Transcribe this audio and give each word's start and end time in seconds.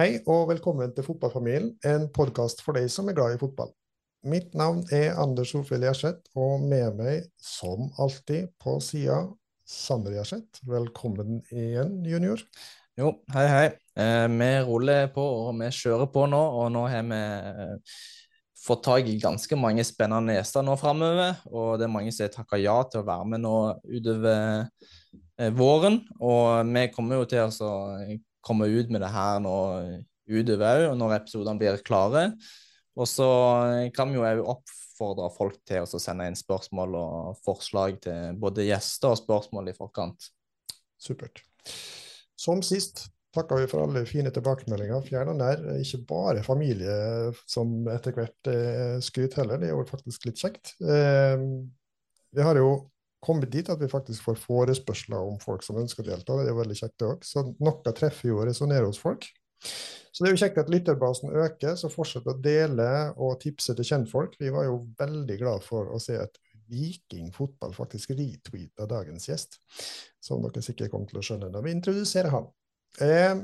Hei 0.00 0.14
og 0.32 0.46
velkommen 0.48 0.94
til 0.96 1.04
Fotballfamilien, 1.04 1.74
en 1.84 2.06
podkast 2.16 2.62
for 2.64 2.72
deg 2.72 2.86
som 2.88 3.10
er 3.10 3.16
glad 3.18 3.34
i 3.34 3.40
fotball. 3.40 3.68
Mitt 4.32 4.54
navn 4.56 4.78
er 4.96 5.18
Anders 5.20 5.50
Solfjell 5.52 5.82
Gjerseth, 5.84 6.30
og 6.40 6.62
med 6.64 6.94
meg, 6.96 7.26
som 7.36 7.90
alltid, 8.00 8.46
på 8.56 8.78
sida, 8.80 9.18
Sander 9.68 10.14
Gjerseth. 10.14 10.62
Velkommen 10.64 11.42
igjen, 11.52 11.98
junior. 12.08 12.40
Jo, 12.96 13.10
hei, 13.34 13.44
hei. 13.52 13.66
Eh, 14.00 14.24
vi 14.38 14.48
ruller 14.70 15.10
på, 15.12 15.26
og 15.42 15.52
vi 15.60 15.68
kjører 15.82 16.08
på 16.14 16.24
nå. 16.32 16.40
Og 16.62 16.72
nå 16.72 16.86
har 16.88 17.04
vi 17.10 17.20
eh, 17.20 18.00
fått 18.64 18.86
tak 18.88 19.12
i 19.12 19.18
ganske 19.20 19.60
mange 19.60 19.84
spennende 19.84 20.38
gjester 20.38 20.64
nå 20.64 20.78
framover. 20.80 21.44
Og 21.52 21.76
det 21.76 21.90
er 21.90 21.92
mange 21.98 22.16
som 22.16 22.24
har 22.24 22.32
takka 22.38 22.62
ja 22.62 22.78
til 22.88 23.02
å 23.02 23.08
være 23.12 23.28
med 23.34 23.44
nå 23.44 23.54
utover 23.84 24.64
eh, 24.64 25.52
våren. 25.60 26.00
Og 26.24 26.72
vi 26.72 26.88
kommer 26.96 27.20
jo 27.20 27.30
til 27.36 27.44
å 27.44 28.08
komme 28.44 28.68
ut 28.70 28.90
med 28.92 29.02
det 29.04 29.12
her 29.12 29.40
nå 29.42 29.56
utover 30.30 30.88
òg, 30.88 30.96
når 30.98 31.16
episodene 31.18 31.60
blir 31.60 31.80
klare. 31.86 32.30
Og 32.98 33.08
så 33.08 33.28
kan 33.94 34.10
vi 34.10 34.18
jo 34.18 34.26
òg 34.26 34.42
oppfordre 34.54 35.30
folk 35.34 35.60
til 35.68 35.86
å 35.86 36.02
sende 36.02 36.26
inn 36.28 36.38
spørsmål 36.38 36.98
og 36.98 37.40
forslag 37.46 38.00
til 38.04 38.36
både 38.40 38.68
gjester 38.68 39.14
og 39.14 39.22
spørsmål 39.22 39.72
i 39.72 39.76
forkant. 39.76 40.30
Supert. 41.00 41.42
Som 42.40 42.62
sist 42.66 43.06
takker 43.34 43.62
vi 43.62 43.68
for 43.70 43.84
alle 43.84 44.02
fine 44.08 44.32
tilbakemeldinger. 44.34 45.04
Fjern 45.06 45.32
og 45.32 45.38
nær, 45.38 45.60
Ikke 45.78 46.02
bare 46.08 46.46
familie 46.46 47.30
som 47.48 47.86
etter 47.92 48.16
hvert 48.16 48.50
skryter 49.04 49.44
heller, 49.44 49.60
det 49.60 49.70
er 49.70 49.76
jo 49.76 49.86
faktisk 49.88 50.26
litt 50.26 50.40
kjekt. 50.42 50.74
Eh, 50.82 51.38
vi 52.30 52.46
har 52.46 52.58
jo 52.58 52.90
kommet 53.24 53.52
dit 53.52 53.68
at 53.68 53.80
vi 53.80 53.90
faktisk 53.90 54.24
får 54.26 54.40
forespørsler 54.40 55.30
om 55.30 55.38
folk 55.42 55.64
som 55.66 55.78
ønsker 55.80 56.04
å 56.04 56.10
delta. 56.10 56.38
Det 56.40 56.50
er 56.50 56.58
veldig 56.58 56.78
kjekt, 56.78 56.96
det 57.00 57.08
òg. 57.08 57.24
Så 57.26 57.44
noe 57.52 57.94
treffer 57.96 58.30
jo 58.30 58.40
og 58.40 58.48
resonnerer 58.48 58.88
hos 58.88 59.00
folk. 59.00 59.28
Så 60.10 60.24
det 60.24 60.30
er 60.30 60.34
jo 60.34 60.40
kjekt 60.40 60.60
at 60.62 60.70
lytterbasen 60.72 61.34
øker, 61.36 61.76
så 61.78 61.90
fortsett 61.92 62.28
å 62.28 62.36
dele 62.42 62.88
og 63.20 63.38
tipse 63.42 63.74
til 63.76 63.86
kjentfolk. 63.86 64.38
Vi 64.40 64.52
var 64.52 64.66
jo 64.66 64.80
veldig 64.98 65.36
glad 65.42 65.66
for 65.66 65.92
å 65.92 66.00
se 66.02 66.16
at 66.18 66.40
Viking 66.70 67.32
fotball 67.34 67.72
faktisk 67.74 68.12
retweeta 68.14 68.86
dagens 68.86 69.26
gjest, 69.26 69.58
som 70.22 70.42
dere 70.44 70.62
sikkert 70.62 70.92
kommer 70.92 71.10
til 71.10 71.18
å 71.18 71.24
skjønne 71.26 71.48
når 71.50 71.64
vi 71.66 71.74
introduserer 71.74 72.30
han. 72.30 72.46
Eh, 73.02 73.42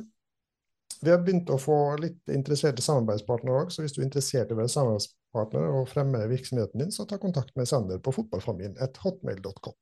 vi 1.03 1.11
har 1.11 1.21
begynt 1.23 1.51
å 1.53 1.59
få 1.61 1.79
litt 2.01 2.31
interesserte 2.33 2.85
samarbeidspartnere 2.85 3.65
òg, 3.65 3.73
så 3.75 3.83
hvis 3.83 3.97
du 3.97 4.01
er 4.01 4.07
interessert 4.07 4.51
i 4.51 4.57
å 4.57 4.61
være 4.61 4.73
samarbeidspartner 5.37 5.81
og 5.81 5.89
fremme 5.91 6.29
virksomheten 6.31 6.81
din, 6.81 6.93
så 6.93 7.07
ta 7.07 7.19
kontakt 7.19 7.57
med 7.57 7.69
Sander 7.69 7.99
på 7.99 8.13
fotballfamilien 8.13 8.77
et 8.81 8.97
hotmail.com. 8.97 9.75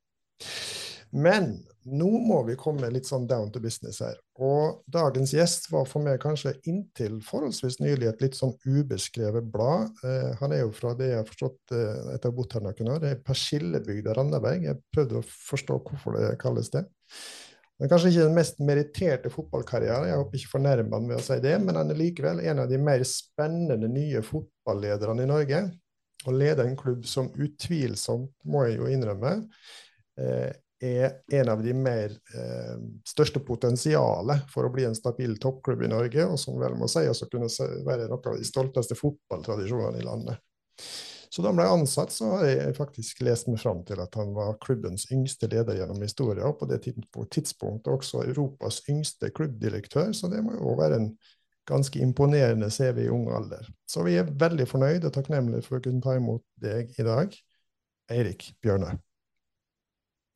Men 1.14 1.60
nå 1.84 2.08
må 2.26 2.40
vi 2.42 2.56
komme 2.58 2.88
litt 2.90 3.06
sånn 3.06 3.28
down 3.28 3.52
to 3.52 3.60
business 3.62 4.00
her. 4.02 4.16
Og 4.42 4.82
dagens 4.90 5.30
gjest 5.36 5.68
var 5.70 5.86
for 5.86 6.02
meg 6.02 6.18
kanskje 6.18 6.56
inntil 6.66 7.20
forholdsvis 7.22 7.78
nylig 7.78 8.08
et 8.08 8.24
litt 8.24 8.34
sånn 8.34 8.56
ubeskrevet 8.66 9.46
blad. 9.52 9.92
Eh, 10.02 10.34
han 10.40 10.52
er 10.52 10.64
jo 10.64 10.72
fra 10.74 10.94
det 10.98 11.12
jeg 11.12 11.20
har 11.20 11.28
forstått 11.28 11.76
eh, 11.76 12.10
etter 12.16 12.32
å 12.32 12.32
ha 12.32 12.38
bodd 12.40 12.56
her 12.56 12.66
noen 12.66 12.92
år, 12.96 13.00
det 13.04 13.12
er 13.12 13.22
Persillebygda 13.28 14.16
Randaberg. 14.18 14.66
Jeg 14.66 14.82
prøvde 14.90 15.20
å 15.20 15.28
forstå 15.52 15.78
hvorfor 15.86 16.18
det 16.18 16.34
kalles 16.42 16.72
det. 16.74 16.82
Det 17.74 17.86
er 17.86 17.90
kanskje 17.90 18.10
ikke 18.10 18.26
den 18.28 18.36
mest 18.36 18.60
meritterte 18.62 19.30
fotballkarrieren, 19.34 20.06
jeg 20.06 20.18
håper 20.18 20.38
ikke 20.38 20.52
fornærmer 20.52 20.94
han 20.94 21.08
ved 21.10 21.18
å 21.18 21.24
si 21.26 21.38
det, 21.42 21.56
men 21.62 21.78
han 21.78 21.90
er 21.90 21.98
likevel 21.98 22.42
en 22.46 22.62
av 22.62 22.68
de 22.70 22.78
mer 22.78 23.02
spennende 23.06 23.90
nye 23.90 24.22
fotballederne 24.64 25.22
i 25.22 25.26
Norge. 25.26 25.70
Og 26.26 26.34
leder 26.34 26.64
en 26.64 26.76
klubb 26.76 27.04
som 27.06 27.30
utvilsomt, 27.36 28.32
må 28.44 28.64
jeg 28.64 28.78
jo 28.78 28.88
innrømme, 28.88 29.46
eh, 30.18 30.52
er 30.84 31.20
en 31.32 31.48
av 31.48 31.62
de 31.62 31.72
mer 31.74 32.10
eh, 32.10 32.76
største 33.06 33.40
potensialet 33.40 34.48
for 34.50 34.64
å 34.64 34.72
bli 34.72 34.84
en 34.84 34.94
stabil 34.96 35.36
toppklubb 35.38 35.84
i 35.84 35.88
Norge, 35.88 36.24
og 36.26 36.38
som 36.38 36.58
vel 36.60 36.76
må 36.76 36.88
sies 36.88 37.22
å 37.22 37.28
kunne 37.28 37.48
være 37.84 38.08
noen 38.08 38.32
av 38.32 38.38
de 38.38 38.44
stolteste 38.44 38.96
fotballtradisjonene 38.96 40.00
i 40.00 40.04
landet. 40.04 40.40
Så 41.30 41.42
da 41.42 41.50
han 41.50 41.58
ble 41.58 41.66
ansatt, 41.66 42.12
så 42.14 42.28
har 42.30 42.44
jeg 42.46 42.74
faktisk 42.76 43.24
lest 43.26 43.48
meg 43.50 43.58
fram 43.58 43.80
til 43.84 43.98
at 44.00 44.14
han 44.14 44.30
var 44.36 44.58
klubbens 44.62 45.08
yngste 45.12 45.48
leder 45.50 45.80
gjennom 45.80 46.02
historien, 46.04 46.44
og 46.46 46.60
på 46.60 46.68
det 46.70 46.84
tidspunktet 46.84 47.90
også 47.90 48.22
Europas 48.28 48.84
yngste 48.88 49.32
klubbdirektør, 49.34 50.12
så 50.14 50.30
det 50.30 50.44
må 50.46 50.54
jo 50.54 50.76
være 50.78 51.00
en 51.00 51.08
ganske 51.68 52.00
imponerende 52.02 52.70
CV 52.72 53.06
i 53.06 53.10
ung 53.12 53.28
alder. 53.32 53.66
Så 53.88 54.04
vi 54.06 54.18
er 54.20 54.30
veldig 54.40 54.66
fornøyd 54.68 55.06
og 55.08 55.14
takknemlige 55.14 55.64
for 55.66 55.78
å 55.78 55.84
kunne 55.84 56.04
ta 56.04 56.16
imot 56.18 56.44
deg 56.62 56.92
i 57.00 57.06
dag, 57.06 57.36
Eirik 58.12 58.50
Bjørne. 58.64 58.98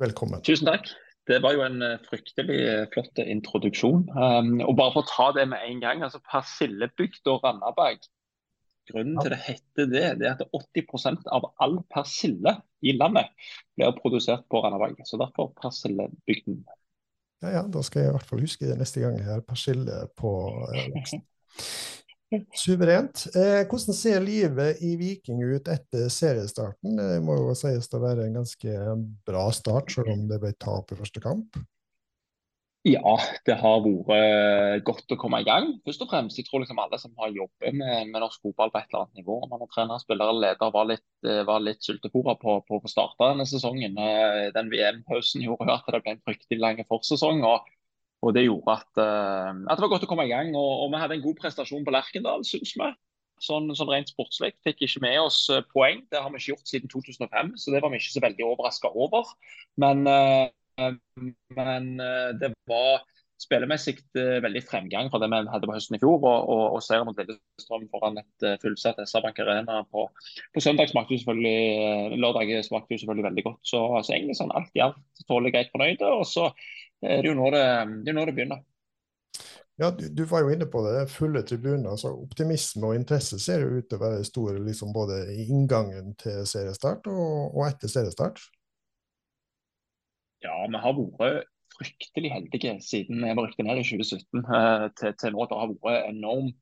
Velkommen. 0.01 0.45
Tusen 0.47 0.71
takk. 0.71 0.89
Det 1.29 1.43
var 1.45 1.53
jo 1.53 1.65
en 1.67 1.83
eh, 1.85 1.99
fryktelig 2.09 2.61
eh, 2.65 2.85
flott 2.95 3.21
introduksjon. 3.21 4.07
Um, 4.15 4.55
og 4.65 4.79
bare 4.79 4.95
for 4.95 5.05
å 5.05 5.11
ta 5.11 5.27
det 5.37 5.45
med 5.51 5.61
en 5.67 5.83
gang, 5.83 6.05
altså 6.07 6.23
Persillebygd 6.25 7.29
og 7.29 7.43
Randaberg 7.45 8.07
Grunnen 8.89 9.19
til 9.21 9.35
det 9.35 9.41
heter 9.45 9.89
det, 9.91 10.05
det 10.21 10.29
er 10.29 10.37
at 10.39 10.55
80% 10.57 11.29
av 11.35 11.51
all 11.61 11.77
persille 11.93 12.55
i 12.81 12.95
landet 12.97 13.29
blir 13.77 13.93
produsert 13.99 14.47
på 14.49 14.63
Randaberg. 14.65 15.03
Så 15.05 15.21
derfor 15.21 15.51
persillebygden. 15.61 16.63
Ja, 17.45 17.53
ja, 17.61 17.63
da 17.71 17.83
skal 17.87 18.03
jeg 18.03 18.11
i 18.11 18.17
hvert 18.17 18.31
fall 18.31 18.43
huske 18.43 18.67
det 18.67 18.79
neste 18.81 19.03
gang 19.03 19.19
jeg 19.21 19.29
har 19.29 19.45
persille 19.47 20.03
på 20.19 20.33
laksen. 20.95 21.23
Suverent. 22.63 23.25
Eh, 23.33 23.63
hvordan 23.71 23.97
ser 23.97 24.21
livet 24.21 24.83
i 24.85 24.93
Viking 25.01 25.41
ut 25.49 25.69
etter 25.73 26.11
seriestarten? 26.13 26.99
Det 26.99 27.23
må 27.25 27.39
jo 27.39 27.55
sies 27.57 27.89
å 27.95 28.03
være 28.03 28.27
en 28.27 28.37
ganske 28.41 28.75
bra 29.27 29.47
start, 29.55 29.95
selv 29.95 30.13
om 30.13 30.27
det 30.29 30.41
ble 30.43 30.53
tap 30.61 30.93
i 30.93 30.99
første 30.99 31.23
kamp. 31.25 31.57
Ja, 32.89 33.15
det 33.45 33.57
har 33.61 33.83
vært 33.85 34.85
godt 34.87 35.13
å 35.13 35.17
komme 35.21 35.43
i 35.43 35.47
gang. 35.47 35.75
Først 35.85 36.03
og 36.05 36.09
fremst, 36.09 36.39
jeg 36.41 36.47
tror 36.47 36.63
liksom 36.63 36.79
alle 36.81 36.99
som 37.01 37.13
har 37.21 37.35
jobbet 37.35 37.75
med, 37.77 38.09
med, 38.09 38.21
norsk 38.23 38.45
fotball 38.45 38.71
på 38.73 38.81
et 38.81 38.87
eller 38.89 39.05
annet 39.05 39.21
nivå, 39.21 39.37
om 39.45 39.51
man 39.53 39.65
er 39.65 39.71
trener, 39.75 40.01
spiller 40.01 40.31
eller 40.31 40.45
leder, 40.47 40.73
var 40.73 40.87
litt, 40.89 41.05
eh, 41.27 41.43
var 41.49 41.65
litt 41.65 41.85
sultefòra 41.85 42.39
på, 42.41 42.55
på, 42.65 42.79
på 42.81 42.93
starte 42.93 43.29
denne 43.33 43.45
sesongen. 43.51 43.99
Eh, 44.01 44.47
den 44.57 44.71
VM-pausen 44.73 45.45
gjorde 45.45 45.75
at 45.75 45.91
det 45.93 46.01
ble 46.05 46.15
en 46.17 46.25
fryktelig 46.25 46.63
lang 46.63 46.81
forsesong. 46.89 47.45
og, 47.49 47.69
og 48.25 48.37
Det 48.37 48.47
gjorde 48.47 48.79
at, 48.79 48.89
uh, 48.97 49.53
at, 49.69 49.75
det 49.77 49.85
var 49.85 49.93
godt 49.93 50.09
å 50.09 50.11
komme 50.15 50.29
i 50.29 50.33
gang. 50.33 50.55
Og, 50.57 50.87
og 50.87 50.95
vi 50.95 51.03
hadde 51.03 51.19
en 51.19 51.27
god 51.27 51.39
prestasjon 51.43 51.85
på 51.85 51.95
Lerkendal, 51.95 52.47
syns 52.49 52.73
vi. 52.79 52.93
Sånn, 53.45 53.69
sånn, 53.77 53.93
rent 53.93 54.11
sportslig. 54.11 54.55
Fikk 54.67 54.87
ikke 54.87 55.05
med 55.05 55.21
oss 55.27 55.45
poeng. 55.75 56.07
Det 56.11 56.23
har 56.25 56.33
vi 56.33 56.41
ikke 56.41 56.55
gjort 56.55 56.73
siden 56.73 56.91
2005, 56.95 57.53
så 57.61 57.75
det 57.75 57.85
var 57.85 57.93
vi 57.93 58.01
ikke 58.01 58.17
så 58.17 58.25
veldig 58.25 58.49
overraska 58.49 58.91
over. 58.97 59.29
Men 59.79 60.09
men 61.57 61.89
eh, 62.01 62.31
det 62.41 62.53
var 62.71 63.03
spillemessig 63.39 63.95
eh, 64.19 64.39
veldig 64.43 64.63
fremgang 64.67 65.11
fra 65.11 65.21
det 65.23 65.29
vi 65.31 65.41
hadde 65.53 65.69
på 65.71 65.77
høsten 65.77 65.99
i 65.99 66.01
fjor. 66.03 66.17
Og, 66.19 66.49
og, 66.55 66.65
og 66.77 66.83
seieren 66.85 67.09
mot 67.09 67.19
Lillestrøm 67.19 67.87
foran 67.93 68.19
et 68.23 68.47
uh, 68.47 68.57
fullsatt 68.63 68.99
SR-Bank 69.05 69.39
Arena 69.45 69.83
på, 69.93 70.09
på, 70.55 70.65
søndag 70.65 70.91
smakte 70.91 71.15
jo 71.15 71.23
selvfølgelig 71.23 72.19
lørdag 72.19 72.57
smakte 72.67 72.97
jo 72.97 73.05
selvfølgelig 73.05 73.29
veldig 73.29 73.47
godt. 73.47 73.61
Så, 73.71 73.85
altså, 74.01 74.17
egentlig 74.17 74.39
sånn 74.41 74.55
alt 74.59 74.75
i 74.75 74.83
alt 74.89 75.29
tåler 75.31 75.55
greit 75.55 75.71
fornøyde. 75.75 76.11
Og 76.19 76.27
så 76.27 76.51
er 77.05 77.23
det 77.23 77.31
jo 77.31 77.39
nå 77.39 77.53
det, 77.55 77.65
det, 78.07 78.19
det 78.19 78.35
begynner. 78.35 78.67
Ja, 79.79 79.93
du, 79.95 80.09
du, 80.11 80.25
var 80.27 80.43
jo 80.43 80.51
inne 80.51 80.67
på 80.67 80.83
det. 80.83 81.07
Fulle 81.13 81.45
tribuner. 81.47 81.93
altså 81.93 82.11
Optimisme 82.11 82.89
og 82.91 82.99
interesse 82.99 83.39
ser 83.39 83.63
jo 83.63 83.79
ut 83.79 83.87
til 83.87 84.01
å 84.01 84.03
være 84.03 84.27
store 84.27 84.59
liksom 84.67 84.91
både 84.91 85.21
i 85.31 85.47
inngangen 85.47 86.17
til 86.19 86.43
seriestart 86.51 87.07
og, 87.13 87.55
og 87.55 87.63
etter 87.69 87.93
seriestart. 87.93 88.43
Ja, 90.45 90.57
vi 90.71 90.81
har 90.83 90.99
vært 90.99 91.49
fryktelig 91.79 92.31
heldige 92.33 92.75
siden 92.83 93.23
vi 93.23 93.35
rykket 93.37 93.67
ned 93.67 93.81
i 93.81 93.87
2017 93.87 94.43
eh, 94.43 94.87
til, 94.99 95.15
til, 95.19 95.35
nå. 95.35 95.47
Det 95.47 95.61
har 95.61 95.75
vært 95.75 96.11
enormt 96.13 96.57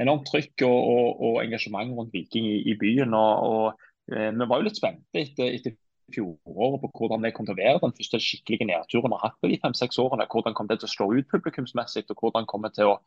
enorm 0.00 0.22
trykk 0.24 0.64
og, 0.66 0.78
og, 0.88 1.08
og, 1.20 1.38
engasjement 1.42 1.92
rundt 1.96 2.14
Viking 2.16 2.48
i, 2.48 2.58
i 2.72 2.76
byen. 2.80 3.14
og, 3.14 3.48
og 3.48 4.14
eh, 4.14 4.30
Vi 4.32 4.48
var 4.48 4.60
jo 4.60 4.68
litt 4.68 4.80
spente 4.80 5.20
etter, 5.20 5.52
etter 5.52 5.76
fjoråret 6.12 6.82
på 6.82 6.90
hvordan 6.98 7.24
det 7.24 7.32
kom 7.36 7.46
til 7.48 7.54
å 7.56 7.60
være 7.60 7.80
den 7.84 7.94
første 7.96 8.20
skikkelige 8.20 8.68
nedturen 8.68 9.12
vi 9.12 9.18
har 9.18 9.30
hatt 9.30 9.38
på 9.40 9.52
de 9.52 9.60
fem-seks 9.62 10.00
årene. 10.02 10.28
Hvordan 10.32 10.56
kom 10.56 10.68
det 10.68 10.80
til 10.80 10.90
å 10.90 10.94
slå 10.94 11.08
ut 11.16 11.30
publikumsmessig, 11.32 12.04
og 12.12 12.24
hvordan 12.24 12.48
kom 12.50 12.66
det 12.66 12.74
til 12.76 12.92
å 12.92 12.98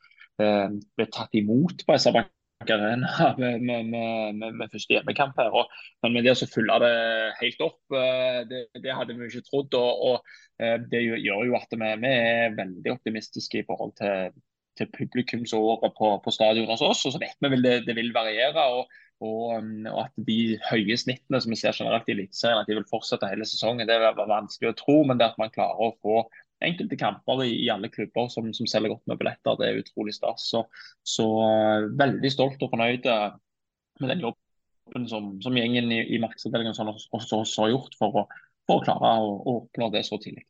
eh, 0.41 0.71
bli 0.97 1.07
tatt 1.13 1.37
imot 1.37 1.85
på 1.85 1.97
SR-Bank 1.97 2.31
Arena 2.63 3.35
med, 3.37 3.61
med, 3.61 3.85
med, 3.85 4.53
med, 4.53 4.71
første 4.71 4.95
hjemmekamp 4.95 5.37
her. 5.39 5.53
Og, 5.53 5.71
men 6.03 6.23
det 6.23 6.33
å 6.33 6.49
følge 6.49 6.79
det 6.85 6.95
helt 7.41 7.63
opp, 7.67 7.79
eh, 7.93 8.41
det, 8.49 8.65
det 8.83 8.95
hadde 8.95 9.15
vi 9.17 9.29
ikke 9.29 9.45
trodd. 9.49 9.77
Og, 9.79 10.03
og 10.09 10.63
eh, 10.63 10.77
det 10.91 11.03
gjør 11.05 11.47
jo 11.51 11.57
at 11.59 11.71
vi, 11.75 11.93
vi, 12.03 12.11
er 12.11 12.59
veldig 12.59 12.95
optimistiske 12.95 13.61
i 13.61 13.65
forhold 13.67 13.95
til, 13.99 14.35
til 14.79 14.91
publikumsåret 14.95 15.97
på, 15.97 16.13
på 16.23 16.35
stadion 16.35 16.71
hos 16.71 16.85
oss. 16.85 17.05
Og 17.07 17.15
så 17.15 17.21
vet 17.21 17.37
vi 17.41 17.53
vel 17.55 17.65
det, 17.65 17.81
det 17.89 17.97
vil 17.99 18.13
variere. 18.15 18.69
og 18.79 18.85
og, 19.23 19.55
um, 19.55 19.85
og, 19.87 19.99
at 20.01 20.25
de 20.27 20.57
høye 20.69 20.97
snittene 20.99 21.39
som 21.39 21.53
vi 21.53 21.59
ser 21.59 21.75
generelt 21.77 22.09
i 22.09 22.15
Eliteserien, 22.15 22.59
at 22.59 22.67
de 22.67 22.75
vil 22.75 22.87
fortsette 22.89 23.29
hele 23.31 23.47
sesongen. 23.47 23.87
Det 23.87 23.95
er 23.95 24.17
vanskelig 24.17 24.73
å 24.73 24.79
tro, 24.81 24.97
men 25.07 25.21
det 25.21 25.29
at 25.29 25.39
man 25.39 25.53
klarer 25.55 25.79
å 25.79 25.93
få 26.03 26.25
enkelte 26.63 26.97
kamper 26.99 27.43
i, 27.43 27.51
i 27.65 27.69
alle 27.73 27.89
klubber 27.91 28.29
som, 28.31 28.47
som, 28.55 28.67
selger 28.69 28.93
godt 28.93 29.11
med 29.11 29.19
billetter. 29.19 29.57
Det 29.59 29.67
er 29.67 29.81
utrolig 29.81 30.15
stas. 30.15 30.47
Så, 30.51 30.63
så 31.03 31.27
uh, 31.41 31.91
veldig 31.99 32.31
stolt 32.31 32.63
og 32.63 32.71
fornøyd 32.71 33.07
uh, 33.11 33.35
med 34.01 34.13
den 34.13 34.25
jobben 34.25 35.07
som, 35.09 35.35
som 35.41 35.57
gjengen 35.57 35.91
i, 35.91 36.01
i 36.15 36.19
markedsavdelingen 36.21 36.75
sånn, 36.77 36.93
også, 36.93 37.43
har 37.63 37.73
gjort 37.73 37.95
for 37.99 38.21
å, 38.21 38.27
for 38.67 38.79
å 38.79 38.85
klare 38.85 39.15
å, 39.21 39.31
å 39.39 39.57
oppnå 39.63 39.89
det 39.93 40.05
så 40.07 40.19
tidlig. 40.21 40.45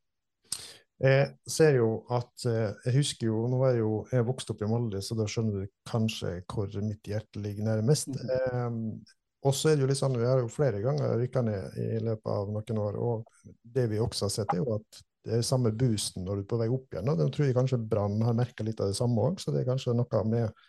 Jeg 0.95 1.33
ser 1.51 1.75
jo 1.75 2.05
at 2.15 2.45
eh, 2.47 2.69
Jeg 2.85 2.93
husker 2.95 3.27
jo 3.27 3.41
Nå 3.51 3.57
er 3.67 3.81
jo 3.81 3.89
jeg 4.13 4.23
vokst 4.29 4.53
opp 4.53 4.61
i 4.63 4.69
Molde, 4.69 5.01
så 5.03 5.17
da 5.19 5.25
skjønner 5.27 5.65
du 5.65 5.73
kanskje 5.89 6.37
hvor 6.47 6.71
mitt 6.85 7.03
hjerte 7.09 7.41
ligger 7.43 7.67
nærmest. 7.67 8.13
Mm. 8.15 8.29
Eh, 8.31 9.17
og 9.45 9.53
så 9.53 9.69
er 9.69 9.75
det 9.75 9.83
jo 9.83 9.89
litt 9.91 9.99
sånn, 9.99 10.15
Vi 10.17 10.25
har 10.25 10.39
jo 10.39 10.47
flere 10.49 10.79
ganger 10.81 11.17
rykka 11.19 11.43
ned 11.45 11.75
i 11.83 11.89
løpet 11.99 12.31
av 12.31 12.53
noen 12.53 12.79
år. 12.81 12.95
og 12.95 13.51
Det 13.75 13.89
vi 13.91 13.99
også 14.01 14.29
har 14.29 14.33
sett, 14.37 14.55
er 14.55 14.63
jo 14.63 14.77
at 14.79 15.03
det 15.25 15.39
er 15.39 15.45
samme 15.45 15.71
boosten 15.73 16.25
når 16.25 16.37
du 16.37 16.43
er 16.43 16.49
på 16.51 16.59
vei 16.61 16.67
opp 16.71 16.93
igjen. 16.93 17.09
og 17.09 17.19
Det 17.19 17.29
tror 17.33 17.47
jeg 17.47 17.57
kanskje 17.57 17.81
Brann 17.81 18.19
har 18.25 18.37
merka 18.37 18.65
litt 18.65 18.81
av 18.83 18.91
det 18.91 18.97
samme 18.97 19.23
òg. 19.25 19.39
Så 19.41 19.53
det 19.53 19.63
er 19.63 19.71
kanskje 19.71 19.95
noe 19.97 20.21
med 20.29 20.65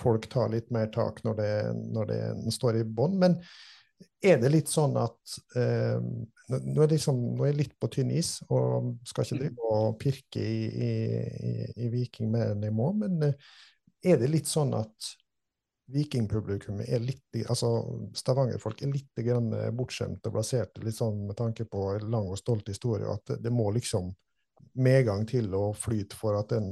folk 0.00 0.26
tar 0.32 0.50
litt 0.52 0.70
mer 0.74 0.90
tak 0.94 1.22
når 1.26 1.38
det, 1.38 1.52
når 1.94 2.10
det 2.10 2.22
står 2.56 2.80
i 2.80 2.86
bånn. 2.86 3.18
Men 3.22 3.38
er 4.24 4.40
det 4.40 4.50
litt 4.52 4.70
sånn 4.72 4.96
at 5.00 5.36
eh, 5.56 5.98
nå, 6.00 6.82
er 6.82 6.92
liksom, 6.92 7.20
nå, 7.36 7.44
er 7.44 7.52
jeg 7.52 7.60
litt 7.62 7.74
på 7.80 7.90
tynn 7.92 8.12
is 8.16 8.38
og 8.48 8.94
skal 9.08 9.26
ikke 9.26 9.40
drive 9.42 9.72
og 9.76 9.98
pirke 10.00 10.42
i, 10.42 10.60
i, 10.68 10.92
i, 11.50 11.54
i 11.84 11.90
Viking 11.92 12.30
mer 12.32 12.54
enn 12.54 12.64
jeg 12.66 12.76
må, 12.76 12.90
men 12.96 13.28
eh, 13.28 13.50
er 14.10 14.20
det 14.20 14.30
litt 14.32 14.48
sånn 14.48 14.72
at 14.78 15.12
vikingpublikummet 15.90 16.88
er 16.88 17.02
litt 17.02 17.38
altså 17.50 17.70
Stavanger-folk 18.16 18.82
er 18.82 18.92
litt 18.94 19.22
grann 19.26 19.50
bortskjemt 19.76 20.26
og 20.28 20.36
plassert 20.36 20.78
litt 20.84 20.96
sånn 20.96 21.26
med 21.28 21.38
tanke 21.38 21.66
på 21.68 21.86
en 21.96 22.08
lang 22.12 22.30
og 22.30 22.38
stolt 22.40 22.68
historie, 22.70 23.06
og 23.06 23.18
at 23.18 23.42
det 23.42 23.52
må 23.54 23.70
liksom 23.74 24.12
medgang 24.78 25.26
til 25.28 25.50
å 25.56 25.70
flyte 25.74 26.16
for 26.18 26.38
at 26.38 26.52
den 26.54 26.70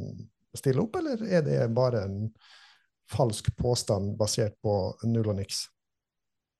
stiller 0.56 0.86
opp, 0.86 0.98
eller 1.00 1.22
er 1.26 1.44
det 1.46 1.60
bare 1.74 2.04
en 2.06 2.18
falsk 3.12 3.50
påstand 3.56 4.16
basert 4.20 4.58
på 4.64 4.74
null 5.08 5.32
og 5.32 5.38
niks? 5.40 5.66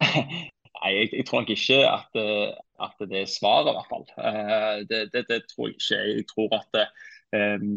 Nei, 0.79 0.91
jeg, 0.95 1.11
jeg, 1.13 1.27
tror 1.27 1.43
nok 1.43 1.53
ikke 1.53 1.79
at, 1.91 2.19
at, 2.87 3.01
det 3.11 3.23
er 3.25 3.31
svaret, 3.31 3.73
i 3.73 3.77
hvert 3.77 3.91
fall. 3.91 4.05
Eh, 4.15 4.77
det, 4.91 5.01
det, 5.15 5.25
det, 5.31 5.41
tror 5.51 5.73
jeg 5.73 5.79
ikke. 5.81 6.03
Jeg 6.13 6.27
tror 6.31 6.55
at 6.61 6.79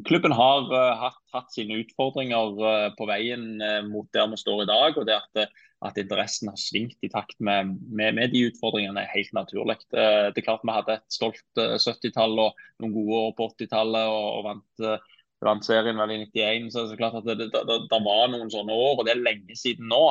klubben 0.08 0.32
har 0.32 0.70
uh, 0.72 0.94
hatt, 0.96 1.20
hatt, 1.34 1.50
sine 1.52 1.82
utfordringer 1.82 2.56
uh, 2.62 2.88
på 2.96 3.08
veien 3.10 3.60
uh, 3.60 3.82
mot 3.84 4.08
der 4.16 4.30
vi 4.32 4.40
står 4.40 4.64
i 4.64 4.70
dag. 4.70 4.98
og 4.98 5.08
det 5.10 5.18
at, 5.18 5.52
at 5.84 5.98
interessen 6.00 6.52
har 6.52 6.60
svingt 6.62 6.98
i 7.04 7.10
takt 7.12 7.36
med, 7.40 7.76
med, 7.90 8.16
med 8.16 8.32
de 8.32 8.46
utfordringene 8.48 9.04
er 9.04 9.12
helt 9.12 9.34
naturlig. 9.34 9.80
det 9.92 10.38
er 10.38 10.46
klart 10.46 10.64
Vi 10.64 10.76
hadde 10.76 11.00
et 11.00 11.16
stolt 11.16 11.42
70-tall 11.58 12.38
og 12.40 12.60
noen 12.80 12.94
gode 12.94 13.24
år 13.26 13.34
på 13.38 13.50
80-tallet 13.58 14.12
og, 14.14 14.28
og, 14.38 14.44
vant, 14.46 15.08
vant 15.42 15.66
serien 15.66 15.98
vel 15.98 16.14
i 16.14 16.20
91. 16.22 16.70
så 16.72 16.86
det 16.86 16.96
er 16.96 17.02
klart 17.02 17.18
at 17.20 17.26
det, 17.26 17.40
det, 17.42 17.50
det, 17.52 17.80
det, 17.90 18.02
var 18.06 18.30
noen 18.30 18.54
sånne 18.54 18.78
år, 18.78 19.00
og 19.00 19.08
det 19.08 19.16
er 19.16 19.26
lenge 19.26 19.58
siden 19.58 19.90
nå. 19.90 20.04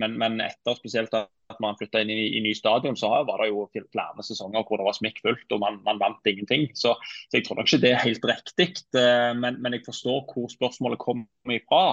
Men, 0.00 0.16
men 0.16 0.40
etter 0.40 0.78
spesielt 0.80 1.12
at 1.50 1.60
man 1.62 1.78
flytta 1.78 2.02
inn 2.02 2.12
i, 2.14 2.20
i 2.38 2.42
ny 2.44 2.52
stadion, 2.56 2.98
så 2.98 3.10
var 3.28 3.42
det 3.42 3.50
jo 3.50 3.66
flere 3.74 4.26
sesonger 4.26 4.64
hvor 4.66 4.80
det 4.80 4.86
var 4.88 4.96
smikkfullt 4.98 5.56
og 5.56 5.62
man, 5.62 5.80
man 5.86 6.00
vant 6.02 6.30
ingenting. 6.30 6.68
Så, 6.74 6.94
så, 7.02 7.38
jeg 7.38 7.46
tror 7.46 7.60
nok 7.60 7.70
ikke 7.70 7.82
det 7.84 7.94
er 7.94 8.04
helt 8.04 8.30
riktig. 8.30 8.68
Eh, 8.96 9.32
men, 9.38 9.58
men, 9.62 9.76
jeg 9.76 9.86
forstår 9.88 10.24
hvor 10.30 10.50
spørsmålet 10.52 11.02
kommer 11.02 11.56
ifra. 11.56 11.84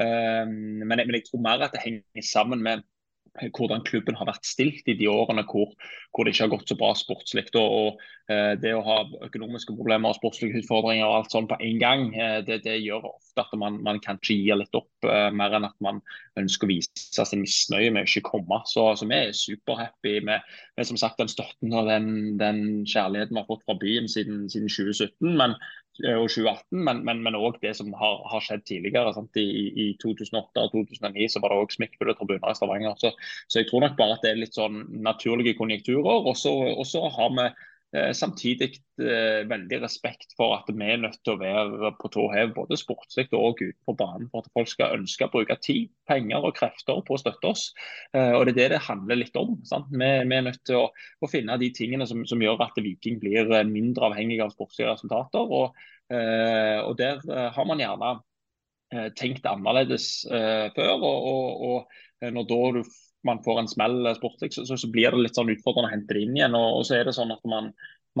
Eh, 0.00 0.44
men 0.48 0.98
men 0.98 1.16
jeg 1.18 1.28
tror 1.28 1.44
mer 1.44 1.66
at 1.66 1.74
det 1.74 1.84
henger 1.84 2.28
sammen 2.32 2.62
med 2.64 2.84
hvordan 3.34 3.82
klubben 3.82 4.14
har 4.14 4.28
vært 4.28 4.46
stilt 4.46 4.86
i 4.86 4.94
de 4.98 5.08
årene 5.10 5.42
hvor, 5.48 5.72
hvor 6.14 6.24
det 6.26 6.34
ikke 6.34 6.46
har 6.46 6.52
gått 6.52 6.70
så 6.70 6.76
bra 6.78 6.92
sportslig. 6.94 7.46
Og, 7.58 8.00
eh, 8.30 8.54
Det 8.54 8.72
å 8.74 8.84
ha 8.86 8.98
økonomiske 9.26 9.74
problemer 9.74 10.12
og 10.12 10.18
sportslige 10.18 10.62
utfordringer 10.62 11.06
og 11.06 11.16
alt 11.16 11.34
sånt 11.34 11.50
på 11.50 11.58
en 11.60 11.78
gang, 11.80 12.14
eh, 12.14 12.40
det, 12.46 12.62
det, 12.64 12.78
gjør 12.84 13.10
ofte 13.10 13.42
at 13.42 13.54
man, 13.58 13.80
man 13.82 14.00
kanskje 14.00 14.38
gir 14.38 14.60
litt 14.60 14.74
opp, 14.74 14.92
eh, 15.02 15.30
mer 15.34 15.56
enn 15.58 15.66
at 15.66 15.76
man 15.82 16.00
ønsker 16.38 16.68
å 16.68 16.70
vise 16.70 17.26
sin 17.26 17.42
misnøye 17.42 17.90
med 17.90 18.04
å 18.04 18.08
ikke 18.08 18.30
komme. 18.30 18.60
Så, 18.70 18.86
så 18.98 19.08
vi 19.10 19.18
er 19.18 19.34
superhappy 19.34 20.20
med, 20.24 20.46
med 20.78 20.86
som 20.86 21.00
sagt, 21.00 21.18
den 21.18 21.32
støtten 21.32 21.74
og 21.74 21.90
den, 21.90 22.36
den, 22.38 22.84
kjærligheten 22.86 23.34
vi 23.34 23.42
har 23.42 23.50
fått 23.50 23.66
fra 23.66 23.78
byen 23.80 24.06
siden, 24.10 24.46
siden 24.52 24.70
2017. 24.70 25.34
Men 25.34 25.58
og 26.02 26.26
2018, 26.26 27.04
men 27.06 27.36
òg 27.38 27.60
det 27.62 27.74
som 27.78 27.92
har, 27.94 28.16
har 28.30 28.42
skjedd 28.42 28.64
tidligere. 28.66 29.12
I, 29.38 29.46
I, 29.84 29.86
2008 30.02 30.64
og 30.64 30.72
2009 30.72 31.28
så 31.30 31.42
var 31.42 31.52
det 31.52 31.60
òg 31.62 31.76
smikkfulle 31.76 32.16
tribuner 32.18 32.50
i 32.50 32.58
Stavanger. 32.58 32.96
Så, 32.98 33.12
så, 33.46 33.60
jeg 33.60 33.70
tror 33.70 33.86
nok 33.86 33.94
bare 34.00 34.16
at 34.16 34.26
det 34.26 34.32
er 34.32 34.42
litt 34.42 34.58
sånn 34.58 34.82
naturlige 35.06 35.58
konjunkturer. 35.60 36.26
Og 36.26 36.34
så 36.38 37.06
har 37.18 37.38
vi 37.38 37.46
Eh, 37.46 37.73
samtidig 38.16 38.70
eh, 39.02 39.44
veldig 39.46 39.78
respekt 39.84 40.34
for 40.38 40.56
at 40.56 40.70
vi 40.70 40.86
er 40.90 40.98
nødt 41.02 41.20
til 41.22 41.36
å 41.36 41.40
være 41.40 41.92
på 42.00 42.10
tå 42.10 42.24
hev 42.32 42.54
både 42.56 42.78
sportslig 42.80 43.28
og 43.36 43.60
ute 43.60 43.76
på 43.86 43.94
banen 43.98 44.26
for 44.32 44.42
at 44.42 44.50
folk 44.56 44.70
skal 44.72 44.96
ønske 44.96 45.28
å 45.28 45.30
bruke 45.30 45.56
tid, 45.62 45.92
penger 46.10 46.42
og 46.42 46.56
krefter 46.58 46.98
på 47.06 47.14
å 47.14 47.20
støtte 47.22 47.52
oss. 47.52 47.68
Eh, 48.16 48.32
og 48.34 48.46
Det 48.46 48.54
er 48.54 48.58
det 48.58 48.68
det 48.74 48.82
handler 48.88 49.20
litt 49.20 49.38
om. 49.38 49.54
Vi, 49.62 49.98
vi, 50.00 50.36
er 50.38 50.46
nødt 50.48 50.62
til 50.66 50.80
å, 50.80 50.88
å 50.90 51.30
finne 51.30 51.58
de 51.60 51.70
tingene 51.76 52.08
som, 52.10 52.24
som, 52.26 52.42
gjør 52.42 52.66
at 52.66 52.82
Viking 52.82 53.20
blir 53.22 53.52
mindre 53.70 54.10
avhengig 54.10 54.40
av 54.42 54.54
sportslige 54.56 54.90
resultater. 54.90 55.46
Og, 55.46 55.78
og 56.10 56.96
Der 56.98 57.22
har 57.54 57.68
man 57.68 57.80
gjerne 57.80 58.10
tenkt 59.16 59.46
annerledes 59.48 60.26
før. 60.28 60.96
og, 60.98 61.30
og, 61.30 61.62
og 61.70 62.34
når 62.34 62.48
da 62.50 62.60
du 62.76 62.82
man 63.24 63.42
får 63.44 63.60
en 63.60 63.68
smell 63.68 64.08
sportslig, 64.16 64.52
så, 64.54 64.64
så, 64.68 64.78
så, 64.80 64.88
blir 64.92 65.14
det 65.14 65.24
litt 65.24 65.38
sånn 65.38 65.52
utfordrende 65.52 65.90
å 65.90 65.94
hente 65.94 66.16
det 66.16 66.24
inn 66.24 66.36
igjen. 66.38 66.56
Og, 66.58 66.80
og 66.80 66.88
så 66.88 66.98
er 66.98 67.08
det 67.08 67.14
sånn 67.16 67.32
at 67.34 67.44
man, 67.48 67.70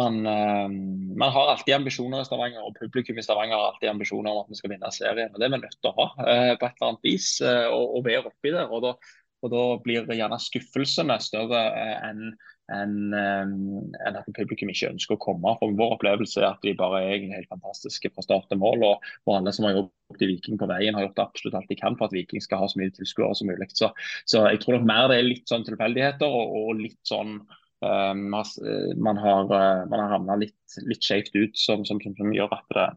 man, 0.00 0.20
uh, 0.26 0.68
man, 0.70 1.34
har 1.34 1.52
alltid 1.52 1.76
ambisjoner 1.78 2.22
i 2.22 2.28
Stavanger, 2.28 2.64
og 2.64 2.78
publikum 2.78 3.20
i 3.20 3.24
Stavanger 3.26 3.58
har 3.58 3.72
alltid 3.72 3.92
ambisjoner 3.92 4.32
om 4.32 4.42
at 4.44 4.52
vi 4.52 4.60
skal 4.60 4.74
vinne 4.74 4.94
serien. 4.94 5.32
og 5.32 5.40
Det 5.40 5.48
er 5.48 5.54
vi 5.54 5.60
nødt 5.62 5.76
til 5.78 5.92
å 5.92 5.98
ha 5.98 6.08
uh, 6.16 6.54
på 6.56 6.70
et 6.70 6.72
eller 6.72 6.88
annet 6.90 7.06
vis, 7.10 7.28
uh, 7.44 7.68
og, 7.68 7.84
og 7.98 8.08
være 8.08 8.32
oppi 8.32 8.54
der. 8.56 8.66
og 8.70 8.84
da, 8.86 8.96
og 9.44 9.52
da 9.52 9.62
blir 9.84 10.08
gjerne 10.16 10.40
skuffelsene 10.40 11.18
større 11.20 11.62
enn 12.08 12.30
enn 12.72 13.12
en 13.12 14.16
at 14.16 14.28
publikum 14.36 14.70
ikke 14.72 14.92
ønsker 14.94 15.16
å 15.16 15.20
komme. 15.20 15.52
For 15.60 15.74
Vår 15.76 15.96
opplevelse 15.98 16.40
er 16.40 16.48
at 16.50 16.64
de 16.64 16.72
bare 16.78 17.02
er 17.04 17.26
helt 17.32 17.50
fantastiske 17.50 18.10
fra 18.14 18.24
start 18.24 18.48
til 18.50 18.60
mål. 18.62 18.86
Og, 18.88 19.10
og 19.26 19.34
alle 19.36 19.52
som 19.54 19.68
har 19.68 19.76
jobbet 19.76 20.24
i 20.24 20.30
Viking 20.32 20.60
på 20.60 20.68
veien, 20.70 20.96
har 20.96 21.08
gjort 21.08 21.26
absolutt 21.26 21.58
alt 21.58 21.68
de 21.72 21.78
kan 21.80 21.98
for 21.98 22.08
at 22.08 22.16
Viking 22.16 22.44
skal 22.44 22.62
ha 22.62 22.70
så 22.70 22.80
mye 22.80 22.94
tilskuere 22.94 23.36
som 23.36 23.50
mulig. 23.52 23.68
Så, 23.76 23.90
så, 24.24 24.46
jeg 24.48 24.62
tror 24.62 24.78
nok 24.78 24.88
mer 24.88 25.10
det 25.12 25.20
er 25.20 25.28
litt 25.28 25.50
sånn 25.50 25.66
tilfeldigheter 25.68 26.38
og, 26.40 26.56
og 26.62 26.80
litt 26.80 27.00
sånn 27.08 27.38
um, 27.40 28.26
man 28.32 29.20
har, 29.20 29.54
man 29.90 30.00
har 30.00 30.14
havna 30.16 30.38
litt, 30.40 30.78
litt 30.88 31.04
skjevt 31.04 31.36
ut, 31.36 31.58
som, 31.58 31.84
som, 31.88 32.00
som, 32.04 32.32
gjør 32.32 32.56
at 32.56 32.76
det 32.76 32.88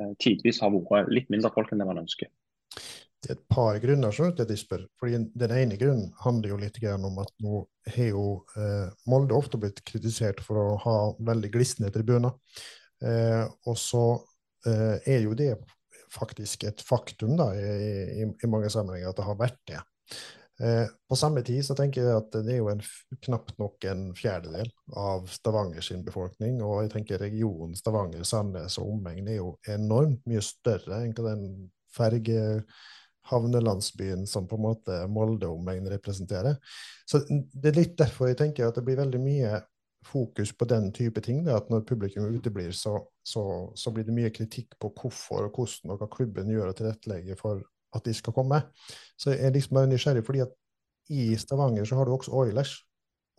uh, 0.00 0.12
tidvis 0.22 0.62
har 0.64 0.72
vært 0.74 1.12
litt 1.12 1.32
mindre 1.32 1.52
folk 1.54 1.72
enn 1.72 1.84
det 1.84 1.90
man 1.90 2.04
ønsker. 2.06 2.32
Det 3.24 3.32
er 3.32 3.38
et 3.38 3.46
par 3.48 3.78
grunner 3.80 4.12
til 4.12 4.44
at 4.44 4.50
jeg 4.52 4.60
spør. 4.60 4.84
Fordi 5.00 5.20
Den 5.32 5.54
ene 5.56 5.78
grunnen 5.80 6.10
handler 6.20 6.52
jo 6.52 6.60
litt 6.60 6.80
om 6.92 7.20
at 7.22 7.32
nå 7.40 7.62
har 7.96 8.10
jo 8.10 8.26
eh, 8.60 8.90
Molde 9.08 9.36
ofte 9.36 9.60
blitt 9.60 9.80
kritisert 9.88 10.42
for 10.44 10.60
å 10.60 10.76
ha 10.84 10.96
veldig 11.24 11.50
glisne 11.54 11.92
tribuner. 11.94 12.36
Eh, 13.04 13.44
og 13.66 13.78
så 13.80 14.04
eh, 14.68 15.00
er 15.16 15.24
jo 15.24 15.34
det 15.38 15.54
faktisk 16.14 16.68
et 16.68 16.84
faktum 16.84 17.34
da, 17.40 17.50
i, 17.56 18.22
i, 18.22 18.28
i 18.28 18.50
mange 18.50 18.70
sammenhenger 18.70 19.10
at 19.10 19.18
det 19.18 19.26
har 19.26 19.40
vært 19.40 19.60
det. 19.72 19.80
Eh, 20.62 20.86
på 21.08 21.16
samme 21.18 21.42
tid 21.42 21.64
så 21.66 21.74
tenker 21.74 22.04
jeg 22.04 22.16
at 22.20 22.36
det 22.46 22.52
er 22.54 22.60
jo 22.60 22.68
en, 22.70 22.82
knapt 23.26 23.56
nok 23.58 23.86
en 23.90 24.04
fjerdedel 24.14 24.68
av 25.00 25.26
Stavanger 25.32 25.82
sin 25.82 26.04
befolkning. 26.06 26.60
Og 26.62 26.84
jeg 26.84 26.92
tenker 26.94 27.22
regionen 27.24 27.74
Stavanger, 27.78 28.22
Sandnes 28.28 28.78
og 28.82 28.92
omegn 28.98 29.32
er 29.32 29.40
jo 29.40 29.54
enormt 29.70 30.22
mye 30.30 30.44
større 30.44 31.02
enn 31.02 31.16
hva 31.16 31.32
den 31.32 31.48
ferge 31.94 32.44
havnelandsbyen 33.30 34.26
som 34.28 34.48
på 34.48 34.58
en 34.58 34.66
måte 34.66 34.98
Molde 35.10 35.48
omegn 35.48 35.88
representerer. 35.92 36.58
Så 37.08 37.22
Det 37.28 37.70
er 37.70 37.78
litt 37.78 37.94
derfor 37.98 38.28
jeg 38.30 38.40
tenker 38.40 38.68
at 38.68 38.78
det 38.78 38.84
blir 38.86 39.00
veldig 39.00 39.20
mye 39.22 39.60
fokus 40.04 40.52
på 40.52 40.66
den 40.68 40.90
type 40.92 41.20
ting. 41.24 41.44
Det 41.44 41.54
at 41.54 41.70
når 41.72 41.86
publikum 41.88 42.26
uteblir, 42.28 42.72
så, 42.76 42.98
så, 43.24 43.72
så, 43.76 43.90
blir 43.90 44.04
det 44.04 44.16
mye 44.16 44.32
kritikk 44.34 44.76
på 44.80 44.92
hvorfor 44.92 45.48
og 45.48 45.56
hvordan 45.56 45.94
og 45.94 46.02
hva 46.02 46.10
klubben 46.12 46.50
gjør 46.52 46.72
og 46.72 46.76
tilrettelegger 46.78 47.40
for 47.40 47.62
at 47.94 48.04
de 48.04 48.14
skal 48.14 48.34
komme. 48.36 48.60
Så 49.16 49.32
jeg 49.32 49.46
er 49.48 49.54
liksom 49.54 49.80
nysgjerrig, 49.88 50.24
fordi 50.26 50.44
at 50.44 50.52
i 51.14 51.32
Stavanger 51.38 51.86
så 51.88 51.98
har 51.98 52.08
du 52.08 52.14
også 52.14 52.34
Oilers. 52.36 52.76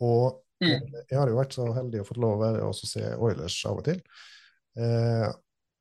Og 0.01 0.41
mm. 0.63 1.05
jeg 1.11 1.17
har 1.17 1.29
jo 1.29 1.39
vært 1.39 1.57
så 1.57 1.67
heldig 1.75 2.01
å 2.01 2.07
få 2.07 2.17
lov 2.21 2.45
å 2.65 2.71
se 2.77 3.03
Oilers 3.15 3.57
av 3.69 3.81
og 3.81 3.87
til. 3.89 4.01
Eh, 4.79 5.29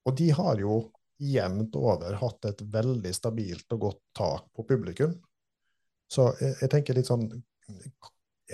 og 0.04 0.16
de 0.18 0.28
har 0.36 0.60
jo 0.60 0.78
jevnt 1.22 1.76
over 1.78 2.16
hatt 2.18 2.48
et 2.48 2.62
veldig 2.74 3.12
stabilt 3.14 3.72
og 3.76 3.86
godt 3.88 4.00
tak 4.16 4.48
på 4.54 4.64
publikum. 4.68 5.14
Så 6.10 6.30
jeg, 6.40 6.56
jeg 6.62 6.72
tenker 6.72 6.96
litt 6.98 7.08
sånn 7.08 7.28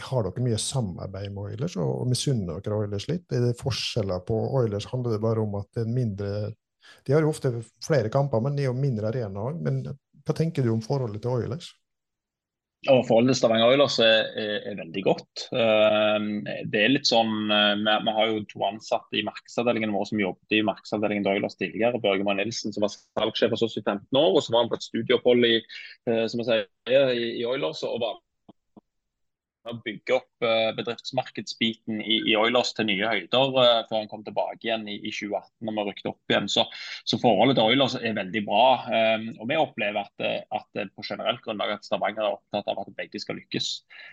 Har 0.06 0.22
dere 0.24 0.44
mye 0.44 0.58
samarbeid 0.60 1.32
med 1.34 1.42
Oilers, 1.50 1.76
og, 1.80 1.90
og 2.02 2.10
misunner 2.10 2.60
dere 2.62 2.82
Oilers 2.84 3.08
litt? 3.10 3.26
Er 3.34 3.48
det 3.48 3.58
forskjeller 3.60 4.22
på 4.28 4.36
Oilers? 4.60 4.88
Handler 4.92 5.16
det 5.16 5.24
bare 5.24 5.42
om 5.42 5.56
at 5.58 5.68
det 5.76 5.84
er 5.86 5.96
mindre 5.96 6.30
De 7.06 7.14
har 7.14 7.24
jo 7.24 7.32
ofte 7.32 7.52
flere 7.84 8.12
kamper, 8.12 8.42
men 8.44 8.56
det 8.56 8.64
er 8.64 8.70
jo 8.70 8.78
mindre 8.78 9.10
arena 9.10 9.48
òg. 9.50 9.60
Men 9.66 9.82
hva 9.84 10.36
tenker 10.36 10.64
du 10.64 10.72
om 10.72 10.84
forholdet 10.84 11.24
til 11.24 11.34
Oilers? 11.34 11.72
Og 12.88 13.02
Forholdet 13.04 13.34
til 13.34 13.38
Stavanger 13.42 13.68
Oilers 13.74 13.98
er, 14.00 14.30
er, 14.40 14.52
er, 14.70 14.76
veldig 14.78 15.02
godt. 15.04 15.42
Uh, 15.52 16.46
det 16.72 16.80
er 16.80 16.94
litt 16.94 17.10
sånn, 17.10 17.50
uh, 17.52 17.74
vi, 17.76 17.96
vi, 18.06 18.14
har 18.16 18.30
jo 18.30 18.38
to 18.48 18.62
ansatte 18.70 19.20
i 19.20 19.24
markedsavdelingen 19.26 19.92
vår 19.92 20.08
som 20.08 20.22
jobbet 20.22 20.56
i 20.56 20.62
markedsavdelingen 20.64 21.26
til 21.26 21.34
Oilers 21.34 21.58
tidligere. 21.60 22.00
Børge 22.00 22.24
Mann 22.24 22.40
Nilsen 22.40 22.72
som 22.72 22.86
var 22.86 22.94
salgssjef 22.94 23.52
hos 23.52 23.66
oss 23.68 23.76
i 23.76 23.84
15 23.84 24.08
år. 24.16 24.32
og 24.32 24.40
Så 24.40 24.54
var 24.54 24.64
han 24.64 24.72
på 24.72 24.80
et 24.80 24.88
studieopphold 24.88 25.44
i, 25.50 25.54
uh, 26.08 26.24
som 26.32 26.40
sier, 26.46 26.64
i, 26.88 27.28
i 27.42 27.44
Oilers 27.50 27.84
og 27.84 28.00
var 28.00 28.16
å 29.68 29.74
bygge 29.84 30.16
opp 30.16 30.44
uh, 30.44 30.70
bedriftsmarkedsbiten 30.76 32.00
i, 32.00 32.16
i, 32.30 32.36
Oilers 32.38 32.72
til 32.76 32.88
nye 32.88 33.08
høyder 33.10 33.52
uh, 33.52 33.82
før 33.88 33.98
han 33.98 34.08
kom 34.10 34.22
tilbake 34.24 34.64
igjen 34.64 34.86
i, 34.88 34.96
i 35.02 35.12
2018 35.12 35.68
når 35.68 35.76
vi 35.76 35.84
rykket 35.90 36.10
opp 36.12 36.32
igjen. 36.32 36.48
Så, 36.50 36.64
så, 37.04 37.18
forholdet 37.20 37.58
til 37.58 37.72
Oilers 37.74 37.96
er 38.00 38.16
veldig 38.16 38.42
bra. 38.46 38.64
Um, 38.88 39.26
og 39.36 39.50
Vi 39.50 39.58
opplever 39.60 40.00
at, 40.06 40.24
at, 40.56 40.82
på 40.96 41.04
generelt 41.04 41.42
grunnlag 41.44 41.74
at 41.76 41.86
Stavanger 41.86 42.24
er 42.24 42.38
opptatt 42.38 42.70
av 42.70 42.80
at 42.80 42.92
begge 42.96 43.20
skal 43.20 43.36
lykkes. 43.38 43.68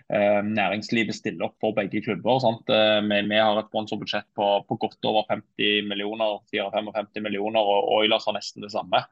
Næringslivet 0.08 1.16
stiller 1.16 1.48
opp 1.48 1.56
for 1.62 1.76
begge 1.76 2.00
klubber. 2.04 2.42
vi, 2.68 3.20
vi, 3.30 3.38
har 3.38 3.60
et 3.60 3.68
sponsorbudsjett 3.70 4.26
på, 4.36 4.46
på, 4.68 4.78
godt 4.82 5.08
over 5.08 5.26
50 5.30 5.88
millioner, 5.88 6.40
54-55 6.52 7.24
millioner, 7.24 7.60
og 7.62 7.88
Oilers 7.98 8.26
har 8.28 8.36
nesten 8.36 8.64
det 8.64 8.72
samme. 8.74 9.02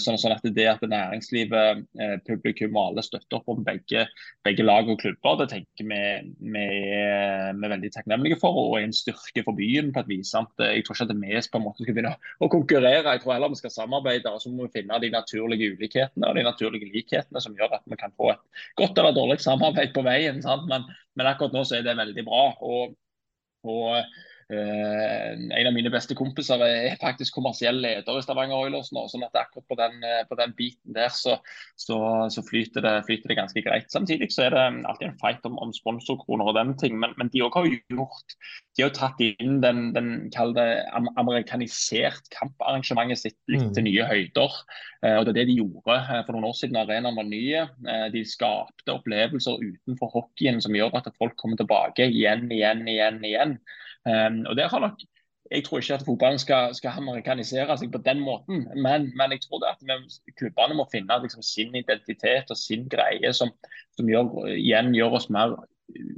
Så, 0.00 0.16
sånn 0.20 0.34
at 0.34 0.46
det 0.56 0.66
at 0.68 0.84
næringslivet, 0.84 1.84
publikum 2.26 2.76
og 2.76 2.90
alle 2.90 3.04
støtter 3.06 3.38
opp 3.38 3.52
om 3.52 3.62
begge, 3.66 4.06
begge 4.46 4.66
lag 4.66 4.90
og 4.90 5.00
klubber 5.02 5.29
kamper. 5.30 5.44
Det 5.44 5.50
tenker 5.52 5.84
vi, 5.84 6.32
vi, 6.52 6.64
er, 6.94 7.58
veldig 7.60 7.90
takknemlige 7.92 8.38
for, 8.40 8.56
og 8.56 8.78
er 8.78 8.86
en 8.86 8.94
styrke 8.94 9.44
for 9.44 9.56
byen 9.56 9.92
på 9.92 10.00
et 10.00 10.08
vis. 10.08 10.30
Sant? 10.30 10.50
Jeg 10.58 10.84
tror 10.84 10.94
ikke 10.94 11.08
at 11.08 11.16
vi 11.16 11.50
på 11.50 11.58
en 11.58 11.64
måte 11.64 11.84
skal 11.84 11.94
begynne 11.94 12.14
å 12.40 12.48
konkurrere, 12.48 13.14
jeg 13.14 13.22
tror 13.22 13.34
heller 13.34 13.52
vi 13.52 13.60
skal 13.60 13.74
samarbeide. 13.74 14.30
og 14.30 14.42
Så 14.42 14.50
må 14.50 14.66
vi 14.66 14.80
finne 14.80 15.00
de 15.00 15.10
naturlige 15.10 15.74
ulikhetene 15.76 16.30
og 16.30 16.36
de 16.36 16.46
naturlige 16.46 16.90
likhetene 16.92 17.40
som 17.40 17.54
gjør 17.56 17.78
at 17.78 17.86
vi 17.86 18.00
kan 18.00 18.14
få 18.16 18.32
et 18.34 18.64
godt 18.76 18.98
eller 18.98 19.16
dårlig 19.16 19.40
samarbeid 19.40 19.94
på 19.94 20.04
veien. 20.06 20.42
Men, 20.68 20.88
men, 21.14 21.30
akkurat 21.30 21.54
nå 21.54 21.64
så 21.64 21.78
er 21.78 21.86
det 21.86 21.98
veldig 21.98 22.26
bra. 22.26 22.44
og, 22.60 22.96
og 23.68 24.02
en 24.50 25.66
av 25.68 25.74
mine 25.74 25.90
beste 25.92 26.16
kompiser 26.18 26.62
er 26.64 26.96
faktisk 27.00 27.36
kommersiell 27.36 27.76
leder 27.82 28.18
i 28.18 28.22
Stavanger 28.24 28.58
Oilers 28.58 28.90
nå. 28.94 29.04
sånn 29.10 29.22
at 29.26 29.36
akkurat 29.38 29.66
på 29.70 29.76
den, 29.78 29.96
eh, 30.02 30.22
på 30.26 30.38
den 30.38 30.54
biten 30.58 30.94
der 30.96 31.12
så, 31.14 31.36
så, 31.78 31.98
så 32.32 32.42
flyter, 32.46 32.82
det, 32.82 32.94
flyter, 33.06 33.30
det, 33.30 33.38
ganske 33.38 33.62
greit. 33.62 33.90
Samtidig 33.92 34.30
så 34.34 34.48
er 34.48 34.56
det 34.56 34.64
alltid 34.90 35.08
en 35.10 35.18
fight 35.22 35.46
om, 35.46 35.58
om 35.62 35.74
sponsorkroner 35.76 36.50
og 36.50 36.58
den 36.58 36.74
ting, 36.80 36.98
men, 36.98 37.14
men 37.20 37.30
de 37.30 37.44
også 37.46 37.62
har 37.62 37.70
gjort 37.94 38.36
de 38.78 38.86
har 38.86 38.94
tatt 38.96 39.20
inn 39.20 39.58
den, 39.62 39.90
den 39.92 40.30
kalde 40.32 40.64
amerikanisert 41.20 42.30
kamparrangementet 42.32 43.20
sitt 43.20 43.36
litt 43.50 43.66
mm. 43.68 43.74
til 43.76 43.86
nye 43.86 44.06
høyder. 44.08 44.56
Uh, 45.04 45.18
og 45.18 45.26
Det 45.26 45.34
er 45.34 45.38
det 45.40 45.46
de 45.50 45.58
gjorde 45.58 45.98
for 46.24 46.32
noen 46.34 46.48
år 46.48 46.56
siden 46.56 46.78
arenaen 46.80 47.18
var 47.18 47.28
nye. 47.28 47.66
de 48.14 48.22
skapte 48.26 48.94
opplevelser 48.94 49.60
utenfor 49.60 50.10
hockeyen 50.14 50.60
som 50.64 50.74
gjør 50.76 50.96
at 50.96 51.10
folk 51.18 51.36
kommer 51.40 51.60
tilbake 51.60 52.08
igjen, 52.08 52.48
igjen, 52.54 52.86
igjen. 52.88 53.22
igjen. 53.26 53.56
Um, 54.08 54.44
og 54.48 54.56
der 54.56 54.70
har 54.72 54.80
nok 54.80 55.02
jeg 55.50 55.64
tror 55.64 55.80
ikke 55.80 55.94
at 55.94 56.04
fotballen 56.06 56.38
skal, 56.38 56.74
skal 56.78 57.00
amerikanisere 57.00 57.74
seg 57.78 57.90
på 57.92 57.98
den 58.04 58.20
måten, 58.22 58.68
men, 58.76 59.08
men 59.18 59.34
jeg 59.34 59.42
tror 59.42 59.62
det 59.62 59.72
at 59.72 59.80
vi, 59.82 60.34
klubbene 60.38 60.76
må 60.78 60.86
finne 60.92 61.16
liksom, 61.22 61.42
sin 61.42 61.74
identitet 61.74 62.52
og 62.54 62.58
sin 62.58 62.86
greie 62.92 63.32
som, 63.34 63.50
som 63.98 64.10
gjør, 64.10 64.30
igjen 64.54 64.94
gjør 64.94 65.18
oss 65.18 65.26
mer 65.34 65.56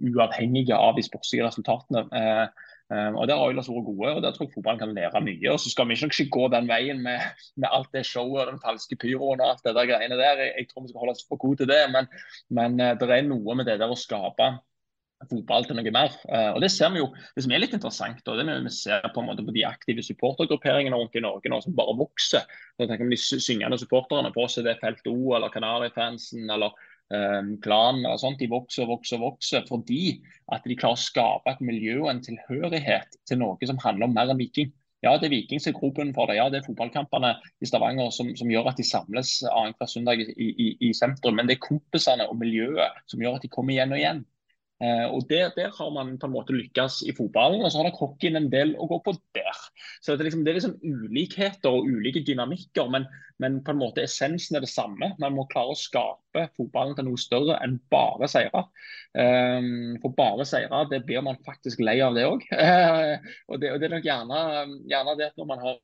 uavhengige 0.04 0.76
av 0.76 0.98
de 0.98 1.04
sportslige 1.06 1.46
resultatene. 1.46 2.02
Eh, 2.12 2.66
eh, 2.92 3.08
og 3.14 3.24
Der 3.28 3.38
har 3.38 3.46
Oilers 3.46 3.70
vært 3.72 3.86
gode, 3.86 4.10
og 4.18 4.20
der 4.24 4.34
tror 4.34 4.50
jeg 4.50 4.54
fotballen 4.56 4.82
kan 4.82 4.92
lære 4.98 5.22
mye. 5.24 5.52
og 5.52 5.60
Så 5.60 5.72
skal 5.72 5.88
vi 5.88 5.96
ikke 5.96 6.28
gå 6.36 6.48
den 6.52 6.68
veien 6.68 7.00
med, 7.06 7.24
med 7.56 7.68
alt 7.72 7.88
det 7.96 8.04
showet 8.06 8.44
og 8.44 8.52
den 8.52 8.60
falske 8.60 8.98
pyroen 9.00 9.40
og 9.40 9.48
alt 9.48 9.64
det 9.64 9.74
der 9.78 9.88
greiene 9.94 10.20
der. 10.20 10.44
Jeg, 10.44 10.52
jeg 10.58 10.68
tror 10.68 10.84
vi 10.84 10.92
skal 10.92 11.06
holde 11.06 11.16
oss 11.16 11.24
for 11.28 11.40
gode 11.40 11.62
til 11.62 11.72
det, 11.72 11.80
men, 11.94 12.10
men 12.50 12.76
eh, 12.80 12.98
det 13.00 13.08
er 13.08 13.24
noe 13.30 13.56
med 13.56 13.70
det 13.70 13.78
der 13.80 13.88
å 13.88 13.96
skape 13.96 14.52
fotball 15.30 15.66
til 15.68 15.78
noe 15.78 15.94
mer. 15.94 16.14
Uh, 16.26 16.52
og 16.54 16.60
Det 16.64 16.70
ser 16.74 16.92
vi 16.94 17.02
jo, 17.02 17.10
det 17.36 17.44
som 17.44 17.54
er 17.54 17.62
litt 17.62 17.76
interessant, 17.76 18.22
og 18.26 18.38
det 18.38 18.46
vi, 18.48 18.56
vi 18.66 18.74
ser 18.74 19.08
på 19.14 19.22
en 19.22 19.28
måte 19.30 19.44
på 19.46 19.54
de 19.54 19.66
aktive 19.68 20.04
supportergrupperingene 20.06 20.98
rundt 20.98 21.18
i 21.18 21.24
Norge 21.24 21.52
nå, 21.52 21.60
som 21.64 21.76
bare 21.78 21.96
vokser. 21.98 22.46
Så 22.76 22.88
tenker 22.88 23.10
De 23.12 23.20
syngende 23.20 23.80
supporterne 23.80 24.32
på 24.34 24.46
oss, 24.46 24.60
det 24.62 24.78
Felt 24.80 25.06
O 25.10 25.34
eller 25.36 25.52
Kanarifansen 25.52 26.50
eller 26.50 26.74
um, 27.12 27.56
klanen 27.64 28.06
og 28.08 28.20
sånt, 28.22 28.40
de 28.40 28.50
vokser 28.50 28.86
og 28.86 28.96
vokser 28.96 29.20
vokser 29.22 29.66
fordi 29.68 30.20
at 30.52 30.64
de 30.68 30.78
klarer 30.78 30.98
å 30.98 31.02
skape 31.02 31.52
et 31.52 31.64
miljø 31.64 31.98
og 32.04 32.12
en 32.14 32.22
tilhørighet 32.24 33.18
til 33.28 33.42
noe 33.42 33.68
som 33.68 33.80
handler 33.82 34.08
om 34.08 34.16
mer 34.16 34.32
enn 34.32 34.40
Viking. 34.40 34.72
Ja, 35.02 35.16
det 35.18 35.26
er 35.26 35.32
Viking 35.34 35.58
som 35.58 35.72
er 35.72 35.78
grobunnen 35.80 36.14
for 36.14 36.30
det. 36.30 36.36
Ja, 36.38 36.46
det 36.50 36.60
er 36.60 36.66
fotballkampene 36.68 37.32
i 37.58 37.66
Stavanger 37.66 38.12
som, 38.14 38.28
som 38.38 38.50
gjør 38.50 38.68
at 38.70 38.78
de 38.78 38.86
samles 38.86 39.40
annenhver 39.50 39.90
søndag 39.90 40.22
i, 40.22 40.28
i, 40.30 40.68
i, 40.78 40.92
sentrum. 40.94 41.40
Men 41.40 41.50
det 41.50 41.56
er 41.56 41.64
kompisene 41.64 42.28
og 42.30 42.38
miljøet 42.38 43.00
som 43.10 43.22
gjør 43.22 43.40
at 43.40 43.42
de 43.42 43.50
kommer 43.50 43.74
igjen 43.74 43.94
og 43.94 43.98
igjen. 43.98 44.22
Eh, 44.82 45.04
og 45.14 45.28
der, 45.30 45.52
der, 45.54 45.70
har 45.76 45.90
man 45.94 46.16
på 46.18 46.26
en 46.26 46.34
måte 46.34 46.54
lykkes 46.56 47.02
i 47.06 47.12
fotballen, 47.14 47.62
og 47.62 47.70
så 47.70 47.78
har 47.78 47.90
nok 47.90 48.00
hockeyen 48.02 48.40
en 48.40 48.48
del 48.50 48.74
å 48.74 48.88
gå 48.90 48.98
på 49.04 49.14
der. 49.36 49.60
Så 50.02 50.16
Det 50.16 50.24
er 50.24 50.30
liksom, 50.30 50.42
det 50.42 50.52
er 50.52 50.58
liksom 50.58 50.78
ulikheter 50.82 51.76
og 51.76 51.86
ulike 51.86 52.24
dynamikker, 52.26 52.90
men, 52.90 53.06
men, 53.42 53.60
på 53.62 53.74
en 53.74 53.82
måte 53.82 54.02
essensen 54.02 54.58
er 54.58 54.66
det 54.66 54.72
samme. 54.72 55.12
Man 55.22 55.36
må 55.36 55.46
klare 55.52 55.76
å 55.76 55.78
skape 55.78 56.48
fotballen 56.58 56.98
til 56.98 57.06
noe 57.06 57.20
større 57.20 57.60
enn 57.62 57.78
bare 57.94 58.26
seire. 58.30 58.64
Um, 59.14 60.00
for 60.02 60.16
bare 60.18 60.48
seire, 60.48 60.82
det 60.90 61.04
blir 61.06 61.22
man 61.22 61.38
faktisk 61.46 61.82
lei 61.84 62.00
av 62.02 62.18
det 62.18 62.26
òg. 62.26 62.42
Uh, 62.50 63.22
og, 63.52 63.62
og, 63.62 63.62
det 63.62 63.86
er 63.86 63.94
nok 63.94 64.10
gjerne, 64.10 64.44
gjerne 64.90 65.18
det 65.20 65.30
at 65.30 65.38
når 65.38 65.50
man 65.54 65.66
har 65.68 65.80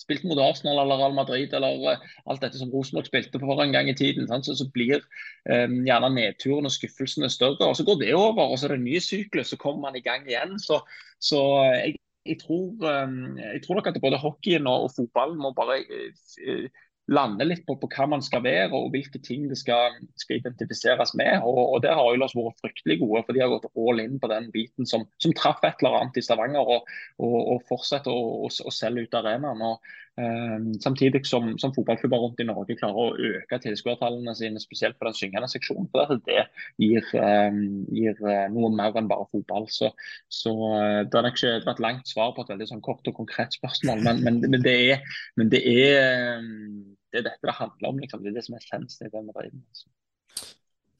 spilt 0.00 0.24
mot 0.28 0.40
Arsenal 0.42 0.80
eller 0.82 1.00
Real 1.00 1.14
Madrid 1.16 1.54
eller 1.56 1.84
uh, 1.84 2.10
alt 2.30 2.42
dette 2.44 2.60
som 2.60 2.72
Rosenborg 2.72 3.08
spilte 3.08 3.40
for 3.42 3.62
en 3.62 3.74
gang 3.74 3.90
i 3.90 3.96
tiden, 3.96 4.28
så, 4.30 4.56
så, 4.56 4.66
blir 4.74 5.02
um, 5.46 5.80
gjerne 5.86 6.12
nedturen 6.16 6.68
og 6.68 6.74
skuffelsene 6.74 7.30
større. 7.32 7.68
og 7.68 7.76
Så 7.76 7.86
går 7.88 8.00
det 8.02 8.14
over, 8.16 8.46
og 8.46 8.58
så 8.58 8.68
er 8.68 8.74
det 8.74 8.80
en 8.80 8.88
ny 8.88 9.00
syklus, 9.04 9.52
så 9.52 9.60
kommer 9.60 9.88
man 9.88 9.98
i 10.00 10.04
gang 10.04 10.28
igjen. 10.28 10.58
Så, 10.62 10.80
så 11.20 11.40
uh, 11.60 11.76
jeg, 11.76 11.96
jeg, 12.26 12.38
tror, 12.42 12.70
um, 12.80 13.36
jeg, 13.38 13.62
tror, 13.64 13.80
nok 13.80 13.90
at 13.92 14.00
både 14.02 14.22
hockeyen 14.22 14.70
og, 14.70 14.88
og 14.88 14.94
fotballen 14.96 15.40
må 15.40 15.52
bare 15.56 15.82
uh, 15.84 16.66
lande 17.10 17.46
litt 17.46 17.64
på, 17.66 17.74
på, 17.80 17.88
hva 17.90 18.06
man 18.12 18.22
skal 18.24 18.44
være 18.44 18.70
og 18.76 18.92
hvilke 18.94 19.20
ting 19.22 19.48
det 19.50 19.58
skal, 19.58 19.96
skal 20.20 20.38
identifiseres 20.38 21.14
med. 21.18 21.42
Og, 21.42 21.60
og 21.74 21.82
Der 21.84 21.96
har 21.98 22.10
Oilers 22.10 22.36
vært 22.38 22.60
fryktelig 22.62 23.00
gode, 23.02 23.24
for 23.26 23.36
de 23.36 23.42
har 23.44 23.52
gått 23.52 23.70
all 23.74 24.02
in 24.02 24.20
på 24.22 24.30
den 24.30 24.50
biten 24.54 24.88
som, 24.88 25.06
som 25.22 25.34
traff 25.36 25.64
et 25.66 25.82
eller 25.82 25.98
annet 26.00 26.20
i 26.20 26.24
Stavanger, 26.24 26.76
og, 26.76 26.94
og, 27.18 27.40
og 27.56 27.66
fortsetter 27.70 28.14
å, 28.14 28.50
selge 28.70 29.08
ut 29.08 29.18
arenaen. 29.20 29.80
Ehm, 30.20 30.74
samtidig 30.80 31.26
som, 31.26 31.58
som, 31.58 31.72
fotballklubber 31.74 32.18
rundt 32.18 32.40
i 32.42 32.46
Norge 32.48 32.76
klarer 32.76 32.98
å 32.98 33.30
øke 33.30 33.60
tilskuertallene 33.62 34.34
sine, 34.36 34.60
spesielt 34.62 34.98
på 34.98 35.06
den 35.06 35.16
syngende 35.16 35.48
seksjonen. 35.50 35.88
For 35.92 36.18
det 36.26 36.44
gir, 36.82 37.06
eh, 37.16 37.60
gir, 37.94 38.22
eh, 38.26 38.46
noe 38.52 38.72
mer 38.74 38.96
enn 38.98 39.10
bare 39.10 39.28
fotball. 39.30 39.68
Så, 39.72 39.92
så 40.28 40.54
eh, 40.76 41.02
det 41.10 41.20
er 41.20 41.30
ikke 41.30 41.54
et 41.62 41.84
langt 41.84 42.10
svar 42.10 42.34
på 42.36 42.44
et 42.44 42.54
veldig 42.54 42.70
sånn 42.72 42.84
kort 42.84 43.06
og 43.08 43.16
konkret 43.22 43.56
spørsmål, 43.56 44.02
men, 44.06 44.24
men, 44.26 44.42
men, 44.48 44.64
det, 44.66 44.76
er, 44.92 45.20
men 45.40 45.52
det, 45.52 45.62
er, 45.62 46.10
ehm, 46.10 46.80
det, 47.10 47.22
er, 47.22 47.26
dette 47.30 47.46
det 47.46 47.56
handler 47.58 47.88
om. 47.90 47.98
Liksom. 48.02 48.22
Det 48.22 48.30
er 48.32 48.38
det 48.38 48.46
som 48.46 48.56
er 48.56 48.64
essensen 48.64 49.06
i 49.06 49.10
det 49.10 49.24
vi 49.26 49.34
driver 49.34 49.56
med. 49.56 49.66
Altså. 49.70 49.90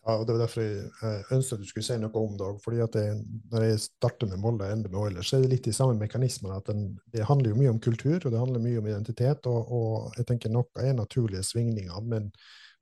Ja, 0.07 0.15
og 0.17 0.27
Det 0.27 0.33
var 0.33 0.41
derfor 0.47 0.63
jeg 0.65 1.25
ønsket 1.37 1.53
at 1.53 1.61
du 1.61 1.69
skulle 1.69 1.85
si 1.85 1.97
noe 2.01 2.23
om 2.23 2.37
det. 2.41 2.49
fordi 2.65 2.81
at 2.81 2.93
det, 2.97 3.05
Når 3.53 3.63
jeg 3.63 3.81
starter 3.81 4.27
med 4.27 4.39
Molde 4.39 4.65
og 4.65 4.73
ender 4.73 4.91
med 4.91 5.01
Oilers, 5.01 5.29
så 5.29 5.37
er 5.37 5.43
det 5.43 5.51
litt 5.51 5.65
de 5.65 5.73
samme 5.73 5.99
mekanismene. 5.99 6.57
at 6.57 6.67
den, 6.67 6.99
Det 7.13 7.27
handler 7.29 7.51
jo 7.51 7.57
mye 7.57 7.71
om 7.71 7.81
kultur 7.81 8.17
og 8.25 8.33
det 8.33 8.39
handler 8.39 8.61
mye 8.61 8.79
om 8.79 8.87
identitet. 8.87 9.47
Og, 9.47 9.73
og 9.73 10.17
jeg 10.17 10.27
tenker 10.27 10.51
noe 10.51 10.65
er 10.81 10.95
naturlige 10.95 11.43
svingninger, 11.43 12.01
men, 12.01 12.33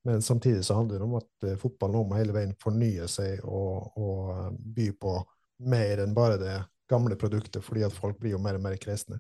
men, 0.05 0.23
samtidig 0.23 0.65
så 0.65 0.75
handler 0.75 0.99
det 0.99 1.05
om 1.05 1.19
at 1.19 1.31
uh, 1.45 1.57
fotballen 1.57 1.97
nå 1.97 2.05
må 2.05 2.17
hele 2.17 2.33
veien 2.33 2.55
fornye 2.63 3.09
seg 3.09 3.43
og, 3.45 3.93
og 3.99 4.31
uh, 4.31 4.51
by 4.55 4.93
på 4.93 5.19
mer 5.59 6.05
enn 6.05 6.15
bare 6.15 6.39
det 6.39 6.63
gamle 6.89 7.17
produktet, 7.17 7.65
fordi 7.65 7.83
at 7.83 7.93
folk 7.93 8.19
blir 8.19 8.37
jo 8.37 8.39
mer 8.39 8.55
og 8.55 8.63
mer 8.63 8.77
kresne. 8.77 9.19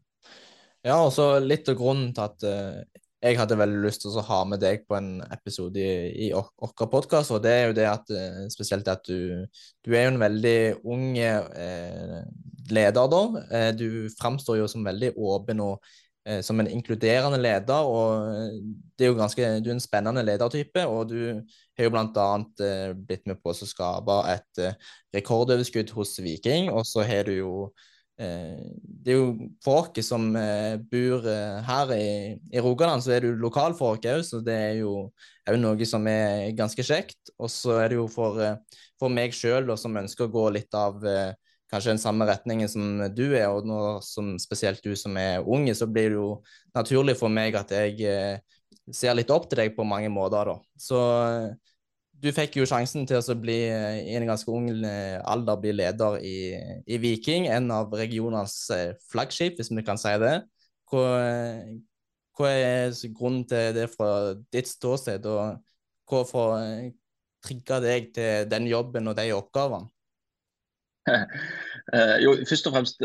Ja, 0.86 1.02
og 1.02 1.10
så 1.12 1.40
litt 1.42 1.68
av 1.68 1.74
grunnen 1.76 2.14
til 2.14 2.22
at 2.22 2.46
uh, 2.46 3.02
jeg 3.22 3.38
hadde 3.38 3.58
veldig 3.58 3.80
lyst 3.82 4.04
til 4.04 4.14
å 4.14 4.22
ha 4.28 4.38
med 4.46 4.60
deg 4.62 4.84
på 4.86 4.94
en 4.98 5.18
episode 5.34 5.82
i, 5.82 6.28
i 6.28 6.32
vår 6.34 6.90
podkast, 6.92 7.32
og 7.34 7.42
det 7.42 7.54
er 7.54 7.64
jo 7.66 7.76
det 7.78 7.86
at 7.90 8.12
eh, 8.14 8.44
spesielt 8.52 8.88
at 8.90 9.02
du, 9.08 9.46
du 9.82 9.94
er 9.94 10.06
jo 10.06 10.12
en 10.12 10.20
veldig 10.22 10.58
ung 10.86 11.08
eh, 11.18 12.20
leder, 12.70 13.10
da. 13.10 13.22
Eh, 13.50 13.70
du 13.74 13.88
framstår 14.20 14.60
jo 14.60 14.68
som 14.70 14.86
veldig 14.86 15.16
åpen 15.18 15.64
og 15.64 15.82
eh, 16.28 16.38
som 16.46 16.62
en 16.62 16.70
inkluderende 16.70 17.42
leder, 17.42 17.90
og 17.90 18.30
eh, 18.30 18.56
det 18.94 19.08
er 19.08 19.12
jo 19.12 19.18
ganske, 19.18 19.50
du 19.66 19.72
er 19.72 19.76
en 19.76 19.82
spennende 19.82 20.22
ledertype, 20.22 20.86
og 20.86 21.10
du 21.10 21.18
har 21.26 21.88
jo 21.88 21.94
bl.a. 21.96 22.30
Eh, 22.70 22.94
blitt 23.08 23.26
med 23.26 23.42
på 23.42 23.50
å 23.50 23.72
skape 23.74 24.22
et 24.30 24.62
eh, 24.62 24.78
rekordoverskudd 25.18 25.90
hos 25.98 26.20
Viking, 26.22 26.70
og 26.70 26.86
så 26.86 27.02
har 27.08 27.26
du 27.26 27.34
jo 27.40 27.54
det 28.18 29.12
er 29.12 29.18
jo 29.20 29.48
folk 29.62 29.98
som 30.02 30.32
eh, 30.36 30.74
bor 30.90 31.26
eh, 31.30 31.58
her 31.62 31.92
i, 31.94 32.08
i, 32.50 32.58
Rogaland, 32.58 33.04
så 33.04 33.12
er 33.14 33.22
det 33.22 33.30
jo 33.30 33.42
lokalfolk 33.44 34.08
òg, 34.10 34.24
så 34.26 34.40
det 34.42 34.56
er 34.58 34.72
jo 34.80 34.94
òg 35.46 35.58
noe 35.62 35.86
som 35.86 36.06
er 36.10 36.50
ganske 36.58 36.82
kjekt. 36.82 37.30
Og 37.38 37.50
så 37.52 37.76
er 37.78 37.92
det 37.92 38.00
jo 38.00 38.08
for, 38.10 38.40
for 38.98 39.14
meg 39.14 39.36
sjøl 39.36 39.70
som 39.78 39.96
ønsker 40.02 40.26
å 40.26 40.34
gå 40.34 40.48
litt 40.56 40.74
av 40.74 40.98
kanskje 41.68 41.92
den 41.92 42.02
samme 42.02 42.26
retningen 42.26 42.70
som 42.72 43.04
du 43.14 43.26
er, 43.28 43.46
og 43.52 43.68
nå 43.68 43.78
som 44.02 44.34
spesielt 44.40 44.82
du 44.82 44.96
som 44.98 45.14
er 45.20 45.44
unge, 45.46 45.76
så 45.78 45.86
blir 45.86 46.10
det 46.10 46.18
jo 46.18 46.30
naturlig 46.74 47.14
for 47.20 47.30
meg 47.30 47.54
at 47.60 47.70
jeg 47.76 48.40
ser 48.90 49.14
litt 49.14 49.30
opp 49.30 49.46
til 49.46 49.62
deg 49.62 49.76
på 49.76 49.86
mange 49.86 50.10
måter, 50.10 50.48
da. 50.48 50.58
Så 50.80 50.98
du 52.22 52.28
fikk 52.34 52.58
jo 52.58 52.66
sjansen 52.66 53.06
til 53.06 53.20
å 53.20 53.36
bli 53.38 53.56
i 53.68 54.14
en 54.18 54.26
ganske 54.28 54.50
ung 54.50 54.68
eh, 54.86 55.18
alder 55.28 55.60
bli 55.62 55.74
leder 55.76 56.18
i, 56.24 56.38
i 56.86 56.98
Viking, 57.02 57.46
en 57.52 57.70
av 57.74 57.94
regionenes 57.94 58.56
eh, 58.74 58.94
flaggskip, 59.12 59.58
hvis 59.58 59.70
vi 59.70 59.84
kan 59.86 60.00
si 60.00 60.14
det. 60.22 60.40
Hva, 60.90 61.04
hva 62.38 62.50
er 62.50 62.96
grunnen 63.14 63.44
til 63.48 63.74
det 63.76 63.88
fra 63.92 64.34
ditt 64.54 64.70
ståsted, 64.70 65.28
og 65.28 65.60
hva 66.08 66.24
for, 66.26 66.56
trigga 67.44 67.78
deg 67.84 68.10
til 68.16 68.48
den 68.50 68.66
jobben 68.70 69.10
og 69.10 69.18
de 69.18 69.30
oppgavene? 69.36 69.90
Jo, 72.20 72.34
først 72.44 72.66
og 72.68 72.74
fremst 72.74 72.98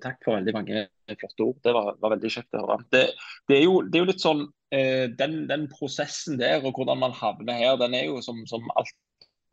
takk 0.00 0.22
for 0.24 0.38
veldig 0.38 0.52
mange 0.56 0.86
flotte 1.20 1.44
ord. 1.44 1.58
Det 1.60 1.74
var, 1.76 1.90
var 2.00 2.14
veldig 2.14 2.30
kjekt 2.32 2.56
å 2.56 2.62
høre. 2.62 2.86
Det, 2.88 3.02
det, 3.44 3.58
er, 3.58 3.64
jo, 3.66 3.74
det 3.84 3.98
er, 3.98 4.00
jo, 4.00 4.08
litt 4.08 4.22
sånn 4.24 4.40
den, 4.70 5.34
den, 5.46 5.68
prosessen 5.70 6.40
der 6.40 6.64
og 6.64 6.72
hvordan 6.74 6.98
man 6.98 7.12
havner 7.14 7.54
her, 7.54 7.76
den 7.78 7.94
er 7.94 8.08
jo 8.08 8.20
som, 8.24 8.40
som 8.50 8.66
alt 8.74 8.90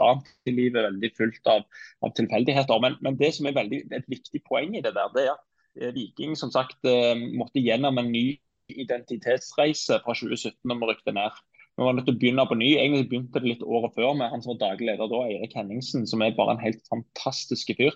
annet 0.01 0.31
i 0.49 0.53
livet 0.55 0.87
veldig 0.87 1.11
fullt 1.17 1.49
av, 1.51 1.65
av 2.01 2.13
tilfeldigheter. 2.17 2.81
Men, 2.81 2.97
men, 3.05 3.19
det 3.19 3.29
som 3.35 3.45
er 3.45 3.57
veldig, 3.57 3.83
et 3.93 4.09
viktig 4.09 4.41
poeng 4.47 4.73
i 4.73 4.81
det 4.81 4.95
der, 4.97 5.11
det 5.13 5.27
er 5.27 5.35
at 5.35 5.93
Viking 5.93 6.35
som 6.37 6.51
sagt 6.53 6.85
måtte 7.33 7.61
gjennom 7.61 7.97
en 8.01 8.11
ny 8.13 8.25
identitetsreise 8.69 9.99
fra 10.03 10.15
2017 10.17 10.73
om 10.73 10.83
å 10.83 10.89
rykte 10.91 11.13
ned. 11.15 11.39
Vi 11.73 11.81
var 11.81 11.95
nødt 11.97 12.05
til 12.05 12.13
å 12.13 12.19
begynne 12.21 12.43
på 12.45 12.55
ny. 12.59 12.67
Egentlig 12.77 13.07
begynte 13.09 13.41
det 13.41 13.49
litt 13.49 13.63
året 13.65 13.95
før 13.95 14.11
med 14.17 14.29
han 14.29 14.43
som 14.43 14.51
var 14.53 14.59
daglig 14.61 14.91
leder 14.91 15.09
da, 15.09 15.21
Eirik 15.25 15.55
Henningsen, 15.57 16.03
som 16.09 16.21
er 16.21 16.35
bare 16.37 16.53
en 16.53 16.61
helt 16.61 16.83
fantastisk 16.91 17.71
fyr. 17.79 17.95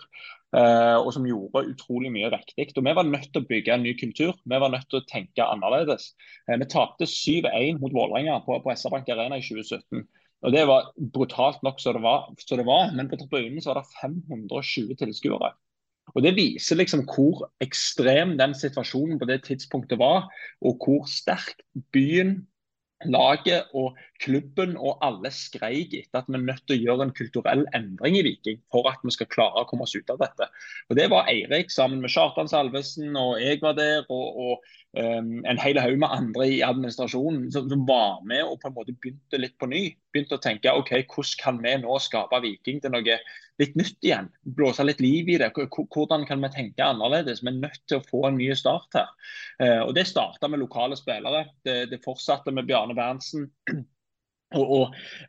Uh, 0.55 0.98
og 1.03 1.12
som 1.13 1.27
gjorde 1.27 1.65
utrolig 1.74 2.10
mye 2.13 2.31
riktig. 2.34 2.72
Og 2.74 2.86
Vi 2.88 2.96
var 2.98 3.05
nødt 3.05 3.27
til 3.29 3.43
å 3.43 3.50
bygge 3.50 3.75
en 3.75 3.86
ny 3.86 3.93
kultur. 4.00 4.34
Vi 4.48 4.62
var 4.63 4.74
nødt 4.74 4.88
til 4.89 5.01
å 5.01 5.07
tenke 5.10 5.46
annerledes. 5.46 6.10
Uh, 6.50 6.55
vi 6.55 6.69
tapte 6.74 7.05
7-1 7.12 7.77
mot 7.84 7.93
Vålerenga 7.93 8.39
på, 8.48 8.57
på 8.63 8.74
SR-Bank 8.74 9.13
Arena 9.13 9.38
i 9.38 9.46
2017. 9.46 10.07
Og 10.46 10.53
Det 10.53 10.65
var 10.69 10.91
brutalt 11.13 11.62
nok 11.65 11.79
så 11.81 11.93
det 11.98 12.01
var, 12.05 12.27
så 12.39 12.57
det 12.57 12.65
var 12.67 12.91
men 12.98 13.10
på 13.10 13.17
tribunen 13.17 13.62
var 13.65 13.79
det 13.79 13.88
520 14.01 14.98
tilskuere. 14.98 15.53
Og 16.15 16.24
Det 16.24 16.36
viser 16.38 16.79
liksom 16.79 17.05
hvor 17.10 17.50
ekstrem 17.62 18.38
den 18.39 18.53
situasjonen 18.57 19.19
på 19.19 19.27
det 19.29 19.43
tidspunktet 19.46 20.00
var, 20.00 20.29
og 20.62 20.77
hvor 20.81 21.10
sterkt 21.10 21.65
byen 21.93 22.48
laget 23.06 23.63
og 23.74 23.98
klubben 24.24 24.75
og 24.77 24.97
alle 25.05 25.31
skreik 25.33 25.93
etter 25.97 26.21
at 26.21 26.29
vi 26.29 26.38
er 26.38 26.45
nødt 26.45 26.63
til 26.67 26.77
å 26.77 26.83
gjøre 26.86 27.07
en 27.07 27.13
kulturell 27.17 27.63
endring 27.77 28.17
i 28.19 28.24
Viking 28.25 28.59
for 28.74 28.89
at 28.89 29.01
vi 29.05 29.13
skal 29.13 29.29
klare 29.31 29.63
å 29.63 29.69
komme 29.69 29.88
oss 29.88 29.95
ut 29.95 30.09
av 30.13 30.19
dette. 30.21 30.50
Og 30.89 31.00
Det 31.00 31.07
var 31.13 31.29
Eirik 31.31 31.71
sammen 31.74 32.01
med 32.03 32.13
Kjartan 32.13 32.50
Salvesen, 32.51 33.15
og 33.19 33.38
jeg 33.41 33.62
var 33.63 33.77
der, 33.77 34.05
og, 34.09 34.27
og 34.38 35.00
um, 35.00 35.33
en 35.45 35.62
hel 35.62 35.79
haug 35.81 35.97
med 36.01 36.13
andre 36.13 36.47
i 36.57 36.62
administrasjonen 36.65 37.50
som, 37.53 37.67
som, 37.71 37.83
var 37.88 38.24
med 38.27 38.43
og 38.45 38.59
på 38.62 38.71
en 38.71 38.77
måte 38.77 38.95
begynte 38.95 39.41
litt 39.41 39.57
på 39.62 39.69
ny. 39.71 39.83
Begynte 40.13 40.39
å 40.39 40.43
tenke 40.43 40.74
ok, 40.74 40.93
hvordan 41.13 41.41
kan 41.43 41.62
vi 41.63 41.75
nå 41.83 42.00
skape 42.03 42.41
Viking 42.43 42.81
til 42.83 42.95
noe 42.95 43.19
litt 43.57 43.75
nytt 43.77 44.05
igjen. 44.05 44.29
Blåse 44.57 44.86
litt 44.86 45.01
liv 45.01 45.29
i 45.33 45.38
det. 45.41 45.51
Hvordan 45.53 46.25
kan 46.29 46.41
vi 46.43 46.53
tenke 46.53 46.86
annerledes? 46.86 47.43
Vi 47.43 47.51
er 47.51 47.59
nødt 47.62 47.83
til 47.89 48.00
å 48.00 48.07
få 48.07 48.27
en 48.29 48.39
ny 48.39 48.51
start 48.57 48.97
her. 48.97 49.13
Uh, 49.62 49.83
og 49.88 49.93
Det 49.97 50.07
starta 50.09 50.50
med 50.50 50.62
lokale 50.63 50.97
spillere. 51.00 51.47
Det, 51.65 51.86
det 51.91 52.03
fortsatte 52.05 52.53
med 52.53 52.69
Bjarne 52.69 52.97
Berntsen. 52.97 53.50
Og, 54.56 54.70
og 54.72 54.84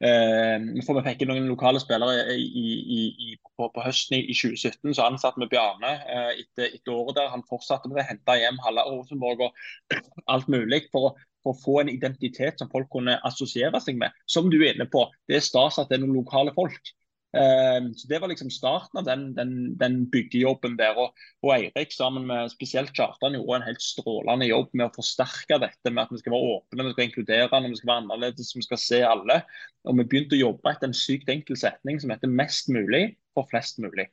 eh, 0.06 0.82
for 0.86 0.98
Vi 0.98 1.02
fikk 1.08 1.24
noen 1.26 1.48
lokale 1.50 1.80
spillere 1.82 2.36
i, 2.38 2.44
i, 2.46 3.06
i, 3.26 3.30
på, 3.58 3.66
på, 3.74 3.82
høsten 3.82 4.20
i, 4.20 4.34
2017. 4.36 4.94
Så 4.94 5.06
ansatte 5.06 5.42
vi 5.42 5.50
Bjarne 5.50 5.94
eh, 6.04 6.44
etter, 6.44 6.68
etter, 6.68 6.92
året 6.94 7.18
der. 7.18 7.32
Han 7.32 7.46
fortsatte 7.48 7.90
med 7.90 8.04
å 8.04 8.06
hente 8.06 8.38
hjem 8.38 8.60
halve 8.66 8.86
Rosenborg 8.86 9.48
og 9.48 9.58
alt 10.34 10.46
mulig 10.52 10.84
for 10.92 11.10
å, 11.10 11.12
for 11.42 11.56
å, 11.56 11.58
få 11.64 11.80
en 11.82 11.90
identitet 11.90 12.62
som 12.62 12.70
folk 12.70 12.90
kunne 12.94 13.18
assosiere 13.26 13.82
seg 13.82 13.98
med. 13.98 14.14
Som 14.30 14.52
du 14.54 14.60
er 14.60 14.76
inne 14.76 14.86
på, 14.90 15.08
det 15.26 15.40
er 15.40 15.48
stas 15.48 15.80
at 15.82 15.90
det 15.90 15.98
er 15.98 16.06
noen 16.06 16.20
lokale 16.20 16.54
folk. 16.54 16.94
Ehm, 17.36 17.94
så 17.94 18.08
Det 18.08 18.20
var 18.20 18.28
liksom 18.28 18.50
starten 18.50 18.98
av 18.98 19.04
den, 19.04 19.34
den, 19.34 19.76
den 19.78 19.98
byggejobben 20.10 20.78
der. 20.78 20.96
Og, 20.96 21.12
og, 21.42 21.52
Eirik 21.52 21.92
sammen 21.92 22.26
med 22.26 22.52
spesielt 22.52 22.94
Kjartan 22.96 23.36
gjorde 23.36 23.60
en 23.60 23.68
helt 23.68 23.84
strålende 23.84 24.48
jobb 24.48 24.72
med 24.72 24.88
å 24.88 24.94
forsterke 24.96 25.60
dette 25.60 25.92
med 25.92 26.06
at 26.06 26.14
vi 26.14 26.22
skal 26.22 26.34
være 26.36 26.54
åpne, 26.56 26.88
vi 26.88 26.96
skal 26.96 27.08
inkludere, 27.08 27.62
vi 27.68 27.80
skal 27.80 27.92
være 27.92 28.04
annerledes, 28.04 28.54
vi 28.56 28.64
skal 28.64 28.82
se 28.82 29.02
alle. 29.04 29.42
Og 29.84 29.98
Vi 29.98 30.08
begynte 30.08 30.38
å 30.38 30.44
jobbe 30.46 30.72
etter 30.72 30.88
en 30.88 30.96
sykt 30.96 31.28
enkel 31.32 31.56
setning 31.56 32.00
som 32.00 32.10
heter 32.14 32.28
'mest 32.28 32.72
mulig 32.72 33.16
for 33.34 33.48
flest 33.50 33.78
mulig'. 33.78 34.08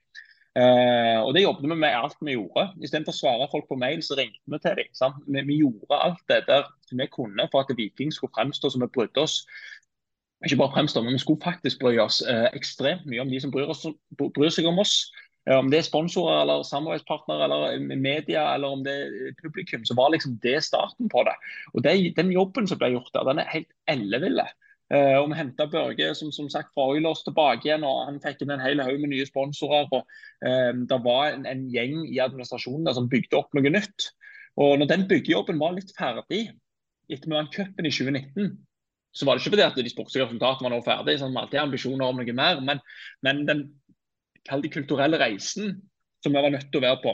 Eh, 0.55 1.19
og 1.19 1.33
Det 1.35 1.43
jobbet 1.43 1.67
vi 1.67 1.75
med 1.75 1.95
alt 1.95 2.15
vi 2.21 2.31
gjorde. 2.31 2.71
Istedenfor 2.79 3.11
å 3.11 3.19
svare 3.19 3.47
folk 3.51 3.67
på 3.67 3.75
mail, 3.75 3.99
så 3.99 4.15
ringte 4.15 4.39
vi 4.47 4.59
til 4.63 4.75
dem. 4.79 5.17
Vi, 5.27 5.41
vi, 5.41 5.57
gjorde 5.59 5.99
alt 5.99 6.23
det 6.31 6.45
der 6.47 6.63
vi 6.91 7.07
kunne 7.11 7.47
for 7.51 7.59
at 7.59 7.75
Viking 7.75 8.11
skulle 8.11 8.31
fremstå 8.31 8.71
som 8.71 8.81
vi 8.81 8.87
brydde 8.87 9.19
oss 9.19 9.43
ikke 10.45 10.61
bare 10.61 10.75
fremstå, 10.75 11.01
men 11.03 11.15
vi 11.17 11.21
skulle 11.21 11.43
faktisk 11.43 11.79
bry 11.81 11.95
oss 12.01 12.21
eh, 12.21 12.47
ekstremt 12.57 13.05
mye 13.09 13.23
om 13.23 13.31
de 13.31 13.39
som 13.41 13.53
bryr, 13.53 13.69
oss, 13.71 13.85
bryr 14.17 14.53
seg 14.53 14.67
om 14.69 14.81
oss. 14.83 14.97
Eh, 15.45 15.57
om 15.57 15.69
det 15.71 15.79
er 15.79 15.87
sponsorer 15.87 16.41
eller 16.41 16.65
samarbeidspartnere 16.65 17.47
eller 17.47 17.97
media 18.01 18.47
eller 18.53 18.75
om 18.77 18.83
det 18.85 18.95
er 19.05 19.39
publikum, 19.41 19.85
så 19.85 19.97
var 19.97 20.13
liksom 20.13 20.37
det 20.43 20.59
starten 20.65 21.09
på 21.09 21.25
det. 21.27 21.35
Og 21.73 21.85
det, 21.85 22.15
Den 22.17 22.31
jobben 22.33 22.69
som 22.69 22.81
ble 22.81 22.93
gjort 22.95 23.13
der, 23.13 23.27
den 23.29 23.41
er 23.41 23.51
helt 23.53 23.73
elleville. 23.89 24.47
Eh, 24.93 25.15
og 25.17 25.31
Vi 25.31 25.39
henta 25.39 25.65
Børge 25.69 26.11
som, 26.17 26.31
som, 26.31 26.49
sagt 26.49 26.73
fra 26.73 26.89
Oilers 26.93 27.23
tilbake 27.25 27.65
igjen, 27.65 27.85
og 27.85 28.05
han 28.05 28.21
fikk 28.21 28.43
inn 28.45 28.53
en 28.53 28.61
hel 28.61 28.81
haug 28.85 28.99
med 29.01 29.13
nye 29.13 29.25
sponsorer. 29.25 29.89
og 29.89 30.05
uh, 30.45 30.73
Det 30.89 30.99
var 31.05 31.33
en, 31.33 31.47
en, 31.49 31.65
gjeng 31.73 32.03
i 32.05 32.21
administrasjonen 32.21 32.85
der 32.85 32.97
som 32.97 33.09
bygde 33.09 33.39
opp 33.39 33.53
noe 33.57 33.73
nytt. 33.73 34.11
Og 34.61 34.77
når 34.79 34.93
den 34.93 35.07
byggejobben 35.09 35.59
var 35.59 35.73
litt 35.75 35.91
ferdig 35.97 36.45
etter 37.09 37.29
vi 37.29 37.35
vant 37.35 37.53
cupen 37.53 37.85
i 37.85 37.91
2019, 37.93 38.53
så 39.15 39.25
var 39.25 39.37
det 39.37 39.43
ikke 39.43 39.55
fordi 39.55 39.65
at 39.65 39.77
de 39.79 39.91
sportslige 39.91 40.25
resultatene 40.27 40.67
var 40.67 40.75
nå 40.75 40.83
ferdig, 40.83 41.17
sånn, 41.21 41.31
vi 41.31 41.41
alltid 41.41 41.59
har 41.59 41.69
ambisjoner 41.69 42.09
om 42.09 42.19
noe 42.19 42.35
mer. 42.35 42.59
Men, 42.67 42.81
men 43.23 43.43
den 43.47 43.61
de 44.45 44.69
kulturelle 44.69 45.17
reisen 45.17 45.79
som 46.23 46.33
vi 46.33 46.41
var 46.41 46.53
nødt 46.53 46.67
til 46.71 46.81
å 46.81 46.85
være 46.85 47.01
på, 47.03 47.13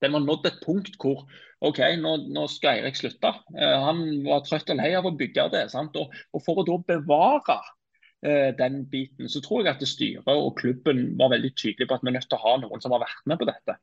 den 0.00 0.14
var 0.16 0.24
nådd 0.24 0.48
et 0.48 0.60
punkt 0.64 0.96
hvor 1.00 1.26
OK, 1.60 1.80
nå, 2.00 2.14
nå 2.32 2.46
skal 2.48 2.78
Eirik 2.78 2.96
slutte. 2.96 3.34
Uh, 3.52 3.76
han 3.84 4.00
var 4.24 4.46
trøtt 4.46 4.72
og 4.72 4.78
lei 4.80 4.94
av 4.96 5.08
å 5.08 5.12
bygge 5.12 5.50
det. 5.52 5.66
Og, 5.76 6.14
og, 6.32 6.40
For 6.46 6.62
å 6.62 6.64
da 6.64 6.78
bevare 6.88 7.58
uh, 7.60 8.50
den 8.56 8.80
biten, 8.88 9.28
så 9.28 9.42
tror 9.44 9.66
jeg 9.66 9.74
at 9.74 9.84
styret 9.88 10.30
og 10.32 10.54
klubben 10.60 11.18
var 11.20 11.34
veldig 11.34 11.52
tydelige 11.52 11.90
på 11.90 11.98
at 11.98 12.06
vi 12.06 12.12
er 12.14 12.16
nødt 12.16 12.30
til 12.32 12.40
å 12.40 12.44
ha 12.46 12.54
noen 12.62 12.80
som 12.80 12.96
har 12.96 13.04
vært 13.04 13.28
med 13.28 13.42
på 13.42 13.48
dette. 13.50 13.76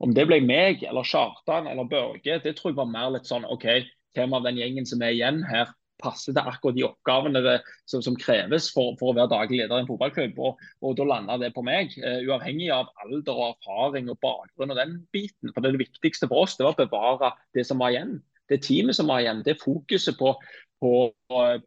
Om 0.00 0.14
det 0.16 0.24
ble 0.30 0.40
meg 0.46 0.86
eller 0.86 1.04
Kjartan 1.04 1.68
eller 1.68 1.88
Børge, 1.90 2.38
det 2.40 2.54
tror 2.56 2.72
jeg 2.72 2.80
var 2.80 2.88
mer 2.88 3.12
litt 3.18 3.28
sånn 3.28 3.44
OK, 3.44 3.68
hvem 4.16 4.36
av 4.38 4.46
den 4.46 4.62
gjengen 4.62 4.88
som 4.88 5.04
er 5.04 5.12
igjen 5.12 5.42
her, 5.44 5.74
passer 6.02 6.34
til 6.34 6.42
akkurat 6.42 6.76
de 6.76 6.86
oppgavene 6.86 7.42
det, 7.44 7.56
som, 7.90 8.02
som, 8.04 8.16
kreves 8.18 8.70
for, 8.74 8.96
for, 9.00 9.12
å 9.12 9.16
være 9.18 9.32
daglig 9.32 9.60
leder 9.62 9.78
i 9.78 9.84
en 9.84 9.90
fotballklubb. 9.90 10.40
Og, 10.46 10.64
og 10.84 10.96
Da 10.98 11.06
landa 11.08 11.38
det 11.40 11.52
på 11.56 11.64
meg, 11.66 11.94
uh, 12.02 12.20
uavhengig 12.28 12.70
av 12.74 12.90
alder 13.04 13.36
og 13.36 13.54
erfaring 13.54 14.10
og 14.12 14.20
bakgrunn. 14.24 14.74
og 14.74 14.80
den 14.80 14.96
biten. 15.14 15.54
For 15.54 15.64
Det, 15.64 15.76
viktigste 15.80 16.28
for 16.30 16.46
oss 16.46 16.58
det 16.58 16.66
var 16.66 16.76
å 16.76 16.82
bevare 16.82 17.32
det 17.56 17.66
som 17.68 17.80
var 17.82 17.94
igjen. 17.94 18.18
Det 18.50 18.62
teamet 18.66 18.98
som 18.98 19.10
var 19.10 19.22
igjen. 19.22 19.44
Det 19.46 19.60
fokuset 19.62 20.18
på, 20.18 20.34
på, 20.82 20.94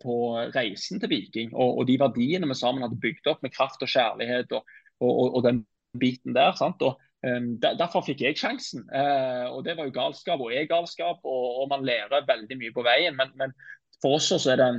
på 0.04 0.18
reisen 0.56 1.02
til 1.02 1.12
Viking 1.14 1.54
og, 1.54 1.80
og, 1.80 1.86
de 1.88 2.00
verdiene 2.02 2.50
vi 2.50 2.58
sammen 2.60 2.84
hadde 2.86 3.00
bygd 3.02 3.30
opp 3.32 3.46
med 3.46 3.54
kraft 3.56 3.86
og 3.86 3.92
kjærlighet 3.92 4.52
og, 4.58 4.68
og 5.00 5.42
den 5.46 5.64
biten 6.00 6.36
der. 6.36 6.52
sant? 6.58 6.82
Og 6.84 7.00
der, 7.24 7.78
derfor 7.80 8.04
fikk 8.04 8.22
jeg 8.22 8.38
sjansen. 8.40 8.84
Uh, 8.92 9.48
og 9.56 9.64
Det 9.66 9.78
var 9.78 9.88
jo 9.88 9.96
galskap, 9.96 10.42
og 10.44 10.52
er 10.52 10.68
galskap, 10.68 11.24
og, 11.24 11.46
og 11.62 11.70
man 11.72 11.86
lærer 11.88 12.28
veldig 12.28 12.58
mye 12.60 12.74
på 12.76 12.84
veien. 12.84 13.16
Men, 13.16 13.32
men 13.40 13.56
for 14.02 14.18
oss 14.18 14.32
så 14.32 14.54
er 14.54 14.60
det 14.62 14.70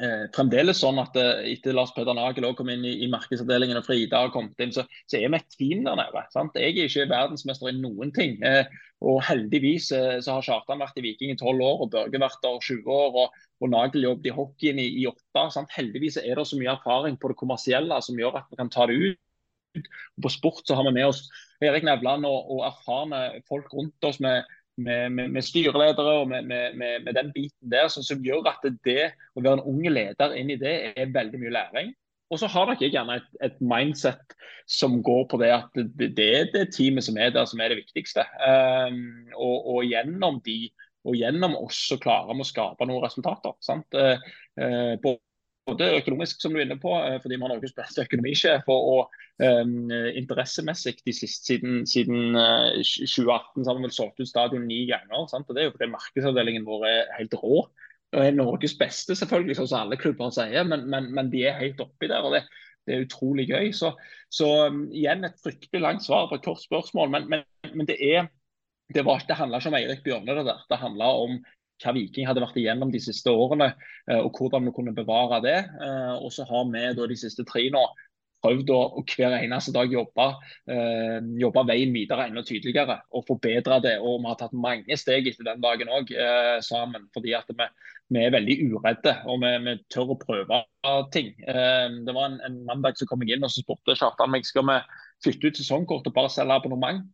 eh, 0.00 0.24
fremdeles 0.36 0.80
sånn 0.82 1.00
at 1.02 1.16
eh, 1.20 1.52
etter 1.52 1.76
Lars 1.76 1.92
Peder 1.96 2.16
Nagel 2.16 2.48
kom 2.58 2.70
inn 2.72 2.84
i, 2.86 2.94
i, 3.04 3.10
markedsavdelingen 3.12 3.80
og 3.80 3.86
Frida 3.86 4.24
har 4.24 4.32
kommet 4.34 4.60
inn, 4.62 4.74
så, 4.74 4.86
så 5.10 5.18
er 5.18 5.32
vi 5.32 5.40
et 5.40 5.56
team 5.56 5.84
der 5.86 5.98
nede. 6.00 6.24
Sant? 6.34 6.56
Jeg 6.58 6.76
er 6.76 6.90
ikke 6.90 7.08
verdensmester 7.12 7.72
i 7.72 7.76
noen 7.78 8.12
ting. 8.16 8.38
Eh, 8.46 8.64
og 9.04 9.20
Heldigvis 9.26 9.90
eh, 9.96 10.16
så 10.24 10.38
har 10.38 10.46
Kjartan 10.46 10.80
vært 10.82 11.00
i 11.00 11.04
Viking 11.04 11.34
i 11.34 11.40
tolv 11.40 11.64
år 11.64 11.84
og 11.84 11.92
Børge 11.92 12.22
vært 12.22 12.40
der 12.44 12.60
20 12.68 12.90
år. 12.92 13.20
og, 13.24 13.42
og 13.60 13.72
Nagel 13.72 14.04
jobbet 14.04 14.30
i 14.30 14.36
hockeyen 14.36 14.82
i, 14.82 14.88
i 15.02 15.06
åtte. 15.08 15.64
Heldigvis 15.76 16.20
er 16.22 16.36
det 16.36 16.48
så 16.48 16.58
mye 16.60 16.74
erfaring 16.76 17.16
på 17.20 17.32
det 17.32 17.40
kommersielle 17.40 18.00
som 18.04 18.18
gjør 18.20 18.42
at 18.42 18.50
vi 18.52 18.60
kan 18.60 18.72
ta 18.72 18.88
det 18.88 18.98
ut. 19.00 19.88
På 20.24 20.32
sport 20.32 20.64
så 20.64 20.76
har 20.76 20.86
vi 20.88 20.94
med 20.96 21.10
oss 21.10 21.26
Erik 21.64 21.84
Nevland 21.84 22.24
og, 22.28 22.48
og 22.52 22.62
erfarne 22.68 23.42
folk 23.48 23.68
rundt 23.76 24.08
oss 24.08 24.20
med 24.24 24.44
med, 24.76 25.12
med, 25.12 25.28
med 25.32 25.44
styreledere 25.44 26.18
og 26.20 26.28
med, 26.28 26.48
med, 26.76 27.12
den 27.16 27.30
biten 27.34 27.70
der, 27.72 27.88
som, 27.88 28.04
som, 28.04 28.22
gjør 28.24 28.48
at 28.50 28.66
det 28.84 29.12
å 29.34 29.42
være 29.42 29.60
en 29.60 29.68
ung 29.72 29.84
leder 29.88 30.34
inn 30.36 30.52
i 30.52 30.58
det 30.60 30.74
er 30.92 31.14
veldig 31.14 31.40
mye 31.42 31.54
læring. 31.54 31.94
Og 32.30 32.40
så 32.42 32.48
har 32.50 32.66
dere 32.72 32.90
gjerne 32.90 33.20
et, 33.20 33.28
et, 33.46 33.60
mindset 33.62 34.34
som 34.66 34.98
går 35.06 35.28
på 35.30 35.38
det 35.38 35.52
at 35.54 35.78
det, 35.78 36.10
det, 36.18 36.26
er 36.40 36.48
det 36.54 36.64
teamet 36.74 37.06
som 37.06 37.18
er 37.22 37.30
der 37.34 37.46
som 37.46 37.62
er 37.62 37.70
det 37.70 37.84
viktigste. 37.84 38.24
Um, 38.42 39.28
og, 39.36 39.68
og, 39.76 39.84
gjennom 39.86 40.40
de 40.46 40.66
og 41.06 41.14
gjennom 41.14 41.54
oss 41.60 41.84
så 41.92 42.00
klarer 42.02 42.34
vi 42.34 42.42
å 42.42 42.48
skape 42.48 42.88
noen 42.88 43.04
resultater. 43.04 43.54
sant? 43.62 43.94
Uh, 43.94 44.18
uh, 44.58 44.96
både 45.66 45.88
økonomisk, 45.98 46.40
som 46.40 46.54
du 46.54 46.60
er 46.60 46.66
inne 46.66 46.78
på, 46.80 46.92
uh, 46.94 47.16
fordi 47.22 47.36
vi 47.36 47.44
har 47.44 47.52
Norges 47.52 47.74
beste 47.76 48.04
økonomisjef. 48.06 48.68
og, 48.72 49.14
um, 49.42 49.90
interessemessig 50.16 50.96
de 51.04 51.12
siste, 51.12 51.44
siden, 51.52 51.86
siden 51.86 52.36
uh, 52.38 52.70
eh, 52.72 52.84
2018 52.84 53.64
så 53.64 53.70
har 53.70 53.78
vi 53.78 53.86
vel 53.86 53.96
solgt 53.96 54.22
ut 54.22 54.30
stadion 54.30 54.68
ni 54.68 54.84
ganger. 54.90 55.26
Sant? 55.30 55.48
og 55.48 55.54
Det 55.56 55.64
er 55.64 55.68
jo 55.68 55.74
fordi 55.74 55.90
markedsavdelingen 55.92 56.68
vår 56.68 56.86
er 56.90 57.02
helt 57.18 57.34
rå. 57.42 57.66
Og 58.14 58.22
er 58.22 58.36
Norges 58.36 58.76
beste, 58.78 59.16
selvfølgelig, 59.18 59.58
sånn 59.58 59.68
som 59.72 59.82
alle 59.82 59.98
klubber 60.00 60.30
sier, 60.32 60.64
men, 60.64 60.86
men, 60.88 61.10
men 61.12 61.28
de 61.32 61.42
er 61.48 61.58
helt 61.58 61.82
oppi 61.82 62.08
der. 62.08 62.24
og 62.24 62.36
det, 62.36 62.46
det 62.86 62.94
er 62.94 63.04
utrolig 63.04 63.48
gøy. 63.50 63.72
Så, 63.74 63.92
så 64.32 64.48
um, 64.70 64.86
igjen 64.94 65.26
et 65.26 65.42
fryktelig 65.42 65.82
langt 65.82 66.06
svar 66.06 66.30
på 66.30 66.38
et 66.38 66.46
kort 66.46 66.62
spørsmål. 66.62 67.12
Men, 67.12 67.30
men, 67.32 67.46
men 67.74 67.90
det 67.90 67.98
er 67.98 68.30
det, 68.94 69.02
det 69.02 69.34
handla 69.34 69.58
ikke 69.58 69.72
om 69.72 69.78
Eirik 69.80 70.02
Bjørne. 70.04 70.34
Det 70.38 70.46
der. 70.46 70.62
Det 70.70 70.78
handla 70.78 71.10
om 71.24 71.40
hva 71.82 71.92
Viking 71.96 72.28
hadde 72.28 72.42
vært 72.44 72.56
igjennom 72.60 72.92
de 72.92 73.00
siste 73.02 73.32
årene, 73.32 73.72
og 74.16 74.38
hvordan 74.38 74.64
vi 74.68 74.72
kunne 74.72 74.94
bevare 74.96 75.42
det. 75.44 75.58
Og 76.22 76.30
så 76.32 76.46
har 76.48 76.68
vi 76.72 76.84
da 76.96 77.08
de 77.10 77.18
siste 77.20 77.44
tre 77.44 77.66
nå 77.74 77.82
prøvd 78.46 78.70
å, 78.72 78.80
hver 79.10 79.36
eneste 79.38 79.74
dag 79.74 79.92
jobbe, 79.92 80.26
eh, 80.70 81.18
jobbe 81.40 81.64
veien 81.68 81.94
videre 81.94 82.28
enda 82.28 82.44
tydeligere 82.46 82.98
og 83.10 83.26
forbedre 83.28 83.80
det. 83.84 83.96
Og 84.00 84.20
vi 84.20 84.30
har 84.30 84.38
tatt 84.40 84.56
mange 84.66 84.98
steg 85.00 85.28
etter 85.30 85.48
den 85.48 85.62
dagen 85.64 85.92
òg 85.92 86.12
eh, 86.12 86.58
sammen. 86.64 87.08
fordi 87.14 87.34
at 87.38 87.48
vi, 87.50 87.68
vi, 88.14 88.22
er 88.22 88.34
veldig 88.34 88.56
uredde 88.70 89.16
og 89.26 89.42
vi, 89.42 89.52
vi 89.66 89.76
tør 89.92 90.14
å 90.14 90.20
prøve 90.20 90.62
ting. 91.14 91.32
Eh, 91.48 91.88
det 92.06 92.14
var 92.14 92.30
en, 92.30 92.40
en, 92.46 92.62
mandag 92.68 92.98
som 92.98 93.10
kom 93.10 93.24
jeg 93.24 93.36
inn 93.36 93.46
og 93.46 93.52
så 93.52 93.64
spurte 93.64 93.98
Kjartan 93.98 94.32
meg 94.32 94.46
skal 94.46 94.66
vi 94.68 94.80
flytte 95.24 95.50
ut 95.50 95.62
sesongkort 95.62 96.08
og 96.08 96.16
bare 96.16 96.32
selge 96.32 96.60
abonnement. 96.60 97.04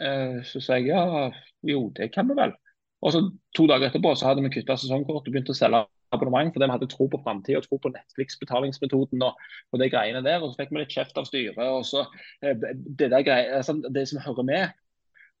Eh, 0.00 0.42
så 0.48 0.62
sa 0.62 0.80
jeg 0.80 0.92
ja, 0.92 1.30
jo 1.64 1.88
det 1.96 2.12
kan 2.14 2.28
vi 2.28 2.38
vel. 2.38 2.54
Og 3.04 3.12
så 3.12 3.24
To 3.54 3.68
dager 3.70 3.86
etterpå 3.86 4.10
så 4.18 4.26
hadde 4.26 4.42
vi 4.42 4.50
kutta 4.50 4.74
sesongkort 4.80 5.28
og 5.28 5.30
begynt 5.30 5.50
å 5.52 5.54
selge 5.54 5.84
abonnement 6.14 6.50
fordi 6.54 6.66
vi 6.66 6.74
hadde 6.74 6.88
tro 6.90 7.06
på 7.10 7.20
framtida 7.22 7.60
og 7.60 7.66
tro 7.68 7.78
på 7.82 7.92
Netflix-betalingsmetoden 7.94 9.22
og, 9.22 9.44
og 9.70 9.82
de 9.82 9.90
greiene 9.92 10.24
der. 10.26 10.40
Og 10.42 10.50
så 10.50 10.62
fikk 10.62 10.72
vi 10.74 10.82
litt 10.82 10.94
kjeft 10.94 11.20
av 11.20 11.28
styret. 11.28 11.60
og 11.62 11.84
så 11.86 12.02
eh, 12.42 12.56
det, 12.56 13.12
der 13.12 13.26
greie, 13.26 13.52
altså, 13.60 13.76
det 13.94 14.08
som 14.10 14.22
hører 14.24 14.48
med. 14.48 14.80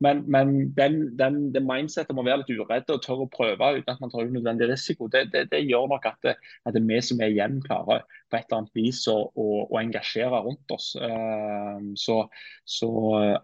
Men, 0.02 0.24
men 0.30 0.74
den, 0.74 0.96
den, 1.18 1.36
det 1.54 1.62
mindsetet 1.62 2.16
må 2.16 2.24
være 2.26 2.42
litt 2.42 2.50
uredde 2.58 2.96
og 2.96 3.02
tørre 3.04 3.26
å 3.26 3.30
prøve 3.30 3.68
uten 3.76 3.92
at 3.92 4.00
man 4.02 4.10
tar 4.12 4.26
unødvendig 4.26 4.68
risiko. 4.68 5.06
Det, 5.10 5.28
det, 5.32 5.46
det, 5.52 5.62
gjør 5.70 5.86
nok 5.92 6.08
at 6.10 6.18
det, 6.26 6.34
at 6.66 6.74
det 6.74 6.82
er 6.82 6.88
vi 6.88 6.98
som 7.06 7.22
er 7.22 7.30
igjen 7.32 7.60
klarer 7.64 8.02
på 8.30 8.38
et 8.38 8.42
eller 8.42 8.58
annet 8.58 8.78
vis 8.78 9.04
å, 9.10 9.16
å, 9.30 9.46
å 9.70 9.78
engasjere 9.80 10.42
rundt 10.44 10.74
oss. 10.74 10.90
Uh, 10.98 11.94
så, 11.98 12.24
så, 12.66 12.90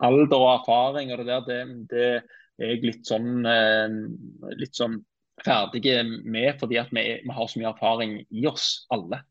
alder 0.02 0.37
og 0.37 0.50
erfaring 0.56 1.14
og 1.14 1.22
det 1.22 1.38
der, 1.48 1.72
det, 1.94 2.11
jeg 2.60 2.84
litt 2.84 3.08
sånn, 3.08 3.46
uh, 3.46 4.52
litt 4.60 4.76
sånn 4.76 5.00
ferdige 5.44 6.02
med 6.04 6.58
fordi 6.60 6.78
at 6.80 6.90
vi, 6.92 7.04
vi, 7.24 7.34
har 7.34 7.48
så 7.48 7.60
mye 7.60 7.70
erfaring 7.72 8.16
i 8.28 8.46
oss 8.50 8.86
alle. 8.92 9.22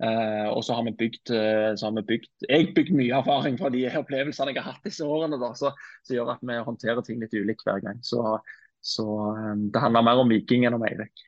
Eh, 0.00 0.46
og 0.48 0.62
så 0.64 0.72
har 0.78 0.86
vi 0.86 0.94
bygd, 0.96 1.32
uh, 1.36 1.74
så 1.76 1.86
har 1.86 1.96
vi 1.98 2.04
bygd 2.08 2.46
Jeg 2.48 2.70
bygd 2.76 2.94
mye 2.96 3.18
erfaring 3.18 3.58
fra 3.60 3.68
de 3.72 3.82
opplevelsene 4.00 4.54
jeg 4.54 4.62
har 4.62 4.72
hatt 4.72 4.86
disse 4.86 5.04
årene. 5.04 5.36
Da, 5.40 5.52
så, 5.58 5.74
så 6.08 6.16
gjør 6.16 6.34
at 6.36 6.44
vi 6.46 6.56
håndterer 6.56 7.04
ting 7.04 7.20
litt 7.20 7.36
ulikt 7.36 7.66
hver 7.68 7.82
gang. 7.84 8.00
Så, 8.06 8.24
så 8.80 9.06
um, 9.36 9.68
det 9.72 9.84
handler 9.84 10.06
mer 10.08 10.22
om 10.22 10.32
Viking 10.32 10.64
enn 10.64 10.78
om 10.78 10.86
Eirik. 10.88 11.26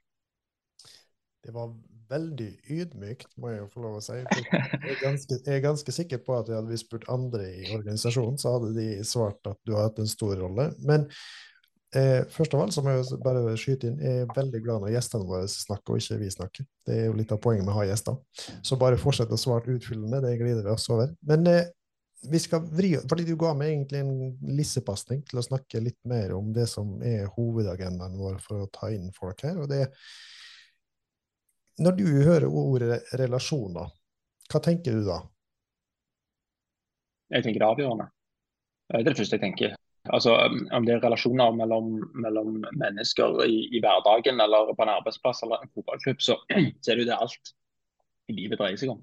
Veldig 2.12 2.50
ydmykt, 2.70 3.30
må 3.40 3.52
jeg 3.52 3.62
jo 3.62 3.70
få 3.72 3.84
lov 3.86 3.98
å 3.98 4.02
si. 4.04 4.18
Jeg 4.20 4.48
er, 4.52 4.98
ganske, 5.02 5.38
jeg 5.38 5.56
er 5.56 5.64
ganske 5.64 5.94
sikker 5.98 6.20
på 6.26 6.36
at 6.38 6.52
hadde 6.52 6.70
vi 6.70 6.80
spurt 6.80 7.08
andre 7.12 7.48
i 7.48 7.70
organisasjonen, 7.74 8.36
så 8.40 8.58
hadde 8.58 8.74
de 8.76 8.90
svart 9.08 9.50
at 9.50 9.58
du 9.66 9.74
har 9.76 9.88
hatt 9.88 10.02
en 10.02 10.10
stor 10.10 10.36
rolle. 10.40 10.70
Men 10.84 11.08
Eh, 11.92 12.22
først 12.32 12.54
av 12.56 12.62
alt 12.64 12.72
så 12.72 12.80
må 12.80 12.94
jeg 12.94 13.18
bare 13.20 13.52
skyte 13.60 13.90
inn, 13.90 13.98
jeg 14.00 14.22
er 14.22 14.30
veldig 14.32 14.60
glad 14.64 14.80
når 14.80 14.94
gjestene 14.94 15.28
våre 15.28 15.48
snakker, 15.52 15.92
og 15.92 16.00
ikke 16.00 16.16
vi 16.22 16.30
snakker. 16.32 16.66
Det 16.88 16.94
er 16.96 17.10
jo 17.10 17.16
litt 17.18 17.34
av 17.34 17.40
poenget 17.44 17.66
med 17.66 17.74
å 17.74 17.82
ha 17.82 17.84
gjester. 17.84 18.16
Så 18.64 18.78
bare 18.80 19.00
fortsett 19.00 19.32
å 19.34 19.40
svare 19.40 19.74
utfyllende, 19.74 20.22
det 20.24 20.38
glider 20.40 20.64
vi 20.64 20.72
oss 20.72 20.88
over. 20.88 21.12
Men 21.28 21.44
eh, 21.50 21.66
vi 22.32 22.40
skal 22.40 22.64
vri, 22.64 22.94
fordi 23.10 23.26
du 23.28 23.34
ga 23.36 23.52
meg 23.58 23.74
egentlig 23.74 24.00
en 24.00 24.14
lissepasning 24.56 25.20
til 25.28 25.42
å 25.42 25.44
snakke 25.44 25.82
litt 25.84 25.98
mer 26.08 26.32
om 26.38 26.52
det 26.56 26.64
som 26.70 26.94
er 27.04 27.28
hovedagendaen 27.34 28.16
vår 28.16 28.40
for 28.40 28.64
å 28.64 28.70
ta 28.72 28.88
inn 28.94 29.10
folk 29.16 29.44
her. 29.44 29.60
og 29.60 29.68
det 29.68 29.90
Når 31.80 31.94
du 31.96 32.06
hører 32.24 32.48
ordet 32.48 32.98
relasjoner, 33.16 33.92
hva 34.52 34.60
tenker 34.60 34.98
du 34.98 35.06
da? 35.06 35.22
Jeg 37.32 37.46
tenker 37.46 37.62
det 37.62 37.64
er 37.64 37.72
avgjørende. 37.72 38.08
Det 38.92 38.98
er 38.98 39.06
det 39.08 39.16
første 39.16 39.38
jeg 39.38 39.44
tenker. 39.46 39.76
Altså, 40.12 40.34
Om 40.74 40.86
det 40.86 40.96
er 40.96 41.04
relasjoner 41.04 41.54
mellom, 41.56 41.94
mellom 42.24 42.58
mennesker 42.76 43.44
i, 43.46 43.56
i, 43.70 43.80
hverdagen 43.80 44.42
eller 44.42 44.74
på 44.74 44.84
en 44.84 44.92
arbeidsplass 44.96 45.44
eller 45.46 45.62
en 45.62 45.72
fotballklubb, 45.72 46.20
så, 46.20 46.36
så, 46.50 46.92
er 46.92 46.98
det 46.98 47.06
jo 47.06 47.08
det 47.08 47.18
alt 47.18 47.54
i 48.28 48.36
livet 48.36 48.60
dreier 48.60 48.76
seg 48.80 48.92
om. 48.96 49.00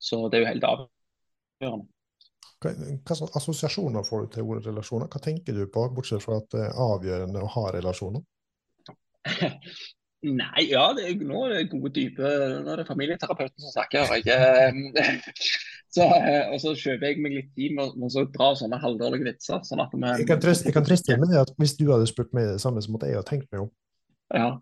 Så 0.00 0.24
det 0.28 0.40
er 0.40 0.44
jo 0.44 0.50
helt 0.50 0.68
avgjørende. 0.70 1.86
Hva, 2.60 2.72
hva 2.74 3.16
slags 3.16 3.36
assosiasjoner 3.38 4.04
får 4.04 4.24
du 4.24 4.34
til 4.34 4.48
ordet 4.48 4.66
relasjoner? 4.66 5.08
Hva 5.12 5.22
tenker 5.22 5.56
du 5.56 5.62
på, 5.72 5.86
bortsett 5.94 6.24
fra 6.24 6.40
at 6.40 6.50
det 6.56 6.66
er 6.66 6.82
avgjørende 6.88 7.44
å 7.44 7.54
ha 7.54 7.68
relasjoner? 7.76 8.26
Nei, 10.20 10.66
ja, 10.68 10.82
det 10.92 11.14
nå 11.24 11.46
er 11.46 11.54
det 11.54 11.70
gode 11.70 11.94
dype 11.96 12.20
Nå 12.60 12.74
er 12.74 12.82
det 12.82 12.88
familieterapeuten 12.90 13.62
som 13.64 13.72
snakker. 13.72 14.10
Jeg, 14.20 15.22
Så, 15.90 16.04
eh, 16.06 16.46
og 16.52 16.60
så 16.62 16.72
kjøper 16.78 17.08
jeg 17.08 17.22
meg 17.22 17.32
litt 17.34 17.48
tid 17.58 17.74
med, 17.74 17.96
å 17.98 18.24
dra 18.30 18.52
sånne 18.58 18.78
halvdårlige 18.78 19.26
vitser. 19.26 19.62
Sånn 19.66 19.82
at 19.82 19.94
vi, 19.94 20.04
jeg 20.22 20.28
kan 20.28 20.42
trøste, 20.42 20.70
trøste 20.86 21.16
med 21.18 21.32
at 21.40 21.50
hvis 21.58 21.74
du 21.80 21.88
hadde 21.90 22.06
spurt 22.06 22.30
meg 22.36 22.46
det 22.52 22.60
samme, 22.62 22.82
så 22.84 22.92
måtte 22.94 23.08
jeg 23.10 23.18
ha 23.18 23.24
tenkt 23.26 23.48
meg 23.50 23.64
om. 23.64 23.72
Ja. 24.30 24.52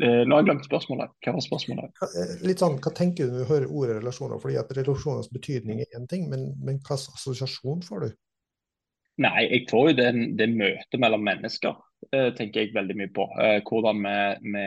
Eh, 0.00 0.22
nå 0.26 0.34
har 0.34 0.42
jeg 0.42 0.48
glemt 0.48 0.66
spørsmålet. 0.66 1.12
Hva 1.22 1.36
var 1.36 1.44
spørsmålet? 1.44 2.02
Eh, 2.08 2.32
litt 2.46 2.62
sånn, 2.62 2.80
Hva 2.82 2.92
tenker 2.96 3.28
du 3.28 3.36
når 3.36 3.44
du 3.44 3.50
hører 3.52 3.76
ordet 3.78 4.00
relasjoner? 4.00 4.42
Fordi 4.42 4.58
at 4.58 4.74
Relasjoners 4.80 5.30
betydning 5.34 5.84
er 5.84 5.98
én 5.98 6.10
ting, 6.10 6.26
men, 6.32 6.50
men 6.66 6.82
hva 6.86 6.98
assosiasjon 6.98 7.86
får 7.86 8.06
du? 8.06 8.10
Nei, 9.20 9.44
jeg 9.52 9.68
får 9.70 9.90
jo 9.90 9.96
det, 10.00 10.10
det 10.40 10.50
møtet 10.54 10.98
mellom 11.02 11.22
mennesker, 11.26 11.78
eh, 11.78 11.89
tenker 12.08 12.64
jeg 12.64 12.74
veldig 12.74 12.96
mye 12.98 13.12
på. 13.14 13.26
Eh, 13.40 13.60
hvordan 13.66 14.00
vi, 14.04 14.14
vi, 14.54 14.64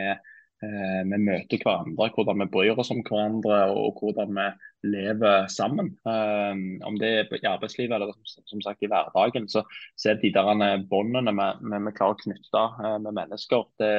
eh, 0.64 1.00
vi, 1.10 1.18
møter 1.28 1.60
hverandre, 1.62 2.10
hvordan 2.14 2.44
vi 2.44 2.50
bryr 2.52 2.80
oss 2.80 2.92
om 2.94 3.02
hverandre 3.06 3.60
og 3.74 4.00
hvordan 4.00 4.36
vi 4.38 4.46
lever 4.94 5.48
sammen. 5.52 5.94
Om 6.04 6.98
det 7.00 7.10
er 7.10 7.34
i 7.38 7.48
arbeidslivet 7.48 7.96
eller 7.96 8.12
som 8.28 8.62
sagt 8.64 8.84
i 8.84 8.90
hverdagen, 8.92 9.48
så, 9.48 9.64
så 9.96 10.12
er 10.12 10.20
de 10.20 10.32
der 10.34 10.84
båndene 10.90 11.32
vi, 11.32 11.48
vi, 11.72 11.94
klarer 11.96 12.16
å 12.16 12.20
knytte 12.20 12.64
med 13.00 13.12
mennesker, 13.16 13.64
det, 13.80 13.92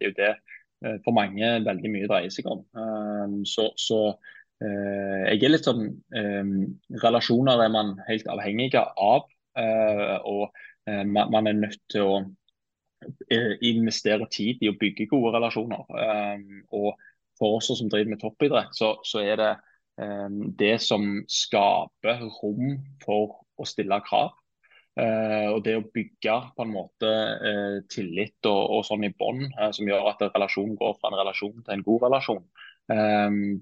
det, 0.00 0.08
er 0.08 0.10
jo 0.10 0.16
det 0.18 1.00
for 1.06 1.14
mange 1.16 1.52
veldig 1.64 1.92
mye 1.92 2.08
dreier 2.10 2.34
seg 2.34 2.50
om. 2.50 2.64
Så, 3.46 3.70
så 3.78 4.00
jeg 4.58 5.38
er 5.38 5.52
litt 5.52 5.66
sånn 5.66 5.86
Relasjoner 7.02 7.62
er 7.62 7.70
man 7.72 7.94
helt 8.08 8.26
avhengig 8.34 8.74
av. 8.74 9.30
og 10.26 10.62
man, 11.14 11.46
er 11.46 11.62
nødt 11.62 11.80
til 11.94 12.10
å 12.10 12.18
investere 13.64 14.26
tid 14.32 14.62
i 14.62 14.70
å 14.70 14.78
bygge 14.80 15.08
gode 15.10 15.34
relasjoner. 15.36 15.84
og 16.72 16.94
for 17.38 17.58
oss 17.58 17.72
som 17.74 17.88
driver 17.90 18.12
med 18.12 18.20
toppidrett, 18.22 18.76
så, 18.78 18.92
så 19.02 19.24
er 19.24 19.38
det 19.40 19.52
Ehm, 20.02 20.40
det 20.58 20.78
som 20.82 21.04
skaper 21.30 22.24
rom 22.40 22.78
for 23.04 23.44
å 23.54 23.66
stille 23.68 24.00
krav. 24.06 24.34
Og 24.94 25.56
det 25.66 25.72
å 25.74 25.86
bygge 25.90 26.34
på 26.54 26.62
en 26.62 26.70
måte 26.70 27.08
tillit 27.90 28.46
og, 28.46 28.60
og, 28.76 28.84
sånn 28.86 29.08
i 29.08 29.10
bånd, 29.10 29.48
som 29.74 29.88
gjør 29.90 30.06
at 30.12 30.22
relasjonen 30.28 30.76
går 30.78 30.92
fra 31.00 31.10
en 31.10 31.16
relasjon 31.18 31.56
til 31.56 31.74
en 31.74 31.82
god 31.82 32.04
relasjon, 32.04 32.44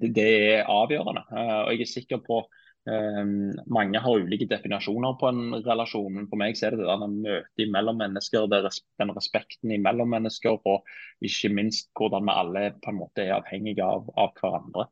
det, 0.03 0.27
er 0.27 0.69
avgjørende. 0.69 1.23
og 1.33 1.73
jeg 1.73 1.87
er 1.87 1.89
sikker 1.89 2.21
på 2.27 2.43
um, 2.89 3.51
Mange 3.73 4.01
har 4.05 4.25
ulike 4.25 4.49
definasjoner 4.51 5.19
på 5.21 5.29
en 5.31 5.59
relasjon, 5.67 6.11
men 6.17 6.31
for 6.31 6.41
meg 6.41 6.59
så 6.59 6.69
er 6.69 6.77
det 6.77 6.83
det 6.83 6.89
der 6.91 7.13
møtet 7.13 7.75
mellom 7.75 8.01
mennesker, 8.03 8.49
res 8.53 8.83
den 9.03 9.15
respekten 9.17 9.77
mellom 9.85 10.11
mennesker, 10.15 10.59
og 10.59 10.89
ikke 11.25 11.53
minst 11.55 11.91
hvordan 11.99 12.27
vi 12.29 12.41
alle 12.43 12.67
på 12.83 12.93
en 12.93 13.01
måte 13.03 13.27
er 13.27 13.39
avhengige 13.39 13.87
av, 13.87 14.11
av 14.19 14.35
hverandre. 14.41 14.89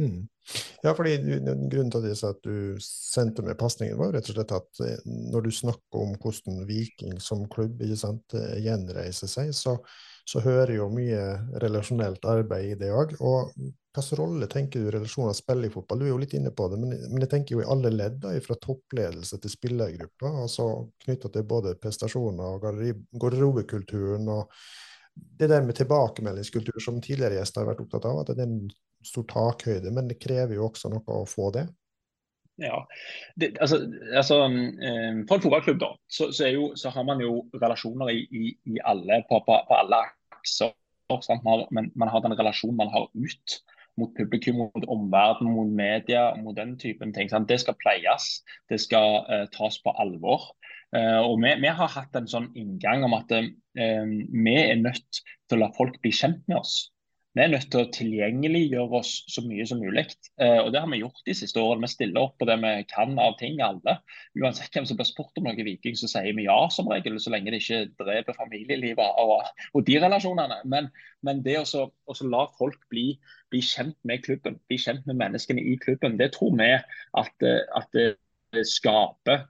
Mm. 0.00 0.22
Ja, 0.82 0.94
fordi 0.96 1.18
Grunnen 1.20 1.90
til 1.92 2.06
at, 2.26 2.38
du 2.44 2.78
sendte 2.82 3.44
med 3.44 3.58
pasningen, 3.60 3.98
var 4.00 4.14
rett 4.16 4.30
og 4.32 4.38
slett 4.38 4.54
at 4.56 4.80
eh, 4.82 5.02
når 5.04 5.46
du 5.46 5.50
snakker 5.54 6.00
om 6.00 6.14
hvordan 6.22 6.64
Viking 6.66 7.20
som 7.22 7.44
klubb 7.52 7.82
sant, 8.00 8.34
eh, 8.38 8.56
gjenreiser 8.64 9.30
seg, 9.30 9.52
så, 9.54 9.76
så 10.28 10.40
hører 10.44 10.76
jo 10.76 10.88
mye 10.92 11.22
relasjonelt 11.62 12.24
arbeid 12.28 12.72
i 12.72 12.76
det 12.78 12.90
òg. 12.94 13.16
Og 13.20 13.50
hvilken 13.92 14.18
rolle 14.20 14.48
tenker 14.48 14.84
du 14.84 14.92
relasjoner 14.94 15.34
spiller 15.36 15.68
i 15.68 15.72
fotball? 15.72 16.00
Du 16.00 16.06
er 16.06 16.12
jo 16.12 16.20
litt 16.22 16.36
inne 16.38 16.52
på 16.56 16.68
det, 16.72 16.78
men, 16.80 16.94
men 17.10 17.24
jeg 17.24 17.32
tenker 17.34 17.56
jo 17.56 17.64
i 17.64 17.68
alle 17.74 17.90
ledd, 17.92 18.24
fra 18.46 18.56
toppledelse 18.62 19.40
til 19.42 19.52
spillergruppa. 19.52 20.30
altså 20.44 20.68
knytta 21.04 21.32
til 21.34 21.44
både 21.48 21.74
prestasjoner 21.82 22.56
og 22.56 22.64
garderobekulturen. 23.20 24.30
og 24.32 24.48
det 25.12 25.50
der 25.50 25.62
med 25.62 25.76
tilbakemeldingskultur 25.76 26.80
som 26.80 27.00
tidligere 27.02 27.36
gjester 27.40 27.60
har 27.60 27.72
vært 27.72 27.82
opptatt 27.84 28.08
av, 28.08 28.22
at 28.22 28.32
det 28.32 28.46
er 28.46 28.48
en 28.48 28.70
stor 29.04 29.26
takhøyde, 29.28 29.90
men 29.92 30.08
det 30.08 30.20
krever 30.22 30.56
jo 30.56 30.68
også 30.70 30.88
noe 30.92 31.18
å 31.18 31.26
få 31.28 31.50
det. 31.52 31.66
Ja, 32.62 32.78
det, 33.40 33.56
altså, 33.60 33.80
altså 34.14 34.44
um, 34.46 34.56
For 35.28 35.34
en 35.36 35.42
fotballklubb 35.42 35.80
da, 35.82 35.90
så, 36.10 36.30
så, 36.30 36.46
jo, 36.52 36.68
så, 36.78 36.92
har 36.94 37.06
man 37.08 37.20
jo 37.20 37.42
relasjoner 37.58 38.12
i, 38.14 38.22
i, 38.30 38.52
i 38.70 38.78
alle, 38.84 39.22
på, 39.30 39.40
på, 39.46 39.58
på, 39.68 39.78
alle 39.78 40.04
akser. 40.38 40.72
Men 41.74 41.90
man 41.98 42.08
har 42.08 42.22
den 42.24 42.32
relasjonen 42.38 42.78
man 42.78 42.92
har 42.92 43.10
ut 43.12 43.56
mot 44.00 44.14
publikum, 44.16 44.62
mot 44.62 44.86
omverdenen, 44.88 45.52
mot 45.52 45.68
media, 45.68 46.30
mot 46.40 46.56
den 46.56 46.78
typen 46.80 47.12
ting. 47.12 47.28
Sant? 47.28 47.50
Det 47.50 47.58
skal 47.60 47.76
pleies, 47.82 48.38
det 48.72 48.80
skal 48.80 49.18
uh, 49.28 49.44
tas 49.52 49.76
på 49.84 49.92
alvor. 50.00 50.54
Uh, 50.96 51.20
og 51.20 51.36
vi, 51.42 51.52
vi, 51.60 51.68
har 51.68 51.92
hatt 51.92 52.16
en 52.16 52.30
sånn 52.30 52.48
inngang 52.56 53.04
om 53.04 53.18
at 53.18 53.32
uh, 53.36 53.44
vi 53.76 54.56
er 54.56 54.80
nødt 54.80 55.20
til 55.20 55.58
å 55.58 55.66
la 55.66 55.70
folk 55.76 56.00
bli 56.00 56.14
kjent 56.16 56.40
med 56.48 56.62
oss. 56.62 56.91
Vi 57.32 57.40
er 57.40 57.48
nødt 57.48 57.70
til 57.72 57.80
å 57.80 57.90
tilgjengeliggjøre 57.94 58.98
oss 58.98 59.10
så 59.32 59.40
mye 59.46 59.64
som 59.68 59.78
mulig. 59.80 60.04
Eh, 60.36 60.58
og 60.60 60.72
Det 60.72 60.80
har 60.82 60.90
vi 60.92 60.98
gjort 61.00 61.22
de 61.24 61.34
siste 61.36 61.60
årene. 61.62 61.86
Vi 61.86 61.94
stiller 61.94 62.26
opp 62.26 62.34
på 62.40 62.48
det 62.48 62.58
vi 62.60 62.72
kan 62.90 63.14
av 63.22 63.38
ting, 63.40 63.62
alle. 63.64 63.94
Uansett 64.36 64.74
hvem 64.74 64.88
som 64.88 64.98
blir 64.98 65.08
spurt 65.08 65.40
om 65.40 65.48
noe 65.48 65.64
Viking, 65.64 65.96
så 65.96 66.10
sier 66.12 66.36
vi 66.36 66.44
ja 66.44 66.58
som 66.74 66.90
regel, 66.92 67.16
så 67.16 67.32
lenge 67.32 67.54
det 67.54 67.62
ikke 67.62 67.86
dreper 68.02 68.36
familielivet 68.36 69.22
og, 69.22 69.48
og 69.72 69.86
de 69.88 69.96
relasjonene. 70.04 70.60
Men, 70.68 70.90
men 71.24 71.40
det 71.46 71.56
å 71.62 71.86
la 72.28 72.44
folk 72.58 72.84
bli, 72.92 73.06
bli, 73.48 73.64
kjent 73.64 73.96
med 74.04 74.26
klubben, 74.26 74.60
bli 74.68 74.80
kjent 74.84 75.08
med 75.08 75.16
menneskene 75.24 75.64
i 75.64 75.78
klubben, 75.80 76.20
det 76.20 76.34
tror 76.36 76.52
vi 76.60 76.68
at, 76.76 77.48
at 77.48 77.96
det 77.96 78.68
skaper 78.68 79.46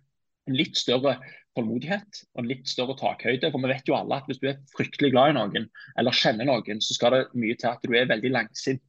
en 0.46 0.58
litt 0.58 0.78
større 0.78 1.18
tålmodighet 1.56 2.22
og 2.38 2.48
litt 2.48 2.70
større 2.70 2.96
takhøyde. 3.00 3.50
For 3.52 3.62
vi 3.62 3.72
vet 3.72 3.88
jo 3.88 3.98
alle 3.98 4.20
at 4.20 4.30
hvis 4.30 4.40
du 4.42 4.48
er 4.50 4.62
fryktelig 4.76 5.12
glad 5.14 5.32
i 5.32 5.36
noen, 5.38 5.68
eller 6.00 6.16
kjenner 6.16 6.48
noen, 6.48 6.80
så 6.84 6.96
skal 6.96 7.16
det 7.16 7.22
mye 7.38 7.58
til 7.58 7.70
at 7.72 7.84
du 7.84 7.94
er 7.96 8.10
veldig 8.10 8.32
langsint. 8.34 8.82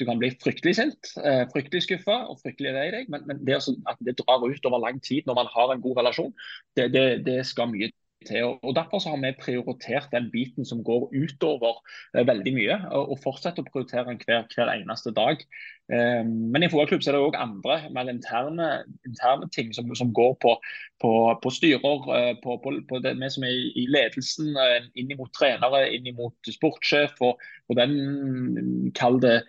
Du 0.00 0.06
kan 0.08 0.18
bli 0.18 0.32
fryktelig 0.40 0.76
sint, 0.78 1.10
eh, 1.20 1.42
fryktelig 1.52 1.84
skuffa 1.84 2.14
og 2.32 2.38
fryktelig 2.40 2.72
lei 2.74 2.86
deg, 2.94 3.10
men, 3.12 3.26
men 3.28 3.42
det 3.46 3.58
at 3.60 4.00
det 4.00 4.16
drar 4.18 4.40
ut 4.40 4.68
over 4.70 4.80
lang 4.80 5.02
tid 5.04 5.28
når 5.28 5.36
man 5.42 5.50
har 5.52 5.72
en 5.72 5.82
god 5.84 6.00
relasjon, 6.00 6.32
det, 6.78 6.88
det, 6.94 7.04
det 7.26 7.42
skal 7.46 7.68
mye 7.70 7.90
til. 8.26 8.56
Og 8.62 8.72
Derfor 8.76 9.02
har 9.04 9.20
vi 9.20 9.32
prioritert 9.40 10.08
den 10.12 10.30
biten 10.32 10.64
som 10.64 10.82
går 10.84 11.10
utover 11.12 11.82
eh, 12.16 12.26
veldig 12.26 12.54
mye, 12.56 12.78
og, 12.90 13.12
og 13.14 13.22
fortsetter 13.22 13.64
å 13.64 13.68
prioritere 13.68 14.16
hver, 14.24 14.46
hver 14.54 14.72
eneste 14.74 15.12
dag. 15.16 15.44
Eh, 15.90 16.22
men 16.24 16.62
i 16.62 16.68
fotballklubb 16.70 17.02
er 17.02 17.16
det 17.16 17.22
òg 17.26 17.36
andre 17.42 17.78
mer 17.94 18.10
interne, 18.12 18.68
interne 19.08 19.48
ting 19.54 19.72
som, 19.74 19.90
som, 19.98 20.12
går 20.14 20.36
på, 20.44 20.54
på, 21.02 21.12
på 21.42 21.52
styrer, 21.52 22.06
eh, 22.16 22.34
på, 22.42 22.56
på, 22.62 23.00
det 23.02 23.16
vi 23.18 23.30
som 23.34 23.46
er 23.48 23.56
i 23.82 23.86
ledelsen, 23.90 24.52
eh, 24.56 24.86
inn 25.00 25.10
mot 25.18 25.32
trenere, 25.34 25.84
inn 25.96 26.06
mot 26.16 26.52
sportssjef, 26.54 27.18
og, 27.26 27.42
og 27.68 27.80
den 27.80 28.92
kall 28.98 29.20
det 29.22 29.40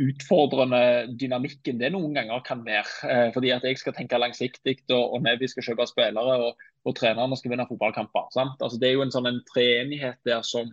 utfordrende 0.00 0.78
dynamikken 1.20 1.76
det 1.76 1.90
noen 1.92 2.14
ganger 2.16 2.40
kan 2.40 2.62
være. 2.64 3.26
fordi 3.34 3.50
at 3.52 3.66
jeg 3.68 3.76
skal 3.76 3.92
tenke 3.92 4.16
langsiktig, 4.16 4.78
og, 4.88 5.12
og 5.18 5.28
vi 5.42 5.50
skal 5.52 5.66
kjøpe 5.66 5.84
spillere. 5.90 6.38
og 6.40 6.56
og 6.86 6.94
trenerne 6.94 7.36
skal 7.38 7.52
vinne 7.52 7.66
fotballkamper. 7.68 8.28
Altså, 8.38 8.78
det 8.80 8.88
er 8.88 8.94
jo 8.94 9.04
en 9.04 9.14
sånn 9.14 9.26
en 9.30 9.42
treenighet 9.50 10.18
der 10.26 10.44
som, 10.46 10.70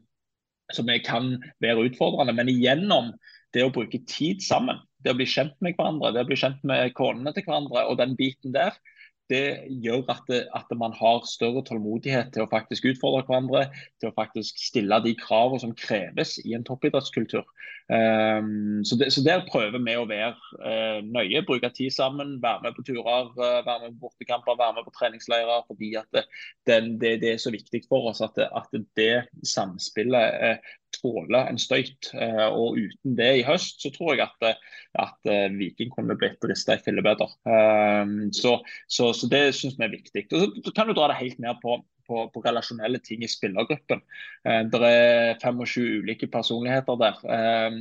som 0.73 0.89
kan 1.06 1.34
være 1.63 1.88
utfordrende. 1.89 2.36
Men 2.38 2.51
igjennom 2.53 3.12
det 3.54 3.66
å 3.66 3.72
bruke 3.74 4.02
tid 4.10 4.42
sammen, 4.44 4.82
det 5.04 5.13
å 5.13 5.20
bli 5.20 5.28
kjent 5.30 5.56
med 5.62 5.78
hverandre, 5.78 6.13
det 6.16 6.24
å 6.24 6.30
bli 6.30 6.39
kjent 6.39 6.63
med 6.68 6.94
konene 6.98 7.34
til 7.36 7.46
hverandre 7.48 7.86
og 7.89 8.00
den 8.00 8.18
biten 8.20 8.56
der, 8.56 8.76
det 9.32 9.63
gjør 9.84 10.04
at, 10.12 10.24
det, 10.28 10.42
at, 10.56 10.72
man 10.78 10.94
har 10.98 11.24
større 11.28 11.63
tålmodighet 11.66 12.34
til 12.36 12.44
å 12.44 12.50
faktisk 12.52 12.89
utfordre 12.92 13.24
hverandre, 13.28 13.66
til 14.02 14.12
å 14.12 14.16
faktisk 14.18 14.60
stille 14.60 15.00
de 15.06 15.13
kravene 15.20 15.62
som 15.63 15.76
kreves 15.80 16.36
i 16.44 16.56
en 16.58 16.66
toppidrettskultur. 16.68 17.46
Um, 17.91 18.80
så, 18.86 18.96
det, 18.96 19.10
så, 19.13 19.22
Der 19.26 19.43
prøver 19.50 19.82
vi 19.84 19.96
å 20.00 20.06
være 20.08 20.36
uh, 20.63 21.00
nøye, 21.04 21.43
bruke 21.48 21.67
tid 21.76 21.91
sammen, 21.91 22.38
være 22.43 22.63
med 22.63 22.78
på 22.78 22.86
turer, 22.88 23.32
uh, 23.36 23.60
være 23.65 23.89
med 23.89 23.98
på 23.98 24.08
bortekamper, 24.08 24.60
være 24.60 24.78
med 24.78 24.88
på 24.88 24.96
treningsleirer. 24.96 25.65
fordi 25.67 25.91
det, 26.15 26.24
det, 26.67 26.80
det, 27.22 27.34
er 27.34 27.41
så 27.41 27.52
viktig 27.52 27.84
for 27.89 28.12
oss 28.12 28.24
at, 28.24 28.39
at 28.39 28.80
det 28.96 29.26
samspillet 29.43 30.39
uh, 30.39 30.74
tåler 30.93 31.50
en 31.50 31.60
støyt. 31.60 32.12
Og 32.54 32.78
uten 32.78 33.15
det 33.17 33.30
i 33.39 33.46
høst, 33.48 33.82
så 33.82 33.89
tror 33.96 34.13
jeg 34.13 34.28
at, 34.28 34.60
at 35.02 35.32
Viking 35.58 35.89
kunne 35.89 36.13
blitt 36.19 36.43
rista 36.46 36.78
i 36.78 36.84
fillebøtter. 36.86 37.32
Eh, 37.50 38.12
så, 38.38 38.60
så, 38.88 39.10
så, 39.17 39.30
det 39.32 39.41
syns 39.58 39.80
vi 39.80 39.88
er 39.88 39.96
viktig. 39.96 40.28
Og 40.38 40.60
så 40.62 40.76
kan 40.76 40.89
du 40.89 40.93
dra 40.93 41.10
det 41.10 41.17
helt 41.17 41.41
ned 41.41 41.58
på, 41.63 41.80
på, 42.08 42.26
på 42.34 42.44
relasjonelle 42.46 43.00
ting 43.04 43.24
i 43.24 43.30
spillergruppen. 43.32 44.02
Det 44.44 44.80
er 44.88 45.38
25 45.42 46.02
ulike 46.04 46.28
personligheter 46.32 46.98
der, 47.00 47.20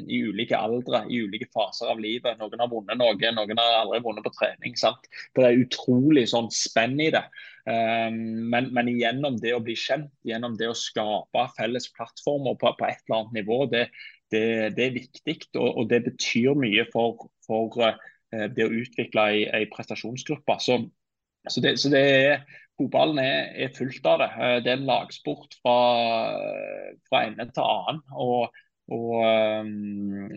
i 0.06 0.22
ulike 0.28 0.58
aldre, 0.58 1.04
i 1.10 1.22
ulike 1.26 1.48
faser 1.54 1.90
av 1.92 2.02
livet. 2.02 2.38
Noen 2.40 2.62
har 2.62 2.70
vunnet 2.70 3.00
noe, 3.00 3.32
noen 3.36 3.58
har 3.58 3.78
aldri 3.80 4.02
vunnet 4.04 4.26
på 4.26 4.34
trening. 4.36 4.76
Sant? 4.78 5.08
Det 5.34 5.46
er 5.46 5.62
utrolig 5.64 6.28
sånn 6.30 6.50
spenn 6.54 7.00
i 7.02 7.10
det. 7.14 7.24
Ehm, 7.70 8.48
men, 8.50 8.70
men, 8.74 8.90
gjennom 8.98 9.36
det 9.42 9.54
å 9.54 9.60
bli 9.62 9.76
kjent, 9.78 10.10
gjennom 10.26 10.56
det 10.58 10.70
å 10.70 10.78
skape 10.78 11.44
felles 11.56 11.88
plattformer 11.94 12.58
på, 12.58 12.72
på 12.78 12.88
et 12.88 13.04
eller 13.06 13.18
annet 13.20 13.36
nivå, 13.38 13.60
det, 13.70 13.84
det, 14.34 14.44
det 14.78 14.86
er 14.86 14.96
viktig. 14.96 15.36
Og, 15.54 15.68
og, 15.68 15.84
det 15.92 16.02
betyr 16.08 16.58
mye 16.58 16.86
for, 16.94 17.28
for 17.46 17.78
det 18.32 18.66
å 18.66 18.74
utvikle 18.82 19.28
ei 19.52 19.66
prestasjonsgruppe. 19.70 20.58
Så, 20.64 20.80
så, 21.48 21.62
det, 21.62 21.76
så 21.82 21.92
det 21.92 22.02
er, 22.02 22.44
fotballen 22.82 23.22
er, 23.22 23.48
er, 23.64 23.72
fullt 23.76 24.06
av 24.10 24.20
det. 24.22 24.30
Uh, 24.36 24.58
det 24.64 24.74
er 24.74 24.80
en 24.80 24.90
lagsport 24.90 25.56
fra, 25.62 25.78
fra 27.08 27.24
ende 27.28 27.48
til 27.54 27.64
annen. 27.64 28.04
og, 28.12 28.62
og 28.92 29.12
um, 29.22 30.32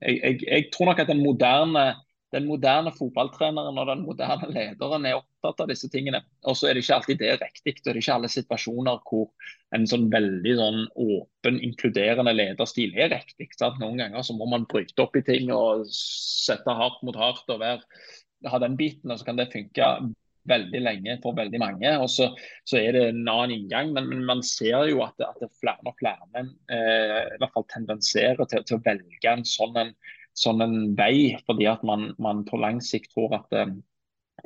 jeg, 0.00 0.14
jeg, 0.16 0.38
jeg, 0.46 0.70
tror 0.74 0.90
nok 0.90 1.04
at 1.04 1.12
den 1.12 1.22
moderne 1.22 1.90
den 2.34 2.46
moderne 2.46 2.92
fotballtreneren 2.94 3.78
og 3.78 3.88
den 3.88 4.04
moderne 4.06 4.50
lederen 4.54 5.06
er 5.08 5.18
opptatt 5.18 5.64
av 5.64 5.70
disse 5.70 5.90
tingene. 5.90 6.22
Og 6.46 6.56
så 6.58 6.68
er 6.68 6.76
det 6.76 6.84
ikke 6.84 6.98
alltid 7.00 7.18
det 7.22 7.32
riktig. 7.40 7.74
og 7.74 7.82
Det 7.82 7.92
er 7.92 8.00
ikke 8.02 8.16
alle 8.16 8.30
situasjoner 8.30 9.00
hvor 9.08 9.50
en 9.74 9.86
sånn 9.90 10.06
veldig 10.12 10.54
sånn 10.60 10.80
åpen, 10.94 11.58
inkluderende 11.66 12.34
lederstil 12.36 12.94
er 12.94 13.10
riktig. 13.16 13.50
Sant? 13.58 13.80
Noen 13.82 13.98
ganger 14.02 14.26
så 14.26 14.36
må 14.38 14.46
man 14.50 14.68
bryte 14.70 15.02
opp 15.02 15.18
i 15.18 15.24
ting 15.26 15.50
og 15.54 15.86
sette 15.94 16.78
hardt 16.78 17.02
mot 17.06 17.18
hardt 17.18 17.50
og 17.50 17.62
være, 17.64 17.82
ha 18.46 18.62
den 18.62 18.78
biten. 18.78 19.10
og 19.10 19.18
Så 19.18 19.26
kan 19.26 19.40
det 19.40 19.50
funke 19.54 19.90
veldig 20.48 20.80
lenge 20.82 21.18
for 21.22 21.36
veldig 21.36 21.60
mange. 21.60 21.90
og 21.98 22.08
Så, 22.10 22.30
så 22.68 22.78
er 22.80 22.96
det 22.96 23.04
en 23.08 23.26
annen 23.28 23.56
inngang, 23.58 23.92
men, 23.96 24.08
men 24.12 24.24
man 24.28 24.42
ser 24.46 24.88
jo 24.90 25.02
at 25.06 25.20
at 25.24 25.44
flere 25.60 25.84
og 25.84 25.96
flere 26.00 26.46
eh, 26.72 27.20
i 27.34 27.38
hvert 27.42 27.54
fall 27.54 27.68
tendenserer 27.72 28.48
til, 28.48 28.64
til 28.64 28.78
å 28.78 28.84
velge 28.86 29.34
en 29.34 29.44
sånn 29.44 29.76
en 29.80 29.94
sånn 30.38 30.62
en 30.64 30.76
vei, 30.96 31.36
fordi 31.46 31.66
at 31.68 31.82
man, 31.86 32.12
man 32.22 32.44
på 32.48 32.60
lang 32.60 32.80
sikt 32.84 33.12
tror 33.14 33.34
at 33.40 33.56
eh, 33.56 33.72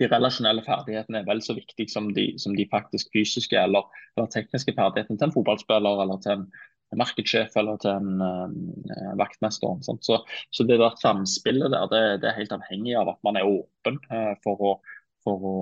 de 0.00 0.08
relasjonelle 0.10 0.64
ferdighetene 0.66 1.20
er 1.22 1.26
vel 1.28 1.42
så 1.44 1.54
viktige 1.56 1.92
som 1.92 2.10
de, 2.16 2.32
som 2.42 2.54
de 2.56 2.66
faktisk 2.70 3.12
fysiske 3.14 3.58
eller, 3.58 3.86
eller, 4.16 4.30
tekniske 4.32 4.74
ferdighetene 4.74 5.20
til 5.20 5.28
en 5.28 5.34
fotballspiller 5.36 6.02
eller 6.04 6.22
til 6.24 6.34
en 6.40 6.48
markedssjef 6.98 7.54
eller 7.58 7.78
til 7.82 7.90
en 7.90 8.22
uh, 8.22 9.14
vaktmester. 9.18 9.78
Så, 9.82 10.18
så, 10.50 10.66
det 10.66 10.78
der 10.78 10.98
samspillet 11.00 11.72
der, 11.74 11.86
det, 11.90 12.02
det, 12.22 12.30
er 12.30 12.38
helt 12.38 12.54
avhengig 12.54 12.94
av 12.98 13.10
at 13.14 13.20
man 13.26 13.38
er 13.38 13.48
åpen 13.48 13.98
uh, 14.12 14.34
for 14.44 14.62
å 14.62 14.74
for 15.24 15.46
å 15.48 15.54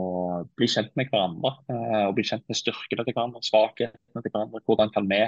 bli 0.58 0.68
kjent 0.70 0.92
med 0.98 1.10
hverandre. 1.12 1.54
Uh, 1.70 2.08
og 2.08 2.16
bli 2.16 2.24
kjent 2.26 2.44
med 2.50 2.58
styrkene 2.58 3.06
til 3.06 3.14
hverandre, 3.14 3.42
svakhetene 3.46 4.24
til 4.24 4.34
hverandre. 4.34 4.62
Hvordan 4.66 4.90
kan, 4.94 5.06
vi, 5.10 5.20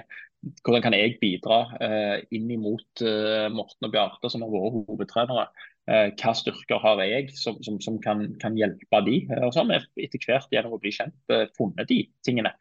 hvordan 0.66 0.84
kan 0.84 0.96
jeg 0.96 1.18
bidra 1.22 1.60
uh, 1.78 2.16
inn 2.34 2.50
imot 2.56 3.04
uh, 3.06 3.46
Morten 3.54 3.88
og 3.88 3.94
Bjarte, 3.94 4.32
som 4.32 4.44
er 4.44 4.52
våre 4.52 4.74
hovedtrenere. 4.80 5.48
hva 5.84 6.32
styrker 6.32 6.78
har 6.80 7.00
jeg 7.04 7.26
som, 7.36 7.58
som, 7.60 7.74
som 7.84 7.98
kan, 8.00 8.22
kan, 8.40 8.54
hjelpe 8.56 9.00
de? 9.04 9.18
og 9.44 9.50
så 9.52 9.60
har 9.60 9.66
vi 9.68 10.06
etter 10.06 10.22
hvert 10.24 10.54
gjennom 10.54 10.78
å 10.78 10.80
bli 10.80 10.94
kjent 10.96 11.34
funnet 11.58 11.90
de 11.90 11.98
tingene. 12.24 12.54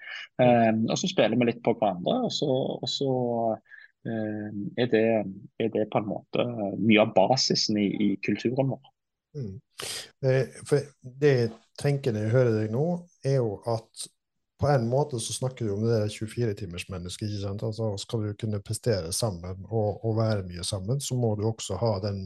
og 0.43 0.97
så 0.99 1.07
spiller 1.07 1.39
vi 1.39 1.47
litt 1.47 1.61
på 1.63 1.71
hverandre. 1.71 2.17
og 2.27 2.33
så, 2.35 2.49
og 2.51 2.91
så 2.91 3.13
er, 4.03 4.89
det, 4.91 5.05
er, 5.55 5.71
det, 5.71 5.87
på 5.93 6.01
en 6.03 6.09
måte 6.11 6.49
mye 6.81 7.05
av 7.05 7.15
basisen 7.15 7.79
i, 7.79 7.87
i 7.95 8.09
kulturen 8.27 8.75
vår. 8.75 8.91
Mm. 9.33 9.55
For 10.69 10.89
det 11.21 11.31
jeg 11.33 11.53
tenker 11.79 12.13
når 12.13 12.27
jeg 12.27 12.35
hører 12.35 12.57
deg 12.57 12.73
nå, 12.73 12.85
er 13.25 13.39
jo 13.39 13.55
at 13.69 14.05
på 14.63 14.69
en 14.69 14.85
måte 14.87 15.19
så 15.19 15.33
snakker 15.33 15.65
du 15.65 15.73
om 15.73 15.81
det 15.83 16.05
24-timersmennesket. 16.13 17.27
ikke 17.27 17.41
sant? 17.41 17.63
Altså 17.67 17.89
Skal 17.99 18.23
du 18.23 18.37
kunne 18.39 18.61
prestere 18.63 19.11
sammen 19.11 19.65
og, 19.67 20.05
og, 20.05 20.15
være 20.17 20.45
mye 20.47 20.63
sammen, 20.63 21.01
så 21.03 21.17
må 21.19 21.33
du 21.35 21.43
også 21.49 21.75
ha 21.81 21.97
den 22.05 22.21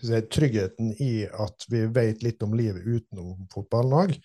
si, 0.00 0.18
tryggheten 0.34 0.96
i 1.02 1.28
at 1.30 1.68
vi 1.70 1.84
vet 1.94 2.24
litt 2.26 2.42
om 2.42 2.56
livet 2.58 2.82
utenom 2.82 3.46
fotballen 3.54 3.94
òg. 4.00 4.16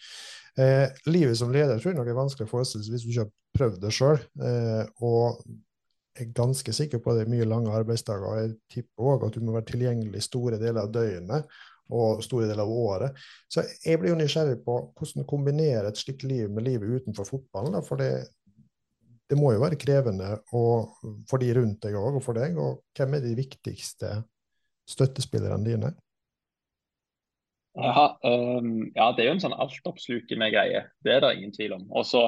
Eh, 0.60 0.88
livet 1.06 1.38
som 1.38 1.54
leder 1.54 1.78
tror 1.78 1.94
jeg 1.94 2.00
nok 2.00 2.10
er 2.10 2.18
vanskelig 2.18 2.50
å 2.50 2.54
forestille 2.56 2.88
seg 2.88 2.96
hvis 2.96 3.06
du 3.06 3.12
ikke 3.12 3.28
har 3.28 3.36
prøvd 3.60 3.78
det 3.84 3.94
sjøl. 3.96 4.24
Eh, 4.42 4.84
og 5.06 5.44
er 6.20 6.32
ganske 6.36 6.74
sikker 6.76 7.00
på 7.00 7.12
at 7.12 7.22
det 7.22 7.26
er 7.26 7.34
mye 7.34 7.48
lange 7.48 7.74
arbeidsdager. 7.74 8.26
og 8.28 8.40
Jeg 8.42 8.56
tipper 8.74 9.12
òg 9.14 9.28
at 9.28 9.38
du 9.38 9.46
må 9.46 9.56
være 9.56 9.70
tilgjengelig 9.72 10.24
store 10.28 10.60
deler 10.62 10.84
av 10.84 10.92
døgnet 10.94 11.48
og 11.92 12.22
store 12.24 12.48
deler 12.50 12.64
av 12.64 12.72
året. 12.72 13.24
Så 13.52 13.64
jeg 13.86 14.00
blir 14.00 14.14
jo 14.14 14.20
nysgjerrig 14.20 14.60
på 14.66 14.78
hvordan 14.98 15.28
kombinere 15.28 15.90
et 15.90 16.00
slikt 16.00 16.24
liv 16.28 16.52
med 16.52 16.68
livet 16.68 17.02
utenfor 17.02 17.28
fotballen. 17.28 17.80
For 17.88 18.00
det, 18.00 18.12
det, 19.30 19.40
må 19.40 19.54
jo 19.56 19.64
være 19.64 19.80
krevende 19.80 20.38
for 20.52 21.42
de 21.42 21.52
rundt 21.58 21.82
deg 21.84 21.98
òg, 22.00 22.20
og 22.20 22.24
for 22.24 22.40
deg. 22.40 22.56
Og 22.60 22.80
hvem 22.98 23.18
er 23.18 23.26
de 23.26 23.36
viktigste 23.40 24.16
støttespillerne 24.92 25.68
dine? 25.68 25.94
Ja, 27.74 28.20
um, 28.24 28.92
ja, 28.96 29.06
det 29.16 29.24
er 29.24 29.30
jo 29.30 29.36
en 29.38 29.44
sånn 29.46 29.56
altoppslukende 29.56 30.50
greie. 30.52 30.82
Det 31.06 31.14
er 31.16 31.22
det 31.24 31.36
ingen 31.38 31.54
tvil 31.56 31.78
om. 31.78 31.86
Og 31.96 32.04
så 32.04 32.26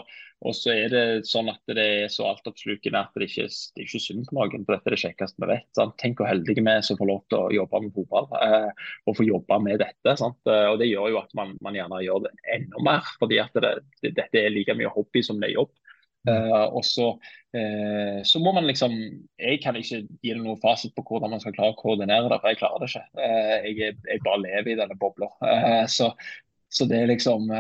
er 0.72 0.88
det 0.92 1.04
sånn 1.28 1.52
at 1.52 1.60
det 1.68 1.84
er 1.84 2.12
så 2.12 2.30
altoppslukende 2.30 3.00
at 3.00 3.20
det 3.20 3.28
ikke 3.28 3.50
det 3.50 3.82
er 3.82 3.86
ikke 3.86 4.02
synd 4.06 4.30
på 4.30 4.38
noen. 4.38 4.64
For 4.64 4.76
dette 4.76 4.90
er 4.90 4.96
det 4.96 5.02
kjekkeste 5.04 5.44
vi 5.44 5.50
vet. 5.52 5.68
Sant? 5.76 5.98
Tenk 6.00 6.22
hvor 6.22 6.32
heldige 6.32 6.64
vi 6.64 6.72
er 6.72 6.86
som 6.88 7.00
får 7.00 7.12
lov 7.12 7.22
til 7.28 7.40
å 7.42 7.52
jobbe 7.58 7.84
med 7.84 7.96
fotball. 7.98 8.30
Eh, 8.40 8.88
og 9.08 9.20
få 9.20 9.28
jobbe 9.28 9.60
med 9.68 9.84
dette. 9.84 10.16
Sant? 10.20 10.40
Eh, 10.48 10.68
og 10.72 10.80
Det 10.80 10.88
gjør 10.88 11.12
jo 11.12 11.22
at 11.26 11.36
man, 11.40 11.56
man 11.66 11.80
gjerne 11.80 12.04
gjør 12.08 12.24
det 12.28 12.34
enda 12.58 12.88
mer. 12.88 13.14
fordi 13.20 13.44
at 13.44 13.60
det, 13.60 13.74
det, 14.00 14.16
dette 14.20 14.46
er 14.46 14.56
like 14.56 14.78
mye 14.80 14.96
hobby 14.96 15.24
som 15.28 15.44
det 15.44 15.52
er 15.52 15.58
jobb. 15.60 15.76
Uh, 16.24 16.70
og 16.72 16.86
så, 16.88 17.10
uh, 17.52 18.20
så, 18.24 18.40
må 18.40 18.54
man 18.56 18.64
liksom 18.64 18.94
Jeg 19.40 19.60
kan 19.60 19.76
ikke 19.76 20.06
gi 20.24 20.30
deg 20.30 20.40
noen 20.40 20.62
fasit 20.62 20.94
på 20.96 21.04
hvordan 21.04 21.34
man 21.34 21.42
skal 21.44 21.52
klare 21.56 21.76
å 21.76 21.80
koordinere 21.82 22.30
det, 22.32 22.38
for 22.40 22.54
jeg 22.54 22.60
klarer 22.62 22.80
det 22.80 22.90
ikke. 22.92 23.04
Uh, 23.20 23.68
jeg, 23.68 23.98
jeg, 24.08 24.24
bare 24.24 24.44
lever 24.46 24.72
i 24.72 24.78
denne 24.80 24.98
bobla. 25.02 25.28
så, 25.92 26.14
så, 26.72 26.88
det 26.88 27.02
er 27.02 27.12
liksom 27.12 27.52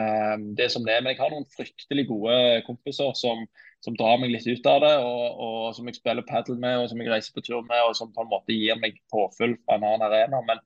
det 0.57 0.69
som 0.71 0.87
det 0.87 0.95
er. 0.95 1.03
Men 1.03 1.11
jeg 1.11 1.21
har 1.21 1.35
noen 1.35 1.49
fryktelig 1.51 2.07
gode 2.09 2.37
kompiser 2.69 3.11
som, 3.19 3.43
som 3.83 3.99
drar 3.99 4.21
meg 4.21 4.31
litt 4.31 4.47
ut 4.47 4.71
av 4.71 4.79
det, 4.85 4.95
og, 5.03 5.25
og, 5.43 5.59
som 5.75 5.89
jeg 5.91 5.99
spiller 5.99 6.27
padel 6.29 6.55
med, 6.55 6.79
og 6.79 6.87
som 6.91 7.03
jeg 7.03 7.11
reiser 7.11 7.35
på 7.35 7.43
tur 7.43 7.61
med, 7.67 7.83
og 7.83 7.97
som 7.99 8.15
på 8.15 8.23
en 8.23 8.31
måte 8.31 8.55
gir 8.55 8.79
meg 8.79 9.01
påfyll 9.11 9.57
fra 9.65 9.75
en 9.75 9.89
annen 9.91 10.07
arena. 10.07 10.39
Men, 10.47 10.63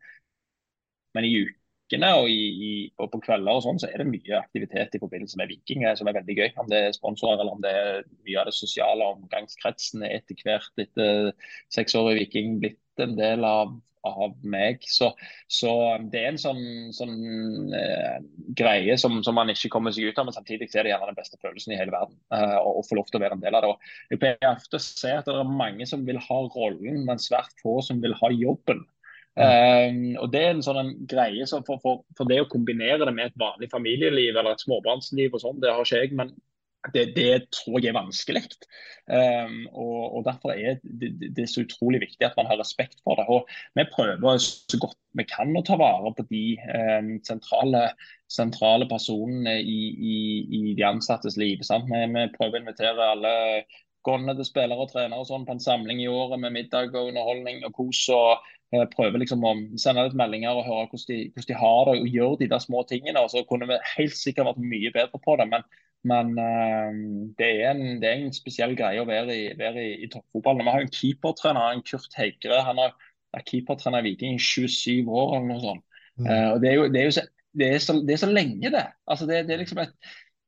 men 1.17 1.25
i 1.25 1.39
uka 1.41 1.66
ukene 1.87 2.11
og, 2.19 2.27
i, 2.29 2.43
i, 2.67 2.71
og, 2.99 3.09
på 3.13 3.21
kvelder 3.23 3.57
og 3.57 3.63
sånn, 3.63 3.79
så 3.81 3.89
er 3.89 4.03
det 4.03 4.09
mye 4.11 4.41
aktivitet 4.41 4.95
i 4.97 5.01
forbindelse 5.01 5.39
med 5.39 5.51
Viking 5.53 5.85
eh, 5.87 5.95
som 5.97 6.09
er 6.09 6.19
veldig 6.19 6.37
gøy. 6.37 6.49
Om 6.59 6.69
det 6.71 6.83
er 6.83 6.95
sponsorer 6.95 7.39
eller 7.39 7.55
om 7.55 7.63
det 7.63 7.73
er 7.73 8.05
mye 8.27 8.39
av 8.41 8.49
det 8.49 8.55
sosiale 8.57 9.07
omgangskretsen 9.15 10.05
er 10.05 10.19
etter 10.19 10.43
hvert 10.43 10.83
etter 10.83 11.33
seks 11.73 11.95
år 11.97 12.13
i 12.13 12.21
Viking 12.21 12.59
blitt 12.63 13.03
en 13.03 13.15
del 13.17 13.45
av, 13.47 13.71
av 14.07 14.35
meg. 14.43 14.83
Så, 14.89 15.11
så, 15.51 15.71
um, 15.95 16.09
det 16.11 16.23
er 16.23 16.33
en 16.33 16.41
sånn, 16.41 16.65
sånn 16.95 17.73
eh, 17.77 18.19
greie 18.57 18.97
som, 18.99 19.21
som, 19.25 19.37
man 19.37 19.53
ikke 19.53 19.71
kommer 19.73 19.95
seg 19.95 20.09
ut 20.09 20.19
av, 20.19 20.27
men 20.27 20.35
samtidig 20.35 20.69
er 20.73 20.87
det 20.87 20.93
gjerne 20.93 21.11
den 21.11 21.19
beste 21.19 21.39
følelsen 21.43 21.75
i 21.75 21.79
hele 21.79 21.95
verden 21.95 22.19
uh, 22.33 22.59
å, 22.59 22.83
få 22.87 22.99
lov 22.99 23.07
til 23.09 23.21
å 23.21 23.25
være 23.25 23.39
en 23.39 23.45
del 23.45 23.57
av 23.57 23.63
det. 23.63 23.71
Og 23.73 24.13
jeg 24.15 24.23
pleier 24.23 24.51
ofte 24.51 24.79
å 24.79 24.83
se 24.83 25.15
at 25.15 25.29
det 25.29 25.39
er 25.39 25.57
mange 25.63 25.87
som 25.89 26.05
vil 26.07 26.19
ha 26.27 26.43
rollen, 26.57 27.03
men 27.07 27.21
svært 27.21 27.55
få 27.63 27.79
som 27.85 28.03
vil 28.03 28.17
ha 28.21 28.33
jobben. 28.35 28.83
Um, 29.37 30.15
og 30.17 30.31
Det 30.33 30.41
er 30.41 30.55
en 30.55 30.63
sånn 30.65 30.93
greie 31.09 31.45
så 31.45 31.59
for, 31.65 31.77
for, 31.83 32.03
for, 32.17 32.25
det 32.29 32.39
å 32.41 32.49
kombinere 32.49 33.05
det 33.05 33.13
med 33.13 33.29
et 33.29 33.37
vanlig 33.37 33.69
familieliv 33.69 34.33
eller 34.33 34.55
et 34.55 34.63
småbarnsliv, 34.65 35.35
og 35.35 35.43
sånn, 35.43 35.59
det 35.61 35.73
har 35.73 35.85
ikke 35.85 36.01
jeg. 36.01 36.15
men 36.17 36.33
det, 36.93 37.03
det 37.15 37.31
tror 37.51 37.81
jeg 37.81 37.91
er 37.91 37.97
vanskelig. 37.97 38.43
Um, 39.07 39.65
og, 39.71 40.01
og, 40.17 40.21
Derfor 40.27 40.53
er 40.53 40.77
det, 40.83 41.11
det, 41.23 41.43
er 41.43 41.49
så 41.51 41.63
utrolig 41.63 42.01
viktig 42.03 42.27
at 42.27 42.37
man 42.37 42.47
har 42.49 42.59
respekt 42.59 42.99
for 43.03 43.19
det. 43.19 43.25
og 43.27 43.49
Vi 43.75 43.85
prøver 43.93 44.39
så 44.39 44.79
godt 44.81 44.97
vi 45.17 45.25
kan 45.25 45.55
å 45.57 45.63
ta 45.65 45.77
vare 45.79 46.11
på 46.13 46.25
de 46.29 46.43
um, 46.69 47.15
sentrale, 47.25 47.87
sentrale, 48.31 48.85
personene 48.89 49.57
i, 49.61 49.79
i, 49.97 50.17
i, 50.59 50.61
de 50.77 50.85
ansattes 50.85 51.39
liv. 51.41 51.63
Vi, 51.63 52.03
vi, 52.13 52.25
prøver 52.35 52.59
å 52.59 52.61
invitere 52.61 53.11
alle 53.15 53.33
gående 54.07 54.37
til 54.39 54.47
spillere 54.47 54.87
og 54.87 54.93
trenere 54.93 55.19
og 55.21 55.27
sånn 55.29 55.45
på 55.47 55.57
en 55.57 55.63
samling 55.63 55.99
i 56.01 56.11
året 56.11 56.39
med 56.39 56.55
middag 56.55 56.95
og 56.95 57.11
underholdning 57.11 57.65
og 57.67 57.75
kos. 57.75 58.07
og 58.15 58.39
Eh, 58.75 58.83
prøver 58.91 59.21
liksom 59.21 59.45
å 59.47 59.53
sende 59.79 60.03
litt 60.03 60.15
meldinger 60.19 60.57
og 60.59 60.65
høre 60.67 60.87
hvordan 60.91 61.07
de, 61.07 61.17
hvordan 61.31 61.47
de, 61.47 61.55
har 61.61 61.77
det 61.87 61.99
og 62.01 62.15
gjør 62.17 62.33
de 62.41 62.47
der 62.51 62.63
små 62.63 62.81
tingene. 62.89 63.21
og 63.21 63.31
Så 63.31 63.45
kunne 63.47 63.69
vi 63.69 63.77
helt 63.95 64.17
sikkert 64.19 64.49
vært 64.49 64.65
mye 64.73 64.91
bedre 64.95 65.21
på 65.23 65.35
det. 65.39 65.47
Men, 65.53 65.63
men 66.11 66.33
uh, 66.35 66.97
det, 67.39 67.47
er 67.47 67.71
en, 67.71 68.01
det, 68.01 68.09
er 68.09 68.25
en, 68.25 68.35
spesiell 68.35 68.75
greie 68.79 68.99
å 68.99 69.07
være 69.07 69.37
i, 69.37 69.45
være 69.59 69.85
i, 69.85 69.93
i 70.03 70.11
toppfotballen. 70.11 70.67
Vi 70.67 70.75
har 70.75 70.83
en 70.83 70.93
keepertrener, 70.99 71.77
en 71.77 71.85
Kurt 71.87 72.19
Heikre. 72.19 72.59
Han 72.67 72.83
har 72.83 72.91
er 73.35 73.47
keepertrener 73.47 74.03
i 74.03 74.11
Viking 74.11 74.35
i 74.35 74.43
27 74.43 75.07
år 75.07 75.37
eller 75.37 75.49
noe 75.53 75.63
sånt. 75.63 75.83
Mm. 76.17 76.27
Uh, 76.27 76.47
og 76.51 76.61
det 76.63 76.71
er 76.71 76.79
jo 76.79 76.85
det 76.91 76.99
er, 76.99 77.07
jo 77.07 77.15
så, 77.15 77.25
det 77.57 77.71
er, 77.71 77.81
så, 77.83 77.99
det 78.03 78.17
er 78.17 78.23
så 78.25 78.31
lenge, 78.33 78.73
det. 78.73 78.85
Altså 79.07 79.29
det, 79.29 79.45
det 79.47 79.55
er 79.55 79.63
liksom 79.63 79.83
et 79.85 79.95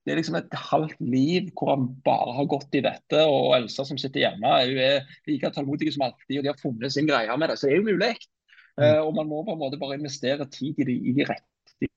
det 0.05 0.13
er 0.13 0.19
liksom 0.19 0.37
et 0.39 0.55
halvt 0.55 1.01
liv 1.03 1.49
hvor 1.53 1.73
han 1.73 1.87
bare 2.05 2.33
har 2.37 2.47
gått 2.49 2.75
i 2.77 2.83
dette. 2.85 3.23
Og 3.27 3.53
Elsa 3.57 3.85
som 3.85 3.99
sitter 3.99 4.23
hjemme, 4.23 4.53
hun 4.69 4.81
er 4.81 5.07
like 5.27 5.51
tålmodig 5.53 5.91
som 5.93 6.07
alltid, 6.07 6.39
og 6.39 6.45
de 6.45 6.51
har 6.51 6.61
funnet 6.61 6.95
sin 6.95 7.09
greie 7.09 7.35
med 7.37 7.51
det. 7.51 7.59
Så 7.59 7.67
det 7.67 7.75
er 7.75 7.81
jo 7.81 7.89
mulig. 7.91 8.15
Mm. 8.79 8.83
Uh, 8.85 9.01
og 9.03 9.13
man 9.17 9.27
må 9.27 9.43
på 9.43 9.53
en 9.53 9.61
måte 9.61 9.79
bare 9.81 9.99
investere 9.99 10.47
tid 10.53 10.79
i 10.79 10.87
de, 10.87 10.97
i 11.11 11.15
de 11.17 11.27
rette 11.27 11.89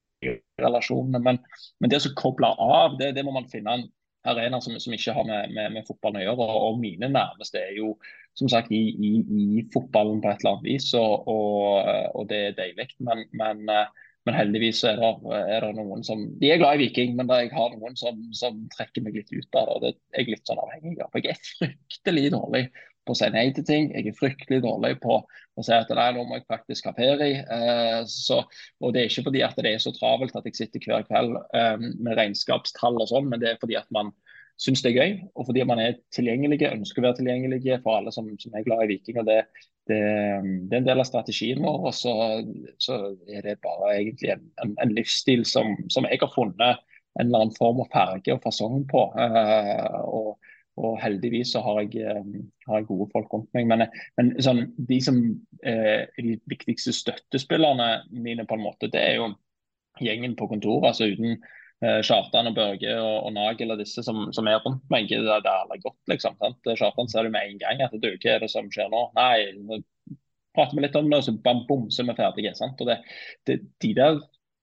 relasjonene. 0.63 1.23
Men, 1.23 1.39
men 1.81 1.93
det 1.93 2.03
som 2.05 2.15
kobler 2.19 2.59
av, 2.59 2.99
det, 2.99 3.13
det, 3.17 3.25
må 3.27 3.35
man 3.35 3.51
finne 3.51 3.79
en 3.79 3.89
arena 4.29 4.61
som, 4.63 4.75
som 4.83 4.95
ikke 4.95 5.15
har 5.15 5.27
med, 5.27 5.55
med, 5.55 5.73
med, 5.77 5.87
fotballen 5.87 6.23
å 6.23 6.27
gjøre. 6.27 6.47
Og, 6.47 6.69
og 6.69 6.83
mine 6.83 7.11
nærmeste 7.11 7.63
er 7.63 7.77
jo 7.79 7.95
som 8.39 8.49
sagt 8.49 8.73
i, 8.73 8.83
i, 8.97 9.11
i, 9.23 9.65
fotballen 9.75 10.23
på 10.23 10.31
et 10.31 10.41
eller 10.41 10.57
annet 10.57 10.69
vis, 10.71 10.93
og, 10.97 11.29
og, 11.29 11.91
og 12.17 12.29
det 12.31 12.47
er 12.49 12.59
deilig. 12.59 12.89
Men, 13.05 13.27
men 13.37 13.67
uh, 13.71 13.87
men 14.27 14.37
heldigvis 14.39 14.85
er 14.87 15.01
det, 15.01 15.11
er 15.41 15.65
det, 15.65 15.73
noen 15.79 16.05
som 16.07 16.23
De 16.39 16.53
er 16.53 16.61
glad 16.61 16.79
i 16.79 16.85
Viking, 16.85 17.17
men 17.19 17.31
jeg 17.33 17.51
har 17.55 17.75
noen 17.75 17.97
som, 17.99 18.21
som, 18.39 18.61
trekker 18.77 19.03
meg 19.03 19.19
litt 19.19 19.33
ut 19.35 19.59
av 19.59 19.67
det. 19.67 19.75
og 19.75 19.83
Det 19.83 19.93
er 19.93 20.23
jeg 20.23 20.35
litt 20.37 20.49
sånn 20.49 20.63
avhengig 20.63 21.03
av. 21.03 21.19
Jeg 21.19 21.35
er 21.35 21.45
fryktelig 21.59 22.31
dårlig 22.37 22.65
på 23.03 23.15
å 23.15 23.19
si 23.19 23.29
nei 23.35 23.49
til 23.55 23.67
ting. 23.67 23.89
Jeg 23.91 24.13
er 24.13 24.19
fryktelig 24.19 24.61
dårlig 24.63 24.93
på 25.03 25.19
å 25.19 25.65
si 25.67 25.75
at 25.75 25.91
nei, 25.91 26.09
nå 26.15 26.23
må 26.29 26.39
jeg 26.39 26.47
faktisk 26.51 26.87
ha 26.87 26.95
ferie. 26.95 27.43
Eh, 27.43 28.13
og 28.79 28.95
det 28.95 29.03
er 29.03 29.11
ikke 29.11 29.27
fordi 29.27 29.43
at 29.47 29.59
det 29.59 29.75
er 29.75 29.83
så 29.83 29.95
travelt 29.97 30.39
at 30.39 30.47
jeg 30.49 30.61
sitter 30.61 30.87
hver 30.87 31.07
kveld 31.09 31.35
eh, 31.59 31.89
med 31.99 32.15
regnskapstall 32.19 33.03
og 33.03 33.11
sånn, 33.11 33.27
men 33.33 33.43
det 33.43 33.53
er 33.53 33.61
fordi 33.63 33.81
at 33.81 33.91
man 33.95 34.15
syns 34.61 34.83
det 34.85 34.93
er 34.93 34.99
gøy, 34.99 35.13
og 35.35 35.47
fordi 35.49 35.65
man 35.67 35.81
er 35.83 35.99
tilgjengelige, 36.15 36.71
ønsker 36.77 37.03
å 37.03 37.07
være 37.09 37.19
tilgjengelige 37.21 37.81
for 37.85 37.99
alle 37.99 38.13
som, 38.15 38.29
som 38.41 38.55
er 38.55 38.67
glad 38.67 38.85
i 38.85 38.93
Viking. 38.93 39.19
og 39.23 39.29
det, 39.29 39.41
det, 39.91 39.99
det, 40.69 40.77
er 40.77 40.83
en 40.83 40.89
del 40.89 41.03
av 41.03 41.09
strategien 41.09 41.63
vår. 41.65 41.79
Og 41.89 41.97
så, 41.97 42.15
så 42.83 43.01
er 43.27 43.47
det 43.47 43.59
bare 43.65 43.97
egentlig 43.97 44.35
en, 44.37 44.47
en, 44.65 44.75
en 44.85 44.95
livsstil 44.95 45.45
som, 45.49 45.75
som, 45.93 46.09
jeg 46.11 46.23
har 46.23 46.35
funnet 46.35 46.83
en 47.21 47.27
eller 47.27 47.45
annen 47.45 47.57
form 47.57 47.83
og 47.85 47.91
farge 47.93 48.35
og 48.35 48.43
fasong 48.45 48.85
på. 48.91 49.07
Uh, 49.17 49.99
og, 50.07 50.53
og, 50.81 50.93
heldigvis 51.03 51.55
så 51.57 51.65
har 51.67 51.83
jeg, 51.83 52.07
um, 52.23 52.45
har 52.69 52.81
jeg, 52.81 52.91
gode 52.93 53.09
folk 53.13 53.35
rundt 53.35 53.51
meg. 53.57 53.67
Men, 53.73 53.87
men 54.21 54.35
sånn, 54.45 54.67
de 54.79 55.01
som 55.05 55.19
uh, 55.67 56.05
er 56.05 56.23
de 56.23 56.39
viktigste 56.53 56.95
støttespillerne 56.97 57.91
mine, 58.15 58.47
på 58.49 58.57
en 58.57 58.65
måte, 58.69 58.93
det 58.93 59.03
er 59.03 59.19
jo 59.19 59.33
gjengen 60.01 60.39
på 60.39 60.49
kontoret. 60.49 60.93
altså 60.93 61.11
uten 61.11 61.37
Eh, 61.37 61.62
Kjartan 61.83 62.47
og 62.47 62.55
Børge 62.55 62.93
og, 62.95 63.17
og 63.27 63.33
Nagel 63.35 63.75
og 63.75 63.81
disse 63.81 64.05
som, 64.07 64.29
som, 64.35 64.47
er 64.47 64.61
rundt 64.63 64.85
meg. 64.93 65.09
Det, 65.11 65.19
det 65.27 65.51
er 65.51 65.65
alle 65.65 65.81
godt, 65.83 65.99
liksom. 66.13 66.37
Sant? 66.39 66.69
Kjartan 66.79 67.11
ser 67.11 67.27
du 67.27 67.33
med 67.35 67.49
en 67.49 67.63
gang 67.63 67.83
at 67.83 67.95
du, 67.97 68.11
hva 68.13 68.35
er 68.37 68.45
det 68.45 68.51
som 68.53 68.69
skjer 68.71 68.93
nå? 68.93 69.09
Nei, 69.19 69.49
nå 69.59 69.81
prater 70.55 70.77
vi 70.77 70.85
litt 70.85 70.99
om 70.99 71.09
det, 71.11 71.19
og 71.19 71.27
så 71.27 71.35
bam, 71.45 71.65
bom, 71.69 71.89
så 71.91 72.05
er 72.05 72.11
vi 72.13 72.19
ferdige. 72.21 72.55
Sant? 72.59 72.81
Og 72.85 72.91
det, 72.91 73.01
det, 73.49 73.59
de 73.83 73.91
der 73.99 74.21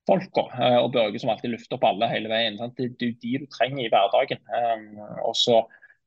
folka 0.10 0.46
eh, 0.56 0.78
og 0.80 0.94
Børge 0.96 1.22
som 1.22 1.34
alltid 1.34 1.54
lufter 1.54 1.78
opp 1.78 1.90
alle 1.90 2.10
hele 2.12 2.32
veien, 2.32 2.58
sant? 2.62 2.78
det 2.80 3.10
er 3.10 3.18
de 3.22 3.34
du 3.44 3.50
trenger 3.52 3.84
i 3.84 3.92
hverdagen. 3.92 4.42
Um, 4.54 5.04
og 5.28 5.36
så, 5.38 5.60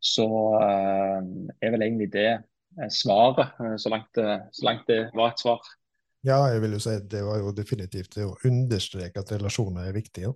så 0.03 0.27
er 0.63 1.75
vel 1.75 1.85
egentlig 1.85 2.09
det 2.15 2.31
svaret, 2.89 3.53
så 3.77 3.91
langt, 3.93 4.17
så 4.17 4.65
langt 4.65 4.87
det 4.89 5.03
var 5.13 5.35
et 5.35 5.43
svar. 5.43 5.61
Ja, 6.25 6.39
jeg 6.49 6.63
vil 6.63 6.77
jo 6.77 6.81
si 6.81 6.95
at 6.95 7.09
det 7.11 7.21
var 7.27 7.41
jo 7.43 7.53
definitivt 7.53 8.17
å 8.23 8.31
understreke 8.49 9.21
at 9.21 9.33
relasjoner 9.35 9.91
er 9.91 9.97
viktige. 9.97 10.31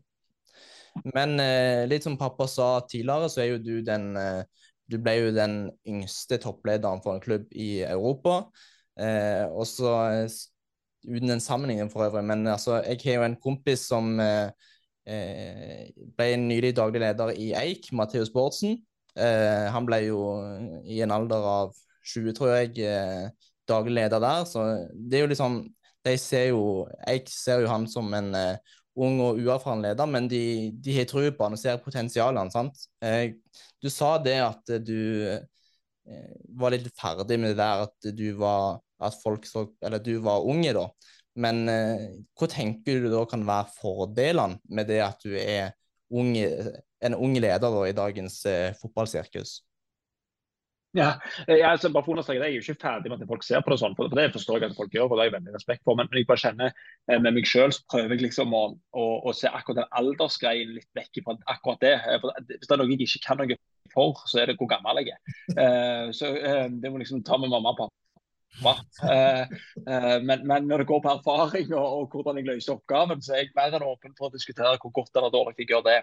Men 1.04 1.40
eh, 1.40 1.84
litt 1.88 2.06
som 2.06 2.16
pappa 2.18 2.46
sa 2.50 2.80
tidligere, 2.88 3.28
så 3.30 3.42
er 3.42 3.50
jo 3.52 3.62
du 3.62 3.74
den 3.84 4.14
eh, 4.20 4.42
Du 4.86 5.00
ble 5.02 5.16
jo 5.18 5.30
den 5.34 5.66
yngste 5.88 6.38
topplederen 6.38 7.00
for 7.02 7.16
en 7.16 7.22
klubb 7.22 7.48
i 7.50 7.82
Europa. 7.82 8.44
Eh, 9.00 9.44
og 9.50 9.66
så 9.68 9.94
eh, 10.12 10.36
Uten 11.06 11.30
en 11.30 11.42
sammenligning 11.42 11.90
for 11.92 12.02
øvrig, 12.02 12.24
men 12.26 12.48
altså, 12.50 12.80
jeg 12.82 12.98
har 13.04 13.20
jo 13.20 13.26
en 13.28 13.36
kompis 13.38 13.84
som 13.86 14.08
eh, 14.18 14.48
eh, 15.06 15.84
ble 16.18 16.32
nylig 16.40 16.72
daglig 16.74 16.98
leder 17.04 17.30
i 17.30 17.52
Eik, 17.54 17.92
Matheus 17.92 18.32
Bårdsen. 18.34 18.80
han 19.16 19.86
ble 19.86 20.00
jo 20.02 20.18
i 20.84 20.98
en 21.00 21.12
alder 21.14 21.46
av 21.48 21.70
20, 22.04 22.34
tror 22.36 22.50
jeg, 22.56 23.30
daglig 23.68 23.94
leder 24.00 24.20
der. 24.20 24.42
Så 24.44 24.64
det 24.92 25.16
er 25.20 25.22
jo 25.24 25.30
liksom 25.30 25.62
De 26.04 26.16
ser 26.20 26.50
jo 26.50 26.88
Eik 27.08 27.30
ser 27.32 27.62
jo 27.62 27.70
han 27.70 27.86
som 27.88 28.12
en 28.14 28.34
ung 28.96 29.20
og 29.20 29.40
uerfaren 29.42 29.84
leder, 29.84 30.08
men 30.08 30.28
de, 30.30 30.42
de 30.82 30.94
har 30.96 31.06
tro 31.08 31.22
på 31.28 31.46
han 31.46 31.56
og 31.56 31.60
ser 31.60 31.82
potensialene. 31.84 32.52
sant? 32.52 32.86
Eh, 33.04 33.36
du 33.82 33.90
sa 33.92 34.16
det 34.22 34.38
at 34.44 34.74
du 34.86 34.96
eh, 35.26 36.34
var 36.56 36.72
litt 36.74 36.88
ferdig 36.96 37.38
med 37.42 37.52
det 37.52 37.60
der 37.60 37.86
at 37.86 38.10
du 38.16 38.26
var 38.40 38.80
at 38.96 39.16
så, 39.44 39.66
du 40.00 40.14
var 40.24 40.46
unge, 40.48 40.72
da. 40.72 40.86
Men 41.36 41.66
eh, 41.68 42.06
hva 42.38 42.48
tenker 42.48 43.02
du 43.02 43.10
da 43.12 43.26
kan 43.28 43.44
være 43.46 43.68
fordelene 43.76 44.60
med 44.72 44.88
det 44.88 45.02
at 45.04 45.20
du 45.24 45.36
er 45.36 45.74
unge, 46.08 46.46
en 47.04 47.14
ung 47.14 47.36
leder 47.36 47.60
da, 47.60 47.82
i 47.84 47.96
dagens 47.96 48.40
eh, 48.48 48.72
fotballsirkus? 48.80 49.58
Ja, 50.96 51.10
jeg, 51.44 51.60
altså, 51.68 51.90
bare 51.92 52.04
for 52.06 52.32
jeg 52.32 52.40
er 52.40 52.54
jo 52.54 52.62
ikke 52.62 52.80
ferdig 52.80 53.10
med 53.12 53.20
at 53.20 53.28
folk 53.28 53.44
ser 53.44 53.60
på 53.60 53.72
det 53.72 53.80
sånn, 53.82 53.96
for 53.98 54.08
det 54.16 54.30
forstår 54.32 54.62
jeg 54.62 54.72
at 54.72 54.78
folk 54.78 54.94
gjør, 54.94 55.10
og 55.10 55.18
det 55.18 55.24
har 55.24 55.28
jeg 55.28 55.34
veldig 55.34 55.56
respekt 55.56 55.82
for. 55.84 55.98
Men 55.98 56.08
jeg 56.08 56.28
bare 56.28 56.40
kjenner 56.40 56.70
eh, 56.72 57.18
med 57.20 57.36
meg 57.36 57.48
selv 57.50 57.74
så 57.76 57.84
prøver 57.92 58.14
jeg 58.16 58.28
liksom 58.28 58.54
å, 58.56 58.62
å, 58.96 59.04
å 59.28 59.34
se 59.36 59.50
akkurat 59.50 59.82
den 59.82 59.90
aldersgreien 60.00 60.72
litt 60.76 60.88
vekk 60.96 61.20
fra 61.26 61.36
akkurat 61.52 61.82
det. 61.84 61.92
Eh, 62.00 62.20
for 62.22 62.32
hvis 62.48 62.64
det 62.64 62.76
er 62.76 62.80
noe 62.80 62.94
jeg 62.94 63.08
ikke 63.10 63.24
kan 63.26 63.42
noe 63.42 63.58
for, 63.92 64.22
så 64.30 64.40
er 64.40 64.50
det 64.50 64.56
hvor 64.60 64.70
gammel 64.70 65.02
jeg 65.02 65.12
er. 65.12 65.36
Uh, 65.52 66.08
så 66.16 66.32
uh, 66.32 66.64
det 66.72 66.92
må 66.92 67.00
liksom 67.02 67.24
ta 67.26 67.36
med 67.40 67.52
mamma 67.52 67.74
og 67.74 67.82
pappa. 67.82 67.92
Uh, 69.04 69.44
men, 70.24 70.46
men, 70.48 70.64
når 70.64 70.80
det 70.80 70.88
går 70.88 71.02
på 71.04 71.12
erfaring 71.12 71.74
og, 71.74 71.84
og, 71.84 72.06
hvordan 72.14 72.40
jeg 72.40 72.48
løser 72.48 72.78
oppgaven, 72.78 73.20
så 73.20 73.34
er 73.36 73.44
jeg 73.44 73.52
mer 73.58 73.76
enn 73.76 73.84
åpen 73.84 74.16
for 74.16 74.30
å 74.30 74.32
diskutere 74.32 74.78
hvor 74.80 74.94
godt 74.96 75.20
eller 75.20 75.34
dårlig 75.34 75.60
jeg 75.60 75.74
gjør 75.74 75.84
det. 75.90 75.98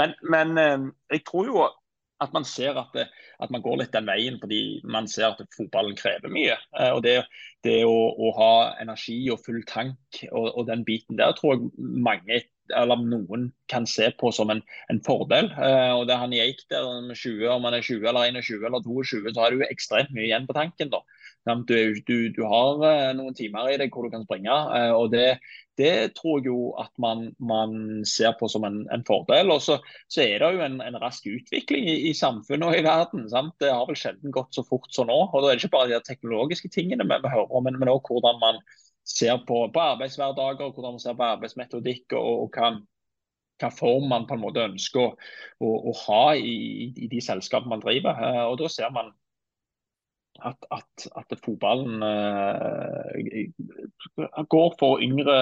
Men, 0.00 0.16
men 0.24 0.56
jeg 1.12 1.26
tror 1.28 1.50
jo 1.50 1.68
at 2.20 2.32
man 2.34 2.44
ser 2.44 2.78
at, 2.78 2.90
det, 2.94 3.06
at, 3.38 3.50
man 3.54 3.62
går 3.62 3.80
litt 3.82 3.94
den 3.94 4.08
veien 4.08 4.38
fordi 4.42 4.60
man 4.84 5.08
ser 5.10 5.32
at 5.32 5.56
fotballen 5.56 5.96
krever 5.98 6.32
mye. 6.32 6.56
Eh, 6.78 6.90
og 6.94 7.02
Det, 7.06 7.16
det 7.66 7.80
å, 7.86 7.96
å, 8.14 8.32
ha 8.38 8.52
energi 8.82 9.18
og 9.32 9.42
full 9.44 9.62
tank 9.68 10.22
og, 10.30 10.50
og, 10.54 10.64
den 10.70 10.84
biten 10.86 11.18
der 11.20 11.34
tror 11.38 11.56
jeg 11.56 11.70
mange 11.78 12.42
eller 12.76 13.00
noen 13.04 13.48
kan 13.70 13.86
se 13.88 14.10
på 14.20 14.32
som 14.34 14.50
en, 14.52 14.62
en 14.92 15.00
fordel. 15.04 15.50
Uh, 15.56 15.98
og 15.98 16.06
det 16.08 16.18
han 16.20 16.34
gikk 16.34 16.64
der 16.72 16.88
med 17.06 17.16
20, 17.16 17.46
Om 17.54 17.68
han 17.68 17.78
er 17.78 17.86
20 17.86 18.08
eller 18.08 18.40
21 18.40 18.66
eller 18.68 18.84
22, 18.84 19.22
så 19.32 19.44
har 19.44 19.54
du 19.54 19.64
ekstremt 19.68 20.12
mye 20.14 20.28
igjen 20.28 20.48
på 20.48 20.56
tanken. 20.56 20.92
da. 20.92 21.04
Du, 21.48 21.94
du, 22.04 22.28
du 22.34 22.42
har 22.44 22.82
uh, 22.82 23.14
noen 23.16 23.36
timer 23.36 23.70
i 23.72 23.78
deg 23.80 23.94
hvor 23.94 24.04
du 24.04 24.12
kan 24.12 24.26
springe. 24.26 24.52
Uh, 24.52 24.92
og 24.96 25.12
det, 25.14 25.38
det, 25.80 25.92
tror 26.18 26.40
jeg 26.40 26.50
jo 26.50 26.72
at 26.80 26.90
man, 27.00 27.30
man 27.38 28.02
ser 28.08 28.34
på 28.40 28.50
som 28.52 28.66
en, 28.68 28.82
en 28.92 29.06
fordel. 29.08 29.52
Og 29.54 29.62
så, 29.64 29.78
så, 30.10 30.24
er 30.26 30.42
det 30.42 30.50
jo 30.56 30.64
en, 30.66 30.80
en 30.84 30.98
rask 31.00 31.28
utvikling 31.30 31.88
i, 31.88 31.96
i, 32.10 32.16
samfunnet 32.16 32.68
og 32.68 32.76
i 32.76 32.84
verden. 32.84 33.28
Sant? 33.32 33.56
Det 33.62 33.72
har 33.72 33.88
vel 33.88 33.98
sjelden 33.98 34.34
gått 34.34 34.58
så 34.58 34.66
fort 34.66 34.90
som 34.92 35.08
nå. 35.08 35.22
og 35.30 35.40
Da 35.40 35.52
er 35.52 35.56
det 35.56 35.64
ikke 35.64 35.76
bare 35.78 35.94
de 35.94 36.02
teknologiske 36.04 36.72
tingene 36.74 37.08
vi 37.08 37.22
hører 37.24 37.48
om, 37.48 37.64
men, 37.64 37.80
men 37.80 37.92
også 37.94 38.18
hvordan 38.18 38.42
man 38.44 38.62
ser 39.08 39.40
på, 39.48 39.62
på 39.72 39.84
arbeidshverdager, 39.94 40.72
hvordan 40.72 40.96
man 40.96 41.02
ser 41.02 41.16
på 41.16 41.28
arbeidsmetodikk 41.32 42.16
og, 42.18 42.42
og 42.44 42.58
hva, 42.58 42.72
hva, 43.62 43.70
form 43.74 44.10
man 44.12 44.26
på 44.28 44.36
en 44.36 44.44
måte 44.44 44.66
ønsker 44.68 45.00
å, 45.06 45.14
å, 45.64 45.72
å 45.90 45.94
ha 46.04 46.24
i, 46.36 46.90
i, 46.92 47.08
de 47.10 47.22
selskapene 47.24 47.72
man 47.72 47.84
driver. 47.84 48.20
Eh, 48.28 48.44
og 48.50 48.58
Da 48.60 48.70
ser 48.72 48.92
man 48.94 49.14
at, 50.46 50.68
at, 50.70 51.08
at 51.18 51.34
fotballen 51.42 52.04
uh, 52.04 53.10
går 54.52 54.76
for 54.78 55.02
yngre 55.02 55.34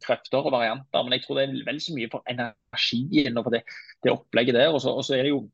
krefter 0.00 0.40
og 0.40 0.54
varianter. 0.54 1.02
Men 1.04 1.18
jeg 1.18 1.26
tror 1.26 1.40
det 1.40 1.48
er 1.48 1.66
vel 1.66 1.80
så 1.84 1.96
mye 1.96 2.08
for 2.12 2.24
energien 2.32 3.36
og 3.36 3.44
for 3.44 3.58
det, 3.58 3.62
det 4.06 4.14
opplegget 4.14 4.56
der. 4.56 4.72
Og 4.72 4.80
så, 4.80 4.96
er 5.18 5.26
det 5.26 5.34
jo 5.34 5.46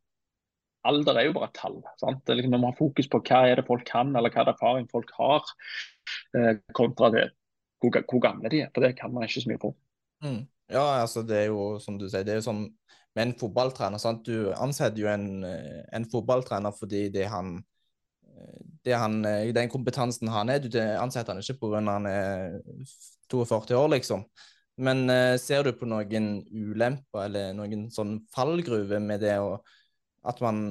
Alder 0.85 1.17
er 1.17 1.25
jo 1.31 1.33
bare 1.33 1.49
et 1.49 1.57
tall. 1.57 1.79
sant? 1.97 2.29
Liksom, 2.29 2.53
vi 2.53 2.59
må 2.61 2.69
ha 2.69 2.77
fokus 2.77 3.07
på 3.09 3.23
hva 3.25 3.39
er 3.49 3.57
det 3.57 3.65
folk 3.65 3.87
kan, 3.89 4.11
eller 4.13 4.29
hva 4.29 4.43
er 4.43 4.51
det 4.51 4.53
erfaring 4.53 4.89
folk 4.93 5.11
har, 5.17 5.49
uh, 6.37 6.55
kontra 6.77 7.09
det 7.15 7.31
hvor, 7.85 8.05
hvor, 8.11 8.23
gamle 8.25 8.51
de 8.53 8.65
er. 8.65 8.73
For 8.75 8.85
det 8.85 8.95
kan 8.99 9.13
man 9.15 9.27
ikke 9.27 9.45
så 9.45 9.53
mye 9.53 9.63
på. 9.63 9.75
Mm. 10.25 10.41
Ja, 10.73 10.85
altså 11.03 11.23
det 11.27 11.37
er 11.43 11.53
jo 11.53 11.75
som 11.83 11.99
du 12.01 12.09
sier, 12.09 12.25
det 12.25 12.35
er 12.35 12.41
jo 12.41 12.49
som 12.49 12.65
med 13.15 13.29
en 13.29 13.37
fotballtrener. 13.39 14.01
sant? 14.03 14.27
Du 14.27 14.51
ansetter 14.57 15.05
jo 15.05 15.11
en, 15.13 15.45
en 15.45 16.07
fotballtrener 16.11 16.75
fordi 16.75 17.07
det 17.15 17.29
han, 17.31 17.59
det 18.85 18.97
han, 18.99 19.21
den 19.55 19.71
kompetansen 19.71 20.33
han 20.33 20.51
er, 20.51 20.65
du 20.65 20.81
ansetter 20.81 21.35
han 21.35 21.45
ikke 21.45 21.61
pga. 21.61 21.85
han 21.87 22.09
er 22.11 22.59
42 23.31 23.77
år, 23.79 23.93
liksom. 23.95 24.25
Men 24.83 25.07
ser 25.39 25.63
du 25.63 25.77
på 25.79 25.87
noen 25.87 26.41
ulemper 26.51 27.29
eller 27.29 27.53
noen 27.55 27.87
sånn 27.95 28.17
fallgruve 28.35 28.99
med 28.99 29.23
det 29.23 29.37
å, 29.39 29.61
at 30.27 30.41
man 30.43 30.65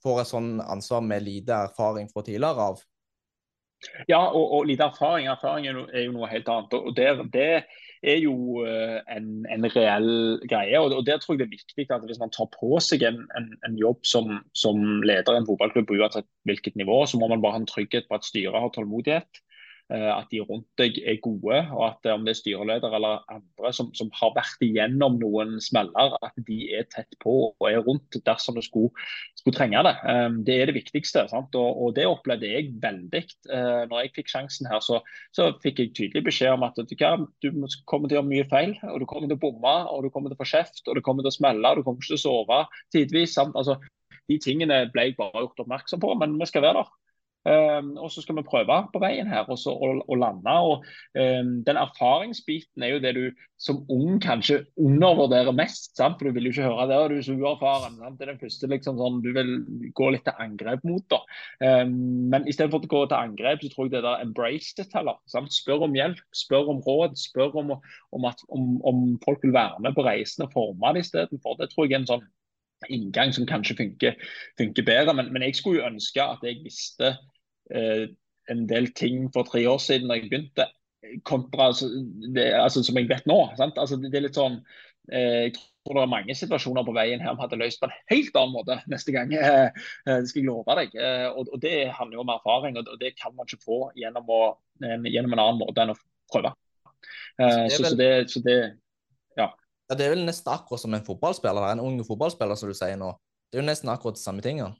får 0.00 0.22
et 0.22 0.30
sånn 0.30 0.50
ansvar 0.64 1.04
med 1.04 1.26
lite 1.26 1.58
erfaring 1.66 2.08
fra 2.08 2.24
tidligere 2.24 2.70
av? 2.70 2.80
Ja, 4.08 4.20
og, 4.26 4.52
og 4.52 4.66
lite 4.68 4.84
erfaring. 4.84 5.28
Erfaring 5.28 5.66
er 5.66 5.78
jo, 5.78 5.86
er 5.92 6.04
jo 6.06 6.16
noe 6.16 6.28
helt 6.30 6.48
annet. 6.52 6.74
og 6.76 6.96
det, 6.96 7.06
det 7.32 7.46
er 8.02 8.18
jo 8.20 8.34
uh, 8.64 8.98
en, 9.12 9.28
en, 9.52 9.66
reell 9.74 10.40
greie. 10.48 10.80
og 10.80 11.06
Der 11.06 11.20
tror 11.20 11.34
jeg 11.34 11.42
det 11.42 11.48
er 11.48 11.56
viktig 11.56 11.86
at 11.92 12.06
hvis 12.08 12.20
man 12.20 12.32
tar 12.34 12.48
på 12.54 12.80
seg 12.84 13.04
en, 13.08 13.22
en, 13.38 13.52
en 13.66 13.78
jobb 13.80 14.04
som, 14.06 14.40
som, 14.56 14.82
leder 15.04 15.36
i 15.36 15.42
en 15.42 15.48
fotballklubb, 15.48 15.92
uansett 15.96 16.28
hvilket 16.48 16.76
nivå, 16.80 17.02
så 17.06 17.20
må 17.20 17.28
man 17.30 17.42
bare 17.44 17.58
ha 17.58 17.62
en 17.62 17.70
trygghet 17.70 18.08
på 18.08 18.18
at 18.18 18.28
styret 18.28 18.56
har 18.56 18.72
tålmodighet. 18.76 19.44
Eh, 19.90 20.10
at 20.14 20.28
de 20.30 20.38
rundt 20.46 20.68
deg 20.78 21.00
er 21.02 21.16
gode, 21.18 21.56
og 21.74 21.80
at 21.82 22.06
om 22.12 22.22
det 22.22 22.36
er 22.36 22.38
styreleder 22.38 22.92
eller 22.94 23.24
andre 23.32 23.72
som, 23.74 23.88
som, 23.98 24.06
har 24.14 24.30
vært 24.36 24.62
igjennom 24.62 25.16
noen 25.18 25.56
smeller, 25.62 26.14
at 26.22 26.36
de 26.46 26.58
er 26.78 26.86
tett 26.92 27.16
på 27.22 27.32
og 27.48 27.66
er 27.66 27.82
rundt 27.82 28.20
dersom 28.26 28.54
du 28.54 28.62
skulle, 28.62 28.92
skulle 29.40 29.58
trenge 29.58 29.82
det. 29.88 29.96
Um, 30.06 30.38
det 30.46 30.60
er 30.60 30.70
det 30.70 30.76
viktigste. 30.78 31.26
Og, 31.34 31.58
og, 31.58 31.88
Det 31.96 32.06
opplevde 32.06 32.52
jeg 32.52 32.70
veldig. 32.82 33.24
Når 33.90 33.96
jeg 34.04 34.14
fikk 34.20 34.30
sjansen 34.30 34.68
her, 34.70 34.78
så, 34.84 35.00
så 35.34 35.50
fikk 35.64 35.82
jeg 35.82 35.94
tydelig 35.98 36.22
beskjed 36.28 36.54
om 36.54 36.68
at 36.68 36.78
du, 36.78 36.94
du 37.42 37.50
kommer 37.90 38.06
til 38.06 38.14
å 38.14 38.20
gjøre 38.20 38.30
mye 38.30 38.48
feil, 38.52 38.76
og 38.92 39.02
du 39.02 39.08
kommer 39.10 39.26
til 39.26 39.38
å 39.40 39.42
bomme, 39.42 39.76
og 39.90 40.06
du 40.06 40.10
kommer 40.14 40.30
til 40.30 40.38
å 40.38 40.42
få 40.44 40.50
kjeft, 40.52 40.84
og 40.86 40.98
du 40.98 41.02
kommer 41.02 41.26
til 41.26 41.32
å 41.32 41.38
smelle, 41.40 41.66
og 41.66 41.80
du 41.80 41.86
kommer 41.86 41.98
ikke 41.98 42.14
til 42.14 42.20
å 42.20 42.26
sove 42.28 42.62
tidvis. 42.94 43.38
Altså, 43.42 43.80
de 44.30 44.38
tingene 44.38 44.84
ble 44.94 45.08
jeg 45.08 45.18
bare 45.18 45.48
gjort 45.48 45.64
oppmerksom 45.64 46.02
på, 46.02 46.14
men 46.20 46.38
vi 46.38 46.46
skal 46.46 46.68
være 46.68 46.84
der. 46.84 46.98
Um, 47.48 47.94
og 47.96 48.10
så 48.12 48.20
skal 48.20 48.36
vi 48.36 48.44
prøve 48.44 48.74
på 48.92 49.00
veien 49.00 49.28
her 49.30 49.46
og, 49.48 49.56
så, 49.58 49.72
og, 49.72 50.02
og 50.04 50.18
lande. 50.20 50.52
og 50.52 50.82
um, 51.16 51.52
Den 51.64 51.78
erfaringsbiten 51.80 52.84
er 52.84 52.92
jo 52.94 52.98
det 53.00 53.14
du 53.16 53.22
som 53.60 53.78
ung 53.92 54.18
kanskje 54.20 54.58
undervurderer 54.76 55.52
mest. 55.56 55.94
sant? 55.96 56.18
For 56.18 56.28
Du 56.28 56.36
vil 56.36 56.48
jo 56.48 56.52
ikke 56.52 56.68
høre 56.68 56.88
det, 56.90 56.98
og 56.98 57.10
du 57.10 57.16
er 57.16 57.24
så 57.24 57.36
uerfaren. 57.36 57.96
Sant? 57.96 58.18
Det 58.18 58.26
er 58.26 58.32
den 58.34 58.42
første 58.42 58.70
liksom 58.72 59.00
sånn, 59.00 59.20
du 59.24 59.30
vil 59.36 59.54
gå 59.96 60.10
litt 60.12 60.26
til 60.28 60.42
angrep 60.44 60.84
mot. 60.84 61.06
da. 61.12 61.22
Um, 61.64 61.96
men 62.32 62.48
istedenfor 62.48 62.84
å 62.84 62.92
gå 62.92 63.04
til 63.06 63.20
angrep, 63.20 63.64
så 63.64 63.72
tror 63.72 63.88
jeg 63.88 63.94
det 63.96 64.04
der 64.04 64.26
embrace 64.26 64.76
it 64.76 64.92
heller. 64.96 65.16
Sant? 65.32 65.52
Spør 65.56 65.86
om 65.88 65.96
hjelp, 65.96 66.20
spør 66.36 66.74
om 66.74 66.84
råd, 66.84 67.16
spør 67.20 67.56
om, 67.62 67.72
om, 68.16 68.28
at, 68.28 68.44
om, 68.52 68.76
om 68.84 69.06
folk 69.24 69.40
vil 69.46 69.56
være 69.56 69.80
med 69.84 69.96
på 69.96 70.04
reisen 70.04 70.44
og 70.44 70.52
forme 70.52 70.92
det 70.96 71.06
istedenfor. 71.06 71.56
Det 71.60 71.72
tror 71.72 71.88
jeg 71.88 71.96
er 71.96 72.04
en 72.04 72.12
sånn 72.12 72.28
inngang 72.88 73.34
som 73.36 73.46
kanskje 73.48 73.76
funker, 73.76 74.18
funker 74.58 74.86
bedre. 74.86 75.14
Men, 75.16 75.32
men, 75.32 75.44
jeg 75.46 75.58
skulle 75.58 75.80
jo 75.80 75.88
ønske 75.90 76.24
at 76.24 76.44
jeg 76.46 76.62
visste 76.64 77.14
eh, 77.74 78.06
en 78.50 78.68
del 78.70 78.90
ting 78.96 79.28
for 79.34 79.48
tre 79.48 79.66
år 79.68 79.80
siden 79.82 80.10
da 80.10 80.18
jeg 80.18 80.30
begynte, 80.30 80.68
kontra 81.24 81.70
altså, 81.70 81.88
det, 82.34 82.52
altså, 82.54 82.82
som 82.84 82.98
jeg 82.98 83.08
vet 83.10 83.26
nå. 83.28 83.40
Altså, 83.58 83.96
det, 83.96 84.10
det, 84.10 84.20
er 84.20 84.26
litt 84.28 84.38
sånn 84.38 84.60
eh, 85.12 85.48
Jeg 85.48 85.54
tror 85.56 85.96
det 85.96 86.02
er 86.04 86.12
mange 86.12 86.36
situasjoner 86.36 86.84
på 86.84 86.94
veien 86.96 87.22
her 87.24 87.36
vi 87.36 87.44
hadde 87.44 87.58
løst 87.60 87.80
på 87.80 87.88
en 87.88 87.96
helt 88.12 88.36
annen 88.36 88.56
måte 88.56 88.80
neste 88.92 89.14
gang. 89.16 89.32
Eh, 89.40 89.68
det 90.06 90.30
skal 90.30 90.42
jeg 90.42 90.48
love 90.48 90.76
deg. 90.80 90.96
Eh, 90.96 91.28
og, 91.30 91.48
og, 91.48 91.60
Det 91.62 91.90
handler 91.96 92.18
jo 92.18 92.24
om 92.24 92.34
erfaring, 92.34 92.80
og, 92.80 92.92
det 93.00 93.14
kan 93.20 93.34
man 93.36 93.48
ikke 93.48 93.64
få 93.64 93.80
gjennom, 93.98 94.28
å, 94.28 94.42
gjennom 94.80 95.36
en 95.36 95.42
annen 95.44 95.60
måte 95.60 95.84
enn 95.84 95.94
å 95.94 95.98
prøve. 96.32 96.52
Eh, 97.40 97.66
så, 97.72 97.84
så, 97.84 97.96
det, 97.96 98.12
så 98.32 98.42
det 98.44 98.60
ja. 99.90 99.96
Det 99.98 100.06
er 100.06 100.14
vel 100.14 100.22
nesten 100.26 100.52
akkurat 100.54 100.82
som 100.82 100.94
en 100.94 101.04
fotballspiller, 101.06 101.66
en 101.72 101.82
ung 101.82 101.98
fotballspiller, 102.06 102.58
som 102.58 102.70
du 102.70 102.78
sier 102.78 102.96
nå. 103.00 103.10
Det 103.50 103.58
er 103.58 103.64
jo 103.64 103.66
nesten 103.66 103.90
akkurat 103.90 104.16
de 104.16 104.22
samme 104.22 104.44
tingene. 104.44 104.76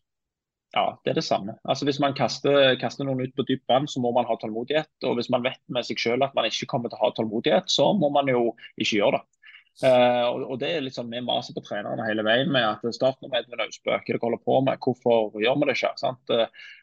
Ja, 0.70 1.00
det 1.02 1.10
er 1.10 1.16
det 1.18 1.24
samme. 1.26 1.56
Altså 1.66 1.84
Hvis 1.84 1.98
man 1.98 2.14
kaster, 2.14 2.76
kaster 2.78 3.06
noen 3.06 3.24
ut 3.24 3.34
på 3.34 3.42
dypt 3.48 3.66
vann, 3.68 3.88
så 3.90 3.98
må 4.02 4.12
man 4.14 4.28
ha 4.28 4.36
tålmodighet. 4.38 4.90
Og 5.02 5.16
hvis 5.18 5.30
man 5.34 5.42
vet 5.42 5.58
med 5.66 5.86
seg 5.86 5.98
selv 5.98 6.28
at 6.28 6.36
man 6.38 6.46
ikke 6.46 6.68
kommer 6.70 6.92
til 6.92 7.00
å 7.00 7.08
ha 7.08 7.10
tålmodighet, 7.16 7.66
så 7.66 7.88
må 7.98 8.12
man 8.14 8.30
jo 8.30 8.52
ikke 8.78 9.00
gjøre 9.00 9.18
det. 9.18 9.39
Uh, 9.80 10.26
og, 10.28 10.42
og, 10.44 10.56
det 10.60 10.70
er 10.76 10.88
sånn, 10.92 11.12
Vi 11.12 11.22
maser 11.24 11.54
på 11.56 11.62
trenerne 11.64 12.04
hele 12.04 12.24
veien 12.26 12.50
med 12.52 12.66
at 12.66 12.82
starten 12.92 13.30
med 13.30 13.38
Edvin 13.38 13.62
Austbø, 13.64 13.94
hva 13.94 14.02
dere 14.04 14.20
holder 14.20 14.42
på 14.44 14.58
med, 14.66 14.82
hvorfor 14.84 15.40
gjør 15.40 15.56
vi 15.62 15.68
det 15.70 15.76
ikke? 15.78 15.92
sant? 16.02 16.34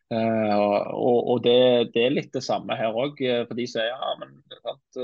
Uh, 0.08 0.56
og, 0.96 1.18
og 1.34 1.42
det, 1.46 1.58
det, 1.94 2.06
er 2.08 2.16
litt 2.16 2.32
det 2.34 2.42
samme 2.46 2.78
her 2.80 2.96
òg. 2.96 3.20
For 3.20 3.60
de 3.60 3.68
sier 3.70 3.92
ja, 3.92 4.14
men 4.22 4.38
sant? 4.56 5.02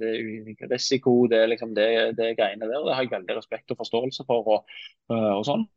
det 0.00 0.14
er 0.14 0.70
risiko, 0.72 1.18
det 1.30 1.42
er 1.42 1.52
liksom 1.52 1.76
det, 1.76 1.90
det 2.18 2.32
greiene 2.40 2.66
der. 2.66 2.80
Det 2.88 2.96
har 2.96 3.06
jeg 3.06 3.14
veldig 3.18 3.36
respekt 3.38 3.74
og 3.74 3.82
forståelse 3.84 4.26
for. 4.26 4.56
og, 4.56 4.78
og 5.12 5.44
sånn. 5.46 5.68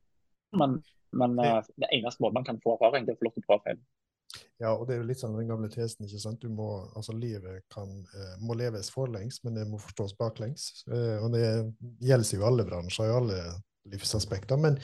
Men 0.57 0.79
men 1.11 1.39
uh, 1.39 1.61
det 1.75 1.89
eneste 1.91 2.21
måten 2.21 2.39
man 2.39 2.45
kan 2.45 2.59
få 2.63 2.75
erfaring, 2.75 3.05
det 3.05 3.13
er 3.13 3.17
å 3.17 3.21
få 3.21 3.29
lov 3.29 3.35
til 3.35 3.45
å 3.45 3.47
prøve 3.49 3.65
feil. 3.65 3.79
Ja, 4.59 4.73
og 4.73 4.85
det 4.87 4.95
er 4.95 5.01
jo 5.01 5.07
litt 5.07 5.21
sånn 5.21 5.37
den 5.37 5.49
gamle 5.49 5.69
tesen. 5.71 6.05
ikke 6.05 6.19
sant? 6.21 6.41
Du 6.43 6.51
må, 6.51 6.67
altså 6.97 7.15
Livet 7.15 7.63
kan, 7.73 7.89
uh, 8.11 8.35
må 8.43 8.57
leves 8.59 8.91
forlengs, 8.93 9.39
men 9.45 9.55
det 9.55 9.65
må 9.69 9.79
forstås 9.81 10.17
baklengs. 10.19 10.69
Uh, 10.91 11.17
og 11.23 11.33
Det 11.35 11.43
gjelder 12.03 12.35
jo 12.35 12.45
alle 12.49 12.67
bransjer 12.67 13.07
i 13.09 13.15
alle 13.15 13.39
livsaspekter. 13.89 14.59
Men 14.59 14.75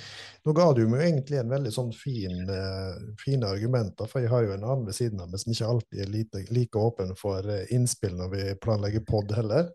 nå 0.48 0.56
ga 0.56 0.70
du 0.74 0.86
meg 0.88 1.02
jo 1.02 1.10
egentlig 1.10 1.42
en 1.42 1.52
veldig 1.52 1.74
sånn 1.76 1.92
fin, 1.96 2.40
uh, 2.48 2.96
fine 3.22 3.52
argumenter, 3.52 4.10
for 4.10 4.24
jeg 4.24 4.32
har 4.32 4.48
jo 4.48 4.56
en 4.56 4.66
annen 4.66 4.88
ved 4.88 4.98
siden 4.98 5.22
av 5.22 5.30
meg 5.30 5.44
som 5.44 5.54
ikke 5.54 5.72
alltid 5.76 6.06
er 6.06 6.14
lite, 6.16 6.46
like 6.56 6.82
åpen 6.82 7.14
for 7.20 7.52
innspill 7.76 8.16
når 8.18 8.34
vi 8.34 8.48
planlegger 8.64 9.06
pod 9.06 9.36
heller. 9.36 9.70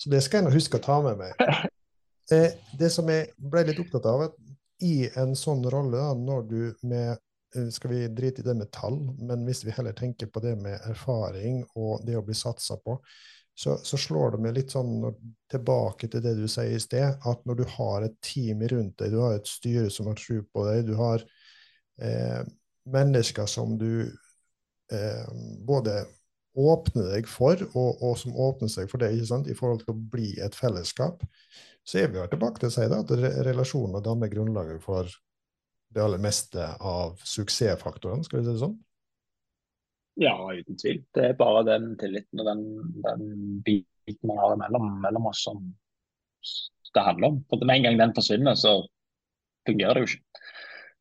Så 0.00 0.10
det 0.12 0.24
skal 0.24 0.40
jeg 0.40 0.48
nå 0.48 0.56
huske 0.56 0.80
å 0.80 0.86
ta 0.88 0.98
med 1.04 1.20
meg. 1.20 1.46
det 2.80 2.90
som 2.90 3.08
jeg 3.12 3.30
ble 3.36 3.68
litt 3.68 3.84
opptatt 3.84 4.08
av, 4.10 4.30
at 4.30 4.56
i 4.82 5.08
en 5.16 5.36
sånn 5.36 5.64
rolle, 5.72 5.96
da, 5.96 6.12
når 6.16 6.42
du 6.50 6.60
med 6.88 7.12
eh, 7.14 7.22
skal 7.72 7.90
vi 7.92 8.08
drite 8.08 8.42
i 8.42 8.44
det 8.44 8.54
med 8.58 8.70
tall, 8.74 8.98
men 9.18 9.46
hvis 9.46 9.64
vi 9.64 9.74
heller 9.74 9.94
tenker 9.96 10.28
på 10.32 10.42
det 10.44 10.56
med 10.60 10.80
erfaring 10.90 11.62
og 11.74 12.04
det 12.06 12.16
å 12.18 12.24
bli 12.26 12.34
satsa 12.36 12.76
på, 12.82 12.98
så, 13.56 13.78
så, 13.80 13.96
slår 13.96 14.34
det 14.34 14.42
meg 14.44 14.56
litt 14.58 14.74
sånn 14.74 14.98
tilbake 15.50 16.10
til 16.12 16.20
det 16.24 16.34
du 16.36 16.44
sier 16.50 16.74
i 16.76 16.82
sted, 16.82 17.16
at 17.24 17.46
når 17.48 17.62
du 17.62 17.64
har 17.78 18.04
et 18.04 18.18
team 18.20 18.60
rundt 18.68 18.98
deg, 19.00 19.14
du 19.14 19.22
har 19.22 19.38
et 19.38 19.48
styre 19.48 19.88
som 19.92 20.10
har 20.10 20.18
tro 20.20 20.42
på 20.44 20.66
deg, 20.66 20.82
du 20.84 20.92
har 20.98 21.24
eh, 22.04 22.42
mennesker 22.92 23.48
som 23.48 23.78
du 23.80 24.04
eh, 24.92 25.24
både 25.64 26.02
åpner 26.56 27.14
deg 27.14 27.28
for, 27.28 27.60
og, 27.72 28.02
og, 28.02 28.12
som 28.20 28.36
åpner 28.36 28.68
seg 28.72 28.90
for 28.92 29.00
det 29.00 29.12
sant, 29.28 29.48
i 29.48 29.56
forhold 29.56 29.82
til 29.84 29.94
å 29.94 30.04
bli 30.12 30.34
et 30.44 30.56
fellesskap, 30.56 31.24
så 31.86 32.02
er 32.02 32.12
vi 32.12 32.20
jo 32.20 32.28
tilbake 32.28 32.60
til 32.60 32.68
å 32.68 32.76
si 32.76 32.86
da, 32.92 33.00
at 33.00 33.12
relasjoner 33.46 34.04
danner 34.04 34.32
grunnlaget 34.32 34.84
for 34.84 35.08
det 35.96 36.04
aller 36.04 36.20
meste 36.20 36.66
av 36.84 37.16
suksessfaktorene, 37.24 38.26
skal 38.26 38.40
vi 38.40 38.46
si 38.46 38.52
det 38.52 38.60
sånn? 38.60 38.76
Ja, 40.20 40.34
uten 40.52 40.78
tvil. 40.80 41.02
Det 41.16 41.24
er 41.30 41.38
bare 41.38 41.64
den 41.68 41.90
tilliten 42.00 42.40
og 42.40 42.48
den, 42.48 42.62
den 43.04 43.24
biten 43.64 44.28
man 44.28 44.40
har 44.40 44.56
mellom, 44.60 44.94
mellom, 45.02 45.28
oss 45.32 45.42
som 45.44 45.64
det 46.94 47.04
handler 47.04 47.34
om. 47.34 47.42
For 47.50 47.64
Med 47.64 47.80
en 47.80 47.88
gang 47.88 47.98
den 48.00 48.14
forsvinner, 48.16 48.56
så 48.56 48.78
fungerer 49.68 49.98
det 49.98 50.04
jo 50.04 50.12
ikke. 50.14 50.44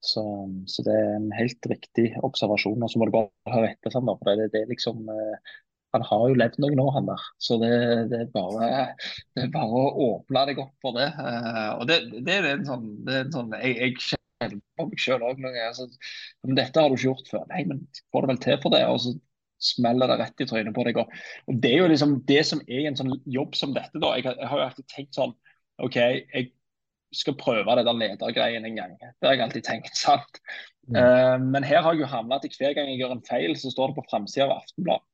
Så, 0.06 0.24
så 0.70 0.84
det 0.86 0.96
er 1.00 1.14
en 1.16 1.32
helt 1.34 1.70
riktig 1.72 2.10
observasjon. 2.28 2.84
Og 2.84 2.92
så 2.92 3.00
må 3.00 3.08
du 3.08 3.16
bare 3.16 3.56
høre 3.56 3.72
etter. 3.72 3.94
Sander. 3.94 4.20
for 4.20 4.32
det, 4.32 4.50
det 4.54 4.66
er 4.66 4.74
liksom 4.74 5.08
eh, 5.12 5.54
han 5.96 6.04
har 6.10 6.26
jo 6.28 6.36
levd 6.42 6.60
noen 6.60 6.82
år, 6.84 6.92
han 6.98 7.08
der. 7.08 7.24
Så 7.40 7.58
det, 7.62 7.72
det, 8.12 8.26
er, 8.26 8.30
bare, 8.36 8.70
det 9.36 9.46
er 9.46 9.54
bare 9.54 9.80
å 9.80 10.10
åpne 10.10 10.44
deg 10.50 10.60
opp 10.66 10.74
for 10.84 11.00
det. 11.00 11.08
Uh, 11.16 11.72
og 11.80 11.88
det, 11.88 12.02
det, 12.18 12.36
er 12.36 12.50
en 12.52 12.68
sånn, 12.68 12.90
er 13.08 13.22
en 13.24 13.36
sånn 13.36 13.56
Jeg, 13.62 13.78
jeg 13.80 14.20
på 14.44 14.88
meg 14.90 15.00
sjøl 15.02 15.24
òg. 15.26 15.40
Men 15.40 16.58
dette 16.58 16.82
har 16.82 16.90
du 16.90 16.98
ikke 16.98 17.10
gjort 17.10 17.32
før. 17.32 17.48
Nei, 17.52 17.64
men 17.70 17.86
får 18.12 18.26
det 18.26 18.32
vel 18.34 18.44
til 18.46 18.60
for 18.64 18.76
det? 18.76 18.84
Og 18.92 19.02
så 19.04 19.16
smeller 19.66 20.12
det 20.12 20.20
rett 20.20 20.44
i 20.44 20.48
trynet 20.50 20.76
på 20.76 20.86
deg. 20.88 21.00
Og, 21.02 21.16
og 21.48 21.64
Det 21.64 21.72
er 21.72 21.82
jo 21.84 21.90
liksom 21.92 22.20
det 22.30 22.42
som 22.48 22.62
er 22.68 22.84
i 22.84 22.90
en 22.90 23.00
sånn 23.00 23.16
jobb 23.32 23.56
som 23.58 23.74
dette. 23.76 24.02
da. 24.02 24.14
Jeg, 24.20 24.28
jeg 24.34 24.52
har 24.52 24.62
jo 24.62 24.68
alltid 24.68 24.90
tenkt 24.92 25.18
sånn 25.18 25.36
OK, 25.84 25.98
jeg 26.00 26.52
skal 27.16 27.36
prøve 27.40 27.76
det 27.78 27.86
der 27.88 28.00
ledergreien 28.00 28.68
en 28.68 28.80
gang. 28.80 28.96
Det 29.00 29.28
har 29.28 29.36
jeg 29.36 29.46
alltid 29.48 29.68
tenkt. 29.68 29.98
sant? 30.06 30.42
Mm. 30.86 31.00
Uh, 31.00 31.38
men 31.42 31.66
her 31.66 31.82
har 31.82 31.96
jeg 31.96 32.06
jo 32.06 32.12
havnet 32.12 32.46
at 32.46 32.60
hver 32.60 32.76
gang 32.78 32.92
jeg 32.92 33.02
gjør 33.02 33.16
en 33.18 33.28
feil, 33.28 33.56
så 33.60 33.72
står 33.74 33.92
det 33.92 34.00
på 34.00 34.08
framsida 34.12 34.50
av 34.50 34.60
Aftenblad. 34.60 35.06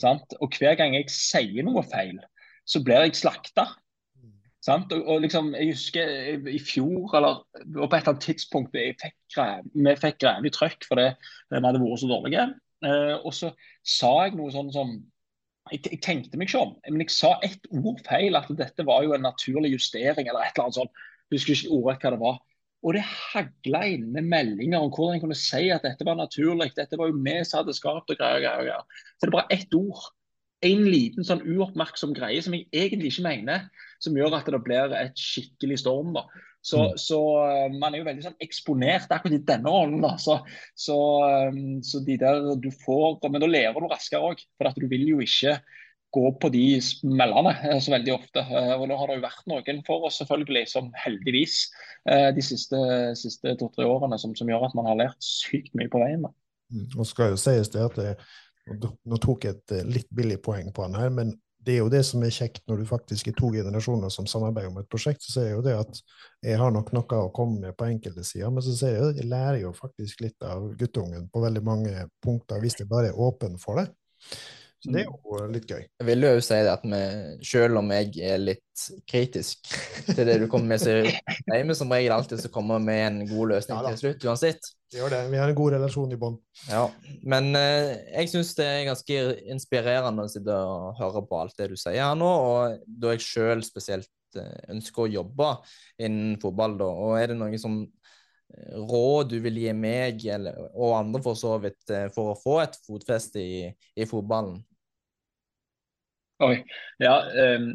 Sant? 0.00 0.38
Og 0.42 0.54
hver 0.58 0.78
gang 0.78 0.96
jeg 0.96 1.10
sier 1.12 1.66
noe 1.66 1.84
feil, 1.86 2.18
så 2.66 2.82
blir 2.84 3.06
jeg 3.06 3.18
slakta. 3.20 3.68
Og, 4.66 4.94
og, 5.06 5.20
liksom, 5.22 5.52
jeg 5.54 5.74
husker 5.74 6.48
i 6.50 6.58
fjor, 6.58 7.12
eller 7.14 7.42
på 7.54 7.84
et 7.84 7.98
eller 8.00 8.12
annet 8.12 8.24
tidspunkt 8.24 8.72
fikk 8.74 9.18
vi 9.74 9.96
fikk 10.00 10.22
grevelig 10.24 10.52
trøkk 10.56 10.86
fordi 10.88 11.10
vi 11.12 11.60
hadde 11.60 11.82
vært 11.82 12.02
så 12.02 12.10
dårlige. 12.10 12.46
Uh, 12.84 13.14
og 13.24 13.32
så 13.34 13.52
sa 13.86 14.10
jeg 14.26 14.34
noe 14.36 14.52
sånn 14.52 14.72
som 14.74 14.90
jeg, 15.72 15.80
jeg, 15.86 16.00
tenkte 16.04 16.38
meg 16.38 16.50
ikke 16.50 16.62
om, 16.62 16.74
men 16.86 17.02
jeg 17.02 17.14
sa 17.14 17.32
ett 17.46 17.64
ord 17.74 18.02
feil. 18.06 18.38
At 18.38 18.50
dette 18.58 18.86
var 18.86 19.06
jo 19.06 19.14
en 19.16 19.24
naturlig 19.26 19.72
justering 19.76 20.28
eller 20.28 20.44
et 20.44 20.54
eller 20.54 20.68
annet 20.68 20.80
sånt. 20.80 21.06
Jeg 21.26 21.40
husker 21.40 21.56
ikke 21.56 21.78
ordrett 21.78 22.06
hva 22.06 22.14
det 22.14 22.22
var. 22.22 22.42
Og 22.86 22.94
det 22.94 23.02
hagla 23.02 23.80
inn 23.90 24.10
med 24.14 24.28
meldinger 24.30 24.84
om 24.84 24.92
hvordan 24.92 25.16
jeg 25.16 25.24
kunne 25.24 25.38
si 25.38 25.64
at 25.74 25.86
dette 25.86 26.06
var 26.06 26.18
naturlig. 26.18 26.70
Dette 26.76 26.98
var 27.00 27.10
jo 27.10 27.18
vi 27.18 27.34
som 27.42 27.62
hadde 27.62 27.74
skapt 27.74 28.12
og 28.12 28.20
greier, 28.20 28.38
og 28.60 28.68
greier. 28.68 29.02
Så 29.16 29.24
det 29.26 29.32
er 29.32 29.38
bare 29.38 29.56
ett 29.56 29.74
ord. 29.78 30.04
En 30.64 30.86
liten 30.88 31.26
sånn 31.26 31.42
uoppmerksom 31.44 32.14
greie 32.16 32.40
som 32.42 32.54
jeg 32.56 32.68
egentlig 32.72 33.12
ikke 33.12 33.26
mener, 33.26 33.66
som 34.00 34.16
gjør 34.16 34.38
at 34.38 34.48
det 34.48 34.62
blir 34.64 34.94
et 34.96 35.18
skikkelig 35.20 35.82
storm. 35.82 36.14
da. 36.16 36.24
Så, 36.66 36.82
mm. 36.82 36.92
så, 36.98 37.18
eh, 37.46 37.78
man 37.78 37.94
er 37.94 38.00
jo 38.00 38.08
veldig 38.08 38.24
sånn 38.24 38.40
eksponert 38.42 39.12
akkurat 39.14 39.36
i 39.36 39.44
denne 39.46 39.70
rollen. 39.70 40.00
da. 40.02 40.16
Så, 40.18 40.40
så, 40.74 40.96
eh, 41.28 41.58
så, 41.86 42.00
de 42.06 42.16
der 42.18 42.40
du 42.58 42.70
får 42.82 43.20
Men 43.30 43.42
da 43.44 43.50
lærer 43.50 43.76
du 43.78 43.86
raskere 43.90 44.32
òg. 44.32 44.42
For 44.58 44.70
at 44.70 44.80
du 44.80 44.88
vil 44.90 45.04
jo 45.06 45.20
ikke 45.22 45.60
gå 46.16 46.30
på 46.40 46.48
de 46.50 46.64
smellene 46.82 47.52
eh, 47.68 47.78
så 47.84 47.92
veldig 47.94 48.14
ofte. 48.16 48.42
Og 48.80 48.86
nå 48.90 48.98
har 48.98 49.12
det 49.12 49.20
jo 49.20 49.26
vært 49.28 49.46
noen 49.52 49.84
for 49.86 50.08
oss 50.08 50.18
selvfølgelig, 50.22 50.64
som 50.72 50.90
heldigvis 51.04 51.60
de 52.06 52.42
siste, 52.44 52.78
siste 53.18 53.54
to-tre 53.58 53.86
årene, 53.86 54.18
som, 54.22 54.34
som, 54.38 54.50
gjør 54.50 54.68
at 54.68 54.74
man 54.78 54.86
har 54.86 54.98
lært 55.00 55.22
sykt 55.26 55.74
mye 55.78 55.90
på 55.92 56.02
veien. 56.02 56.26
da. 56.26 56.32
Mm. 56.74 56.86
Og 56.98 57.06
skal 57.06 57.34
jo 57.34 57.38
sies 57.38 57.70
det 57.70 57.82
at 57.82 57.98
det, 57.98 58.12
Nå 58.66 59.18
tok 59.22 59.46
jeg 59.46 59.58
et 59.58 59.74
litt 59.86 60.08
billig 60.14 60.40
poeng 60.42 60.72
på 60.74 60.86
han 60.86 60.96
her, 60.98 61.12
men 61.14 61.34
det 61.66 61.74
er 61.74 61.80
jo 61.80 61.90
det 61.90 62.02
som 62.06 62.22
er 62.22 62.34
kjekt 62.34 62.62
når 62.70 62.82
du 62.82 62.86
faktisk 62.86 63.26
er 63.26 63.34
to 63.38 63.48
generasjoner 63.50 64.10
som 64.12 64.26
samarbeider 64.30 64.70
om 64.70 64.78
et 64.78 64.90
prosjekt. 64.90 65.24
Så 65.24 65.32
ser 65.34 65.48
jeg 65.48 65.56
jo 65.56 65.64
det 65.66 65.74
at 65.74 65.98
jeg 66.46 66.60
har 66.60 66.70
nok 66.74 66.92
noe 66.94 67.22
å 67.24 67.32
komme 67.34 67.58
med 67.64 67.74
på 67.78 67.88
enkelte 67.88 68.22
sider, 68.26 68.52
men 68.54 68.62
så 68.62 68.74
ser 68.78 68.94
jeg 68.94 69.02
jo 69.02 69.08
jeg 69.16 69.30
lærer 69.32 69.58
jo 69.64 69.72
faktisk 69.74 70.22
litt 70.22 70.46
av 70.46 70.68
guttungen 70.78 71.26
på 71.32 71.42
veldig 71.42 71.64
mange 71.66 72.06
punkter 72.22 72.62
hvis 72.62 72.78
jeg 72.78 72.90
bare 72.90 73.10
er 73.10 73.18
åpen 73.18 73.58
for 73.58 73.82
det. 73.82 73.88
Så 74.86 74.92
det 74.94 75.02
er 75.02 75.08
mm. 75.10 75.16
jo 75.26 75.46
litt 75.50 75.66
gøy. 75.66 75.82
Jeg 75.82 76.06
vil 76.06 76.24
jo 76.28 76.42
si 76.46 76.58
det 76.62 76.70
at 76.70 76.84
vi, 76.86 77.02
selv 77.48 77.80
om 77.80 77.88
jeg 77.90 78.12
er 78.22 78.38
litt 78.38 78.62
kritisk 79.08 79.70
til 80.12 80.28
det 80.28 80.36
du 80.42 80.46
kommer 80.50 80.74
med, 80.74 80.82
så 80.82 80.94
er 81.00 81.66
vi 81.66 81.76
som 81.76 81.90
regel 81.90 82.14
alltid 82.14 82.42
som 82.44 82.52
kommer 82.54 82.82
med 82.82 83.02
en 83.06 83.20
god 83.26 83.54
løsning 83.54 83.80
ja, 83.80 83.92
til 83.92 84.02
slutt, 84.02 84.26
uansett. 84.28 84.68
Vi 84.92 85.00
gjør 85.00 85.14
det. 85.16 85.22
Vi 85.32 85.40
har 85.40 85.50
en 85.50 85.58
god 85.58 85.74
relasjon 85.74 86.12
i 86.14 86.18
bånn. 86.20 86.36
Ja, 86.68 86.84
men 87.26 87.50
eh, 87.58 87.96
jeg 88.12 88.30
syns 88.30 88.52
det 88.58 88.68
er 88.70 88.84
ganske 88.90 89.24
inspirerende 89.56 90.26
å 90.26 90.30
sitte 90.30 90.54
og 90.54 91.00
høre 91.00 91.24
på 91.26 91.40
alt 91.40 91.56
det 91.58 91.72
du 91.72 91.74
sier 91.80 92.04
her 92.04 92.14
nå, 92.18 92.28
og 92.28 92.84
da 92.86 93.16
jeg 93.16 93.26
sjøl 93.26 93.64
spesielt 93.66 94.38
eh, 94.38 94.54
ønsker 94.76 95.06
å 95.06 95.10
jobbe 95.18 95.50
innen 95.98 96.38
fotball, 96.42 96.78
da, 96.78 96.92
og 97.08 97.18
er 97.18 97.32
det 97.32 97.40
noe 97.40 97.58
som 97.58 97.80
eh, 97.82 98.78
råd 98.78 99.34
du 99.34 99.40
vil 99.48 99.58
gi 99.64 99.74
meg 99.74 100.22
eller, 100.36 100.68
og 100.76 101.00
andre 101.00 101.24
for 101.24 101.38
så 101.40 101.56
vidt 101.64 101.90
eh, 101.90 102.06
for 102.14 102.36
å 102.36 102.38
få 102.38 102.60
et 102.62 102.78
fotfeste 102.86 103.42
i, 103.42 103.60
i 103.74 104.06
fotballen? 104.06 104.62
Oi, 106.44 106.60
ja, 107.00 107.16
um, 107.56 107.72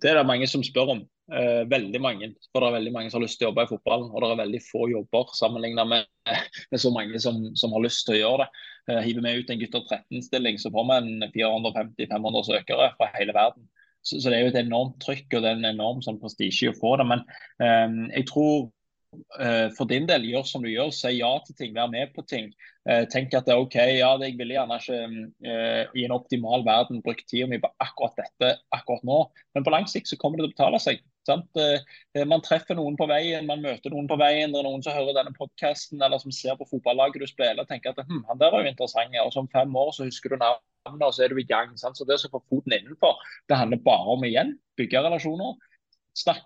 Det 0.00 0.10
er 0.10 0.18
det 0.18 0.28
mange 0.28 0.46
som 0.48 0.64
spør 0.64 0.94
om. 0.94 1.02
Uh, 1.32 1.64
veldig 1.70 2.00
mange. 2.04 2.28
For 2.52 2.60
det 2.60 2.68
er 2.68 2.76
veldig 2.78 2.92
mange 2.92 3.10
som 3.10 3.18
har 3.18 3.24
lyst 3.24 3.38
til 3.40 3.46
å 3.46 3.50
jobbe 3.50 3.64
i 3.64 3.70
fotballen. 3.70 4.10
Og 4.12 4.20
det 4.20 4.28
er 4.28 4.40
veldig 4.42 4.60
få 4.66 4.88
jobber 4.92 5.32
sammenlignet 5.38 5.88
med, 5.88 6.10
med 6.72 6.82
så 6.82 6.92
mange 6.92 7.20
som, 7.20 7.40
som, 7.56 7.72
har 7.72 7.84
lyst 7.84 8.04
til 8.08 8.18
å 8.18 8.20
gjøre 8.20 8.44
det. 8.44 8.64
Uh, 8.90 9.00
hiver 9.06 9.24
vi 9.24 9.34
ut 9.40 9.54
en 9.54 9.62
gutter 9.62 9.86
13-stilling, 9.88 10.60
så 10.60 10.72
får 10.74 10.90
vi 10.90 10.98
en 10.98 11.28
450-500 11.32 12.46
søkere 12.50 12.90
fra 12.98 13.10
hele 13.16 13.36
verden. 13.36 13.68
Så, 14.04 14.18
så, 14.18 14.28
det 14.28 14.36
er 14.36 14.44
jo 14.44 14.52
et 14.52 14.60
enormt 14.60 14.98
trykk 15.00 15.30
og 15.32 15.40
det 15.40 15.50
er 15.50 15.60
en 15.60 15.70
enorm 15.72 16.04
sånn 16.04 16.20
prestisje 16.20 16.74
å 16.74 16.76
få 16.76 16.98
det. 17.00 17.08
Men 17.08 17.24
um, 17.56 18.00
jeg 18.10 18.28
tror 18.28 18.66
uh, 19.40 19.68
for 19.78 19.88
din 19.88 20.08
del, 20.10 20.28
gjør 20.28 20.44
som 20.50 20.64
du 20.64 20.68
gjør. 20.68 20.92
Si 20.92 21.16
ja 21.16 21.32
til 21.46 21.56
ting, 21.56 21.72
vær 21.76 21.88
med 21.92 22.12
på 22.12 22.26
ting. 22.28 22.52
Uh, 22.84 23.06
tenk 23.08 23.32
at 23.32 23.46
det 23.48 23.54
er 23.54 23.62
OK, 23.62 23.78
ja, 23.96 24.10
jeg 24.20 24.36
ville 24.36 24.58
gjerne 24.58 24.76
ikke 24.76 24.98
uh, 25.48 25.94
i 25.96 26.04
en 26.04 26.12
optimal 26.12 26.66
verden 26.66 27.00
brukt 27.04 27.24
tida 27.30 27.46
mi 27.48 27.56
på 27.62 27.70
akkurat 27.80 28.18
dette 28.20 28.50
akkurat 28.76 29.06
nå, 29.08 29.22
men 29.56 29.64
på 29.64 29.72
lang 29.72 29.88
sikt 29.88 30.10
så 30.10 30.18
kommer 30.20 30.36
det 30.36 30.44
til 30.44 30.52
å 30.52 30.54
betale 30.54 30.80
seg. 30.84 31.00
Man 31.24 32.42
treffer 32.44 32.76
noen 32.76 32.98
på 33.00 33.06
veien, 33.08 33.46
man 33.48 33.62
møter 33.64 33.88
noen 33.94 34.08
på 34.10 34.18
veien. 34.20 34.52
Det 34.52 34.60
er 34.60 34.66
noen 34.66 34.82
som 34.84 34.92
hører 34.92 35.16
denne 35.16 35.32
podkasten 35.32 36.02
eller 36.04 36.20
som 36.20 36.34
ser 36.36 36.58
på 36.60 36.66
fotballaget 36.68 37.24
du 37.24 37.28
spiller 37.30 37.64
og 37.64 37.70
tenker 37.70 37.94
at 37.94 38.04
hm, 38.04 38.26
han 38.28 38.42
der 38.42 38.52
var 38.52 38.60
jo 38.60 38.72
interessant. 38.74 39.16
Og 39.22 39.38
om 39.40 39.48
fem 39.48 39.72
år 39.80 39.94
så 39.96 40.04
husker 40.04 40.34
du 40.34 40.36
navnet, 40.36 41.06
og 41.06 41.14
så 41.16 41.24
er 41.24 41.32
du 41.32 41.40
i 41.40 41.46
gang. 41.48 41.72
Sant? 41.80 41.96
Så 41.96 42.04
det 42.04 42.20
å 42.20 42.32
få 42.34 42.42
foten 42.52 42.76
innenfor, 42.76 43.16
det 43.48 43.56
handler 43.56 43.80
bare 43.86 44.18
om 44.18 44.28
igjen 44.28 44.58
bygge 44.76 45.00
relasjoner. 45.06 45.56
Snakke 46.20 46.44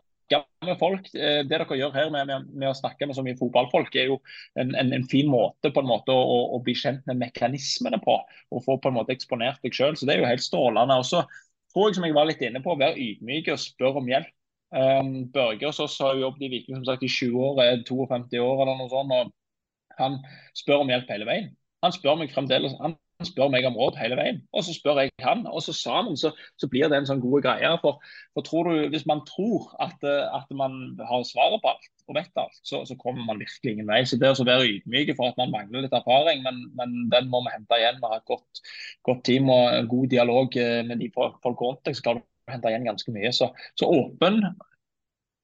med 0.66 0.78
folk. 0.80 1.08
Eh, 1.14 1.40
det 1.46 1.50
dere 1.52 1.78
gjør 1.78 1.94
her 1.94 2.10
med, 2.12 2.28
med, 2.28 2.48
med, 2.52 2.68
å 2.70 2.76
snakke 2.76 3.06
med 3.06 3.16
så 3.16 3.24
mye 3.24 3.38
fotballfolk, 3.38 3.94
er 3.96 4.10
jo 4.12 4.18
en, 4.60 4.74
en, 4.76 4.92
en 4.96 5.06
fin 5.08 5.28
måte 5.30 5.72
på 5.74 5.82
en 5.82 5.90
måte 5.90 6.14
å, 6.14 6.38
å, 6.56 6.60
bli 6.64 6.74
kjent 6.76 7.06
med 7.08 7.20
mekanismene 7.22 8.00
på. 8.04 8.18
Og 8.52 8.64
få 8.64 8.78
på 8.82 8.92
en 8.92 8.98
måte 8.98 9.14
eksponert 9.14 9.62
deg 9.64 9.76
sjøl. 9.76 9.96
Så 9.96 10.08
det 10.08 10.16
er 10.16 10.24
jo 10.24 10.30
helt 10.30 10.44
strålende. 10.44 10.98
Og 11.00 11.06
så 11.08 11.24
tror 11.72 11.88
jeg, 11.88 11.98
som 11.98 12.08
jeg 12.08 12.16
var 12.16 12.28
litt 12.28 12.44
inne 12.44 12.62
på, 12.64 12.74
å 12.74 12.80
være 12.80 13.00
ydmyk 13.00 13.52
og 13.54 13.62
spørre 13.62 14.02
om 14.02 14.10
hjelp. 14.10 14.34
Um, 14.68 15.12
Børge 15.32 15.64
hos 15.64 15.80
oss 15.80 15.94
har 16.04 16.12
jo 16.12 16.26
jobbet 16.26 16.44
i 16.44 16.50
Viking 16.52 16.76
som 16.76 16.84
sagt 16.84 17.04
i 17.06 17.08
20 17.08 17.40
år, 17.40 17.60
er 17.64 17.84
52 17.88 18.42
år 18.44 18.64
eller 18.66 18.76
noe 18.82 18.92
sånt. 18.92 19.14
og 19.16 19.96
Han 20.00 20.20
spør 20.56 20.84
om 20.84 20.92
hjelp 20.92 21.08
hele 21.14 21.28
veien. 21.28 21.52
Han 21.84 21.94
spør 21.94 22.18
meg 22.20 22.34
fremdeles, 22.34 22.74
han 22.82 22.98
spør 23.26 23.50
meg 23.50 23.66
om 23.66 23.76
råd 23.78 23.96
hele 23.98 24.16
veien, 24.18 24.36
og 24.54 24.62
så 24.62 24.72
spør 24.74 25.00
jeg 25.02 25.10
han. 25.24 25.44
Og 25.50 25.62
så 25.64 25.72
sammen 25.74 26.16
så, 26.18 26.30
så 26.60 26.68
blir 26.70 26.90
det 26.90 27.00
en 27.00 27.08
sånn 27.08 27.22
god 27.22 27.42
greie. 27.46 27.70
For, 27.82 27.98
for 28.36 28.68
du, 28.68 28.84
hvis 28.92 29.06
man 29.10 29.24
tror 29.26 29.72
at, 29.82 30.04
at, 30.06 30.46
man 30.54 30.94
har 31.08 31.24
svaret 31.26 31.62
på 31.64 31.72
alt 31.72 31.88
og 32.08 32.16
vet 32.16 32.40
alt, 32.40 32.60
så, 32.62 32.84
så 32.88 32.96
kommer 33.00 33.26
man 33.26 33.42
virkelig 33.42 33.74
ingen 33.74 33.90
vei. 33.90 34.04
Så 34.06 34.20
det 34.20 34.30
å 34.30 34.46
være 34.46 34.70
ydmyk 34.70 35.12
for 35.18 35.32
at 35.32 35.40
man 35.40 35.52
mangler 35.54 35.84
litt 35.84 35.98
erfaring, 35.98 36.44
men, 36.46 36.62
men 36.78 36.96
den 37.12 37.30
må 37.32 37.42
vi 37.46 37.56
hente 37.56 37.80
igjen. 37.80 37.98
Vi 37.98 38.12
har 38.12 38.22
et 38.22 38.30
godt, 38.30 38.62
godt, 39.08 39.24
team 39.26 39.50
og 39.52 39.90
god 39.90 40.10
dialog 40.14 40.58
eh, 40.62 40.80
med 40.86 41.02
de 41.02 41.10
folk 41.14 41.64
rundt 41.64 41.82
deg, 41.88 41.98
så 41.98 42.06
klarer 42.06 42.22
du 42.22 42.54
hente 42.54 42.70
igjen 42.70 42.86
ganske 42.86 43.14
mye. 43.14 43.34
Så, 43.34 43.50
så 43.76 43.90
åpen, 43.90 44.44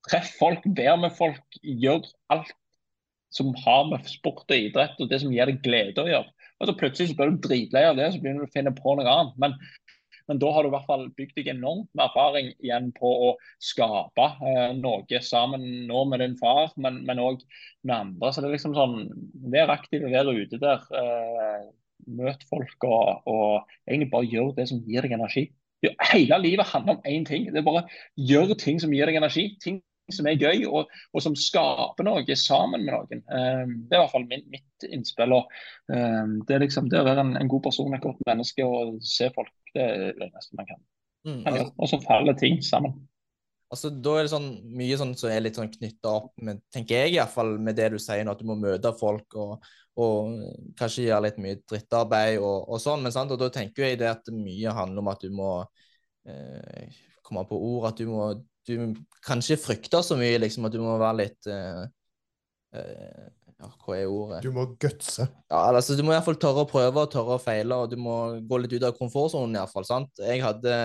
treff 0.09 0.31
folk, 0.39 0.63
vær 0.79 1.01
med 1.03 1.17
folk, 1.19 1.59
gjør 1.61 2.07
alt 2.33 2.55
som 3.35 3.51
har 3.65 3.89
med 3.91 4.07
sport 4.07 4.47
og 4.47 4.55
idrett 4.55 5.01
og 5.03 5.11
det 5.11 5.19
som 5.25 5.33
gir 5.35 5.51
deg 5.51 5.59
glede 5.65 6.05
å 6.05 6.07
gjøre. 6.07 6.31
Og 6.65 6.71
så 6.71 6.79
plutselig 6.81 7.11
så 7.13 7.19
blir 7.19 7.35
du 7.35 7.43
dritlei 7.45 7.85
av 7.91 7.99
det, 7.99 8.13
så 8.15 8.23
begynner 8.23 8.47
du 8.47 8.49
å 8.49 8.55
finne 8.55 8.73
på 8.73 8.97
noe 8.97 9.11
annet. 9.11 9.37
Men, 9.43 9.57
men 10.31 10.41
da 10.41 10.53
har 10.55 10.65
du 10.65 10.71
i 10.71 10.73
hvert 10.73 10.89
fall 10.89 11.07
bygd 11.19 11.37
deg 11.37 11.51
enormt 11.53 11.91
med 11.93 12.07
erfaring 12.07 12.51
igjen 12.55 12.89
på 12.97 13.11
å 13.29 13.31
skape 13.63 14.29
eh, 14.49 14.71
noe 14.79 15.21
sammen 15.21 15.67
nå 15.91 16.05
med 16.09 16.25
din 16.25 16.39
far, 16.41 16.73
men 16.81 17.21
òg 17.21 17.45
med 17.85 17.97
andre. 17.99 18.33
Så 18.33 18.41
det 18.41 18.49
er 18.49 18.57
liksom 18.57 18.77
sånn 18.79 19.01
Vær 19.53 19.75
aktiv, 19.77 20.07
vær 20.09 20.33
ute 20.33 20.61
der. 20.63 20.89
Eh, 20.97 21.67
møt 22.17 22.43
folk 22.49 22.85
og, 22.89 23.29
og, 23.31 23.75
egentlig 23.89 24.11
bare 24.13 24.29
gjør 24.33 24.55
det 24.57 24.69
som 24.71 24.81
gir 24.89 25.05
deg 25.05 25.15
energi. 25.17 25.49
Hele 26.09 26.39
livet 26.41 26.71
handler 26.71 26.97
om 26.97 27.09
én 27.09 27.27
ting. 27.29 27.51
Det 27.53 27.61
er 27.61 27.67
bare 27.67 27.85
gjør 28.17 28.55
ting 28.61 28.81
som 28.81 28.93
gir 28.93 29.09
deg 29.09 29.21
energi. 29.21 29.51
Ting 29.61 29.83
som 30.13 30.27
er 30.29 30.41
gøy, 30.41 30.67
og, 30.69 30.91
og, 31.13 31.23
som 31.25 31.37
skaper 31.39 32.07
noe 32.07 32.37
sammen 32.37 32.85
med 32.85 32.93
noen. 32.93 33.23
Um, 33.29 33.75
det 33.89 33.97
er 33.97 34.01
i 34.01 34.03
hvert 34.03 34.13
fall 34.13 34.27
min, 34.29 34.45
mitt 34.53 34.89
innspill. 34.89 35.33
Og, 35.39 35.49
um, 35.89 36.37
det, 36.45 36.57
er 36.57 36.65
liksom, 36.67 36.91
det 36.93 37.01
å 37.01 37.07
være 37.07 37.25
en, 37.25 37.35
en, 37.41 37.51
god 37.51 37.65
person, 37.69 37.95
et 37.97 38.05
godt 38.05 38.21
menneske 38.29 38.67
og 38.67 38.99
se 39.07 39.31
folk, 39.35 39.53
det 39.75 39.87
er 39.87 40.05
det 40.19 40.29
eneste 40.29 40.61
man 40.61 40.69
kan. 40.69 40.85
Mm, 41.25 41.41
altså, 41.49 41.69
og 41.73 41.91
så 41.91 42.01
faller 42.05 42.37
ting 42.41 42.61
sammen. 42.65 42.99
Altså, 43.73 43.91
Da 43.91 44.19
er 44.19 44.27
det 44.27 44.35
sånn, 44.35 44.51
mye 44.77 44.99
sånn 45.01 45.15
som 45.19 45.33
er 45.33 45.41
litt 45.43 45.57
sånn 45.59 45.73
knytta 45.73 46.13
opp 46.21 46.35
med, 46.45 46.61
tenker 46.75 47.01
jeg 47.01 47.15
i 47.15 47.19
hvert 47.19 47.33
fall, 47.33 47.57
med 47.59 47.79
det 47.79 47.89
du 47.95 47.99
sier 48.03 48.27
nå, 48.27 48.35
at 48.37 48.43
du 48.45 48.47
må 48.47 48.59
møte 48.61 48.93
folk 48.99 49.39
og, 49.41 49.65
og 50.05 50.37
kanskje 50.79 51.09
gjøre 51.09 51.25
litt 51.27 51.41
mye 51.43 51.59
drittarbeid 51.65 52.37
og, 52.39 52.69
og 52.69 52.83
sånn. 52.83 53.03
Men 53.03 53.15
sant? 53.15 53.33
Og 53.35 53.41
da 53.41 53.49
tenker 53.55 53.89
jeg 53.89 54.03
det 54.05 54.13
at 54.13 54.31
mye 54.37 54.77
handler 54.77 55.03
om 55.03 55.11
at 55.11 55.25
du 55.25 55.33
må 55.35 55.55
eh, 56.29 57.01
komme 57.25 57.47
på 57.49 57.59
ord, 57.73 57.89
at 57.91 57.99
du 57.99 58.13
må 58.13 58.29
du 58.69 58.95
kanskje 59.25 59.59
frykter 59.61 60.05
så 60.05 60.19
mye, 60.19 60.39
liksom, 60.43 60.67
at 60.69 60.75
du 60.75 60.81
må 60.83 60.97
være 61.01 61.19
litt 61.23 61.49
uh, 61.51 61.85
uh, 62.77 63.25
ja, 63.55 63.71
Hva 63.85 63.97
er 63.97 64.11
ordet? 64.11 64.43
Du 64.45 64.53
må 64.55 64.67
gutse. 64.81 65.27
Ja, 65.51 65.65
altså, 65.71 65.97
du 65.97 66.05
må 66.07 66.15
iallfall 66.15 66.39
tørre 66.43 66.65
å 66.65 66.71
prøve 66.71 67.05
og 67.05 67.13
tørre 67.13 67.39
å 67.39 67.43
feile, 67.43 67.79
og 67.81 67.93
du 67.93 67.99
må 68.01 68.17
gå 68.45 68.61
litt 68.63 68.77
ut 68.77 68.89
av 68.89 68.97
komfortsonen 68.99 69.59
iallfall. 69.59 69.87
sant? 69.89 70.13
Jeg 70.21 70.43
hadde 70.45 70.79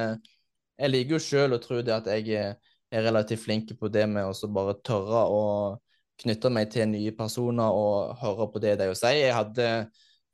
Jeg 0.80 0.92
liker 0.94 1.18
jo 1.18 1.24
sjøl 1.24 1.58
å 1.58 1.64
tro 1.64 1.82
det 1.84 1.92
at 1.92 2.06
jeg 2.08 2.36
er 2.90 3.04
relativt 3.04 3.44
flink 3.44 3.74
på 3.80 3.90
det 3.92 4.06
med 4.10 4.26
å 4.26 4.52
bare 4.54 4.78
tørre 4.86 5.26
å 5.28 5.42
knytte 6.20 6.52
meg 6.52 6.72
til 6.74 6.90
nye 6.92 7.12
personer 7.16 7.76
og 7.76 8.16
høre 8.22 8.48
på 8.54 8.62
det 8.64 8.76
de 8.80 8.90
sier. 8.98 9.26
Jeg 9.28 9.36
hadde 9.36 9.68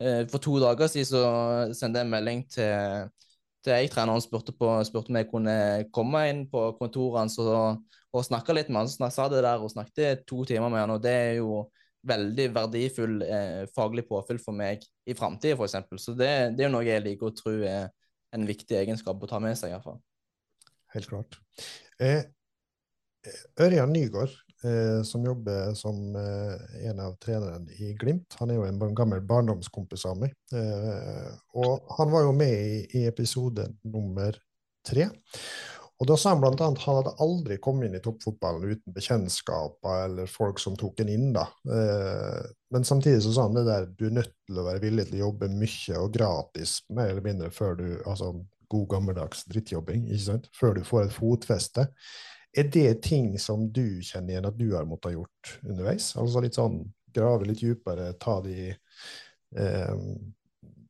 eh, 0.01 0.23
For 0.31 0.41
to 0.41 0.57
dager 0.63 0.89
siden 0.91 1.09
så 1.09 1.23
sendte 1.77 2.01
jeg 2.01 2.07
en 2.07 2.13
melding 2.13 2.45
til, 2.51 3.09
jeg 3.73 3.91
treneren 3.93 4.23
spurte, 4.23 4.53
på, 4.55 4.69
spurte 4.87 5.11
om 5.11 5.19
jeg 5.19 5.29
kunne 5.29 5.55
komme 5.95 6.21
inn 6.29 6.43
på 6.51 6.67
kontoret 6.79 7.23
hans 7.23 7.37
og, 7.41 7.81
og 8.13 8.25
snakke 8.27 8.55
litt 8.55 8.69
med 8.69 8.83
han. 8.83 8.91
Så 8.91 9.09
sa 9.13 9.27
det 9.31 9.43
der 9.45 9.63
og 9.63 9.73
snakket 9.73 10.25
to 10.29 10.43
timer 10.47 10.73
med 10.73 10.85
han, 10.85 10.95
og 10.97 11.03
det 11.03 11.15
er 11.15 11.33
jo 11.39 11.65
veldig 12.05 12.47
verdifull 12.53 13.21
eh, 13.25 13.63
faglig 13.73 14.05
påfyll 14.09 14.39
for 14.41 14.57
meg 14.57 14.83
i 15.09 15.15
framtida, 15.17 15.57
f.eks. 15.57 16.03
Så 16.03 16.13
det, 16.13 16.31
det, 16.53 16.65
er 16.65 16.69
jo 16.69 16.75
noe 16.75 16.85
jeg 16.85 17.03
liker 17.05 17.31
å 17.31 17.35
tro 17.35 17.55
er 17.65 17.89
en 18.35 18.45
viktig 18.45 18.77
egenskap 18.77 19.21
å 19.21 19.29
ta 19.29 19.39
med 19.41 19.57
seg, 19.57 19.73
iallfall. 19.73 19.97
Helt 20.93 21.09
klart. 21.09 21.39
Eh, 22.03 22.27
Ørjan 23.61 23.93
Nygaard, 23.95 24.35
eh, 24.65 25.01
som 25.07 25.25
jobber 25.25 25.73
som 25.77 26.15
eh, 26.19 26.89
en 26.89 26.99
av 27.05 27.15
trenerne 27.21 27.71
i 27.79 27.93
Glimt, 27.99 28.35
han 28.39 28.51
er 28.51 28.59
jo 28.59 28.65
en 28.67 28.97
gammel 28.97 29.21
barndomskompis 29.25 30.05
av 30.09 30.19
meg. 30.23 30.35
Eh, 30.53 31.29
og 31.61 31.95
han 31.99 32.11
var 32.13 32.27
jo 32.27 32.35
med 32.35 32.55
i, 32.55 32.81
i 33.01 33.05
episode 33.09 33.69
nummer 33.83 34.37
tre. 34.85 35.09
Og 35.95 36.09
da 36.09 36.17
sa 36.19 36.33
han 36.33 36.41
bl.a. 36.43 36.51
at 36.51 36.63
han 36.65 36.75
hadde 36.83 37.13
aldri 37.23 37.55
kommet 37.63 37.87
inn 37.87 37.95
i 37.95 38.01
toppfotballen 38.03 38.73
uten 38.73 38.95
bekjentskaper 38.95 40.01
eller 40.09 40.27
folk 40.27 40.59
som 40.59 40.75
tok 40.79 40.99
en 41.01 41.11
inn. 41.13 41.29
da. 41.35 41.45
Eh, 41.71 42.41
men 42.75 42.87
samtidig 42.87 43.21
så 43.23 43.31
sa 43.31 43.45
han 43.47 43.55
det 43.55 43.63
der 43.69 43.87
du 43.95 44.09
er 44.09 44.17
nødt 44.17 44.33
til 44.43 44.59
å 44.59 44.65
være 44.67 44.83
villig 44.83 45.07
til 45.07 45.21
å 45.21 45.23
jobbe 45.29 45.49
mye 45.53 46.01
og 46.01 46.11
gratis, 46.17 46.81
mer 46.91 47.13
eller 47.13 47.23
mindre, 47.23 47.51
før 47.55 47.79
du 47.79 47.87
altså 48.03 48.33
god 48.71 48.87
gammeldags 48.91 49.45
drittjobbing, 49.47 50.09
ikke 50.09 50.25
sant? 50.25 50.49
før 50.57 50.75
du 50.75 50.83
får 50.83 51.05
et 51.05 51.15
fotfeste. 51.15 51.87
Er 52.55 52.69
det 52.71 53.01
ting 53.03 53.33
som 53.41 53.67
du 53.73 53.99
kjenner 53.99 54.35
igjen 54.35 54.47
at 54.47 54.57
du 54.59 54.69
har 54.71 54.87
måttet 54.87 55.11
ha 55.11 55.17
gjort 55.17 55.57
underveis? 55.65 56.13
Altså 56.15 56.43
litt 56.45 56.55
sånn 56.55 56.79
grave 57.15 57.47
litt 57.49 57.59
dypere, 57.63 58.13
ta 58.19 58.37
de 58.43 58.69
eh, 58.71 59.93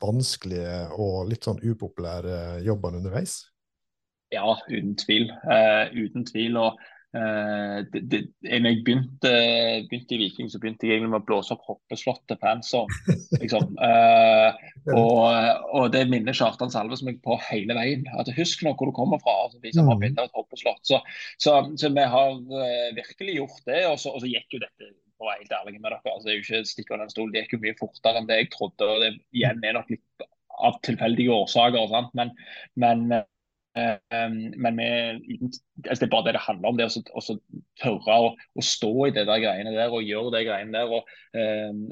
vanskelige 0.02 0.78
og 0.94 1.32
litt 1.32 1.48
sånn 1.48 1.62
upopulære 1.64 2.62
jobbene 2.66 3.02
underveis? 3.02 3.40
Ja, 4.34 4.46
uten 4.70 4.94
tvil. 5.00 5.30
Eh, 5.50 5.96
uten 5.96 6.26
tvil. 6.28 6.58
og 6.62 6.78
det, 7.16 8.02
det, 8.12 8.20
når 8.44 8.72
jeg 8.72 8.82
begynte, 8.86 9.32
begynte, 9.90 10.16
i 10.16 10.20
Viking, 10.20 10.50
så 10.52 10.60
begynte 10.62 10.88
jeg 10.88 10.98
egentlig 10.98 11.14
med 11.14 11.22
å 11.22 11.28
blåse 11.28 11.56
opp 11.56 11.64
hoppeslottet 11.70 12.40
på 12.42 12.50
hands-on. 12.50 12.92
Liksom. 13.42 13.72
Uh, 13.86 14.52
og, 14.94 15.24
og, 15.74 15.86
det 15.94 16.04
minner 16.12 16.36
Kjartan 16.36 16.70
Salves 16.70 17.02
meg 17.06 17.18
på 17.26 17.38
hele 17.48 17.74
veien. 17.78 18.04
At 18.20 18.30
Husk 18.38 18.62
nå 18.62 18.76
hvor 18.78 18.92
du 18.92 18.94
kommer 18.98 19.22
fra. 19.24 19.34
Altså, 19.48 19.58
viser 19.64 19.86
mm. 19.86 19.94
bilde 20.02 20.22
av 20.22 20.30
et 20.30 20.38
hoppeslott. 20.38 20.82
Så, 20.86 21.00
så, 21.42 21.56
så, 21.80 21.90
vi 21.96 22.06
har 22.14 22.38
virkelig 22.98 23.40
gjort 23.40 23.64
det. 23.66 23.82
Og 23.90 23.98
så, 24.02 24.14
og 24.14 24.22
så 24.22 24.30
gikk 24.30 24.58
jo 24.58 24.62
dette 24.62 24.92
for 25.16 25.26
å 25.26 25.32
være 25.32 25.42
helt 25.44 25.58
ærlig 25.58 25.80
med 25.80 25.90
dere. 25.90 26.02
Altså, 26.12 26.28
det 26.28 26.34
er 26.34 26.38
jo 26.38 26.46
ikke 26.46 26.72
stikk 26.72 26.94
under 26.94 27.08
en 27.08 27.14
stol. 27.16 27.32
Det 27.34 27.44
gikk 27.44 27.58
jo 27.58 27.62
mye 27.66 27.80
fortere 27.80 28.22
enn 28.22 28.30
det 28.30 28.40
jeg 28.42 28.52
trodde. 28.56 28.90
og 28.90 29.04
Det 29.04 29.12
igjen 29.40 29.66
er 29.66 29.78
nok 29.80 29.94
litt 29.96 30.28
av 30.56 30.78
tilfeldige 30.88 31.34
årsaker. 31.36 31.90
Sant? 31.92 32.14
Men, 32.18 32.34
men 32.80 33.08
men 33.76 34.78
vi, 34.80 34.88
altså 35.84 36.00
det 36.00 36.08
er 36.08 36.12
bare 36.14 36.28
det 36.30 36.34
det 36.38 36.46
handler 36.46 36.70
om. 36.70 36.78
det 36.80 36.88
å 36.88 37.38
tørre 37.82 38.18
å, 38.30 38.64
stå 38.64 38.94
i 39.08 39.14
det 39.16 39.26
der 39.28 39.42
greiene 39.44 39.76
der 39.76 39.94
og 39.94 40.06
gjøre 40.08 40.32
det 40.38 40.46
greiene 40.48 40.78
der. 40.78 40.94
og, 40.96 41.16
um, 41.36 41.86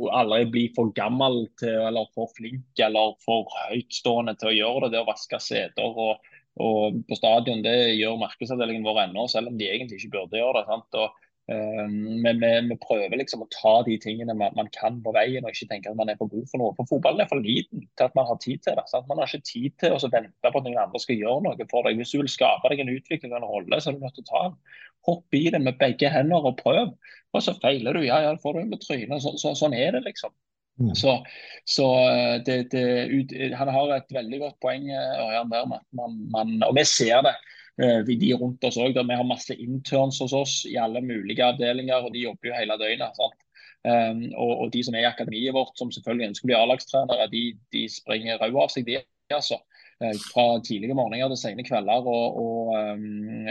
og 0.00 0.12
aldri 0.16 0.44
bli 0.48 0.66
for 0.72 0.92
gammel 0.96 1.42
til, 1.60 1.74
eller 1.84 2.06
for 2.16 2.30
flink 2.36 2.78
eller 2.80 3.16
for 3.24 3.50
høytstående 3.68 4.36
til 4.40 4.48
å 4.48 4.54
gjøre 4.54 4.86
det. 4.86 4.94
Det 4.94 5.02
å 5.02 5.08
vaske 5.08 5.40
seter 5.44 5.98
og, 6.04 6.30
og 6.60 7.00
på 7.08 7.18
stadion, 7.18 7.64
det 7.64 7.98
gjør 7.98 8.20
markedsavdelingen 8.22 8.86
vår 8.86 9.02
ennå, 9.06 9.26
selv 9.28 9.50
om 9.50 9.58
de 9.60 9.68
egentlig 9.68 10.00
ikke 10.00 10.14
burde 10.14 10.40
gjøre 10.40 10.62
det. 10.62 10.68
sant, 10.70 11.00
og 11.02 11.10
Ehm, 11.10 11.29
men 11.50 12.38
vi, 12.38 12.50
vi, 12.68 12.76
prøver 12.78 13.18
liksom 13.18 13.42
å 13.42 13.48
ta 13.50 13.72
de 13.86 13.96
tingene 14.02 14.36
man, 14.38 14.52
man, 14.54 14.68
kan 14.74 15.00
på 15.02 15.14
veien, 15.16 15.42
og 15.42 15.54
ikke 15.54 15.66
tenke 15.72 15.90
at 15.90 15.98
man 15.98 16.12
er 16.12 16.18
for 16.20 16.30
god 16.30 16.46
for 16.50 16.62
noe. 16.62 16.74
For 16.76 16.90
fotballen 16.92 17.24
er 17.24 17.30
for 17.30 17.42
liten 17.42 17.82
til 17.98 18.06
at 18.06 18.14
man 18.18 18.28
har 18.28 18.38
tid 18.42 18.62
til 18.66 18.76
det. 18.78 18.84
Sant? 18.90 19.08
Man 19.10 19.18
har 19.18 19.30
ikke 19.30 19.48
tid 19.48 19.74
til 19.82 19.96
å 19.96 20.12
vente 20.12 20.52
på 20.52 20.62
at 20.62 20.68
noen 20.68 20.82
andre 20.84 21.02
skal 21.02 21.18
gjøre 21.18 21.46
noe 21.48 21.68
for 21.72 21.88
deg. 21.88 21.98
Hvis 21.98 22.14
du 22.14 22.20
vil 22.20 22.30
skape 22.30 22.70
deg 22.70 22.84
en 22.84 22.92
utvikling 22.94 23.34
og 23.34 23.40
en 23.40 23.48
rolle, 23.50 23.80
så 23.80 23.90
er 23.90 23.98
du 23.98 24.04
nødt 24.04 24.14
til 24.18 24.26
å 24.26 24.30
ta 24.30 24.44
den. 24.46 24.60
Hopp 25.08 25.40
i 25.40 25.42
det 25.50 25.62
med 25.64 25.80
begge 25.80 26.12
hender 26.12 26.46
og 26.52 26.60
prøv. 26.60 26.94
Og 27.34 27.42
så 27.42 27.56
feiler 27.58 27.96
du, 27.96 28.04
ja 28.06 28.20
ja, 28.26 28.36
får 28.38 28.60
du 28.60 28.70
med 28.70 28.84
trynet. 28.84 29.24
Så, 29.24 29.34
så, 29.40 29.56
sånn 29.58 29.74
er 29.74 29.96
det, 29.96 30.04
liksom. 30.06 30.34
Mm. 30.80 30.94
Så, 30.96 31.18
så 31.68 31.86
eh, 32.08 32.36
det, 32.46 32.60
det, 32.72 33.50
han 33.58 33.68
har 33.74 33.96
et 33.98 34.14
veldig 34.14 34.38
godt 34.46 34.60
poeng, 34.62 34.86
eh, 34.88 35.24
Ørjan, 35.26 35.50
der 35.50 35.66
med 35.68 35.82
at 35.82 35.88
man, 35.98 36.20
man 36.32 36.54
Og 36.70 36.76
vi 36.78 36.86
ser 36.88 37.26
det. 37.26 37.34
Eh, 37.80 38.00
de 38.04 38.32
rundt 38.36 38.64
oss 38.64 38.76
òg. 38.76 38.96
Vi 38.98 39.16
har 39.16 39.24
masse 39.24 39.54
interns 39.56 40.18
hos 40.20 40.34
oss 40.36 40.56
i 40.68 40.76
alle 40.76 41.00
mulige 41.00 41.44
avdelinger, 41.46 42.04
og 42.04 42.12
de 42.12 42.26
jobber 42.26 42.50
jo 42.50 42.58
hele 42.58 42.76
døgnet. 42.80 43.22
Um, 43.80 44.26
og, 44.36 44.50
og, 44.58 44.66
de 44.74 44.82
som 44.84 44.94
er 44.94 45.06
i 45.06 45.08
akademiet 45.08 45.54
vårt, 45.56 45.72
som 45.80 45.92
selvfølgelig 45.94 46.26
ønsker 46.28 46.44
å 46.44 46.50
bli 46.50 46.56
A-lagstrenere, 46.58 47.28
de, 47.32 47.44
de 47.72 47.86
springer 47.88 48.36
rød 48.42 48.58
av 48.60 48.74
seg, 48.74 48.84
de. 48.84 48.98
altså. 49.32 49.56
Eh, 50.04 50.16
fra 50.32 50.60
tidlige 50.64 50.94
morgener 50.96 51.28
til 51.28 51.36
sene 51.36 51.64
kvelder 51.66 52.06
og, 52.08 52.36
og 52.40 52.68
um, 52.72 53.48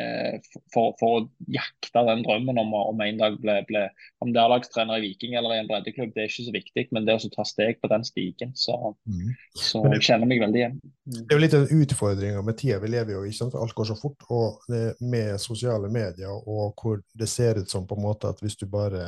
for, 0.74 0.96
for, 0.98 1.20
å 1.20 1.50
jakte 1.54 2.02
den 2.08 2.24
drømmen 2.26 2.58
om, 2.58 2.72
om 2.74 3.04
en 3.06 3.20
dag 3.20 3.36
ble, 3.38 3.60
ble 3.70 3.84
om 4.26 4.32
det 4.34 4.42
er 4.42 4.50
lagstrener 4.50 4.98
i 4.98 5.04
Viking 5.04 5.36
eller 5.38 5.54
i 5.54 5.60
en 5.62 5.70
breddeklubb, 5.70 6.10
det 6.16 6.24
er 6.24 6.32
ikke 6.32 6.48
så 6.48 6.54
viktig, 6.56 6.88
men 6.96 7.06
det 7.06 7.20
å 7.20 7.32
ta 7.36 7.46
steg 7.46 7.78
på 7.78 7.92
den 7.92 8.08
stigen, 8.08 8.56
så, 8.58 8.96
mm. 9.06 9.28
så 9.54 9.84
det, 9.86 10.00
kjenner 10.08 10.32
meg 10.32 10.42
veldig 10.42 10.62
igjen. 10.64 10.80
Mm. 10.82 11.20
Det 11.20 11.28
er 11.28 11.38
jo 11.38 11.44
litt 11.44 11.58
en 11.60 11.84
utfordring 11.84 12.40
med 12.48 12.58
tida 12.64 12.80
vi 12.82 12.92
lever 12.96 13.30
i, 13.30 13.36
for 13.38 13.60
alt 13.62 13.78
går 13.78 13.90
så 13.92 14.00
fort. 14.00 14.26
Og 14.34 14.74
med 15.06 15.38
sosiale 15.44 15.94
medier 15.94 16.34
og 16.34 16.82
hvor 16.82 16.98
det 17.14 17.30
ser 17.30 17.62
ut 17.62 17.70
som 17.70 17.86
på 17.86 18.00
en 18.00 18.08
måte 18.08 18.34
at 18.34 18.42
hvis 18.42 18.58
du 18.58 18.66
bare 18.74 19.06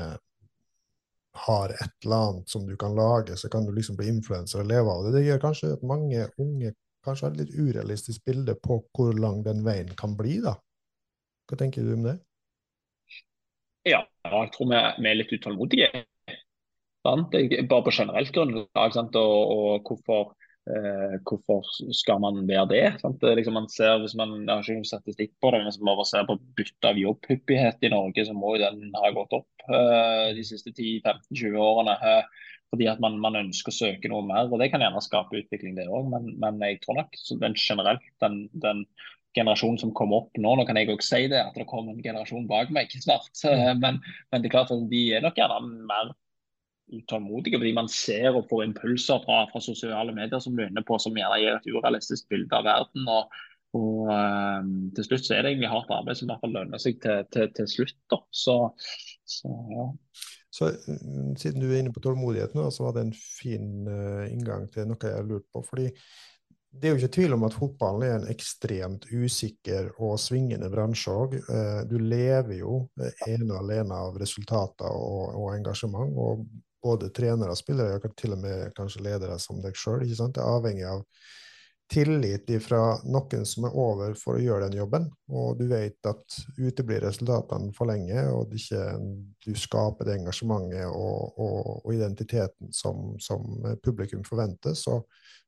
har 1.48 1.74
et 1.74 2.06
eller 2.06 2.28
annet 2.28 2.54
som 2.54 2.70
du 2.70 2.78
kan 2.78 2.94
lage, 2.94 3.34
så 3.34 3.50
kan 3.50 3.66
du 3.66 3.74
liksom 3.74 3.98
bli 3.98 4.14
influenser 4.14 4.62
og 4.62 4.70
leve 4.70 4.94
av 4.94 5.08
det. 5.08 5.18
Det 5.18 5.26
gjør 5.26 5.46
kanskje 5.48 5.74
at 5.80 5.90
mange 5.90 6.30
unge 6.38 6.76
kanskje 7.06 7.28
har 7.28 7.36
et 7.36 7.42
litt 7.44 7.56
urealistisk 7.58 8.26
bilde 8.28 8.56
på 8.62 8.82
hvor 8.96 9.16
lang 9.18 9.42
den 9.46 9.64
veien 9.66 9.92
kan 10.00 10.16
bli, 10.18 10.40
da. 10.44 10.56
Hva 11.50 11.58
tenker 11.60 11.84
du 11.86 11.96
om 11.96 12.06
det? 12.08 12.20
Ja, 13.88 14.04
jeg 14.28 14.52
tror 14.54 14.70
vi, 14.70 14.78
er 15.10 15.18
litt 15.18 15.34
utålmodige. 15.34 15.90
Sant? 17.02 17.34
Bare 17.34 17.86
på 17.86 17.94
generelt 17.96 18.32
grunnlag. 18.36 18.98
Og, 19.18 19.54
og 19.56 19.90
hvorfor, 19.90 20.36
eh, 20.70 21.16
hvorfor, 21.26 21.66
skal 21.98 22.22
man 22.22 22.44
være 22.48 22.68
det? 22.70 22.84
Sant? 23.02 23.26
Liksom 23.26 23.58
man 23.58 23.68
ser, 23.74 23.98
hvis 24.04 24.16
man 24.20 24.38
har 24.46 24.62
ikke 24.62 24.78
noen 24.78 24.88
statistikk 24.92 25.34
på 25.42 25.52
det, 25.56 25.64
hvis 25.66 25.82
man 25.82 26.04
ser 26.06 26.30
på 26.30 26.38
bytte 26.60 26.94
av 26.94 27.02
jobbhyppighet 27.02 27.90
i 27.90 27.94
Norge, 27.94 28.28
så 28.28 28.38
må 28.38 28.56
jo 28.56 28.64
den 28.68 28.94
ha 29.02 29.14
gått 29.18 29.34
opp 29.42 29.68
eh, 29.68 30.30
de 30.38 30.46
siste 30.46 30.74
10-15-20 30.76 31.58
årene. 31.66 31.98
Eh, 31.98 32.48
fordi 32.72 32.88
at 32.88 33.02
man, 33.04 33.18
man, 33.22 33.38
ønsker 33.40 33.74
å 33.74 33.76
søke 33.76 34.12
noe 34.12 34.24
mer. 34.26 34.48
og 34.48 34.62
Det 34.62 34.70
kan 34.72 34.84
gjerne 34.84 35.04
skape 35.04 35.42
utvikling, 35.42 35.76
det 35.76 35.90
òg. 35.92 36.08
Men, 36.12 36.30
men, 36.40 36.62
jeg 36.64 36.80
tror 36.86 37.02
nok 37.02 37.18
den 37.44 37.58
generelt 37.60 38.06
den, 38.24 38.46
den, 38.64 38.86
generasjonen 39.36 39.78
som 39.80 39.94
kommer 39.96 40.26
opp 40.26 40.40
nå, 40.44 40.50
nå 40.60 40.66
kan 40.68 40.76
jeg 40.76 40.90
òg 40.92 41.04
si 41.08 41.22
det, 41.32 41.40
at 41.40 41.56
det 41.56 41.64
kommer 41.70 41.94
en 41.94 42.04
generasjon 42.04 42.50
bak 42.50 42.72
meg 42.76 42.92
snart. 42.92 43.32
Mm. 43.44 43.80
Men, 43.84 44.02
men, 44.32 44.42
det 44.42 44.50
er 44.50 44.58
klart 44.58 44.74
at 44.76 44.90
de 44.92 45.04
er 45.16 45.24
nok 45.24 45.40
gjerne 45.40 45.86
mer 45.88 46.12
utålmodige, 46.92 47.60
fordi 47.62 47.72
man 47.78 47.88
ser 47.92 48.36
og 48.36 48.50
får 48.50 48.66
impulser 48.66 49.22
fra, 49.24 49.46
fra 49.52 49.62
sosiale 49.64 50.12
medier 50.16 50.44
som 50.44 50.58
du 50.58 50.66
er 50.66 50.74
inne 50.74 50.84
på, 50.84 51.00
som 51.00 51.16
gjerne 51.16 51.40
gir 51.40 51.56
et 51.56 51.72
urealistisk 51.72 52.28
bilde 52.32 52.60
av 52.60 52.68
verden. 52.68 53.08
og 53.08 53.32
og 53.72 54.10
um, 54.12 54.72
til 54.96 55.06
slutt 55.08 55.24
så 55.24 55.38
er 55.38 55.46
det 55.46 55.54
egentlig 55.54 55.70
hardt 55.72 55.92
arbeid 55.96 56.18
som 56.20 56.28
i 56.28 56.32
hvert 56.34 56.42
fall 56.44 56.56
lønner 56.58 56.82
seg 56.82 56.98
til, 57.04 57.22
til, 57.32 57.48
til 57.56 57.70
slutt. 57.72 57.96
Da. 58.12 58.20
Så, 58.36 58.56
så 59.24 59.52
ja. 59.72 59.86
Så 60.52 60.68
mm, 60.68 61.38
siden 61.40 61.64
du 61.64 61.70
er 61.70 61.80
inne 61.80 61.94
på 61.96 62.04
tålmodigheten, 62.04 62.64
så 62.72 62.88
var 62.88 62.98
det 62.98 63.06
en 63.06 63.16
fin 63.16 63.88
uh, 63.88 64.26
inngang 64.28 64.68
til 64.72 64.90
noe 64.90 65.00
jeg 65.00 65.18
har 65.18 65.28
lurt 65.28 65.48
på. 65.54 65.64
fordi 65.68 65.88
det 66.72 66.88
er 66.88 66.94
jo 66.94 67.02
ikke 67.02 67.16
tvil 67.18 67.34
om 67.36 67.44
at 67.44 67.56
fotballen 67.56 68.04
er 68.08 68.14
en 68.16 68.30
ekstremt 68.32 69.10
usikker 69.12 69.90
og 69.98 70.16
svingende 70.24 70.70
bransje 70.72 71.12
òg. 71.12 71.38
Uh, 71.48 71.82
du 71.88 71.98
lever 72.00 72.62
jo 72.62 72.86
ene 73.28 73.50
og 73.50 73.58
alene 73.62 74.02
av 74.08 74.20
resultater 74.20 74.92
og, 74.92 75.36
og, 75.36 75.50
engasjement. 75.56 76.16
Og 76.16 76.46
både 76.82 77.12
trenere 77.14 77.54
og 77.54 77.60
spillere, 77.60 78.00
til 78.18 78.36
og 78.36 78.42
med 78.42 78.72
kanskje 78.78 79.04
ledere 79.06 79.38
som 79.40 79.60
deg 79.62 79.76
sjøl, 79.78 80.02
er 80.02 80.42
avhengig 80.42 80.88
av 80.90 81.04
tillit 81.92 82.64
fra 82.64 83.02
noen 83.04 83.46
som 83.46 83.66
er 83.68 83.74
over 83.76 84.14
for 84.16 84.38
å 84.38 84.42
gjøre 84.42 84.70
den 84.70 84.78
jobben, 84.80 85.08
og 85.32 85.58
du 85.60 85.66
vet 85.68 86.08
at 86.08 86.38
uteblir 86.56 87.04
resultatene 87.04 87.74
for 87.76 87.90
lenge, 87.90 88.22
og 88.32 88.54
ikke, 88.56 88.86
du 89.44 89.52
skaper 89.60 90.08
det 90.08 90.16
engasjementet 90.22 90.86
og, 90.88 91.36
og, 91.36 91.82
og 91.84 91.90
identiteten 91.92 92.72
som, 92.76 93.18
som, 93.20 93.44
publikum 93.84 94.24
forventer, 94.28 94.78
så, 94.78 95.02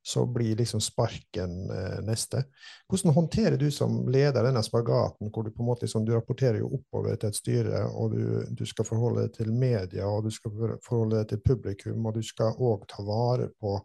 så 0.04 0.26
blir 0.28 0.58
liksom 0.58 0.82
sparken 0.84 1.54
eh, 1.72 1.96
neste. 2.04 2.44
Hvordan 2.92 3.16
håndterer 3.16 3.56
du 3.60 3.70
som 3.72 4.02
leder 4.12 4.44
denne 4.44 4.62
spagaten, 4.66 5.32
hvor 5.32 5.48
du 5.48 5.52
på 5.54 5.64
en 5.64 5.70
måte 5.70 5.88
liksom, 5.88 6.04
du 6.04 6.12
rapporterer 6.12 6.60
jo 6.60 6.74
oppover 6.76 7.16
til 7.16 7.32
et 7.32 7.40
styre, 7.40 7.86
og 7.88 8.12
du, 8.18 8.44
du 8.52 8.66
skal 8.68 8.88
forholde 8.90 9.24
deg 9.24 9.40
til 9.40 9.56
media, 9.56 10.10
og 10.10 10.28
du 10.28 10.30
skal 10.34 10.76
forholde 10.84 11.22
deg 11.22 11.32
til 11.32 11.42
publikum, 11.48 12.04
og 12.04 12.20
du 12.20 12.22
skal 12.26 12.52
òg 12.60 12.84
ta 12.92 13.06
vare 13.06 13.48
på 13.56 13.78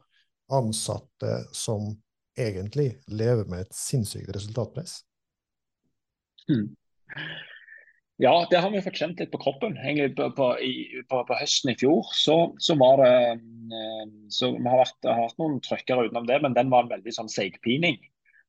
ansatte 0.51 1.43
som 1.55 1.93
egentlig 2.40 2.90
lever 3.08 3.48
med 3.50 3.66
et 3.66 3.76
sinnssykt 3.76 4.32
resultatpress? 4.36 5.00
Mm. 6.50 6.70
Ja, 8.20 8.34
det 8.52 8.60
har 8.60 8.72
vi 8.72 8.82
fått 8.84 9.00
kjent 9.00 9.22
litt 9.22 9.32
på 9.32 9.40
kroppen. 9.40 9.78
Egentlig 9.80 10.12
på, 10.18 10.26
på, 10.36 10.48
i, 10.60 11.04
på, 11.08 11.22
på 11.24 11.38
høsten 11.40 11.72
i 11.72 11.78
fjor 11.80 12.10
så, 12.20 12.38
så 12.60 12.76
var 12.80 13.00
det 13.00 13.12
eh, 13.32 14.08
så 14.34 14.52
Vi 14.58 14.66
har, 14.66 14.82
vært, 14.82 14.98
har 15.08 15.22
hatt 15.22 15.40
noen 15.40 15.62
trøkker 15.64 16.04
utenom 16.10 16.28
det, 16.28 16.42
men 16.44 16.58
den 16.58 16.74
var 16.74 16.84
en 16.84 16.92
veldig 16.98 17.14
sånn 17.16 17.32
seigpining. 17.32 17.96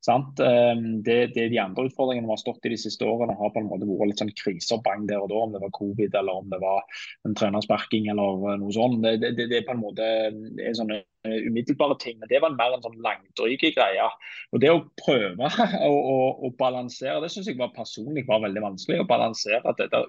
Ehm, 0.08 1.02
det, 1.02 1.34
det, 1.34 1.48
de 1.52 1.58
andre 1.60 1.84
utfordringene 1.84 2.24
vi 2.24 2.32
har 2.32 2.40
stått 2.40 2.64
i 2.64 2.72
de 2.72 2.78
siste 2.80 3.04
årene, 3.04 3.36
har 3.36 3.52
på 3.52 3.60
en 3.60 3.68
måte 3.68 3.88
vært 3.88 4.12
litt 4.12 4.22
sånn 4.22 4.32
kriser 4.38 4.80
bang 4.84 5.04
der 5.08 5.20
og 5.20 5.28
da, 5.28 5.40
om 5.44 5.52
det 5.52 5.60
var 5.60 5.72
covid 5.76 6.14
eller 6.16 6.40
om 6.40 6.48
det 6.48 6.60
var 6.62 6.84
en 7.28 7.36
trenersparking 7.36 8.08
eller 8.12 8.46
eh, 8.48 8.58
noe 8.62 8.72
sånt. 8.72 9.02
Det, 9.04 9.18
det, 9.20 9.48
det 9.50 9.58
er 9.58 9.66
på 9.68 9.74
en 9.76 9.82
måte 9.82 10.06
er 10.08 10.76
sånne 10.78 11.02
eh, 11.02 11.40
umiddelbare 11.50 11.98
ting, 12.00 12.16
men 12.20 12.30
det 12.32 12.40
var 12.40 12.56
mer 12.56 12.76
en 12.76 12.84
sånn 12.86 13.00
langdryg 13.04 13.66
greie. 13.76 14.06
Og 14.54 14.64
Det 14.64 14.70
å 14.72 14.84
prøve 15.02 15.50
å, 15.90 15.90
å, 15.92 16.20
å 16.48 16.52
balansere, 16.60 17.20
det 17.20 17.32
syns 17.34 17.50
jeg 17.50 17.60
var 17.60 17.74
personlig 17.76 18.24
var 18.30 18.40
veldig 18.46 18.62
vanskelig. 18.70 19.02
Å 19.02 19.10
balansere 19.10 19.60
at 19.68 19.82
dette 19.82 20.06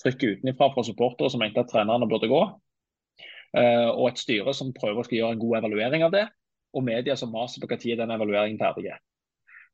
trykket 0.00 0.40
utenfra 0.40 0.70
fra 0.74 0.84
supportere 0.84 1.32
som 1.32 1.40
mente 1.40 1.60
at 1.60 1.72
trenerne 1.72 2.08
burde 2.08 2.28
gå, 2.28 2.42
eh, 3.56 3.88
og 3.88 4.10
et 4.10 4.20
styre 4.20 4.52
som 4.56 4.74
prøver 4.76 5.08
å 5.08 5.16
gjøre 5.20 5.38
en 5.38 5.42
god 5.42 5.62
evaluering 5.62 6.04
av 6.04 6.12
det 6.12 6.26
og 6.74 6.84
media 6.86 7.16
som 7.18 7.32
maser 7.34 7.62
på 7.62 7.70
når 7.70 8.02
den 8.02 8.14
evalueringen 8.16 8.60
ferdig 8.60 8.90
er. 8.94 9.00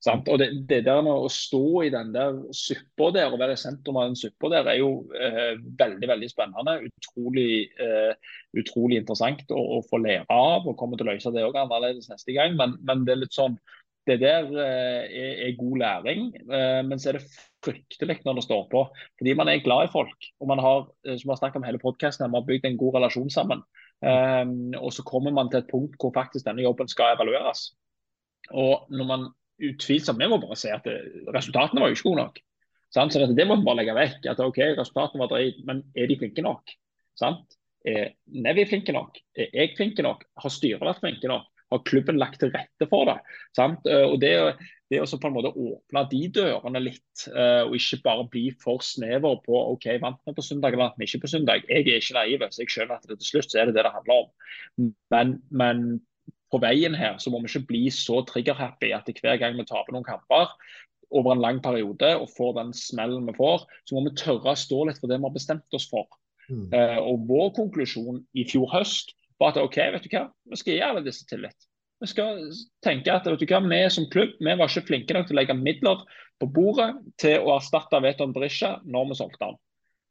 Sant? 0.04 0.28
Og 0.28 0.38
det, 0.40 0.50
det, 0.68 0.82
der 0.84 1.00
med 1.04 1.24
å 1.24 1.28
stå 1.32 1.86
i 1.86 1.92
den 1.92 2.10
der 2.12 2.36
suppa 2.54 3.08
der 3.16 3.32
og 3.32 3.40
være 3.40 3.54
i 3.56 3.60
sentrum 3.60 3.96
av 3.96 4.10
den 4.10 4.18
suppa 4.20 4.50
der, 4.52 4.68
er 4.68 4.80
jo 4.82 4.90
eh, 5.16 5.54
veldig 5.80 6.10
veldig 6.10 6.28
spennende. 6.30 6.76
Utrolig, 6.90 7.48
eh, 7.80 8.12
utrolig 8.60 9.00
interessant 9.00 9.48
å, 9.48 9.62
å, 9.78 9.80
få 9.88 10.02
lære 10.04 10.28
av. 10.28 10.68
og 10.68 10.76
Kommer 10.76 11.00
til 11.00 11.08
å 11.08 11.14
løse 11.14 11.32
det 11.32 11.46
òg 11.46 11.56
annerledes 11.62 12.10
neste 12.12 12.36
gang. 12.36 12.58
Men, 12.60 12.76
men, 12.84 13.06
det 13.08 13.16
er 13.16 13.22
litt 13.24 13.36
sånn 13.36 13.56
det 14.06 14.20
der 14.22 14.44
eh, 14.52 15.00
er, 15.08 15.32
er, 15.48 15.56
god 15.58 15.80
læring, 15.80 16.28
eh, 16.44 16.82
men 16.86 17.00
så 17.02 17.10
er 17.10 17.18
det 17.18 17.24
fryktelig 17.66 18.20
når 18.22 18.38
det 18.38 18.44
står 18.46 18.68
på. 18.70 18.84
Fordi 19.18 19.34
man 19.38 19.50
er 19.50 19.64
glad 19.64 19.88
i 19.88 19.92
folk. 19.96 20.28
og 20.38 20.52
man 20.52 20.62
har, 20.62 20.86
eh, 21.06 21.16
som 21.16 21.26
vi 21.26 21.34
har 21.34 21.40
snakket 21.40 21.62
om 21.62 21.66
hele 21.66 21.82
podcasten, 21.82 22.28
man 22.30 22.44
har 22.44 22.50
bygd 22.52 22.68
en 22.68 22.78
god 22.78 23.00
relasjon 23.00 23.32
sammen. 23.32 23.64
Um, 24.04 24.74
og 24.76 24.92
så 24.92 25.02
kommer 25.08 25.32
man 25.32 25.48
til 25.50 25.62
et 25.62 25.70
punkt 25.70 25.96
hvor 26.00 26.12
faktisk 26.14 26.44
denne 26.44 26.64
jobben 26.66 26.88
skal 26.88 27.16
evalueres. 27.16 27.70
Og 28.52 28.86
når 28.92 29.08
man 29.08 29.28
utvilsomt, 29.56 30.20
Vi 30.20 30.28
må 30.28 30.36
bare 30.36 30.56
si 30.56 30.68
at 30.68 30.84
det, 30.84 30.98
resultatene 31.32 31.80
var 31.80 31.88
jo 31.88 31.96
ikke 31.96 32.08
gode 32.10 32.22
nok. 32.22 32.40
Sant? 32.92 33.12
Så 33.12 33.24
det, 33.24 33.46
må 33.48 33.56
vi 33.56 33.64
bare 33.64 33.80
legge 33.80 33.96
vekk. 33.96 34.26
at 34.30 34.40
ok, 34.40 34.58
Resultatene 34.78 35.22
var 35.22 35.30
drit, 35.32 35.62
men 35.64 35.82
er 35.96 36.06
de 36.06 36.18
flinke 36.20 36.44
nok? 36.44 36.74
Sant? 37.16 37.56
Er 37.86 38.12
Nevi 38.26 38.66
flinke 38.68 38.92
nok? 38.92 39.16
Er 39.36 39.48
jeg 39.54 39.74
flinke 39.76 40.02
nok? 40.02 40.24
Har 40.42 40.52
styret 40.52 40.84
vært 40.84 41.00
flinke 41.00 41.30
nok? 41.30 41.48
Har 41.72 41.84
klubben 41.88 42.20
lagt 42.20 42.40
til 42.42 42.52
rette 42.54 42.86
for 42.90 43.08
det? 43.08 43.16
Sant? 43.56 43.86
Og 43.86 44.20
det, 44.22 44.32
det 44.92 45.00
å 45.02 45.06
på 45.18 45.28
en 45.28 45.34
måte 45.34 45.50
åpne 45.50 46.02
de 46.12 46.20
dørene 46.36 46.82
litt, 46.82 47.26
uh, 47.34 47.66
og 47.66 47.74
ikke 47.78 48.02
bare 48.04 48.26
bli 48.30 48.44
for 48.62 48.84
snever 48.86 49.40
på 49.42 49.62
ok, 49.72 49.88
vant 50.02 50.20
vi 50.28 50.34
på 50.36 50.44
søndag 50.46 50.70
eller 50.72 50.84
vant 50.84 51.00
vi 51.00 51.08
ikke 51.08 51.24
på 51.24 51.32
søndag. 51.32 51.66
Jeg 51.66 51.82
er 51.82 51.98
ikke 51.98 52.18
naiv, 52.18 52.44
så 52.54 52.62
jeg 52.62 52.74
skjønner 52.74 53.00
at 53.00 53.08
det 53.10 53.18
til 53.22 53.32
slutt 53.32 53.50
så 53.50 53.62
er 53.62 53.70
det 53.70 53.78
det 53.78 53.86
det 53.88 53.94
handler 53.96 54.22
om. 54.22 54.92
Men, 55.14 55.38
men 55.50 55.82
på 56.54 56.60
veien 56.62 56.94
her 56.94 57.18
så 57.22 57.32
må 57.34 57.42
vi 57.42 57.50
ikke 57.50 57.66
bli 57.72 57.82
så 57.94 58.20
trigger-happy 58.30 58.92
at 58.94 59.10
hver 59.18 59.40
gang 59.42 59.58
vi 59.58 59.66
taper 59.66 59.96
noen 59.96 60.06
kamper 60.06 60.54
over 61.14 61.34
en 61.34 61.42
lang 61.42 61.58
periode 61.62 62.12
og 62.18 62.30
får 62.34 62.56
den 62.60 62.72
smellen 62.74 63.26
vi 63.26 63.34
får, 63.36 63.66
så 63.86 63.94
må 63.94 64.06
vi 64.06 64.14
tørre 64.18 64.54
å 64.54 64.58
stå 64.58 64.86
litt 64.86 65.02
for 65.02 65.10
det 65.10 65.18
vi 65.18 65.26
har 65.26 65.34
bestemt 65.34 65.78
oss 65.78 65.86
for. 65.90 66.06
Mm. 66.46 66.70
Uh, 66.70 66.98
og 67.02 67.26
Vår 67.26 67.54
konklusjon 67.58 68.22
i 68.38 68.46
fjor 68.46 68.70
høst 68.70 69.16
var 69.40 69.52
at 69.52 69.60
ok, 69.60 69.78
vet 69.94 70.06
du 70.06 70.12
hva, 70.12 70.26
vi 70.50 70.60
skal 70.60 70.76
gi 70.76 70.84
alle 70.84 71.04
disse 71.04 71.26
tillit. 71.28 71.68
Vi 72.02 72.08
skal 72.10 72.40
tenke 72.84 73.12
at 73.12 73.28
vet 73.28 73.40
du 73.40 73.46
hva, 73.48 73.60
vi 73.64 73.82
som 73.92 74.08
klubb 74.12 74.34
vi 74.40 74.56
var 74.56 74.68
ikke 74.68 74.88
flinke 74.90 75.16
nok 75.16 75.28
til 75.28 75.36
å 75.36 75.40
legge 75.40 75.58
midler 75.58 76.02
på 76.40 76.48
bordet 76.52 76.90
til 77.20 77.44
å 77.44 77.54
erstatte 77.56 78.02
Veton 78.04 78.34
Berisha 78.36 78.76
når 78.84 79.12
vi 79.12 79.18
solgte 79.20 79.48
han. 79.48 79.60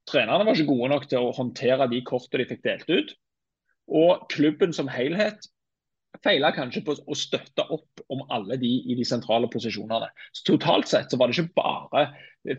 Trenerne 0.09 0.45
var 0.45 0.57
ikke 0.57 0.69
gode 0.69 0.91
nok 0.93 1.07
til 1.09 1.25
å 1.25 1.33
håndtere 1.33 1.87
de 1.89 2.01
kortene 2.05 2.43
de 2.43 2.49
fikk 2.51 2.65
delt 2.65 2.89
ut. 2.89 3.13
Og 3.85 4.25
klubben 4.33 4.73
som 4.73 4.89
helhet 4.89 5.45
feila 6.23 6.51
kanskje 6.55 6.83
på 6.85 6.95
å 6.95 7.17
støtte 7.17 7.65
opp 7.73 8.03
om 8.13 8.23
alle 8.33 8.57
de 8.61 8.71
i 8.91 8.97
de 8.97 9.05
sentrale 9.07 9.49
posisjonene. 9.51 10.09
Så 10.35 10.45
Totalt 10.51 10.89
sett 10.91 11.11
så 11.11 11.19
var 11.19 11.31
det 11.31 11.39
ikke 11.39 11.55
bare 11.57 12.05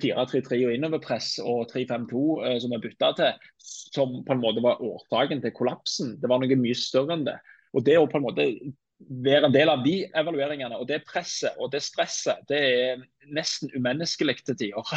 4-3-3 0.03 0.63
og 0.67 0.75
innoverpress 0.75 1.37
og 1.45 1.69
3-5-2 1.73 2.25
eh, 2.47 2.57
som 2.63 2.75
vi 2.75 2.83
bytta 2.87 3.13
til, 3.21 3.53
som 3.59 4.19
på 4.27 4.35
en 4.35 4.43
måte 4.43 4.65
var 4.65 4.83
årsaken 4.83 5.45
til 5.45 5.55
kollapsen. 5.57 6.17
Det 6.23 6.31
var 6.31 6.43
noe 6.43 6.59
mye 6.61 6.79
større 6.79 7.17
enn 7.17 7.29
det. 7.29 7.39
Og 7.77 7.87
det 7.87 7.99
å 8.01 8.09
på 8.11 8.21
en 8.21 8.27
måte 8.27 8.51
være 8.99 9.49
en 9.49 9.55
del 9.55 9.71
av 9.71 9.83
de 9.85 9.97
evalueringene. 10.17 10.79
Og 10.81 10.89
det 10.89 11.03
presset 11.09 11.57
og 11.61 11.71
det 11.75 11.83
stresset, 11.85 12.41
det 12.49 12.61
er 12.61 13.05
nesten 13.37 13.73
umenneskelig 13.77 14.41
til 14.45 14.59
tider. 14.59 14.95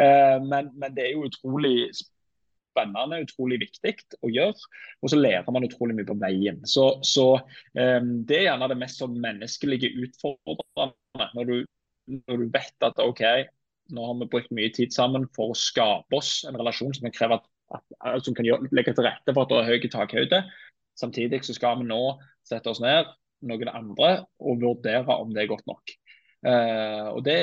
Eh, 0.00 0.38
men, 0.42 0.70
men, 0.78 0.92
det 0.94 1.02
er 1.04 1.14
jo 1.16 1.26
utrolig 1.26 1.90
spennende, 2.80 3.20
utrolig 3.26 3.60
viktig 3.62 3.94
å 4.24 4.30
gjøre. 4.32 4.70
Og 5.02 5.12
så 5.12 5.18
lærer 5.20 5.52
man 5.52 5.66
utrolig 5.66 5.96
mye 5.98 6.08
på 6.08 6.16
veien. 6.20 6.60
Så, 6.68 6.86
så 7.06 7.26
um, 7.76 8.10
det 8.26 8.38
er 8.38 8.46
gjerne 8.48 8.70
det 8.72 8.80
mest 8.80 9.02
sånn 9.02 9.18
menneskelige 9.20 9.92
utfordrende. 10.06 10.90
Når 11.36 11.48
du, 11.50 11.56
når 12.24 12.42
du 12.42 12.50
vet 12.54 12.86
at 12.86 13.00
OK, 13.04 13.22
nå 13.94 14.06
har 14.06 14.18
vi 14.20 14.30
brukt 14.32 14.52
mye 14.54 14.72
tid 14.74 14.94
sammen 14.94 15.26
for 15.36 15.52
å 15.52 15.58
skape 15.58 16.18
oss 16.18 16.40
en 16.48 16.58
relasjon 16.58 16.94
som 16.96 17.08
kan, 17.08 17.16
kreve 17.16 17.40
at, 17.40 17.48
at, 17.76 18.20
som 18.26 18.36
kan 18.36 18.46
gjøre, 18.46 18.70
legge 18.76 18.94
til 18.96 19.06
rette 19.08 19.34
for 19.34 19.44
at 19.44 19.52
det 19.52 19.62
er 19.62 19.70
høy 19.70 19.88
takhøyde. 19.90 20.44
Samtidig 21.00 21.42
så 21.46 21.56
skal 21.56 21.80
vi 21.80 21.88
nå 21.90 22.02
sette 22.46 22.70
oss 22.70 22.82
ned 22.82 23.08
noen 23.48 23.70
andre 23.72 24.12
og 24.40 24.60
vurdere 24.60 25.16
om 25.16 25.32
det 25.32 25.44
er 25.44 25.52
godt 25.52 25.66
nok. 25.70 25.94
Uh, 26.40 27.12
og 27.12 27.24
det, 27.24 27.36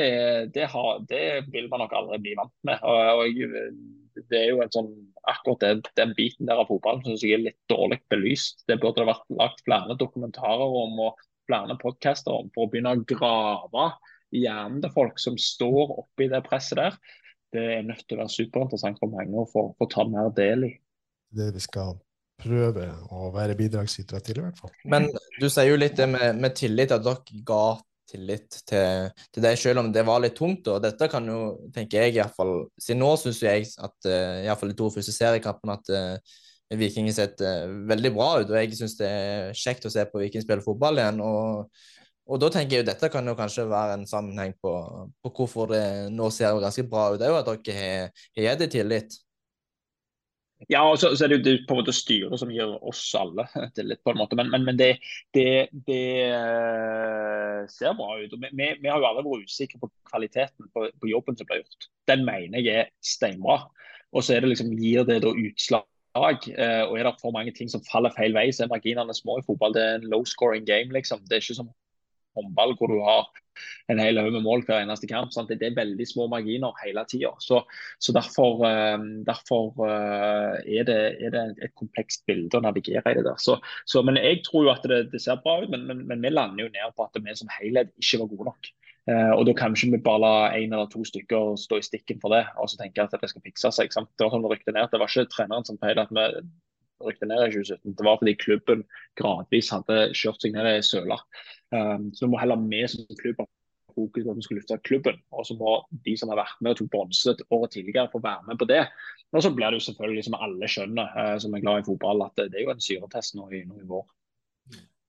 det, 0.56 0.66
har, 0.72 1.02
det, 1.10 1.24
vil 1.54 1.68
man 1.70 1.84
nok 1.84 1.94
aldri 2.00 2.22
bli 2.24 2.36
vant 2.38 2.54
med. 2.66 2.82
Og, 2.82 3.22
og 3.22 3.42
det 4.32 4.40
er 4.40 4.50
jo 4.52 4.62
en 4.64 4.74
sånn, 4.74 4.90
akkurat 5.30 5.64
den, 5.64 5.82
den 6.00 6.14
biten 6.18 6.50
der 6.50 6.62
av 6.62 6.70
fotballen 6.72 7.04
syns 7.06 7.24
jeg 7.26 7.38
er 7.38 7.46
litt 7.46 7.60
dårlig 7.72 8.00
belyst. 8.12 8.64
Det 8.70 8.80
burde 8.82 9.04
det 9.04 9.10
vært 9.12 9.38
lagt 9.40 9.64
flere 9.66 9.98
dokumentarer 10.00 10.78
om 10.82 11.00
og 11.08 11.22
flere 11.48 11.78
podcaster 11.82 12.36
om 12.36 12.52
for 12.56 12.66
å 12.66 12.72
begynne 12.72 12.96
å 12.96 13.06
grave 13.08 13.88
i 14.36 14.44
hjernen 14.44 14.82
til 14.84 14.94
folk 14.96 15.22
som 15.22 15.38
står 15.40 15.96
oppi 16.02 16.28
det 16.32 16.44
presset 16.48 16.82
der. 16.82 16.98
Det 17.56 17.64
er 17.78 17.86
nødt 17.88 18.04
til 18.04 18.18
å 18.18 18.26
være 18.26 18.36
superinteressant 18.36 19.00
for 19.00 19.14
mange 19.14 19.40
å 19.40 19.48
få, 19.48 19.70
få 19.80 19.88
ta 19.92 20.04
mer 20.10 20.34
del 20.36 20.68
i. 20.68 20.74
Det 21.38 21.52
vi 21.56 21.64
skal 21.64 21.96
prøve 22.38 22.90
å 23.16 23.32
være 23.34 23.56
bidragsytere 23.58 24.22
til, 24.24 24.42
i 24.42 24.46
hvert 24.46 24.60
fall. 24.60 24.74
Men 24.92 25.08
du 25.40 25.48
sier 25.48 25.72
jo 25.72 25.80
litt 25.80 25.98
det 25.98 26.10
med, 26.12 26.38
med 26.38 26.58
tillit, 26.60 26.94
at 26.94 27.06
dere 27.06 27.42
ga 27.48 27.78
tillit 28.10 28.60
til, 28.70 29.10
til 29.34 29.46
deg, 29.46 29.60
selv 29.60 29.84
om 29.84 29.92
det 29.94 30.04
var 30.08 30.24
litt 30.24 30.38
tungt. 30.38 30.68
Og 30.72 30.82
dette 30.84 31.10
kan 31.12 31.28
jo, 31.28 31.40
tenker 31.76 32.08
jeg 32.08 32.18
iallfall 32.18 32.56
Siden 32.82 33.04
nå 33.04 33.14
syns 33.20 33.44
jeg 33.44 33.70
at 33.84 34.10
uh, 34.10 34.44
iallfall 34.46 34.74
de 34.74 34.80
to 34.80 34.90
første 34.94 35.16
seriekampene 35.16 35.78
at 35.78 35.94
uh, 35.94 36.40
Viking 36.78 37.08
har 37.08 37.16
sett 37.16 37.44
uh, 37.44 37.68
veldig 37.90 38.14
bra 38.16 38.32
ut. 38.42 38.50
Og 38.50 38.58
jeg 38.60 38.80
syns 38.80 38.98
det 39.00 39.12
er 39.12 39.54
kjekt 39.58 39.88
å 39.88 39.94
se 39.94 40.08
på 40.10 40.24
Viking 40.24 40.46
spille 40.46 40.66
fotball 40.66 41.04
igjen. 41.04 41.24
og 41.26 41.70
og 42.28 42.42
da 42.44 42.50
tenker 42.52 42.76
jeg 42.76 42.84
jo 42.84 42.88
dette 42.90 43.08
kan 43.12 43.28
jo 43.30 43.38
kanskje 43.40 43.64
være 43.72 43.94
en 43.96 44.02
sammenheng 44.08 44.52
på, 44.60 44.72
på 45.24 45.30
hvorfor 45.32 45.70
det 45.72 45.84
nå 46.12 46.28
ser 46.36 46.58
ganske 46.60 46.84
bra 46.92 47.14
ut. 47.14 47.22
Det 47.22 47.28
er 47.28 47.32
jo 47.32 47.38
at 47.40 47.52
dere 47.64 47.86
har 48.12 48.44
gitt 48.44 48.64
det 48.64 48.68
tillit. 48.74 49.16
Ja, 50.68 50.82
og 50.84 50.98
så, 51.00 51.14
så, 51.16 51.24
er 51.26 51.32
det 51.32 51.48
jo 51.48 51.60
på 51.68 51.76
en 51.76 51.80
måte 51.80 51.94
styret 51.96 52.42
som 52.42 52.50
gir 52.52 52.74
oss 52.90 53.02
alle 53.16 53.46
det 53.78 53.86
litt, 53.88 54.02
på 54.04 54.12
en 54.12 54.20
måte. 54.20 54.36
Men, 54.40 54.50
men, 54.52 54.66
men 54.68 54.80
det, 54.80 54.98
det, 55.36 55.70
det, 55.88 56.00
eh, 56.28 57.62
ser 57.72 57.96
bra 57.96 58.18
ut. 58.20 58.34
og 58.36 58.42
vi, 58.44 58.50
vi, 58.58 58.90
har 58.90 59.00
jo 59.00 59.08
alle 59.08 59.24
vært 59.24 59.48
usikre 59.48 59.80
på 59.80 59.92
kvaliteten 60.12 60.68
på, 60.74 60.90
på, 60.92 61.12
jobben 61.14 61.40
som 61.40 61.48
ble 61.48 61.62
gjort. 61.62 61.88
Den 62.12 62.26
mener 62.28 62.60
jeg 62.60 62.84
er 62.84 62.92
steinbra. 63.00 63.62
Og 64.12 64.24
så 64.24 64.36
er 64.36 64.44
det 64.44 64.52
liksom, 64.52 64.76
gir 64.76 65.08
det 65.08 65.22
da 65.24 65.32
utslag. 65.32 65.88
Eh, 66.18 66.84
og 66.84 66.98
er 66.98 67.08
det 67.08 67.16
for 67.22 67.36
mange 67.36 67.56
ting 67.56 67.72
som 67.72 67.84
faller 67.88 68.12
feil 68.18 68.36
vei, 68.36 68.50
så 68.52 68.66
er 68.66 68.74
marginene 68.74 69.16
små 69.16 69.40
i 69.40 69.48
fotball. 69.48 69.76
Det 69.76 69.84
er 69.86 70.00
en 70.02 70.12
low 70.12 70.28
scoring 70.28 70.68
game, 70.68 70.92
liksom. 70.92 71.24
Det 71.30 71.40
er 71.40 71.46
ikke 71.46 71.62
som 71.62 71.72
håndball 72.38 72.78
hvor 72.78 72.94
du 72.94 73.02
har 73.04 73.28
en 73.92 74.02
hel 74.02 74.20
haug 74.20 74.32
med 74.36 74.46
mål 74.46 74.64
hver 74.68 74.84
eneste 74.84 75.10
kamp. 75.10 75.34
Sant? 75.34 75.50
Det 75.50 75.66
er 75.66 75.78
veldig 75.78 76.08
små 76.08 76.28
marginer 76.32 76.76
hele 76.84 77.04
tida. 77.10 77.34
Så, 77.44 77.62
så, 78.04 78.16
derfor, 78.16 78.64
uh, 78.64 79.06
derfor 79.28 79.72
uh, 79.82 80.58
er, 80.62 80.88
det, 80.88 81.00
er, 81.22 81.34
det, 81.34 81.46
et 81.66 81.76
komplekst 81.80 82.26
bilde 82.30 82.60
å 82.60 82.66
navigere 82.66 83.04
i 83.04 83.20
det 83.20 83.26
der. 83.28 83.40
Så, 83.42 83.60
så, 83.90 84.04
men 84.06 84.20
jeg 84.22 84.44
tror 84.48 84.68
jo 84.68 84.74
at 84.76 84.88
det, 84.90 85.08
det 85.14 85.24
ser 85.24 85.42
bra 85.44 85.60
ut, 85.64 85.72
men, 85.74 85.88
men, 85.90 86.06
men, 86.10 86.24
vi 86.24 86.34
lander 86.34 86.68
jo 86.68 86.74
ned 86.74 86.98
på 86.98 87.08
at 87.08 87.22
vi 87.22 87.40
som 87.40 87.56
helhet 87.60 87.94
ikke 88.02 88.24
var 88.24 88.34
gode 88.34 88.52
nok. 88.52 88.72
Uh, 89.08 89.34
og 89.38 89.46
Da 89.48 89.54
kan 89.56 89.72
vi 89.72 89.88
ikke 89.88 90.04
bare 90.04 90.20
la 90.20 90.32
én 90.60 90.74
eller 90.76 90.90
to 90.92 91.06
stykker 91.08 91.56
stå 91.60 91.80
i 91.80 91.86
stikken 91.86 92.20
for 92.20 92.36
det 92.36 92.44
og 92.60 92.68
så 92.68 92.82
tenke 92.82 93.06
at 93.06 93.14
det 93.16 93.30
skal 93.32 93.46
fikse 93.46 93.72
seg. 93.72 93.94
Det 93.94 94.26
var 94.26 94.34
sånn 94.34 94.44
det 94.44 94.52
rykte 94.52 94.76
ned. 94.76 94.90
Det 94.92 95.00
var 95.00 95.12
ikke 95.12 95.32
treneren 95.32 95.68
som 95.68 95.80
feil 95.80 96.02
at 96.04 96.12
vi 96.12 96.26
rykte 97.04 97.28
ned 97.30 97.44
i 97.44 97.52
2017. 97.54 97.94
Det 97.98 98.08
var 98.08 98.18
fordi 98.22 98.34
klubben 98.42 98.84
gradvis 99.20 99.70
hadde 99.74 100.00
kjørt 100.18 100.44
seg 100.44 100.56
ned 100.56 100.70
i 100.72 100.84
søla. 100.86 101.20
Um, 101.76 102.10
så 102.16 102.26
du 102.26 102.34
må 102.34 102.42
heller 102.42 102.60
vi 102.70 102.84
som 102.90 103.08
klubb 103.20 103.44
fokus 103.98 104.26
på 104.26 104.32
at 104.32 104.38
vi 104.38 104.46
skal 104.46 104.60
løfte 104.60 104.80
klubben. 104.86 105.18
Og 105.34 105.48
så 105.48 105.58
må 105.58 105.78
de 106.06 106.14
som 106.20 106.32
har 106.32 106.42
vært 106.42 106.62
med 106.62 106.76
og 106.76 106.82
tok 106.82 106.92
bronse 106.94 107.34
året 107.50 107.74
tidligere, 107.74 108.12
få 108.14 108.22
være 108.24 108.46
med 108.50 108.62
på 108.62 108.70
det. 108.70 108.84
Og 109.34 109.44
så 109.44 109.52
blir 109.54 109.72
det 109.72 109.82
jo 109.82 109.88
selvfølgelig, 109.90 110.28
som 110.28 110.38
alle 110.40 110.70
skjønner 110.72 111.18
uh, 111.18 111.36
som 111.42 111.56
er 111.56 111.66
glad 111.66 111.82
i 111.82 111.88
fotball, 111.90 112.24
at 112.28 112.38
det, 112.44 112.54
er 112.54 112.68
jo 112.68 112.76
en 112.76 112.84
syretest 112.84 113.38
nå 113.38 113.50
i, 113.52 113.64
nå 113.68 113.82
i 113.82 113.90
vår. 113.90 114.08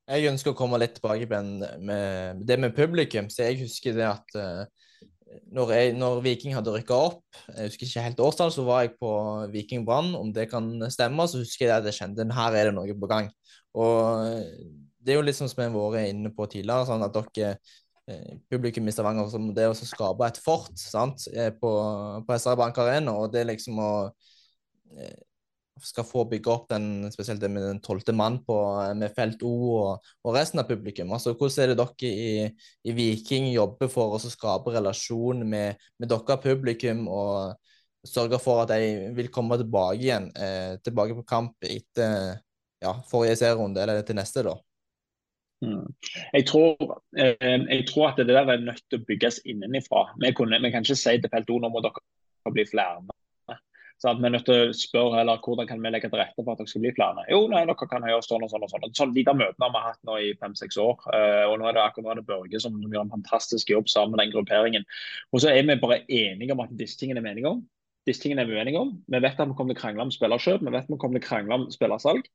Jeg 0.09 0.31
ønsker 0.31 0.55
å 0.55 0.57
komme 0.57 0.79
litt 0.81 0.95
tilbake 0.97 1.29
med 1.29 2.45
det 2.49 2.57
med 2.57 2.77
publikum. 2.77 3.29
så 3.29 3.51
Jeg 3.51 3.61
husker 3.67 3.97
det 3.97 4.07
at 4.09 4.39
uh, 4.41 4.88
når, 5.53 5.73
jeg, 5.75 5.95
når, 5.99 6.21
Viking 6.25 6.55
hadde 6.57 6.73
rykka 6.73 6.97
opp, 7.09 7.23
jeg 7.53 7.71
husker 7.71 7.87
ikke 7.87 8.05
helt 8.07 8.23
årstall, 8.25 8.53
så 8.55 8.65
var 8.67 8.85
jeg 8.85 8.95
på 9.01 9.11
Viking 9.53 9.85
Brann. 9.87 10.15
Om 10.17 10.33
det 10.35 10.49
kan 10.53 10.71
stemme, 10.93 11.27
så 11.29 11.43
husker 11.43 11.67
jeg 11.67 11.75
at 11.77 11.89
jeg 11.89 11.99
kjente 12.01 12.27
her 12.37 12.57
er 12.57 12.71
det 12.71 12.77
noe 12.77 12.97
på 12.97 13.11
gang. 13.11 13.31
Og 13.79 14.25
det 15.05 15.15
er 15.15 15.21
jo 15.21 15.27
litt 15.27 15.39
sånn 15.39 15.51
som 15.51 15.61
vi 15.63 15.69
har 15.69 15.95
vært 15.95 16.13
inne 16.13 16.33
på 16.35 16.49
tidligere, 16.51 16.89
sånn 16.89 17.05
at 17.07 17.17
dere 17.17 17.53
eh, 18.09 18.35
publikum 18.51 18.89
i 18.89 18.95
Stavanger 18.95 19.31
som 19.33 19.51
det 19.57 19.69
å 19.69 19.77
skape 19.77 20.29
et 20.29 20.41
fort 20.43 20.81
sant, 20.81 21.29
på, 21.61 21.73
på 22.25 22.39
SR 22.41 22.59
Bank 22.61 22.81
Arena, 22.83 23.15
og 23.17 23.33
det 23.33 23.47
liksom 23.49 23.81
å 23.85 23.93
eh, 24.97 25.17
skal 25.85 26.07
få 26.07 26.25
bygge 26.31 26.51
opp 26.53 26.69
den, 26.71 27.09
spesielt 27.13 27.41
det 27.43 27.51
med 27.53 27.65
den 27.67 27.81
tolvte 27.85 28.15
mann 28.17 28.41
på, 28.47 28.57
med 28.99 29.15
Felt 29.17 29.43
O 29.47 29.55
og, 29.77 30.11
og, 30.25 30.35
resten 30.37 30.63
av 30.63 30.69
publikum. 30.69 31.13
Altså, 31.15 31.35
Hvordan 31.35 31.65
er 31.65 31.73
det 31.73 31.79
dere 31.81 32.11
i, 32.11 32.45
i 32.89 32.95
Viking 32.97 33.51
jobber 33.53 33.91
for 33.93 34.17
å 34.17 34.23
skape 34.23 34.75
relasjon 34.75 35.45
med, 35.49 35.81
med 35.99 36.13
dere 36.13 36.39
publikum, 36.43 37.07
og 37.09 37.57
sørge 38.07 38.41
for 38.43 38.63
at 38.63 38.73
de 38.73 39.11
vil 39.17 39.31
komme 39.35 39.59
tilbake 39.61 40.01
igjen, 40.01 40.31
eh, 40.39 40.79
tilbake 40.85 41.17
på 41.19 41.27
kamp 41.29 41.67
etter 41.67 42.39
ja, 42.83 42.95
forrige 43.11 43.39
serierunde, 43.41 43.83
eller 43.83 44.03
til 44.07 44.19
neste, 44.19 44.47
da? 44.47 44.55
Mm. 45.65 45.87
Jeg, 46.33 46.47
tror, 46.47 47.01
eh, 47.19 47.35
jeg, 47.43 47.87
tror, 47.89 48.13
at 48.13 48.21
det 48.21 48.31
der 48.31 48.47
er 48.47 48.63
nødt 48.63 48.85
til 48.87 49.01
å 49.01 49.07
bygges 49.09 49.41
innenfra. 49.49 50.05
Vi, 50.23 50.31
vi 50.31 50.71
kan 50.71 50.87
ikke 50.87 50.99
si 50.99 51.17
til 51.19 51.33
Felt 51.33 51.51
O 51.51 51.59
nå 51.63 51.71
må 51.73 51.83
dere 51.83 52.53
bli 52.55 52.65
flere 52.69 53.03
så 53.99 54.13
at 54.13 54.21
vi 54.21 54.29
er 54.29 54.31
nødt 54.31 54.45
til 54.47 54.69
å 54.69 54.75
spørre 54.79 55.19
heller 55.19 55.41
hvordan 55.43 55.67
kan 55.67 55.81
vi 55.83 55.91
legge 55.91 56.11
til 56.11 56.21
rette 56.21 56.39
for 56.39 56.53
at 56.53 56.61
dere 56.61 56.71
skal 56.71 56.83
bli 56.85 56.93
flere. 56.95 57.25
Jo, 57.33 57.41
nei, 57.51 57.65
dere 57.67 57.89
kan 57.91 58.05
gjøre 58.07 58.23
sånn 58.23 58.45
og 58.47 58.53
sånn. 58.53 58.67
og 58.67 58.71
sånn. 58.71 58.85
Sånn 58.95 59.15
lite 59.17 59.35
møtene 59.35 59.67
har 59.67 59.73
vi 59.75 59.83
hatt 59.89 59.99
nå 60.07 60.19
i 60.23 60.29
fem-seks 60.39 60.79
år. 60.83 61.03
Uh, 61.11 61.47
og 61.51 61.57
nå 61.59 61.67
er 61.67 61.75
det 61.75 61.83
akkurat 61.83 62.07
nå 62.07 62.13
er 62.13 62.21
det 62.21 62.29
Børge 62.29 62.61
som, 62.63 62.77
som, 62.79 62.93
gjør 62.95 63.09
en 63.09 63.17
fantastisk 63.17 63.73
jobb 63.75 63.91
sammen 63.91 64.15
med 64.15 64.23
den 64.23 64.37
grupperingen. 64.37 64.87
Og 65.35 65.43
så 65.43 65.51
er 65.51 65.67
vi 65.67 65.79
bare 65.83 66.05
enige 66.07 66.55
om 66.55 66.63
at 66.63 66.79
disse 66.79 67.01
tingene 67.01 67.19
er 67.19 67.27
vi 67.27 67.35
enige 67.35 67.51
om. 67.57 67.65
Disse 68.07 68.23
tingene 68.23 68.47
er 68.47 68.53
vi 68.53 68.55
uenige 68.55 68.85
om. 68.87 68.95
Vi 69.11 69.19
vet 69.19 69.35
at 69.35 69.51
vi 69.51 69.59
kommer 69.59 69.75
til 69.75 69.81
å 69.81 69.83
krangle 69.83 70.07
om 70.07 70.15
spillerkjøp, 70.15 70.63
vi 70.63 70.77
vet 70.77 70.87
at 70.87 70.95
vi 70.95 71.03
kommer 71.03 71.19
til 71.19 71.27
å 71.27 71.29
krangle 71.29 71.59
om 71.59 71.67
spillersalg. 71.75 72.31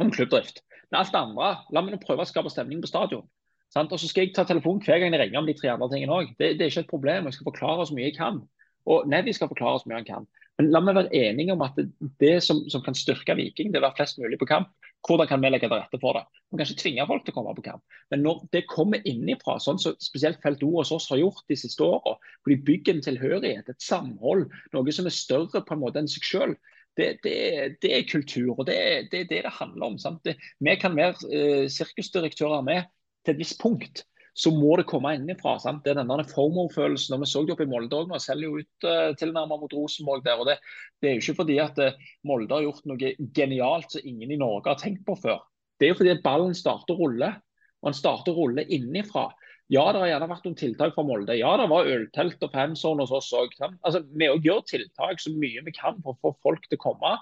Om 0.00 0.10
klubbdrift. 0.16 0.64
Men 0.88 1.02
alt 1.02 1.12
det 1.12 1.20
andre, 1.20 1.52
la 1.68 1.82
meg 1.84 1.94
nå 1.94 2.00
prøve 2.00 2.24
å 2.24 2.28
skape 2.28 2.52
stemning 2.52 2.80
på 2.80 2.90
stadion. 2.90 3.28
Sant? 3.74 3.92
Og 3.92 4.00
så 4.00 4.08
skal 4.08 4.26
jeg 4.26 4.34
ta 4.36 4.46
telefonen 4.48 4.80
hver 4.84 5.00
gang 5.02 5.14
jeg 5.14 5.20
ringer 5.20 5.42
om 5.42 5.48
de 5.48 5.54
tre 5.56 5.68
andre 5.72 5.88
tingene 5.92 6.16
òg. 6.16 6.32
Det, 6.38 6.54
det, 6.56 6.66
er 6.66 6.72
ikke 6.72 6.84
et 6.86 6.90
problem. 6.90 7.28
Jeg 7.28 7.36
skal 7.38 7.48
forklare 7.50 7.86
så 7.88 7.96
mye 7.96 8.08
jeg 8.08 8.16
kan. 8.18 8.40
Og 8.86 9.08
Nevi 9.10 9.34
skal 9.34 9.50
forklare 9.50 9.82
så 9.82 9.90
mye 9.90 10.00
han 10.00 10.08
kan. 10.08 10.28
Men 10.56 10.70
la 10.72 10.80
meg 10.80 10.96
være 10.96 11.12
enige 11.12 11.52
om 11.52 11.62
at 11.66 11.76
det, 11.76 11.90
det 12.22 12.36
som, 12.44 12.62
som, 12.72 12.82
kan 12.84 12.96
styrke 12.96 13.34
Viking, 13.36 13.72
det 13.72 13.78
er 13.78 13.84
å 13.84 13.88
være 13.90 13.98
flest 13.98 14.20
mulig 14.22 14.38
på 14.40 14.48
kamp. 14.48 14.70
Hvordan 15.06 15.28
kan 15.28 15.42
vi 15.42 15.50
legge 15.52 15.68
til 15.68 15.76
rette 15.76 16.00
for 16.00 16.16
det? 16.16 16.22
Vi 16.48 16.56
kan 16.56 16.64
ikke 16.64 16.80
tvinge 16.80 17.06
folk 17.10 17.26
til 17.26 17.34
å 17.34 17.36
komme 17.36 17.52
på 17.58 17.66
kamp. 17.66 17.98
Men 18.10 18.24
når 18.24 18.40
det 18.56 18.62
kommer 18.70 19.04
innenfra, 19.06 19.58
sånn 19.62 19.80
som 19.82 19.98
spesielt 20.02 20.40
Felt 20.42 20.64
O 20.64 20.72
hos 20.78 20.94
oss 20.96 21.10
har 21.12 21.20
gjort 21.20 21.44
de 21.52 21.58
siste 21.60 21.84
åra, 21.84 22.16
hvor 22.16 22.54
de 22.54 22.58
bygger 22.70 22.96
en 22.96 23.04
tilhørighet, 23.04 23.68
et 23.68 23.84
samhold, 23.84 24.48
noe 24.72 24.96
som 24.96 25.10
er 25.10 25.14
større 25.14 25.62
på 25.62 25.76
en 25.76 25.84
måte 25.84 26.00
enn 26.00 26.10
seg 26.10 26.24
sjøl, 26.26 26.56
det, 26.96 27.12
det, 27.26 27.36
det, 27.84 27.92
er 27.92 28.08
kultur. 28.08 28.54
og 28.56 28.64
Det 28.70 28.76
er 28.80 29.08
det, 29.12 29.26
det 29.28 29.44
handler 29.60 29.92
om. 29.92 30.20
vi 30.24 30.76
kan 30.80 30.96
være 30.96 31.28
eh, 31.28 31.64
sirkusdirektører 31.68 32.64
med 32.64 32.88
til 33.26 33.34
et 33.34 33.42
visst 33.44 33.60
punkt 33.60 34.06
så 34.36 34.52
må 34.52 34.74
det 34.76 34.84
komme 34.90 35.14
innenfra. 35.16 35.54
Sant? 35.62 35.82
Det 35.84 35.94
er 35.94 36.02
denne 36.02 36.26
FOMO-følelsen. 36.28 37.14
og 37.16 37.22
Vi 37.22 37.30
så 37.30 37.42
det 37.46 37.54
oppe 37.54 37.64
i 37.64 37.70
Molde 37.70 37.96
òg. 37.96 38.10
Vi 38.12 38.20
selger 38.20 38.50
jo 38.50 38.60
ut 38.60 38.86
uh, 38.88 39.14
tilnærmet 39.16 39.62
mot 39.62 39.76
Rosenborg 39.78 40.26
der. 40.26 40.42
og 40.42 40.50
det, 40.50 40.58
det, 41.00 41.08
er 41.08 41.16
jo 41.16 41.24
ikke 41.24 41.40
fordi 41.40 41.56
at 41.62 41.80
uh, 41.80 41.96
Molde 42.28 42.52
har 42.52 42.66
gjort 42.66 42.84
noe 42.90 43.14
genialt 43.36 43.96
som 43.96 44.04
ingen 44.04 44.34
i 44.36 44.40
Norge 44.40 44.68
har 44.68 44.80
tenkt 44.82 45.06
på 45.08 45.16
før. 45.22 45.40
Det 45.80 45.88
er 45.88 45.94
jo 45.94 46.00
fordi 46.02 46.18
ballen 46.24 46.52
starter 46.56 46.96
å 46.96 47.06
rulle. 47.06 47.32
Og 47.80 47.90
den 47.90 47.96
starter 47.96 48.36
å 48.36 48.44
rulle 48.44 48.66
innenfra. 48.68 49.30
Ja, 49.72 49.88
det 49.90 50.02
har 50.02 50.12
gjerne 50.12 50.28
vært 50.30 50.44
noen 50.46 50.58
tiltak 50.60 50.92
fra 50.94 51.04
Molde. 51.06 51.34
Ja, 51.40 51.56
det 51.58 51.70
var 51.72 51.88
øltelt 51.90 52.44
og 52.44 52.52
fanzone 52.52 53.02
hos 53.06 53.16
oss 53.16 53.32
òg. 53.34 53.56
Altså, 53.64 54.04
vi 54.12 54.28
òg 54.30 54.44
gjør 54.44 54.62
tiltak 54.68 55.22
så 55.22 55.32
mye 55.34 55.64
vi 55.64 55.74
kan 55.74 55.96
for 56.04 56.12
å 56.12 56.20
få 56.22 56.36
folk 56.44 56.68
til 56.68 56.78
å 56.78 56.84
komme. 56.84 57.16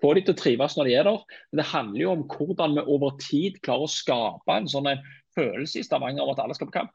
Få 0.00 0.12
de 0.16 0.22
til 0.24 0.36
å 0.36 0.38
trives 0.38 0.76
når 0.78 0.88
de 0.88 0.94
er 0.96 1.08
der. 1.08 1.24
Men 1.50 1.62
det 1.62 1.70
handler 1.72 2.02
jo 2.04 2.12
om 2.14 2.22
hvordan 2.30 2.76
vi 2.78 2.86
over 2.94 3.16
tid 3.20 3.58
klarer 3.64 3.88
å 3.88 3.92
skape 3.92 4.56
en 4.56 4.70
sånn 4.70 4.88
en 4.92 5.02
følelse 5.36 5.80
i 5.80 5.86
Stavanger 5.86 6.24
om 6.24 6.32
at 6.34 6.42
alle 6.42 6.56
skal 6.56 6.70
på 6.70 6.78
kamp. 6.78 6.94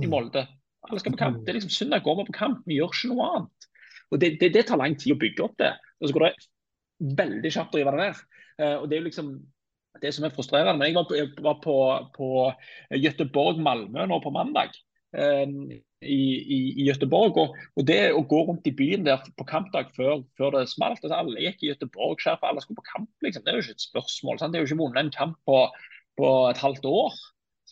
I 0.00 0.06
mm. 0.06 0.12
Molde. 0.12 0.46
Alle 0.88 1.00
skal 1.00 1.14
på 1.14 1.20
kamp. 1.20 1.42
Det 1.42 1.52
er 1.52 1.60
liksom 1.60 1.74
Søndag 1.74 2.04
går 2.04 2.20
vi 2.20 2.28
på 2.30 2.38
kamp, 2.38 2.62
vi 2.66 2.78
gjør 2.78 2.92
ikke 2.92 3.12
noe 3.12 3.28
annet. 3.30 3.68
Og 4.12 4.20
Det, 4.20 4.34
det, 4.40 4.52
det 4.54 4.66
tar 4.68 4.80
lang 4.80 4.96
tid 5.00 5.14
å 5.14 5.20
bygge 5.20 5.44
opp 5.46 5.56
det. 5.60 5.72
Og 6.00 6.08
så 6.08 6.16
går 6.16 6.26
det 6.26 7.14
veldig 7.18 7.52
kjapt 7.54 7.74
å 7.74 7.80
rive 7.80 7.94
det 7.94 8.02
ned. 8.02 8.22
Uh, 8.60 8.76
og 8.82 8.88
Det 8.88 8.96
er 8.96 9.02
jo 9.02 9.08
liksom 9.08 9.30
det 10.02 10.12
som 10.16 10.26
er 10.26 10.34
frustrerende. 10.34 10.76
Men 10.80 10.90
jeg 10.90 10.98
var 10.98 11.06
på, 11.08 11.16
jeg 11.16 11.30
var 11.44 11.60
på, 11.64 11.76
på 12.16 12.28
Gøteborg-Malmö 13.04 14.04
nå 14.08 14.20
på 14.24 14.34
mandag. 14.34 14.76
Uh, 15.12 15.80
i, 16.02 16.18
i, 16.40 16.58
i 16.82 16.86
Gøteborg, 16.88 17.36
Og, 17.38 17.56
og, 17.76 17.84
det 17.86 18.00
å 18.16 18.24
gå 18.26 18.42
rundt 18.48 18.66
i 18.66 18.74
byen 18.74 19.04
der 19.06 19.22
på 19.38 19.46
kampdag 19.48 19.92
før, 19.96 20.24
før 20.38 20.56
det 20.56 20.64
smalt 20.72 21.02
altså 21.02 21.18
Alle 21.18 21.44
gikk 21.44 21.62
i 21.62 21.70
Gøteborg-skjerf, 21.70 22.42
alle 22.42 22.64
skulle 22.64 22.80
på 22.80 22.88
kamp. 22.90 23.10
liksom. 23.24 23.44
Det 23.44 23.52
er 23.52 23.60
jo 23.60 23.66
ikke 23.66 23.78
et 23.78 23.86
spørsmål. 23.86 24.40
Sant? 24.40 24.52
Det 24.52 24.60
er 24.60 24.66
jo 24.66 24.72
ikke 24.72 24.82
vunnet 24.82 25.04
en 25.04 25.14
kamp 25.14 25.38
på, 25.48 25.60
på 26.20 26.32
et 26.50 26.62
halvt 26.62 26.88
år. 26.90 27.20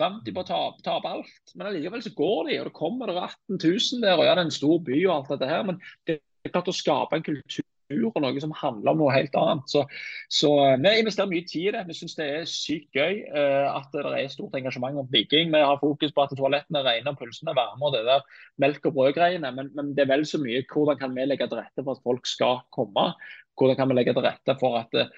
Sant? 0.00 0.22
De 0.24 0.32
bare 0.32 0.48
taper, 0.48 0.84
taper 0.86 1.18
alt. 1.18 1.54
Men 1.54 1.68
allikevel 1.68 2.04
så 2.04 2.14
går 2.16 2.48
de, 2.48 2.60
og 2.60 2.70
det 2.70 2.76
kommer 2.76 3.10
det 3.10 3.18
18 3.20 3.60
000 3.60 4.04
der. 4.06 4.16
og 4.16 4.24
ja, 4.24 4.34
Det 4.34 4.44
er 4.44 4.48
en 4.48 4.58
stor 4.60 4.78
by 4.86 5.00
og 5.06 5.16
alt 5.16 5.34
dette 5.34 5.50
her, 5.50 5.66
men 5.68 5.82
det 6.08 6.20
er 6.20 6.54
klart 6.54 6.72
å 6.72 6.76
skape 6.76 7.18
en 7.18 7.26
kultur 7.26 7.66
og 7.90 8.20
noe 8.22 8.40
som 8.42 8.52
handler 8.54 8.92
om 8.92 9.00
noe 9.02 9.14
helt 9.14 9.34
annet. 9.38 9.66
Så, 9.70 9.82
så 10.30 10.50
eh, 10.62 10.76
Vi 10.82 10.92
investerer 11.02 11.30
mye 11.30 11.46
tid 11.48 11.68
i 11.68 11.72
det. 11.74 11.82
Vi 11.88 11.96
syns 11.98 12.16
det 12.18 12.28
er 12.30 12.48
sykt 12.48 12.96
gøy 12.96 13.24
uh, 13.34 13.66
at 13.72 13.90
det 13.94 14.04
er 14.06 14.30
stort 14.32 14.54
engasjement 14.58 15.00
om 15.02 15.08
Viking. 15.10 15.50
Vi 15.52 15.62
har 15.64 15.80
fokus 15.82 16.14
på 16.14 16.24
at 16.24 16.34
toalettene 16.38 16.82
er 16.82 16.88
rene, 16.88 17.16
pulsene 17.18 17.54
er 17.54 17.58
varme 17.58 17.88
og 17.88 17.96
det 17.96 18.04
der 18.06 18.22
melk 18.62 18.86
og 18.86 18.96
brød-greiene. 18.98 19.52
Men, 19.56 19.72
men, 19.74 19.92
det 19.96 20.06
er 20.06 20.12
vel 20.12 20.26
så 20.28 20.40
mye 20.42 20.62
hvordan 20.70 21.00
kan 21.00 21.16
vi 21.16 21.26
legge 21.26 21.50
til 21.50 21.60
rette 21.60 21.84
for 21.84 21.98
at 21.98 22.04
folk 22.06 22.30
skal 22.30 22.62
komme. 22.74 23.10
Hvordan 23.58 23.78
kan 23.78 23.90
vi 23.90 23.98
legge 23.98 24.16
til 24.16 24.24
rette 24.24 24.56
for 24.60 24.78
at 24.80 24.94
uh, 24.96 25.10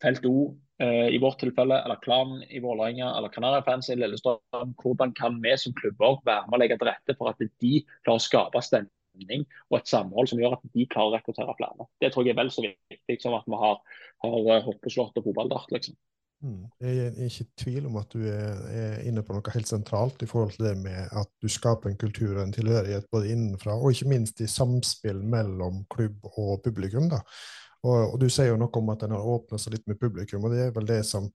Felt 0.00 0.26
O 0.28 0.52
Eh, 0.80 1.14
i 1.14 1.18
vårt 1.18 1.40
tilfelle, 1.40 1.76
eller 1.84 1.98
Klan 2.00 2.42
i 2.48 2.60
Vålerenga 2.60 3.10
eller 3.16 3.28
Canada-fans 3.28 3.90
i 3.90 3.96
Lillestrøm, 4.00 4.70
hvordan 4.82 5.12
kan 5.12 5.36
vi 5.42 5.52
som 5.60 5.74
klubber 5.76 6.22
være 6.24 6.46
med 6.46 6.56
å 6.56 6.60
legge 6.62 6.78
til 6.80 6.88
rette 6.88 7.16
for 7.18 7.28
at 7.28 7.42
de 7.42 7.72
klarer 8.06 8.16
å 8.16 8.24
skape 8.24 8.62
stemning 8.64 9.44
og 9.68 9.76
et 9.76 9.92
samhold 9.92 10.32
som 10.32 10.40
gjør 10.40 10.56
at 10.56 10.64
de 10.72 10.86
klarer 10.88 11.12
å 11.12 11.18
rekruttere 11.18 11.56
flere. 11.58 11.88
Det 12.00 12.12
tror 12.14 12.24
jeg 12.24 12.32
er 12.32 12.40
vel 12.40 12.54
så 12.54 12.64
viktig 12.64 13.18
som 13.20 13.36
at 13.36 13.44
vi 13.44 13.60
har, 13.60 13.76
har 14.24 14.50
eh, 14.54 14.64
hoppeslott 14.70 15.20
og 15.20 15.28
fotballdart. 15.28 15.68
liksom. 15.76 16.00
Mm. 16.40 16.64
Jeg 16.80 17.04
er 17.04 17.22
ikke 17.28 17.44
i 17.44 17.52
tvil 17.66 17.92
om 17.92 18.00
at 18.00 18.16
du 18.16 18.24
er, 18.24 19.04
inne 19.04 19.20
på 19.20 19.36
noe 19.36 19.52
helt 19.52 19.68
sentralt 19.68 20.24
i 20.24 20.32
forhold 20.32 20.56
til 20.56 20.70
det 20.70 20.78
med 20.80 21.12
at 21.12 21.34
du 21.44 21.52
skaper 21.52 21.92
en 21.92 22.00
kultur 22.00 22.38
og 22.38 22.46
en 22.46 22.56
tilhørighet 22.56 23.12
både 23.12 23.34
innenfra 23.34 23.76
og 23.76 23.92
ikke 23.92 24.14
minst 24.16 24.40
i 24.40 24.48
samspill 24.48 25.20
mellom 25.20 25.84
klubb 25.92 26.24
og 26.30 26.62
publikum. 26.64 27.12
da. 27.12 27.20
Og, 27.80 28.12
og, 28.12 28.16
du 28.20 28.26
sier 28.28 28.50
jo 28.50 28.58
noe 28.60 28.72
om 28.76 28.90
at 28.92 29.00
den 29.06 29.14
har 29.16 29.24
åpna 29.34 29.56
seg 29.58 29.72
litt 29.72 29.86
med 29.88 29.96
publikum, 30.00 30.44
og 30.44 30.52
det 30.52 30.66
er 30.66 30.72
vel 30.76 30.88
det 30.88 31.00
som 31.08 31.30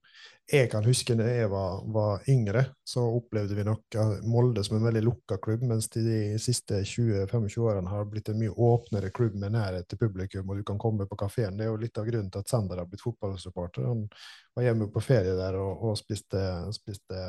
jeg 0.46 0.68
kan 0.70 0.84
huske 0.86 1.16
da 1.18 1.24
jeg 1.26 1.48
var, 1.50 1.80
var, 1.90 2.20
yngre. 2.30 2.62
Så 2.86 3.02
opplevde 3.02 3.56
vi 3.58 3.64
nok 3.66 3.96
Molde 4.30 4.62
som 4.62 4.76
en 4.76 4.84
veldig 4.86 5.02
lukka 5.02 5.40
klubb, 5.42 5.64
mens 5.66 5.88
de, 5.90 6.04
de 6.06 6.20
siste 6.38 6.84
20-25 6.86 7.56
årene 7.66 7.90
har 7.90 8.06
blitt 8.12 8.30
en 8.30 8.38
mye 8.38 8.54
åpnere 8.54 9.10
klubb 9.16 9.34
med 9.42 9.56
nærhet 9.56 9.88
til 9.90 9.98
publikum, 10.04 10.46
og 10.46 10.60
du 10.60 10.68
kan 10.68 10.78
komme 10.78 11.08
på 11.10 11.18
kafeen. 11.18 11.58
Det 11.58 11.66
er 11.66 11.72
jo 11.72 11.82
litt 11.82 11.98
av 11.98 12.06
grunnen 12.06 12.30
til 12.30 12.44
at 12.44 12.54
Sander 12.54 12.78
har 12.78 12.86
blitt 12.92 13.02
fotballsupporter. 13.02 13.88
Han 13.90 14.06
var 14.54 14.68
hjemme 14.68 14.90
på 14.94 15.02
ferie 15.02 15.34
der 15.34 15.58
og, 15.58 15.82
og 15.82 15.98
spiste, 15.98 16.44
spiste, 16.78 17.26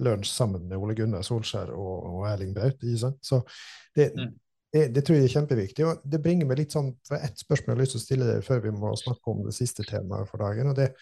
lunsj 0.00 0.32
sammen 0.32 0.64
med 0.64 0.80
Ole 0.80 0.96
Gunnar 0.96 1.28
Solskjær 1.28 1.76
og, 1.76 1.94
og 2.08 2.26
Erling 2.32 2.56
Braut. 2.56 2.80
Så 3.20 3.44
det, 3.92 4.14
mm 4.16 4.32
det, 4.72 4.88
det, 4.94 5.04
tror 5.06 5.16
jeg 5.16 5.28
er 5.28 5.34
kjempeviktig. 5.36 5.86
og 5.86 6.02
Det 6.04 6.20
bringer 6.22 6.48
meg 6.48 6.60
litt 6.60 6.74
sånn 6.74 6.90
for 7.06 7.22
ett 7.22 7.38
spørsmål 7.40 7.72
jeg 7.72 7.76
har 7.76 7.84
lyst 7.84 7.96
til 7.96 8.02
å 8.02 8.06
stille 8.06 8.28
dere 8.28 8.44
før 8.44 8.64
vi 8.64 8.74
må 8.74 8.92
snakke 8.98 9.32
om 9.32 9.44
det 9.46 9.54
siste 9.56 9.86
temaet 9.86 10.30
for 10.30 10.42
dagen. 10.42 10.72
og 10.72 10.78
det 10.78 10.92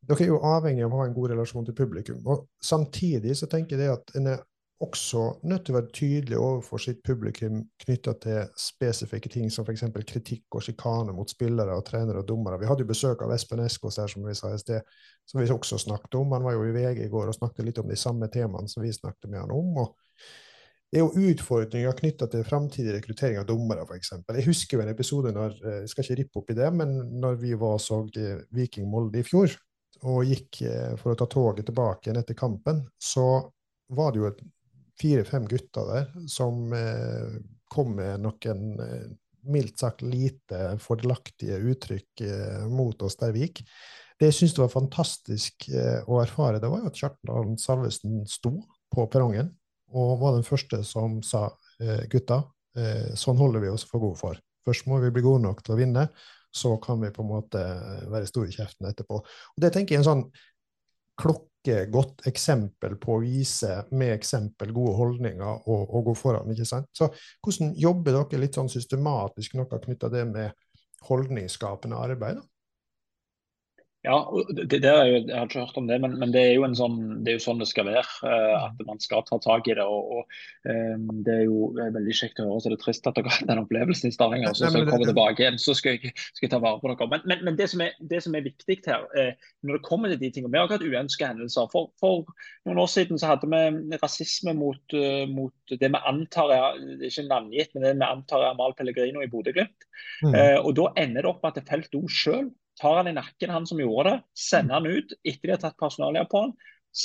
Dere 0.00 0.24
er 0.24 0.30
jo 0.30 0.38
avhengig 0.48 0.86
av 0.86 0.94
å 0.96 1.02
ha 1.02 1.06
en 1.06 1.14
god 1.14 1.34
relasjon 1.34 1.66
til 1.68 1.76
publikum. 1.76 2.22
og 2.24 2.46
Samtidig 2.64 3.36
så 3.36 3.46
tenker 3.50 3.78
jeg 3.78 3.92
at 3.92 4.14
en 4.16 4.30
er 4.32 4.40
også 4.80 5.26
nødt 5.44 5.66
til 5.66 5.74
å 5.74 5.76
være 5.76 5.92
tydelig 5.92 6.38
overfor 6.40 6.80
sitt 6.80 7.02
publikum 7.04 7.58
knytta 7.84 8.14
til 8.22 8.38
spesifikke 8.56 9.28
ting 9.28 9.50
som 9.52 9.66
f.eks. 9.68 9.84
kritikk 10.08 10.56
og 10.56 10.64
sjikane 10.64 11.12
mot 11.12 11.28
spillere 11.28 11.76
og 11.76 11.84
trenere 11.84 12.22
og 12.22 12.28
dommere. 12.28 12.58
Vi 12.62 12.68
hadde 12.70 12.86
jo 12.86 12.88
besøk 12.88 13.20
av 13.22 13.34
Espen 13.34 13.60
Eskås 13.66 14.00
her, 14.00 14.08
som 14.08 14.24
vi 14.24 14.34
sa 14.38 14.54
i 14.54 14.60
sted, 14.62 14.80
som 15.28 15.42
vi 15.42 15.50
også 15.52 15.78
snakket 15.84 16.16
om. 16.22 16.32
Han 16.32 16.48
var 16.48 16.56
jo 16.56 16.64
i 16.64 16.72
VG 16.72 17.04
i 17.04 17.10
går 17.12 17.28
og 17.28 17.36
snakket 17.36 17.68
litt 17.68 17.82
om 17.82 17.92
de 17.92 17.98
samme 18.00 18.30
temaene 18.32 18.72
som 18.72 18.80
vi 18.82 18.94
snakket 18.96 19.28
med 19.28 19.42
han 19.44 19.52
om. 19.52 19.84
og 19.84 19.98
det 20.90 20.98
er 20.98 21.04
jo 21.06 21.30
utfordringer 21.30 21.94
knytta 21.94 22.26
til 22.32 22.46
framtidig 22.46 22.96
rekruttering 22.96 23.38
av 23.38 23.46
dommere, 23.46 23.84
f.eks. 23.86 24.10
Jeg 24.26 24.46
husker 24.48 24.76
jo 24.76 24.82
en 24.82 24.90
episode 24.90 25.30
når 25.36 25.52
eh, 25.62 25.76
jeg 25.84 25.92
skal 25.92 26.06
ikke 26.06 26.16
rippe 26.18 26.40
opp 26.40 26.50
i 26.50 26.56
det, 26.58 26.70
men 26.74 26.96
når 27.22 27.36
vi 27.38 27.52
var 27.58 27.76
og 27.76 27.84
så 27.84 28.00
eh, 28.18 28.40
Viking 28.56 28.88
Molde 28.90 29.20
i 29.22 29.26
fjor, 29.26 29.54
og 30.10 30.26
gikk 30.26 30.62
eh, 30.66 30.96
for 30.98 31.12
å 31.12 31.18
ta 31.20 31.28
toget 31.30 31.68
tilbake 31.70 32.08
igjen 32.08 32.18
etter 32.18 32.38
kampen, 32.38 32.82
så 32.98 33.28
var 33.94 34.10
det 34.10 34.22
jo 34.22 34.32
fire-fem 35.00 35.46
gutter 35.48 35.86
der 35.88 36.10
som 36.28 36.74
kom 37.72 37.94
med 37.96 38.20
noen 38.20 38.66
mildt 39.48 39.80
sagt 39.80 40.02
lite 40.04 40.74
fordelaktige 40.82 41.56
uttrykk 41.72 42.22
mot 42.68 43.00
oss 43.06 43.16
der 43.18 43.32
vi 43.32 43.46
gikk. 43.46 43.62
Det 44.20 44.28
jeg 44.28 44.36
syntes 44.36 44.60
var 44.60 44.74
fantastisk 44.74 45.70
å 45.72 46.20
erfare, 46.20 46.60
det 46.60 46.68
var 46.68 46.84
jo 46.84 46.92
at 46.92 47.00
Kjartan 47.00 47.56
Salvesen 47.58 48.20
sto 48.28 48.52
på 48.92 49.08
perrongen 49.10 49.48
og 49.90 50.20
var 50.20 50.36
den 50.36 50.46
første 50.46 50.82
som 50.86 51.20
sa 51.26 51.46
eh, 51.82 52.06
gutta, 52.10 52.42
eh, 52.78 53.10
sånn 53.18 53.40
holder 53.40 53.64
vi 53.64 53.72
oss 53.72 53.86
for 53.88 54.02
gode 54.02 54.20
for. 54.20 54.40
Først 54.66 54.86
må 54.90 55.00
vi 55.02 55.12
bli 55.14 55.24
gode 55.24 55.42
nok 55.46 55.62
til 55.64 55.74
å 55.74 55.80
vinne, 55.80 56.08
så 56.52 56.74
kan 56.82 57.00
vi 57.02 57.12
på 57.14 57.22
en 57.22 57.30
måte 57.30 57.60
være 58.10 58.28
store 58.28 58.50
i 58.50 58.54
kjeften 58.54 58.88
etterpå. 58.88 59.20
Og 59.20 59.62
Det 59.62 59.70
tenker 59.74 59.94
jeg 59.94 60.00
er 60.00 60.02
en 60.02 60.08
sånn 60.08 60.24
klokkegodt 61.20 62.26
eksempel 62.30 62.96
på 63.00 63.16
å 63.16 63.22
vise 63.22 63.84
med 63.94 64.14
eksempel 64.16 64.72
gode 64.74 64.96
holdninger 64.98 65.68
og, 65.70 65.84
og 65.84 66.10
gå 66.10 66.16
foran. 66.18 66.50
ikke 66.50 66.68
sant? 66.68 66.90
Så 66.96 67.10
Hvordan 67.44 67.74
jobber 67.78 68.18
dere 68.18 68.42
litt 68.42 68.58
sånn 68.58 68.72
systematisk 68.72 69.54
noe 69.58 69.82
knytta 69.84 70.10
det 70.12 70.24
med 70.32 70.66
holdningsskapende 71.06 72.00
arbeid? 72.00 72.40
da? 72.40 72.49
Ja, 74.00 74.16
det, 74.56 74.78
det 74.80 74.88
er 74.88 75.02
jo, 75.04 75.16
Jeg 75.28 75.36
har 75.36 75.44
ikke 75.44 75.60
hørt 75.60 75.76
om 75.76 75.88
det, 75.88 75.98
men, 76.00 76.14
men 76.16 76.30
det, 76.32 76.40
er 76.40 76.54
jo 76.56 76.68
sånn, 76.72 76.94
det, 77.20 77.34
er 77.34 77.36
jo 77.36 77.42
sånn 77.44 77.58
det 77.60 77.66
skal 77.68 77.84
være. 77.84 78.04
Uh, 78.24 78.70
at 78.70 78.78
man 78.88 79.00
skal 79.02 79.26
ta 79.28 79.36
tak 79.44 79.66
i 79.68 79.74
det. 79.76 79.84
og, 79.84 80.14
og 80.16 80.38
um, 80.64 81.18
Det 81.26 81.34
er 81.34 81.42
jo 81.44 81.68
veldig 81.76 82.14
kjekt 82.16 82.40
å 82.40 82.46
høre. 82.46 82.62
så 82.64 82.72
Det 82.72 82.78
er 82.78 82.82
trist 82.86 83.10
at 83.10 83.18
dere 83.18 83.28
har 83.28 83.36
hatt 83.36 83.50
den 83.50 83.60
opplevelsen 83.60 84.08
i 84.08 84.14
Stavanger. 84.16 84.54
Så 84.56 84.70
skal 84.70 84.86
jeg 84.86 84.88
komme 84.88 85.08
tilbake 85.10 85.44
igjen, 85.44 85.58
så 85.60 85.74
skal 85.76 85.98
jeg, 85.98 86.14
skal 86.16 86.46
jeg 86.46 86.52
ta 86.54 86.62
vare 86.64 86.80
på 86.80 86.88
dere. 86.94 87.10
Men, 87.12 87.26
men, 87.28 87.42
men 87.50 87.58
det, 87.60 87.66
som 87.74 87.84
er, 87.84 87.92
det, 88.00 88.22
som 88.24 88.38
er, 88.38 88.46
viktig 88.46 88.78
her, 88.86 89.04
uh, 89.12 89.50
når 89.68 89.76
det 89.76 89.88
kommer 89.90 90.14
til 90.14 90.22
de 90.22 90.32
tingene 90.32 90.54
Vi 90.54 90.62
har 90.62 90.72
hatt 90.72 90.86
uønska 90.86 91.28
hendelser. 91.34 91.68
For, 91.74 91.92
for, 92.00 92.32
noen 92.64 92.80
år 92.80 92.88
siden 92.94 93.20
så 93.20 93.34
hadde 93.34 93.50
vi 93.52 94.00
rasisme 94.00 94.56
mot, 94.56 94.96
uh, 94.96 95.26
mot 95.28 95.76
det 95.76 95.92
vi 95.92 96.02
antar 96.08 96.54
er 96.56 96.80
det 96.80 97.04
er 97.04 97.12
ikke 97.12 97.28
navngitt, 97.28 97.76
men 97.76 97.84
det 97.84 97.92
vi 98.00 98.08
antar 98.08 98.46
er 98.46 98.54
Amal 98.54 98.72
Pellegrino 98.78 99.20
i 99.20 99.28
Bodø-Glimt. 99.28 99.84
Mm. 100.24 100.32
og 100.64 100.72
Da 100.76 100.86
ender 101.00 101.24
det 101.24 101.28
opp 101.28 101.42
med 101.44 101.58
at 101.60 101.68
Felt 101.68 101.94
O 101.98 102.06
sjøl 102.08 102.48
tar 102.78 103.00
han 103.00 103.10
i 103.10 103.16
nakken, 103.16 103.52
han 103.52 103.66
som 103.68 103.80
gjorde 103.80 104.10
det, 104.10 104.16
sender 104.38 104.78
han 104.78 104.88
ut 104.88 105.14
etter 105.24 105.48
de 105.48 105.54
har 105.54 105.62
tatt 105.62 105.78
personalia 105.80 106.24
på 106.30 106.44
han, 106.44 106.56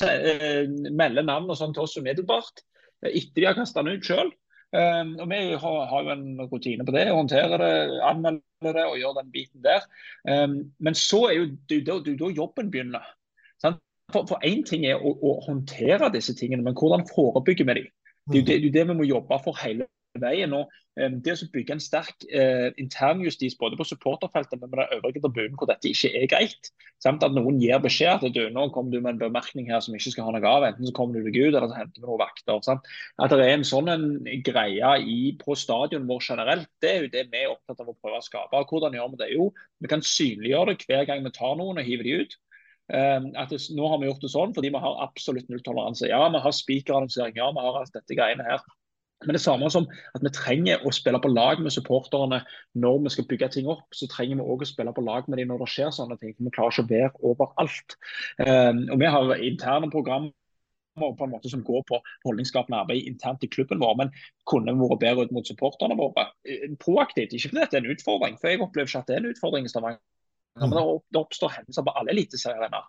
eh, 0.07 0.63
melder 0.91 1.25
navn 1.25 1.49
og 1.51 1.59
sånn 1.59 1.75
til 1.75 1.85
oss 1.85 1.97
umiddelbart. 1.99 2.63
Eh, 3.03 3.11
etter 3.21 3.41
de 3.41 3.47
har 3.49 3.57
kasta 3.57 3.83
han 3.83 3.93
ut 3.93 4.05
sjøl. 4.05 4.31
Um, 4.75 5.13
og 5.21 5.29
Vi 5.29 5.37
har, 5.55 5.75
har, 5.87 6.03
jo 6.03 6.11
en 6.11 6.47
rutine 6.51 6.83
på 6.83 6.91
det, 6.91 7.05
håndterer 7.13 7.61
det, 7.61 7.99
anmelder 8.03 8.75
det 8.75 8.85
og 8.89 8.97
gjør 8.99 9.13
den 9.21 9.29
biten 9.31 9.63
der. 9.63 9.85
Um, 10.27 10.55
men 10.83 10.97
så 10.99 11.29
er 11.29 11.37
jo 11.37 11.45
da 11.85 12.31
jobben 12.33 12.71
begynner. 12.73 13.05
Sant? 13.61 13.79
For 14.11 14.41
én 14.43 14.65
ting 14.67 14.83
er 14.89 14.99
å, 14.99 15.13
å, 15.15 15.37
håndtere 15.45 16.11
disse 16.13 16.35
tingene, 16.35 16.65
men 16.65 16.75
hvordan 16.75 17.05
forebygger 17.07 17.69
vi 17.69 17.77
dem? 17.79 17.93
Det 18.25 18.35
er 18.35 18.41
jo 18.41 18.47
det, 18.49 18.73
det, 18.73 18.87
vi 18.89 18.97
må 18.97 19.07
jobbe 19.07 19.39
for 19.45 19.57
hele 19.61 19.87
veien. 20.19 20.53
Og 20.57 20.73
det 20.95 21.33
å 21.35 21.47
bygge 21.51 21.75
en 21.75 21.81
sterk 21.83 22.23
eh, 22.31 22.69
internjustis 22.79 23.57
både 23.59 23.75
på 23.75 23.87
supporterfeltet 23.89 24.61
men 24.61 24.69
med 24.71 24.79
den 24.79 24.93
øvrige 24.95 25.21
tribunen 25.25 25.57
hvor 25.59 25.67
dette 25.67 25.89
ikke 25.91 26.11
er 26.15 26.29
greit, 26.31 26.69
samt 27.03 27.25
at 27.25 27.35
noen 27.35 27.59
gir 27.59 27.81
beskjed 27.83 28.23
at 28.23 28.35
du, 28.35 28.45
nå 28.53 28.69
kommer 28.71 28.95
du 28.95 29.01
med 29.01 29.15
en 29.15 29.23
bemerkning 29.25 29.67
her 29.67 29.83
som 29.83 29.97
ikke 29.97 30.13
skal 30.13 30.29
ha 30.29 30.35
noe 30.37 30.53
av, 30.53 30.63
enten 30.69 30.87
så 30.87 30.95
kommer 30.95 31.19
du 31.19 31.27
deg 31.27 31.41
ut 31.41 31.49
eller 31.51 31.67
så 31.67 31.81
henter 31.81 31.99
vi 31.99 32.07
noen 32.07 32.21
vakter. 32.23 32.61
Sant? 32.63 32.87
At 33.19 33.35
det 33.35 33.43
er 33.43 33.57
en 33.57 33.67
sånn 33.67 33.91
en 33.91 34.07
greie 34.47 34.93
i, 35.03 35.19
på 35.41 35.57
stadion 35.59 36.07
vår 36.07 36.23
generelt, 36.29 36.71
det 36.83 36.93
er 36.93 37.03
jo 37.03 37.11
det 37.17 37.25
vi 37.33 37.43
er 37.43 37.51
opptatt 37.51 37.83
av 37.83 37.91
å 37.91 37.97
prøve 37.99 38.21
å 38.21 38.25
skape. 38.25 38.63
Hvordan 38.71 38.95
gjør 38.95 39.11
vi 39.11 39.21
det? 39.25 39.29
Jo, 39.35 39.51
vi 39.83 39.91
kan 39.91 40.05
synliggjøre 40.05 40.77
det 40.77 40.87
hver 40.87 41.05
gang 41.11 41.27
vi 41.27 41.35
tar 41.35 41.59
noen 41.59 41.83
og 41.83 41.91
hiver 41.91 42.07
de 42.07 42.17
ut. 42.23 42.39
Um, 42.85 43.31
at 43.33 43.49
det, 43.49 43.63
nå 43.73 43.87
har 43.89 43.97
vi 43.97 44.05
gjort 44.05 44.21
det 44.21 44.29
sånn 44.29 44.51
fordi 44.53 44.69
vi 44.69 44.79
har 44.79 44.99
absolutt 45.01 45.47
nulltoleranse. 45.49 46.07
Ja, 46.07 46.23
vi 46.29 46.41
har 46.43 46.53
spikerannonsering, 46.53 47.35
ja, 47.41 47.51
vi 47.51 47.63
har 47.65 47.79
alt 47.81 47.95
dette 47.97 48.15
greiene 48.15 48.45
her. 48.45 48.61
Men 49.25 49.37
det 49.37 49.43
samme 49.43 49.69
som 49.73 49.87
at 50.15 50.23
vi 50.23 50.31
trenger 50.33 50.85
å 50.85 50.93
spille 50.95 51.19
på 51.21 51.31
lag 51.33 51.61
med 51.63 51.73
supporterne 51.73 52.41
når 52.77 53.03
vi 53.03 53.13
skal 53.15 53.27
bygge 53.29 53.51
ting 53.57 53.69
opp, 53.71 53.85
så 53.95 54.07
trenger 54.11 54.39
vi 54.39 54.47
òg 54.47 54.63
å 54.65 54.69
spille 54.69 54.93
på 54.95 55.05
lag 55.05 55.29
med 55.29 55.41
dem 55.41 55.51
når 55.51 55.65
det 55.65 55.69
skjer 55.73 55.93
sånne 55.95 56.17
ting. 56.21 56.35
Vi 56.37 56.55
klarer 56.55 56.73
ikke 56.73 56.85
å 56.85 56.91
være 56.93 57.11
overalt. 57.33 57.99
Um, 58.41 58.81
og 58.93 58.99
Vi 59.01 59.13
har 59.17 59.45
interne 59.49 59.91
programmer 59.93 60.33
på 60.95 61.25
en 61.25 61.31
måte 61.33 61.49
som 61.51 61.63
går 61.63 61.81
på 61.89 61.99
holdningsskapende 62.23 62.77
arbeid 62.85 63.07
internt 63.09 63.43
i 63.43 63.49
klubben 63.51 63.81
vår, 63.83 63.97
men 63.99 64.11
kunne 64.47 64.75
vært 64.79 65.01
bedre 65.01 65.25
ut 65.27 65.33
mot 65.35 65.47
supporterne 65.47 65.97
våre. 65.99 66.29
Eh, 66.47 66.69
proaktivt, 66.79 67.35
ikke 67.35 67.51
fordi 67.51 67.65
det 67.65 67.79
er 67.79 67.83
en 67.83 67.95
utfordring, 67.95 68.37
for 68.39 68.51
jeg 68.51 68.61
opplever 68.63 68.87
ikke 68.87 69.01
at 69.03 69.09
det 69.09 69.17
er 69.17 69.23
en 69.23 69.33
utfordring 69.33 69.67
i 69.67 69.73
Stavanger. 69.73 69.99
Ja, 70.55 70.69
men 70.71 70.77
det 71.11 71.19
oppstår 71.19 71.51
hendelser 71.51 71.83
på 71.83 71.91
alle 71.99 72.13
eliteseriearenaer. 72.13 72.87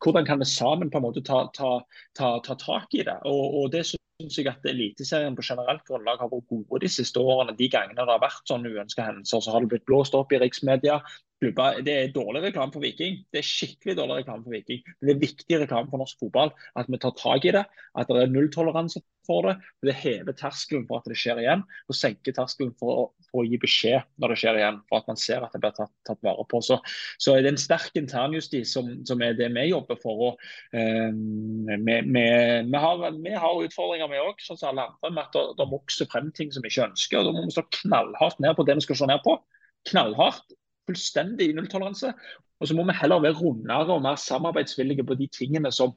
Hvordan 0.00 0.24
kan 0.24 0.40
vi 0.40 0.48
sammen 0.48 0.88
på 0.90 0.96
en 0.96 1.04
måte 1.04 1.20
ta, 1.20 1.42
ta, 1.52 1.74
ta, 2.16 2.38
ta 2.40 2.56
tak 2.56 2.96
i 2.96 3.02
det? 3.04 3.18
Og, 3.28 3.58
og 3.60 3.72
det 3.74 3.84
syns 4.16 4.38
jeg 4.38 4.48
at 4.48 4.64
Eliteserien 4.70 5.36
på 5.36 5.44
generelt 5.44 5.84
grunnlag 5.88 6.20
har 6.22 6.30
vært 6.32 6.48
gode 6.48 6.80
de 6.84 6.88
siste 6.92 7.20
årene. 7.20 7.56
De 7.56 7.68
gangene 7.72 8.00
det 8.00 8.14
har 8.14 8.22
vært 8.22 8.48
sånne 8.48 8.72
uønska 8.72 9.04
hendelser, 9.04 9.42
så 9.44 9.52
har 9.52 9.64
det 9.64 9.72
blitt 9.74 9.88
blåst 9.88 10.16
opp 10.16 10.32
i 10.32 10.40
riksmedia. 10.40 11.00
Klubber, 11.36 11.82
det 11.84 11.92
er 11.92 12.12
dårlig 12.14 12.40
reklame 12.46 12.72
for 12.72 12.80
Viking. 12.80 13.18
Det 13.32 13.42
er 13.42 13.44
skikkelig 13.44 13.98
dårlig 13.98 14.22
reklame 14.22 14.46
for 14.46 14.54
Viking. 14.54 14.80
Men 14.86 15.08
det 15.08 15.14
er 15.14 15.24
viktig 15.26 15.58
reklame 15.60 15.90
for 15.92 16.00
norsk 16.00 16.22
fotball 16.22 16.54
at 16.80 16.88
vi 16.88 17.00
tar 17.02 17.12
tak 17.18 17.44
i 17.44 17.52
det. 17.52 17.66
At 17.92 18.08
det 18.08 18.22
er 18.22 18.32
nulltoleranse 18.32 19.02
for 19.26 19.44
det. 19.44 19.56
Det 19.84 19.94
hever 20.00 20.32
terskelen 20.38 20.86
for 20.88 21.02
at 21.02 21.10
det 21.10 21.18
skjer 21.20 21.42
igjen, 21.42 21.64
og 21.90 21.98
senker 21.98 22.32
terskelen 22.36 22.72
for, 22.80 23.10
for, 23.28 23.42
å 23.42 23.44
gi 23.44 23.60
beskjed 23.60 24.08
når 24.22 24.32
det 24.32 24.38
skjer 24.40 24.60
igjen. 24.62 24.80
For 24.88 25.02
at 25.02 25.12
man 25.12 25.20
ser 25.20 25.44
at 25.44 25.52
det 25.52 25.60
blir 25.60 25.76
tatt, 25.76 25.92
tatt 26.08 26.24
vare 26.24 26.48
på. 26.48 26.62
Så, 26.64 26.80
så 27.20 27.36
er 27.36 27.44
det 27.44 27.52
en 27.52 27.60
sterk 27.60 28.00
internjustis 28.00 28.72
som, 28.72 28.92
som 29.08 29.24
er 29.26 29.36
det 29.36 29.52
vi 29.52 29.68
jobber 29.68 30.00
for. 30.00 30.26
Og, 30.30 30.50
eh, 30.72 31.10
vi, 31.12 32.00
vi, 32.00 32.26
vi, 32.72 32.84
har, 32.86 33.08
vi, 33.12 33.36
har, 33.36 33.64
utfordringer 33.68 34.12
vi 34.12 34.22
òg, 34.24 34.40
sånn 34.46 34.60
som 34.62 34.72
alle 34.72 34.88
andre, 34.88 35.12
med 35.18 35.26
at 35.26 35.58
det, 35.60 35.70
vokser 35.76 36.08
frem 36.08 36.32
ting 36.32 36.54
som 36.54 36.64
vi 36.64 36.72
ikke 36.72 36.88
ønsker. 36.88 37.20
og 37.20 37.28
Da 37.28 37.36
må 37.36 37.44
vi 37.44 37.58
stå 37.58 37.68
knallhardt 37.82 38.40
ned 38.40 38.56
på 38.56 38.64
det 38.64 38.80
vi 38.80 38.86
skal 38.88 39.02
slå 39.02 39.12
ned 39.12 39.26
på. 39.26 39.36
Knallhardt. 39.90 40.56
Fullstendig 40.86 41.52
nulltoleranse. 41.56 42.12
Og 42.60 42.68
så 42.68 42.76
må 42.76 42.86
vi 42.88 42.94
heller 43.00 43.20
være 43.20 43.36
rundere 43.40 43.92
og 43.92 44.04
mer 44.04 44.16
samarbeidsvillige 44.20 45.04
på 45.04 45.16
de 45.18 45.26
tingene 45.32 45.72
som, 45.74 45.92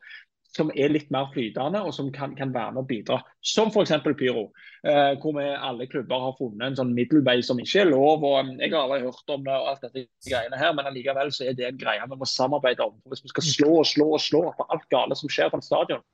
som 0.56 0.72
er 0.76 0.92
litt 0.92 1.12
mer 1.14 1.30
flytende 1.34 1.82
og 1.86 1.94
som 1.96 2.10
kan, 2.12 2.34
kan 2.36 2.52
være 2.54 2.74
med 2.76 2.82
å 2.82 2.90
bidra. 2.90 3.20
Som 3.46 3.72
f.eks. 3.72 3.94
Pyro, 4.20 4.50
eh, 4.84 5.14
hvor 5.22 5.38
vi 5.38 5.46
alle 5.56 5.88
klubber 5.92 6.26
har 6.26 6.36
funnet 6.40 6.66
en 6.68 6.80
sånn 6.82 6.94
middelvei 6.98 7.38
som 7.46 7.62
ikke 7.64 7.86
er 7.86 7.92
lov. 7.94 8.26
og 8.28 8.38
um, 8.44 8.54
Jeg 8.60 8.74
har 8.74 8.84
aldri 8.84 9.06
hørt 9.06 9.36
om 9.36 9.48
det, 9.48 9.56
og 9.56 9.72
alt 9.72 9.88
dette 9.88 10.06
greiene 10.28 10.60
her, 10.60 10.76
men 10.76 10.92
allikevel 10.92 11.34
så 11.36 11.48
er 11.48 11.58
det 11.58 11.70
en 11.70 11.80
greie 11.80 12.12
vi 12.12 12.20
må 12.20 12.28
samarbeide 12.28 12.88
om. 12.90 12.98
Hvis 13.14 13.24
vi 13.24 13.34
skal 13.34 13.50
slå 13.54 13.74
og 13.80 13.90
slå 13.90 14.14
og 14.18 14.24
slå 14.26 14.46
på 14.58 14.68
alt 14.74 14.88
gale 14.92 15.20
som 15.20 15.32
skjer 15.32 15.54
på 15.54 15.62
en 15.62 15.66
stadion, 15.66 16.06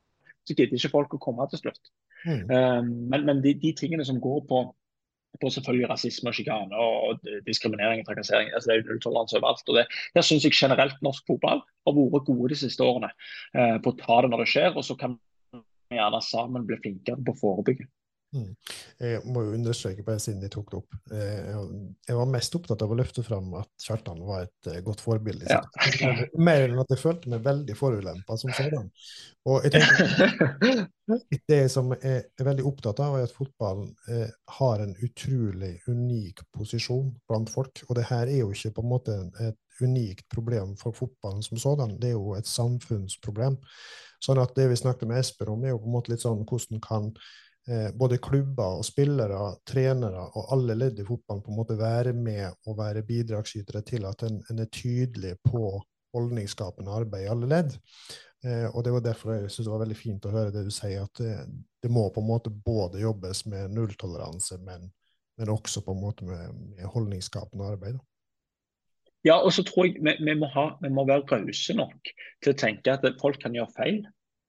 så 0.46 0.54
gidder 0.54 0.78
ikke 0.78 0.94
folk 0.94 1.16
å 1.16 1.22
komme 1.22 1.46
til 1.50 1.64
slutt. 1.64 1.94
Mm. 2.26 2.42
Um, 2.50 2.90
men, 3.10 3.26
men 3.26 3.42
de, 3.42 3.54
de, 3.58 3.74
tingene 3.76 4.06
som 4.06 4.18
går 4.22 4.44
på 4.50 4.62
på 5.40 5.50
selvfølgelig 5.52 5.90
rasisme 5.90 6.32
sjikane 6.34 6.80
og 6.80 7.26
diskriminering 7.46 8.02
og 8.02 8.08
trakassering. 8.10 8.52
Altså, 8.54 8.70
det 8.70 8.76
er 8.78 8.88
nulltoleranse 8.90 9.38
overalt. 9.40 9.68
og 9.68 9.78
det, 9.78 9.86
Der 10.14 10.26
syns 10.26 10.44
jeg 10.44 10.56
generelt 10.56 11.02
norsk 11.02 11.26
fotball 11.28 11.62
har 11.62 11.96
vært 11.96 12.26
gode 12.28 12.50
de 12.52 12.60
siste 12.62 12.84
årene 12.84 13.12
eh, 13.54 13.76
på 13.82 13.92
å 13.92 13.98
ta 14.00 14.22
det 14.22 14.32
når 14.32 14.44
det 14.44 14.50
skjer. 14.54 14.72
Og 14.74 14.84
så 14.86 14.98
kan 14.98 15.18
vi 15.90 15.98
gjerne 16.00 16.22
sammen 16.24 16.66
bli 16.66 16.80
flinkere 16.82 17.22
på 17.22 17.34
å 17.36 17.40
forebygge. 17.42 17.88
Mm. 18.36 18.50
Jeg 19.00 19.22
må 19.32 19.42
jo 19.46 19.54
understreke 19.56 20.04
bare 20.06 20.20
siden 20.22 20.42
de 20.42 20.50
tok 20.52 20.72
det 20.72 20.80
opp. 20.80 20.98
Eh, 21.12 21.54
jeg 22.08 22.18
var 22.18 22.28
mest 22.30 22.58
opptatt 22.58 22.84
av 22.84 22.92
å 22.92 22.98
løfte 22.98 23.24
fram 23.26 23.54
at 23.60 23.70
Kjartan 23.82 24.20
var 24.26 24.44
et 24.46 24.70
eh, 24.72 24.82
godt 24.84 25.02
forbilde. 25.04 25.48
Ja. 25.50 25.62
Mer 26.36 26.66
enn 26.66 26.82
at 26.82 26.92
jeg 26.92 27.02
følte 27.02 27.32
meg 27.32 27.46
veldig 27.46 27.78
forulempa 27.78 28.38
som 28.40 28.52
sådan. 28.56 28.90
Og 29.48 29.66
jeg 29.66 29.76
tenker, 29.76 30.84
Det 31.46 31.60
som 31.70 31.92
jeg 31.94 32.24
er 32.34 32.46
veldig 32.48 32.64
opptatt 32.66 32.98
av, 33.04 33.14
er 33.14 33.28
at 33.28 33.34
fotballen 33.34 33.92
eh, 34.10 34.32
har 34.58 34.82
en 34.82 34.96
utrolig 35.06 35.76
unik 35.86 36.42
posisjon 36.56 37.12
blant 37.30 37.52
folk. 37.52 37.84
Og 37.86 37.94
det 37.98 38.08
her 38.08 38.26
er 38.26 38.40
jo 38.40 38.50
ikke 38.50 38.74
på 38.74 38.82
en 38.82 38.90
måte 38.90 39.14
et 39.44 39.60
unikt 39.80 40.26
problem 40.32 40.74
for 40.80 40.96
fotballen 40.96 41.44
som 41.46 41.60
sådan, 41.60 41.94
det 42.00 42.10
er 42.10 42.16
jo 42.16 42.34
et 42.34 42.48
samfunnsproblem. 42.48 43.58
Sånn 44.24 44.40
at 44.40 44.54
det 44.56 44.70
vi 44.70 44.78
snakket 44.80 45.08
med 45.08 45.20
Espen 45.20 45.52
om, 45.52 45.64
er 45.64 45.74
jo 45.74 45.82
på 45.82 45.90
en 45.90 45.96
måte 45.96 46.12
litt 46.12 46.24
sånn 46.24 46.44
hvordan 46.48 46.82
kan 46.82 47.10
eh, 47.70 47.88
både 47.94 48.18
klubber 48.22 48.80
og 48.80 48.86
spillere, 48.86 49.40
trenere 49.68 50.28
og 50.38 50.52
alle 50.56 50.76
ledd 50.78 51.00
i 51.00 51.06
fotballen 51.06 51.44
på 51.44 51.52
en 51.52 51.58
måte 51.60 51.78
være 51.80 52.14
med 52.16 52.48
og 52.66 52.78
være 52.78 53.04
bidragsytere 53.06 53.82
til 53.86 54.08
at 54.08 54.26
en, 54.28 54.40
en 54.50 54.62
er 54.64 54.70
tydelig 54.72 55.36
på 55.44 55.76
holdningsskapende 56.16 56.94
arbeid 56.96 57.26
i 57.26 57.30
alle 57.32 57.50
ledd. 57.50 57.76
Eh, 58.44 58.66
og 58.72 58.84
det 58.84 58.92
var 58.94 59.04
derfor 59.04 59.34
jeg 59.34 59.50
synes 59.50 59.66
det 59.66 59.74
var 59.74 59.84
veldig 59.84 59.98
fint 59.98 60.26
å 60.28 60.34
høre 60.34 60.54
det 60.54 60.66
du 60.66 60.72
sier, 60.74 61.06
at 61.06 61.22
det, 61.22 61.36
det 61.82 61.92
må 61.92 62.08
på 62.12 62.22
en 62.22 62.30
måte 62.30 62.52
både 62.52 63.02
jobbes 63.02 63.44
med 63.50 63.72
nulltoleranse, 63.76 64.60
men, 64.64 64.90
men 65.38 65.54
også 65.54 65.82
på 65.84 65.96
en 65.96 66.04
måte 66.04 66.28
med, 66.28 66.52
med 66.76 66.92
holdningsskapende 66.92 67.72
arbeid. 67.76 67.98
Ja, 69.26 69.40
og 69.40 69.50
så 69.56 69.64
tror 69.66 69.88
jeg 69.88 69.98
vi, 69.98 70.12
vi, 70.22 70.34
må, 70.38 70.46
ha, 70.54 70.68
vi 70.82 70.90
må 70.92 71.02
være 71.08 71.24
rause 71.32 71.74
nok 71.74 72.12
til 72.44 72.52
å 72.52 72.58
tenke 72.60 72.94
at 72.94 73.06
folk 73.18 73.40
kan 73.42 73.56
gjøre 73.56 73.74
feil. 73.74 74.04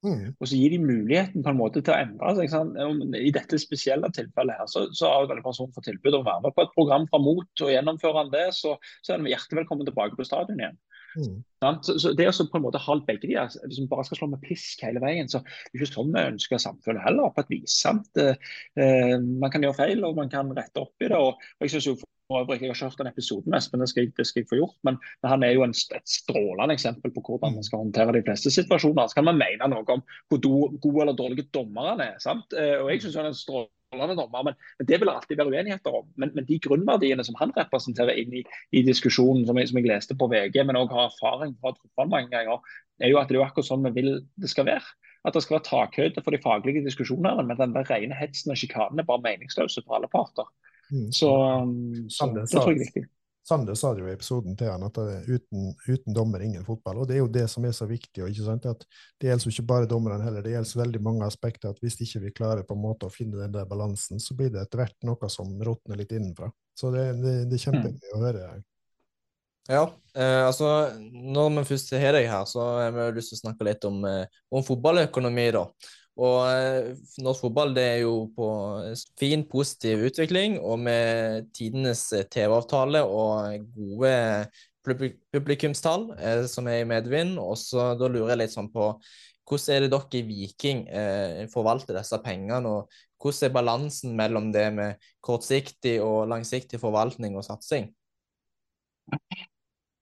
Mm. 0.05 0.33
Og 0.37 0.49
så 0.49 0.57
gir 0.59 0.73
de 0.75 0.79
muligheten 0.81 1.43
på 1.43 1.51
en 1.51 1.57
måte 1.57 1.81
til 1.81 1.93
å 1.93 1.97
endre 1.97 2.33
seg. 2.37 2.51
Sant? 2.53 2.75
I 3.17 3.31
dette 3.33 3.59
spesielle 3.61 4.09
tilfellet 4.13 4.59
her, 4.59 4.69
så, 4.71 4.85
så 4.95 5.09
har 5.09 5.31
en 5.33 5.45
person 5.45 5.71
fått 5.73 5.89
tilbud 5.89 6.19
om 6.19 6.25
å 6.25 6.27
være 6.27 6.45
med 6.45 6.57
på 6.57 6.65
et 6.65 6.75
program 6.75 7.07
fra 7.09 7.21
MOT, 7.21 7.49
og 7.65 7.73
gjennomfører 7.73 8.21
han 8.21 8.33
det, 8.33 8.45
så, 8.57 8.75
så 9.01 9.13
er 9.13 9.19
han 9.19 9.31
hjertelig 9.31 9.63
velkommen 9.63 9.89
tilbake 9.89 10.19
på 10.19 10.27
stadion 10.27 10.61
igjen. 10.61 10.77
Mm. 11.17 11.37
Så, 11.81 11.95
så, 11.97 12.11
Det 12.13 12.27
å 12.29 12.45
på 12.51 12.59
en 12.59 12.65
måte 12.67 12.81
ha 12.83 12.97
begge 13.07 13.25
de 13.25 13.33
der, 13.33 13.55
hvis 13.65 13.79
vi 13.81 13.87
bare 13.89 14.05
skal 14.05 14.19
slå 14.19 14.29
med 14.29 14.43
pisk 14.45 14.83
hele 14.85 15.01
veien, 15.01 15.29
så 15.31 15.41
det 15.41 15.73
er 15.73 15.79
ikke 15.79 15.95
sånn 15.95 16.13
vi 16.13 16.25
ønsker 16.33 16.61
samfunnet 16.61 17.05
heller. 17.07 17.33
på 17.33 17.45
et 17.45 17.55
vis, 17.55 17.79
sant? 17.81 18.21
Eh, 18.21 19.15
man 19.17 19.53
kan 19.53 19.65
gjøre 19.65 19.79
feil, 19.79 20.05
og 20.05 20.19
man 20.19 20.29
kan 20.29 20.53
rette 20.53 20.83
opp 20.83 21.01
i 21.01 21.09
det. 21.09 21.17
og, 21.17 21.41
og 21.57 21.65
jeg 21.65 21.73
synes 21.77 21.89
jo 21.89 21.97
jeg 22.28 22.45
har 22.47 22.55
ikke 22.55 22.86
hørt 22.86 22.99
den 22.99 23.07
episoden 23.07 23.53
mest, 23.53 23.71
men 23.71 23.82
det 23.82 23.88
skal, 23.89 24.03
jeg, 24.03 24.13
det 24.17 24.25
skal 24.28 24.41
jeg 24.41 24.49
få 24.49 24.59
gjort. 24.59 24.75
Men, 24.84 24.97
men 25.21 25.32
han 25.32 25.45
er 25.47 25.53
jo 25.55 25.63
en, 25.63 25.75
et 25.95 26.11
strålende 26.11 26.75
eksempel 26.75 27.13
på 27.15 27.23
hvordan 27.23 27.55
man 27.55 27.63
skal 27.63 27.86
håndtere 27.86 28.17
de 28.17 28.23
fleste 28.28 28.51
situasjoner. 28.51 29.07
Så 29.07 29.19
kan 29.19 29.28
man 29.30 29.39
mene 29.39 29.71
noe 29.71 29.88
om 29.95 30.03
hvor 30.28 30.41
do, 30.43 30.53
gode 30.84 31.05
eller 31.05 31.15
dårlige 31.15 31.47
dommer 31.55 31.93
han 31.93 32.03
er. 32.03 32.19
sant? 32.23 32.51
Eh, 32.51 32.75
og 32.82 32.91
jeg 32.91 33.05
synes 33.05 33.15
han 33.21 33.30
er 33.30 33.32
en 33.32 33.39
strålende 33.39 34.19
dommer, 34.19 34.43
men, 34.49 34.59
men, 34.80 34.89
det 34.91 34.99
vil 34.99 35.07
det 35.07 35.15
alltid 35.15 35.39
være 35.39 35.55
uenigheter 35.55 35.99
om. 36.01 36.11
Men, 36.19 36.36
men, 36.36 36.49
de 36.51 36.59
grunnverdiene 36.67 37.23
som 37.23 37.39
han 37.39 37.55
representerer 37.55 38.19
inn 38.19 38.36
i, 38.41 38.43
i 38.75 38.84
diskusjonen, 38.84 39.47
som 39.47 39.59
jeg, 39.61 39.71
som 39.71 39.80
jeg, 39.80 39.88
leste 39.88 40.19
på 40.19 40.28
VG, 40.34 40.59
men 40.67 40.80
òg 40.84 40.91
har 40.91 41.07
erfaring 41.07 41.55
fra 41.63 41.71
å 41.71 42.11
mange 42.11 42.34
ganger, 42.36 42.59
er 42.99 43.13
jo 43.13 43.21
at 43.21 43.32
det 43.32 43.38
er 43.38 43.43
jo 43.43 43.47
akkurat 43.47 43.71
sånn 43.71 43.88
vi 43.88 43.95
vil 44.01 44.15
det 44.36 44.51
skal 44.51 44.67
være. 44.67 44.95
At 45.28 45.36
det 45.36 45.43
skal 45.43 45.57
være 45.57 45.69
takhøyde 45.71 46.21
for 46.23 46.36
de 46.36 46.43
faglige 46.43 46.84
diskusjonene, 46.84 47.47
men 47.47 47.59
den 47.59 47.75
rene 47.88 48.15
hetsen 48.15 48.51
og 48.51 48.59
sjikanen 48.59 48.99
er 48.99 49.07
bare 49.07 49.23
meningsløse 49.23 49.84
for 49.86 49.95
alle 49.97 50.11
parter. 50.11 50.47
Mm. 50.91 51.11
Så, 51.11 51.29
så 52.13 52.27
det 52.35 52.47
tror 52.51 52.71
jeg 52.71 52.77
er 52.77 52.83
viktig. 52.85 53.05
Sander 53.47 53.77
sa 53.79 53.93
det 53.95 54.01
jo 54.03 54.09
i 54.09 54.11
episoden 54.11 54.57
til 54.59 54.67
han 54.67 54.83
at 54.83 54.97
uten, 54.99 55.69
uten, 55.88 56.11
dommer, 56.15 56.41
ingen 56.43 56.65
fotball. 56.67 56.97
Og 56.99 57.07
Det 57.07 57.15
er 57.15 57.21
jo 57.21 57.29
det 57.31 57.45
som 57.47 57.63
er 57.63 57.71
så 57.71 57.85
viktig. 57.88 58.23
og 58.23 58.29
ikke 58.29 58.43
sant, 58.43 58.65
at 58.67 58.83
Det 59.19 59.29
gjelder 59.29 59.47
jo 59.47 59.53
ikke 59.53 59.69
bare 59.69 59.88
dommerne 59.88 60.23
heller, 60.23 60.43
det 60.43 60.51
gjelder 60.51 60.81
veldig 60.81 61.01
mange 61.01 61.25
aspekter. 61.25 61.69
at 61.69 61.79
Hvis 61.79 61.95
ikke 62.03 62.25
vi 62.25 62.33
klarer 62.35 62.67
på 62.67 62.75
en 62.75 62.83
måte 62.83 63.07
å 63.07 63.13
finne 63.13 63.39
den 63.39 63.53
der 63.55 63.65
balansen, 63.65 64.19
så 64.19 64.35
blir 64.35 64.51
det 64.51 64.65
etter 64.65 64.83
hvert 64.83 65.07
noe 65.07 65.29
som 65.31 65.53
råtner 65.63 65.95
litt 65.95 66.11
innenfra. 66.11 66.51
Så 66.75 66.91
det, 66.91 67.05
det, 67.23 67.38
det 67.47 67.55
er 67.55 67.63
kjempegøy 67.63 68.17
å 68.17 68.23
høre. 68.25 68.49
Ja, 69.67 69.83
eh, 70.15 70.43
altså 70.47 70.67
når 71.11 71.57
vi 71.57 71.63
først 71.71 71.95
har 71.99 72.15
deg 72.15 72.27
her, 72.31 72.45
så 72.47 72.67
har 72.81 72.91
vi 72.95 73.07
lyst 73.15 73.33
til 73.33 73.39
å 73.39 73.43
snakke 73.45 73.67
litt 73.67 73.88
om, 73.88 74.03
eh, 74.07 74.43
om 74.51 74.63
fotballøkonomi. 74.63 75.51
da. 75.51 75.65
Og 76.18 76.38
eh, 76.49 76.95
norsk 77.22 77.45
fotball 77.45 77.76
det 77.78 77.84
er 77.86 77.99
jo 78.01 78.13
på 78.34 78.47
fin, 79.20 79.43
positiv 79.49 80.07
utvikling, 80.09 80.57
og 80.59 80.80
med 80.82 81.51
tidenes 81.57 82.07
eh, 82.18 82.26
TV-avtale 82.26 83.03
og 83.05 83.68
gode 83.76 84.13
publikumstall 85.36 86.09
eh, 86.18 86.45
som 86.49 86.70
er 86.72 86.82
i 86.82 86.89
medvind. 86.89 87.38
Og 87.38 87.57
så 87.61 87.91
da 87.99 88.09
lurer 88.09 88.34
jeg 88.34 88.41
litt 88.43 88.55
sånn 88.55 88.72
på 88.74 88.95
hvordan 89.47 89.76
er 89.76 89.86
det 89.86 89.91
dere 89.93 90.20
i 90.20 90.24
Viking 90.28 90.82
eh, 90.89 91.43
forvalter 91.53 91.95
disse 91.95 92.18
pengene, 92.26 92.68
og 92.68 93.22
hvordan 93.22 93.47
er 93.47 93.53
balansen 93.53 94.18
mellom 94.18 94.49
det 94.51 94.65
med 94.76 95.05
kortsiktig 95.24 95.99
og 96.03 96.26
langsiktig 96.34 96.82
forvaltning 96.82 97.38
og 97.38 97.45
satsing? 97.45 97.91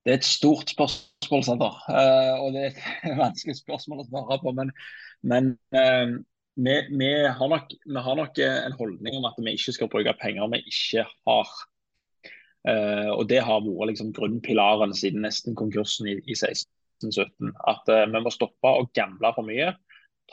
Det 0.06 0.14
er 0.14 0.20
et 0.20 0.26
stort 0.28 0.70
spørsmål, 0.70 1.44
Sander. 1.46 1.78
Og 2.42 2.54
det 2.54 2.64
er 2.64 2.72
et 2.72 3.20
vanskelig 3.24 3.56
spørsmål 3.58 4.04
å 4.04 4.08
svare 4.08 4.38
på. 4.42 4.54
Men 4.54 4.74
men 5.26 5.54
eh, 5.76 6.16
vi, 6.56 6.76
vi, 6.90 7.12
har 7.28 7.52
nok, 7.52 7.74
vi, 7.86 8.02
har 8.08 8.20
nok, 8.20 8.38
en 8.40 8.78
holdning 8.80 9.18
om 9.20 9.28
at 9.30 9.40
vi 9.42 9.56
ikke 9.58 9.76
skal 9.76 9.92
bruke 9.92 10.14
penger 10.22 10.52
vi 10.54 10.62
ikke 10.72 11.06
har. 11.28 11.56
Eh, 12.70 13.10
og 13.12 13.26
Det 13.30 13.42
har 13.44 13.66
vært 13.66 13.92
liksom 13.92 14.14
grunnpilaren 14.16 14.96
siden 14.98 15.26
nesten 15.26 15.58
konkursen 15.58 16.10
i, 16.14 16.16
i 16.24 16.38
16-17. 16.38 17.52
At 17.68 17.92
eh, 17.92 18.08
vi 18.14 18.24
må 18.24 18.34
stoppe 18.34 18.72
å 18.72 18.88
gamble 18.96 19.34
for 19.36 19.48
mye 19.48 19.74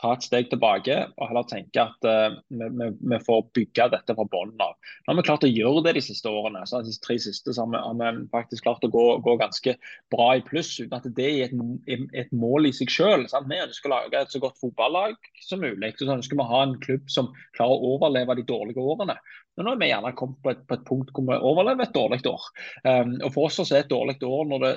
ta 0.01 0.13
et 0.15 0.25
steg 0.25 0.49
tilbake 0.51 0.95
og 1.11 1.27
heller 1.29 1.45
tenke 1.49 1.83
at 1.83 2.07
uh, 2.07 2.35
vi, 2.49 2.67
vi, 2.79 2.87
vi, 2.97 3.19
får 3.23 3.43
bygge 3.55 3.87
dette 3.93 4.15
fra 4.17 4.25
bunnen 4.29 4.63
av. 4.63 4.73
Nå 5.03 5.13
har 5.13 5.19
vi 5.19 5.25
klart 5.27 5.45
å 5.47 5.51
gjøre 5.51 5.83
det 5.87 5.95
de 5.97 6.03
siste 6.05 6.31
årene. 6.31 6.63
så 6.69 6.81
De 6.85 6.95
tre 7.03 7.17
siste 7.21 7.53
så 7.55 7.67
har 7.69 7.99
vi, 7.99 8.11
faktisk 8.33 8.65
klart 8.65 8.85
å 8.87 8.91
gå, 8.93 9.05
gå, 9.25 9.35
ganske 9.41 9.75
bra 10.13 10.29
i 10.37 10.43
pluss, 10.45 10.73
uten 10.81 10.97
at 10.97 11.07
det 11.17 11.29
er 11.29 11.53
et, 11.53 12.09
et 12.23 12.33
mål 12.35 12.69
i 12.69 12.73
seg 12.75 12.91
selv. 12.93 13.29
Vi 13.29 13.61
ønsker 13.67 13.91
å 13.91 13.95
lage 13.95 14.23
et 14.23 14.33
så 14.33 14.41
godt 14.43 14.59
fotballag 14.61 15.15
som 15.45 15.63
mulig. 15.63 15.93
Så 15.99 16.09
ønsker 16.09 16.39
vi 16.39 16.45
å 16.45 16.51
ha 16.51 16.65
en 16.65 16.77
klubb 16.83 17.07
som 17.11 17.31
klarer 17.57 17.77
å 17.77 17.95
overleve 17.95 18.39
de 18.39 18.47
dårlige 18.49 18.83
årene. 18.83 19.17
Men 19.53 19.67
nå 19.67 19.75
er 19.75 19.81
vi 19.83 19.91
gjerne 19.91 20.15
kommet 20.17 20.41
på 20.41 20.51
et, 20.53 20.65
på 20.65 20.77
et 20.77 20.85
punkt 20.87 21.13
hvor 21.13 21.27
vi 21.27 21.37
overlever 21.37 21.85
et 21.85 21.95
dårlig 21.95 22.23
år. 22.29 22.49
Um, 22.87 23.15
og 23.21 23.29
For 23.35 23.49
oss 23.49 23.69
er 23.69 23.83
et 23.83 23.91
dårlig 23.91 24.17
år 24.25 24.49
når 24.49 24.65
det 24.65 24.73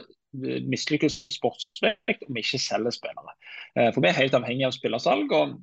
mislykkes 0.70 1.22
sportsvekt 1.36 2.26
om 2.26 2.36
vi 2.36 2.44
ikke 2.44 2.60
selger 2.62 2.94
spillere. 2.94 3.34
Eh, 3.76 3.90
for 3.94 4.02
Vi 4.04 4.10
er 4.10 4.20
helt 4.20 4.36
avhengig 4.36 4.66
av 4.68 4.76
spillersalg. 4.76 5.32
og 5.32 5.56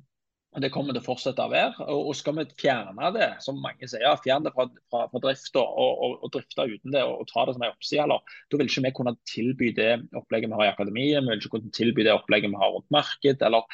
det 0.62 0.70
kommer 0.70 0.94
til 0.94 1.02
å 1.02 1.06
fortsette 1.08 1.42
å 1.42 1.50
være. 1.50 1.86
Og 1.90 2.12
Skal 2.14 2.36
vi 2.38 2.44
fjerne 2.60 3.10
det, 3.16 3.30
som 3.42 3.58
mange 3.62 3.88
sier, 3.90 4.20
fjerne 4.22 4.46
det 4.46 4.52
fra, 4.54 4.68
fra, 4.92 5.06
fra 5.10 5.22
drifta 5.24 5.62
og, 5.64 6.02
og, 6.06 6.14
og, 6.20 6.30
drifte 6.36 6.66
uten 6.70 6.94
det 6.94 7.02
og, 7.02 7.24
ta 7.30 7.46
det 7.46 7.56
som 7.56 7.64
en 7.66 7.74
oppside, 7.74 8.06
da 8.06 8.58
vil 8.60 8.70
ikke 8.70 8.84
vi 8.84 8.94
kunne 8.94 9.16
tilby 9.30 9.72
det 9.74 9.90
opplegget 10.14 10.52
vi 10.52 10.60
har 10.60 10.68
i 10.68 10.72
akademiet, 10.72 11.24
vi 11.24 11.32
vil 11.32 11.42
ikke 11.42 11.56
kunne 11.56 11.74
tilby 11.74 12.06
det 12.06 12.14
opplegget 12.14 12.54
vi 12.54 12.60
har 12.60 12.70
rundt 12.70 12.94
marked, 12.94 13.42
eller, 13.48 13.66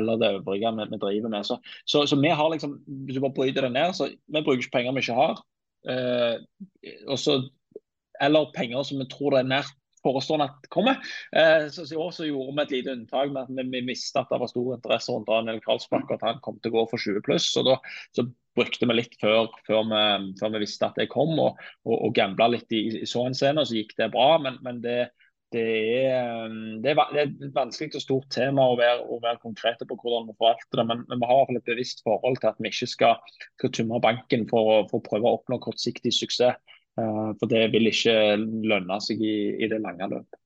eller 0.00 0.22
det 0.22 0.32
øvrige 0.38 0.72
vi, 0.78 0.88
vi 0.94 1.02
driver 1.04 1.34
med. 1.36 1.48
Så, 1.50 1.60
så, 1.84 2.06
så, 2.08 2.20
vi 2.24 2.32
har 2.40 2.52
liksom, 2.54 2.78
hvis 3.04 3.18
du 3.18 3.24
bare 3.26 3.36
bryter 3.36 3.68
det 3.68 3.74
ned, 3.76 3.92
så 3.98 4.08
vi 4.08 4.44
bruker 4.46 4.64
ikke 4.64 4.78
penger 4.78 4.96
vi 4.96 5.04
ikke 5.04 5.20
har. 5.20 5.44
Eh, 5.92 6.94
også, 7.12 7.42
eller 8.24 8.52
penger 8.56 8.88
som 8.88 9.04
vi 9.04 9.10
tror 9.12 9.36
det 9.36 9.44
er 9.44 9.52
nært 9.58 9.76
forestående 10.06 10.48
at 10.48 10.70
kommer. 10.72 11.02
Eh, 11.36 11.66
så, 11.74 11.84
I 11.90 12.00
år 12.00 12.14
så 12.14 12.28
gjorde 12.28 12.54
vi 12.54 12.64
et 12.64 12.74
lite 12.78 12.96
unntak 12.96 13.34
med 13.34 13.42
at 13.44 13.52
vi, 13.52 13.66
vi 13.74 13.84
visste 13.90 14.22
at 14.22 14.32
det 14.32 14.40
var 14.42 14.52
stor 14.52 14.72
interesse 14.78 15.12
rundt 15.12 15.30
Daniel 15.30 15.60
Karlsbakk, 15.64 16.08
og 16.08 16.18
at 16.18 16.26
han 16.30 16.42
kom 16.44 16.58
til 16.62 16.72
å 16.72 16.78
gå 16.78 16.88
for 16.94 17.02
20 17.02 17.26
pluss. 17.26 17.50
Så 17.52 17.64
da 17.66 17.78
så 18.16 18.26
brukte 18.56 18.88
vi 18.88 18.96
litt 18.96 19.18
før, 19.20 19.50
før, 19.68 19.84
vi, 19.90 20.32
før, 20.40 20.54
vi, 20.54 20.64
visste 20.64 20.88
at 20.88 20.98
det 20.98 21.10
kom, 21.12 21.36
og, 21.36 21.60
og, 21.84 21.96
og 21.98 22.16
gambla 22.16 22.48
litt 22.54 22.72
i, 22.72 22.86
i 23.02 23.08
så 23.08 23.26
henseende, 23.26 23.62
og 23.62 23.70
så 23.70 23.78
gikk 23.78 23.96
det 24.00 24.12
bra. 24.14 24.30
Men, 24.42 24.58
men 24.64 24.80
det, 24.84 24.98
det, 25.54 25.64
er, 26.10 26.46
er, 26.46 26.78
det 26.82 26.94
er, 26.96 27.34
et 27.48 27.54
vanskelig 27.54 27.98
og 27.98 28.04
stort 28.04 28.30
tema 28.34 28.64
å 28.70 28.78
være, 28.78 29.04
å 29.04 29.20
være 29.22 29.42
konkrete 29.44 29.88
på 29.88 29.98
hvordan 30.00 30.30
vi 30.30 30.36
forvalter 30.38 30.80
det. 30.80 30.86
Men, 30.88 31.04
men, 31.10 31.20
vi 31.20 31.28
har 31.28 31.36
i 31.36 31.42
hvert 31.42 31.52
fall 31.52 31.60
et 31.60 31.70
bevisst 31.70 32.02
forhold 32.06 32.40
til 32.42 32.50
at 32.52 32.62
vi 32.62 32.72
ikke 32.72 32.90
skal, 32.90 33.36
skal 33.58 33.74
tømme 33.76 34.02
banken 34.04 34.48
for, 34.50 34.88
for 34.90 35.00
å 35.00 35.06
prøve 35.06 35.30
å 35.30 35.38
oppnå 35.38 35.60
kortsiktig 35.62 36.14
suksess. 36.16 36.58
Eh, 36.96 37.30
for 37.36 37.50
det 37.50 37.66
vil 37.74 37.90
ikke 37.90 38.16
lønne 38.40 38.98
seg 39.04 39.20
i, 39.20 39.36
i 39.60 39.68
det 39.68 39.80
lange 39.84 40.08
løpet. 40.14 40.40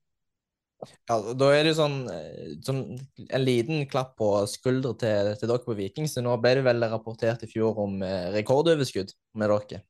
Ja, 1.10 1.18
Da 1.36 1.50
er 1.52 1.66
det 1.68 1.74
sånn, 1.76 1.98
eh, 2.08 2.54
sånn, 2.64 2.82
en 3.28 3.44
liten 3.44 3.84
klapp 3.90 4.14
på 4.18 4.30
skuldra 4.50 4.94
til, 4.98 5.34
til, 5.36 5.50
dere 5.50 5.64
på 5.66 5.76
Viking. 5.78 6.08
Så 6.08 6.24
nå 6.24 6.34
ble 6.40 6.56
det 6.58 6.64
vel 6.66 6.88
rapportert 6.90 7.44
i 7.44 7.50
fjor 7.50 7.78
om 7.84 8.00
eh, 8.06 8.30
rekordoverskudd 8.38 9.14
med 9.38 9.52
dere 9.52 9.84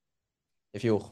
i 0.75 0.83
fjor? 0.83 1.09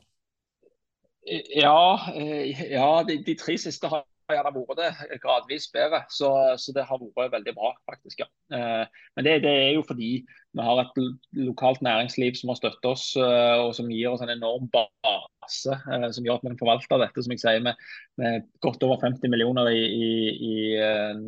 Ja, 1.29 1.79
ja 2.17 2.91
de, 3.05 3.19
de, 3.25 3.35
tre 3.37 3.59
siste 3.61 3.89
har 3.93 4.05
gjerne 4.37 4.53
vært 4.55 4.81
det 4.81 5.19
gradvis 5.23 5.69
bedre. 5.73 6.03
Så, 6.13 6.29
så, 6.61 6.75
det 6.77 6.85
har 6.89 7.01
vært 7.01 7.33
veldig 7.37 7.55
bra, 7.57 7.73
faktisk. 7.89 8.23
ja. 8.23 8.29
Eh, 8.55 9.03
men 9.17 9.27
det, 9.27 9.39
det, 9.45 9.55
er 9.65 9.73
jo 9.77 9.85
fordi 9.89 10.11
vi 10.25 10.65
har 10.65 10.83
et 10.83 11.01
lokalt 11.39 11.83
næringsliv 11.85 12.37
som 12.39 12.53
har 12.53 12.61
støttet 12.61 12.89
oss, 12.89 13.11
eh, 13.17 13.57
og 13.63 13.75
som 13.77 13.91
gir 13.93 14.13
oss 14.13 14.25
en 14.25 14.35
enorm 14.35 14.69
base. 14.75 15.75
Eh, 15.75 16.09
som 16.13 16.27
gjør 16.27 16.41
at 16.41 16.47
vi 16.47 16.53
kan 16.53 16.61
forvalte 16.61 17.01
dette 17.05 17.25
som 17.25 17.35
jeg 17.35 17.45
sier, 17.45 17.63
med, 17.65 17.79
med 18.21 18.49
godt 18.65 18.85
over 18.87 19.01
50 19.05 19.33
millioner 19.33 19.71
i, 19.73 19.85
i, 19.85 20.11
i 20.51 20.57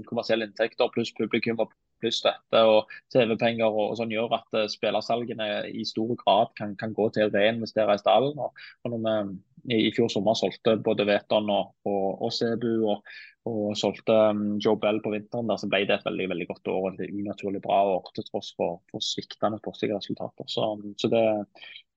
kommersielle 0.09 0.49
inntekter, 0.49 0.93
pluss 0.93 1.13
publikum 1.17 1.63
og 1.63 1.73
pluss 2.01 2.23
dette 2.25 2.65
og 2.65 2.91
TV-penger. 3.13 3.69
og, 3.69 3.93
og 3.93 4.01
sånn 4.01 4.13
gjør 4.13 4.37
at 4.41 4.65
spillersalgene 4.73 5.51
i 5.73 5.85
stor 5.89 6.13
grad 6.21 6.53
kan, 6.61 6.77
kan 6.81 6.97
gå 6.97 7.09
til 7.15 7.29
å 7.29 7.33
reinvestere 7.33 7.97
i 7.97 8.03
stallen. 8.03 8.41
Og, 8.41 8.67
og 8.85 8.97
når 8.97 9.05
vi 9.05 9.39
i 9.69 9.91
fjor 9.97 10.09
sommer 10.13 10.39
solgte 10.39 10.77
både 10.85 11.07
Veton 11.09 11.51
og, 11.53 11.75
og, 11.89 12.07
og 12.27 12.33
Sebu 12.35 12.71
og, 12.93 13.11
og 13.51 13.77
solgte 13.79 14.17
um, 14.33 14.57
Joe 14.63 14.79
Bell 14.81 15.01
på 15.05 15.13
vinteren. 15.15 15.51
der, 15.51 15.61
så 15.61 15.69
ble 15.71 15.85
det 15.89 15.99
et 15.99 16.09
veldig 16.09 16.31
veldig 16.33 16.49
godt 16.51 16.73
år 16.73 16.89
et 16.95 17.13
unaturlig 17.13 17.63
bra 17.65 17.83
år 17.97 18.11
til 18.17 18.27
tross 18.31 18.53
for, 18.57 18.81
for 18.93 19.05
sviktende 19.05 19.61
sportslige 19.61 19.99
resultater. 19.99 20.49
Så, 20.49 20.73
så 21.01 21.13
det, 21.13 21.25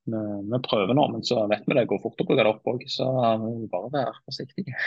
vi, 0.05 0.19
vi, 0.51 0.61
prøver 0.67 0.97
nå, 0.97 1.07
men 1.15 1.25
så 1.27 1.45
vet 1.51 1.65
vi 1.67 1.79
det 1.79 1.87
går 1.91 2.03
fort 2.03 2.21
å 2.23 2.27
bruke 2.27 2.43
det 2.43 2.53
opp 2.53 2.69
òg. 2.73 2.85
Så 2.91 3.07
vi 3.07 3.55
må 3.63 3.71
bare 3.71 3.95
være 3.95 4.19
forsiktige. 4.25 4.77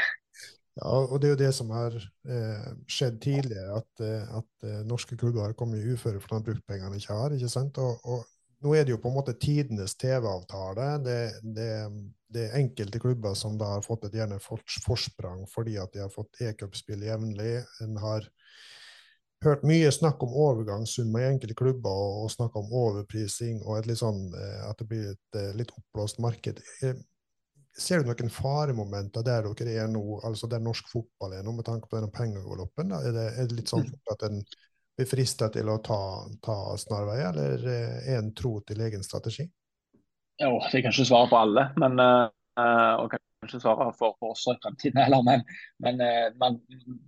Ja, 0.76 0.92
og 0.92 1.20
Det 1.22 1.28
er 1.28 1.32
jo 1.32 1.40
det 1.40 1.52
som 1.56 1.70
har 1.72 1.94
eh, 1.96 2.64
skjedd 2.92 3.14
tidligere, 3.24 3.78
at, 3.78 3.92
at, 4.04 4.42
at 4.42 4.66
eh, 4.68 4.82
norske 4.84 5.16
klubber 5.16 5.46
har 5.46 5.56
kommet 5.56 5.80
i 5.80 5.94
uføre 5.96 6.20
fordi 6.20 6.34
de 6.34 6.36
har 6.36 6.48
brukt 6.50 6.66
pengene 6.68 6.92
de 6.92 7.00
ikke 7.00 7.16
har. 7.16 7.32
ikke 7.32 7.48
sant? 7.48 7.80
Og, 7.80 7.96
og 8.04 8.26
nå 8.64 8.74
er 8.74 8.86
det 8.86 8.94
jo 8.94 9.00
på 9.02 9.10
en 9.10 9.16
måte 9.18 9.36
tidenes 9.40 9.96
TV-avtale. 10.00 10.86
Det, 11.04 11.18
det, 11.42 11.70
det, 12.32 12.46
er 12.46 12.60
enkelte 12.60 13.00
klubber 13.02 13.34
som 13.38 13.58
da 13.60 13.74
har 13.74 13.84
fått 13.84 14.08
et 14.08 14.16
gjerne 14.16 14.38
forsprang 14.40 15.44
fordi 15.52 15.76
at 15.82 15.92
de 15.92 16.04
har 16.04 16.12
fått 16.12 16.40
e-cupspill 16.44 17.04
jevnlig. 17.06 17.58
En 17.84 17.98
har 18.00 18.28
hørt 19.44 19.66
mye 19.68 19.90
snakk 19.92 20.22
om 20.24 20.38
overgangssum 20.46 21.12
i 21.20 21.26
enkelte 21.28 21.56
klubber 21.58 21.92
og, 21.92 22.22
og 22.24 22.32
snakk 22.32 22.56
om 22.58 22.72
overprising 22.72 23.60
og 23.64 23.80
et 23.80 23.90
litt 23.90 24.00
sånn, 24.00 24.24
eh, 24.32 24.62
at 24.70 24.80
det 24.80 24.88
blir 24.90 25.12
et 25.12 25.40
eh, 25.40 25.52
litt 25.58 25.74
oppblåst 25.76 26.22
marked. 26.24 26.62
Eh, 26.82 26.96
ser 27.76 28.00
du 28.00 28.08
noen 28.08 28.32
faremomenter 28.32 29.24
der 29.26 29.50
dere 29.50 29.74
er 29.84 29.90
nå, 29.92 30.22
altså 30.24 30.48
der 30.48 30.64
norsk 30.64 30.88
fotball 30.88 31.36
er 31.36 31.44
nå, 31.44 31.52
med 31.58 31.68
tanke 31.68 31.90
på 31.90 31.98
denne 31.98 32.12
pengegaloppen? 32.14 32.96
Er 32.96 33.20
er 33.26 33.44
det 33.44 33.58
litt 33.58 33.72
sånn 33.72 33.84
mm. 33.84 33.98
at 34.14 34.26
en 34.30 34.40
blir 34.96 35.08
frista 35.08 35.50
til 35.52 35.68
å 35.68 35.78
ta, 35.84 36.00
ta 36.44 36.56
snarvei, 36.80 37.20
eller 37.28 37.68
er 37.68 38.16
en 38.18 38.32
tro 38.36 38.58
til 38.66 38.80
egen 38.86 39.04
strategi? 39.04 39.46
Jo, 40.40 40.58
det 40.70 40.82
kan 40.82 40.92
ikke 40.92 41.08
svare 41.08 41.30
på 41.30 41.38
alle, 41.38 41.70
men, 41.80 42.00
uh, 42.00 42.94
og 43.00 43.12
kanskje 43.12 43.60
svare 43.62 43.86
for, 43.96 44.16
for 44.20 44.34
oss 44.34 44.44
i 44.52 44.56
fremtiden 44.60 45.00
heller. 45.04 45.24
Men, 45.24 45.44
men, 45.84 46.02
man, 46.40 46.58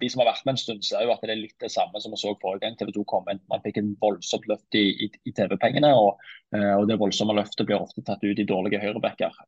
de 0.01 0.09
som 0.09 0.23
har 0.23 0.31
vært 0.31 0.47
med 0.47 0.57
en 0.57 0.63
stund, 0.63 0.85
ser 0.87 1.05
jo 1.05 1.13
at 1.13 1.25
det 1.25 1.35
er 1.35 1.41
litt 1.43 1.57
det 1.65 1.73
samme 1.73 2.01
som 2.01 2.15
vi 2.15 2.21
så 2.21 2.35
forrige 2.43 2.65
gang 2.67 2.79
TV 2.81 2.93
2 2.97 3.05
kom 3.09 3.29
inn. 3.33 3.41
Man 3.53 3.65
fikk 3.65 3.81
en 3.83 3.95
voldsomt 4.01 4.49
løft 4.49 4.79
i, 4.81 4.87
i, 5.07 5.11
i 5.29 5.35
TV-pengene, 5.37 5.93
og, 5.97 6.21
og, 6.57 6.85
det 6.89 7.01
voldsomme 7.01 7.37
løftet 7.37 7.69
blir 7.69 7.81
ofte 7.81 8.05
tatt 8.05 8.25
ut 8.25 8.41
i 8.41 8.49
dårlige 8.49 8.81
høyrebacker. 8.85 9.41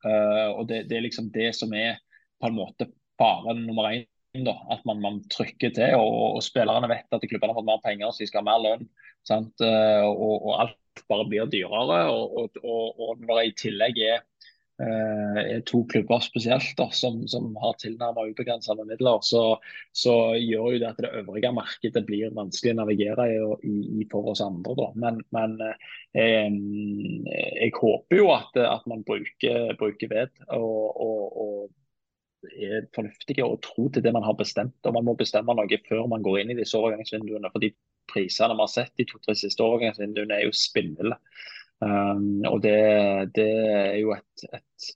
og 0.57 0.65
det, 0.69 0.87
det, 0.91 0.99
er 0.99 1.07
liksom 1.09 1.33
det 1.37 1.53
som 1.57 1.73
er 1.77 2.01
på 2.41 2.49
en 2.49 2.57
måte 2.57 2.89
faren 3.21 3.65
nummer 3.69 3.93
én 3.93 4.09
da, 4.39 4.55
at 4.70 4.85
man, 4.86 5.01
man, 5.02 5.20
trykker 5.32 5.74
til. 5.74 5.98
Og, 5.98 6.36
og, 6.36 6.43
spillerne 6.44 6.90
vet 6.90 7.16
at 7.16 7.28
klubbene 7.28 7.52
har 7.52 7.61
fått 7.61 7.70
mer 7.70 7.85
penger, 7.85 8.12
så 8.12 8.23
de 8.23 8.31
skal 8.31 8.44
ha 8.44 8.51
mer 8.52 8.65
lønn. 8.66 8.90
Eh, 9.31 10.07
og, 10.07 10.35
og, 10.39 10.52
alt 10.62 11.07
bare 11.11 11.28
blir 11.28 11.51
dyrere. 11.51 12.02
Og, 12.15 12.61
og 12.62 13.24
når 13.24 13.40
det 13.40 13.47
i 13.48 13.57
tillegg 13.65 13.98
er, 14.07 14.23
eh, 14.85 15.40
er 15.57 15.65
to 15.66 15.82
klubber 15.90 16.23
spesielt 16.23 16.70
da, 16.78 16.86
som, 16.94 17.24
som 17.31 17.51
har 17.59 17.74
tilnærmet 17.82 18.31
ubegrensede 18.31 18.86
midler, 18.86 19.19
så, 19.27 19.43
så, 19.90 20.15
gjør 20.39 20.77
jo 20.77 20.82
det 20.85 20.93
at 20.93 21.02
det 21.02 21.12
øvrige 21.24 21.52
markedet 21.57 22.05
blir 22.07 22.36
vanskelig 22.39 22.77
å 22.77 22.81
navigere 22.85 23.28
i, 23.35 23.77
i, 23.98 24.07
for 24.12 24.31
oss 24.31 24.44
andre. 24.47 24.78
Da. 24.78 24.89
Men, 24.94 25.20
men 25.35 25.59
eh, 26.15 26.47
jeg 27.66 27.74
håper 27.82 28.23
jo 28.23 28.31
at, 28.36 28.62
at 28.62 28.86
man 28.90 29.02
bruker, 29.11 29.74
bruker 29.82 30.15
ved. 30.15 30.39
og 30.55 31.74
er 32.49 32.87
fornuftige 32.95 33.45
og 33.45 33.61
tro 33.65 33.89
til 33.93 34.05
det 34.05 34.12
man 34.17 34.25
har 34.25 34.37
bestemt. 34.39 34.77
og 34.85 34.95
Man 34.97 35.07
må 35.09 35.15
bestemme 35.19 35.55
noe 35.57 35.81
før 35.89 36.07
man 36.11 36.23
går 36.25 36.43
inn 36.43 36.55
i 36.55 36.61
disse 36.61 36.79
overgangsvinduene. 36.79 37.51
for 37.53 37.62
de 37.62 37.75
Prisene 38.11 38.57
vi 38.57 38.65
har 38.65 38.71
sett 38.73 38.97
de 38.99 39.07
to-tre 39.07 39.37
siste 39.39 39.62
overgangsvinduene 39.62 40.35
er 40.35 40.49
jo 40.49 40.57
spinnville. 40.57 41.19
Um, 41.81 42.43
og 42.49 42.61
det, 42.65 42.81
det, 43.37 43.51
er 43.71 44.01
jo 44.03 44.11
et, 44.12 44.43
et 44.51 44.89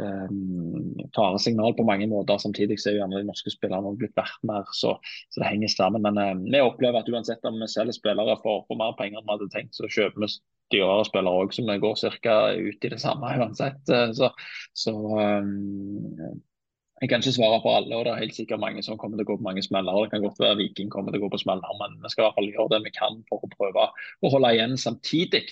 um, 0.00 0.94
faresignal 1.16 1.74
på 1.76 1.86
mange 1.88 2.06
måter. 2.08 2.38
Samtidig 2.38 2.78
så 2.80 2.90
er 2.90 2.96
jo 2.96 3.02
gjerne 3.02 3.20
de 3.20 3.28
norske 3.28 3.52
spillerne 3.52 3.92
blitt 3.98 4.16
verdt 4.16 4.46
mer, 4.48 4.70
så, 4.72 4.94
så, 5.28 5.42
det 5.42 5.50
henger 5.50 5.74
sammen. 5.74 6.06
Men 6.06 6.22
um, 6.22 6.46
vi 6.46 6.62
opplever 6.62 7.02
at 7.02 7.10
uansett 7.12 7.44
om 7.48 7.60
vi 7.60 7.68
selger 7.72 7.98
spillere 7.98 8.38
for, 8.44 8.64
for 8.68 8.80
mer 8.80 8.96
penger 9.00 9.20
enn 9.20 9.28
vi 9.28 9.36
hadde 9.36 9.50
tenkt, 9.56 9.76
så 9.76 9.90
kjøper 9.90 10.24
vi 10.24 10.32
dyrere 10.72 11.04
spillere 11.04 11.42
òg, 11.42 11.52
som 11.52 11.68
går 11.68 11.98
ca. 12.24 12.38
ut 12.56 12.86
i 12.86 12.94
det 12.94 13.02
samme 13.02 13.34
uansett. 13.42 13.82
Så, 14.16 14.30
så 14.84 14.94
um, 14.94 16.40
jeg 17.02 17.10
kan 17.10 17.22
ikke 17.22 17.34
svare 17.34 17.58
på 17.64 17.70
alle, 17.74 17.96
og 17.96 18.04
det 18.06 18.12
er 18.12 18.20
helt 18.22 18.36
sikkert 18.36 18.60
mange 18.62 18.82
som 18.86 18.98
kommer 18.98 19.18
til 19.18 19.26
å 19.26 19.32
gå 19.32 19.36
på 19.40 19.46
mange 19.48 19.62
smeller. 19.66 20.04
Det 20.04 20.12
kan 20.12 20.22
godt 20.22 20.38
være 20.38 20.58
Viking 20.60 20.90
kommer 20.92 21.10
til 21.10 21.18
å 21.18 21.24
gå 21.24 21.32
på 21.32 21.40
smeller, 21.42 21.72
men 21.80 21.96
vi 21.98 22.10
skal 22.12 22.22
i 22.22 22.26
hvert 22.28 22.36
fall 22.38 22.50
gjøre 22.52 22.70
det 22.76 22.80
vi 22.84 22.92
kan 22.94 23.16
for 23.26 23.42
å 23.42 23.50
prøve 23.56 23.86
å 24.22 24.30
holde 24.30 24.52
igjen 24.54 24.76
samtidig 24.78 25.48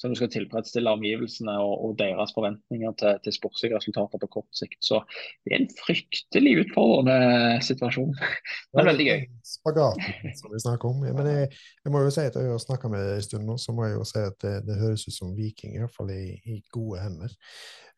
som 0.00 0.10
du 0.10 0.18
skal 0.18 0.30
tilfredsstille 0.32 0.90
omgivelsene 0.90 1.54
og, 1.62 1.74
og 1.86 1.92
deres 2.00 2.34
forventninger 2.34 2.96
til, 3.00 3.20
til 3.24 3.36
sportslige 3.36 3.76
resultater 3.76 4.20
på 4.22 4.30
kort 4.38 4.58
sikt. 4.58 4.80
Så 4.82 5.00
det 5.44 5.54
er 5.54 5.62
en 5.62 5.70
fryktelig 5.78 6.54
utfordrende 6.64 7.60
situasjon. 7.64 8.14
Men 8.74 8.90
veldig 8.90 9.06
gøy. 9.10 9.22
Spagaten 9.46 10.34
som 10.40 10.54
vi 10.54 10.62
snakker 10.64 10.90
om. 10.90 11.06
Men 11.06 11.30
jeg, 11.30 11.48
jeg 11.84 11.94
må 11.94 12.02
jo 12.02 12.12
si 12.14 12.26
at 12.26 12.38
jeg 12.40 12.50
har 12.50 12.62
snakka 12.62 12.90
med 12.92 13.06
deg 13.06 13.20
en 13.20 13.28
stund 13.28 13.48
nå, 13.48 13.58
så 13.60 13.76
må 13.76 13.86
jeg 13.86 13.96
jo 13.98 14.08
si 14.10 14.24
at 14.24 14.38
det, 14.44 14.56
det 14.68 14.80
høres 14.82 15.06
ut 15.06 15.16
som 15.16 15.34
Viking, 15.38 15.76
i 15.76 15.82
hvert 15.84 15.94
fall 15.94 16.10
i, 16.14 16.22
i 16.50 16.60
gode 16.74 17.02
hender. 17.04 17.34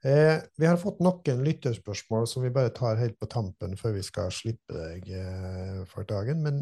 Eh, 0.06 0.38
vi 0.56 0.66
har 0.68 0.78
fått 0.78 1.00
noen 1.02 1.44
lytterspørsmål 1.46 2.26
som 2.30 2.44
vi 2.44 2.52
bare 2.54 2.74
tar 2.74 3.00
helt 3.00 3.16
på 3.18 3.28
tampen 3.32 3.76
før 3.80 3.96
vi 3.96 4.04
skal 4.06 4.28
slippe 4.34 4.76
deg 4.76 5.08
eh, 5.08 5.80
for 5.90 6.06
dagen. 6.08 6.44
Men 6.44 6.60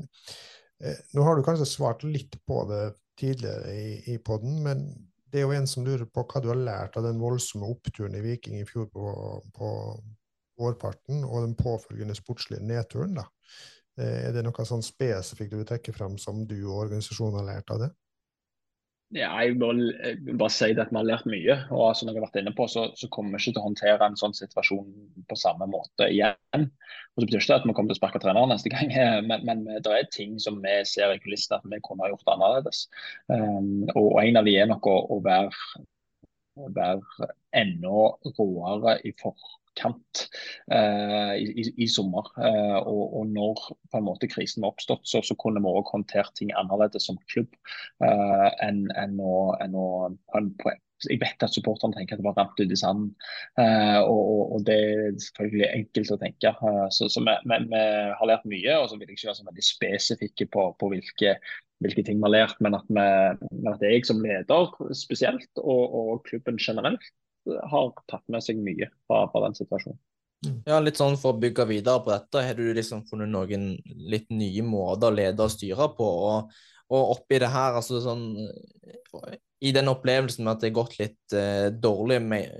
eh, 0.80 1.00
nå 1.16 1.26
har 1.26 1.36
du 1.36 1.44
kanskje 1.46 1.68
svart 1.68 2.06
litt 2.06 2.38
på 2.46 2.62
det 2.70 2.84
tidligere 3.20 3.74
i, 3.74 3.90
i 4.14 4.16
poden, 4.22 4.62
men 4.64 4.86
det 5.34 5.40
er 5.40 5.48
jo 5.48 5.54
en 5.56 5.66
som 5.66 5.82
lurer 5.82 6.06
på 6.06 6.22
hva 6.30 6.40
du 6.40 6.46
har 6.52 6.60
lært 6.60 6.94
av 6.94 7.08
den 7.08 7.18
voldsomme 7.18 7.66
oppturen 7.66 8.14
i 8.14 8.22
Viking 8.22 8.60
i 8.60 8.66
fjor 8.68 8.86
på, 8.92 9.14
på 9.56 9.70
vårparten, 10.62 11.24
og 11.26 11.42
den 11.42 11.56
påfølgende 11.58 12.14
sportslige 12.14 12.62
nedturen. 12.62 13.16
da. 13.18 13.24
Eh, 13.98 14.28
er 14.28 14.36
det 14.36 14.44
noe 14.46 14.66
sånn 14.68 14.84
spesifikt 14.86 15.50
du 15.50 15.58
vil 15.58 15.66
trekke 15.66 15.94
fram 15.96 16.14
som 16.22 16.44
du 16.46 16.60
og 16.60 16.84
organisasjonen 16.84 17.40
har 17.40 17.48
lært 17.48 17.74
av 17.74 17.82
det? 17.82 17.90
Ja, 19.14 19.28
jeg 19.38 19.52
vil 19.54 19.60
bare, 20.38 20.50
si 20.50 20.72
at 20.72 20.88
vi 20.90 20.96
har 20.98 21.06
lært 21.06 21.26
mye. 21.30 21.54
og 21.70 21.92
som 21.94 22.08
jeg 22.08 22.16
har 22.16 22.24
vært 22.24 22.38
inne 22.40 22.52
på, 22.56 22.66
så, 22.66 22.88
så 22.98 23.06
kommer 23.14 23.36
vi 23.36 23.44
ikke 23.44 23.54
til 23.54 23.60
å 23.62 23.68
håndtere 23.68 24.08
en 24.08 24.18
sånn 24.18 24.34
situasjon 24.34 24.88
på 25.30 25.38
samme 25.38 25.68
måte 25.70 26.08
igjen. 26.10 26.66
Og 27.14 27.22
Det 27.22 27.28
betyr 27.28 27.44
ikke 27.44 27.58
at 27.60 27.68
vi 27.68 27.76
kommer 27.76 27.92
til 27.92 27.94
å 27.94 28.00
sparke 28.00 28.22
treneren 28.24 28.50
neste 28.50 28.72
gang, 28.74 28.90
men, 29.28 29.46
men, 29.46 29.62
det 29.86 29.94
er 29.94 30.10
ting 30.10 30.34
som 30.42 30.58
vi 30.64 30.80
ser 30.90 31.14
i 31.14 31.20
kulissene 31.22 31.60
at 31.60 31.70
vi 31.70 31.78
kunne 31.86 32.02
ha 32.02 32.10
gjort 32.10 32.34
annerledes. 32.34 32.88
Um, 33.30 33.86
og 33.94 34.18
En 34.24 34.40
av 34.42 34.50
de 34.50 34.56
er 34.58 34.70
nok 34.72 34.90
å, 34.90 34.96
å 35.14 35.20
være, 35.22 35.84
være 36.74 37.30
enda 37.54 38.08
råere 38.34 38.98
i 39.06 39.14
forhold 39.22 39.60
kant 39.78 40.24
eh, 40.72 41.34
i, 41.40 41.66
i, 41.74 41.88
sommer. 41.90 42.30
Eh, 42.38 42.78
og, 42.80 43.02
og, 43.20 43.26
når 43.34 43.66
på 43.90 44.00
en 44.00 44.08
måte 44.08 44.30
krisen 44.30 44.64
var 44.64 44.74
oppstått, 44.74 45.06
så, 45.08 45.22
så 45.26 45.36
kunne 45.40 45.62
vi 45.64 45.72
òg 45.72 45.92
håndtert 45.92 46.34
ting 46.38 46.52
annerledes 46.54 47.08
som 47.08 47.20
klubb 47.32 47.50
eh, 48.04 48.48
enn 48.64 48.86
en 49.00 49.20
å, 49.22 49.36
en 49.64 49.78
å 49.78 49.86
på, 50.60 50.74
jeg 51.10 51.20
vet 51.22 51.44
at 51.44 51.52
supporterne 51.54 51.96
tenker 51.96 52.16
at 52.16 52.22
det 52.22 52.26
var 52.26 52.36
rant 52.38 52.60
ut 52.60 52.72
i 52.72 52.78
sanden. 52.78 53.10
Uh, 53.58 54.00
og, 54.06 54.54
og, 54.54 54.64
det 54.68 54.76
er 54.76 55.18
selvfølgelig 55.26 55.66
enkelt 55.68 56.14
å 56.14 56.20
tenke. 56.22 56.54
Uh, 56.62 56.86
så, 56.94 57.08
så 57.12 57.22
vi, 57.24 57.34
vi, 57.50 57.60
vi, 57.72 57.82
har 58.20 58.30
lært 58.30 58.48
mye. 58.50 58.78
og 58.78 58.88
så 58.90 58.98
vil 58.98 59.10
jeg 59.10 59.18
ikke 59.18 59.30
være 59.30 59.40
så 59.40 59.48
veldig 59.48 59.66
spesifikke 59.68 60.48
på, 60.54 60.68
på 60.80 60.90
hvilke, 60.92 61.36
hvilke, 61.84 62.06
ting 62.06 62.20
vi 62.20 62.28
har 62.28 62.34
lært, 62.36 62.62
men 62.64 62.78
at, 62.78 62.88
vi, 62.88 63.08
men 63.50 63.74
at 63.74 63.84
jeg 63.84 64.06
som 64.08 64.22
leder 64.24 64.72
spesielt, 64.96 65.50
og, 65.60 65.98
og 66.00 66.24
klubben 66.28 66.60
generelt, 66.60 67.12
har 67.44 67.94
tatt 68.10 68.24
med 68.32 68.44
seg 68.44 68.60
mye 68.62 68.88
fra, 69.06 69.24
fra 69.32 69.46
den 69.46 69.56
situasjonen. 69.58 70.00
Mm. 70.44 70.60
Ja, 70.68 70.78
litt 70.82 70.98
sånn 71.00 71.16
For 71.16 71.32
å 71.32 71.40
bygge 71.40 71.64
videre 71.70 72.02
på 72.04 72.12
dette, 72.12 72.42
har 72.44 72.58
du 72.58 72.66
liksom 72.76 73.04
funnet 73.08 73.30
noen 73.32 73.70
litt 74.12 74.28
nye 74.34 74.64
måter 74.66 75.08
å 75.08 75.16
lede 75.16 75.46
og 75.46 75.52
styre 75.52 75.88
på? 75.96 76.08
Og, 76.28 76.52
og 76.92 77.14
oppi 77.16 77.40
det 77.40 77.48
her, 77.52 77.78
altså 77.78 78.02
sånn 78.04 78.26
I 79.64 79.72
den 79.72 79.88
opplevelsen 79.92 80.44
med 80.44 80.56
at 80.56 80.64
det 80.64 80.72
har 80.72 80.80
gått 80.82 80.98
litt 81.00 81.36
eh, 81.38 81.70
dårlig, 81.72 82.20
med, 82.28 82.52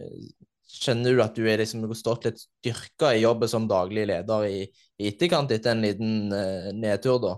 kjenner 0.81 1.15
du 1.15 1.25
at 1.25 1.37
du 1.37 1.45
er 1.49 1.61
liksom 1.61 1.85
stått 1.97 2.29
litt 2.29 2.41
styrka 2.41 3.13
i 3.15 3.25
jobben 3.25 3.51
som 3.51 3.69
daglig 3.71 4.07
leder 4.11 4.47
i, 4.49 4.63
i 4.65 5.11
etterkant 5.11 5.53
etter 5.53 5.75
en 5.75 5.85
liten 5.85 6.33
eh, 6.35 6.71
nedtur, 6.77 7.21
da? 7.23 7.35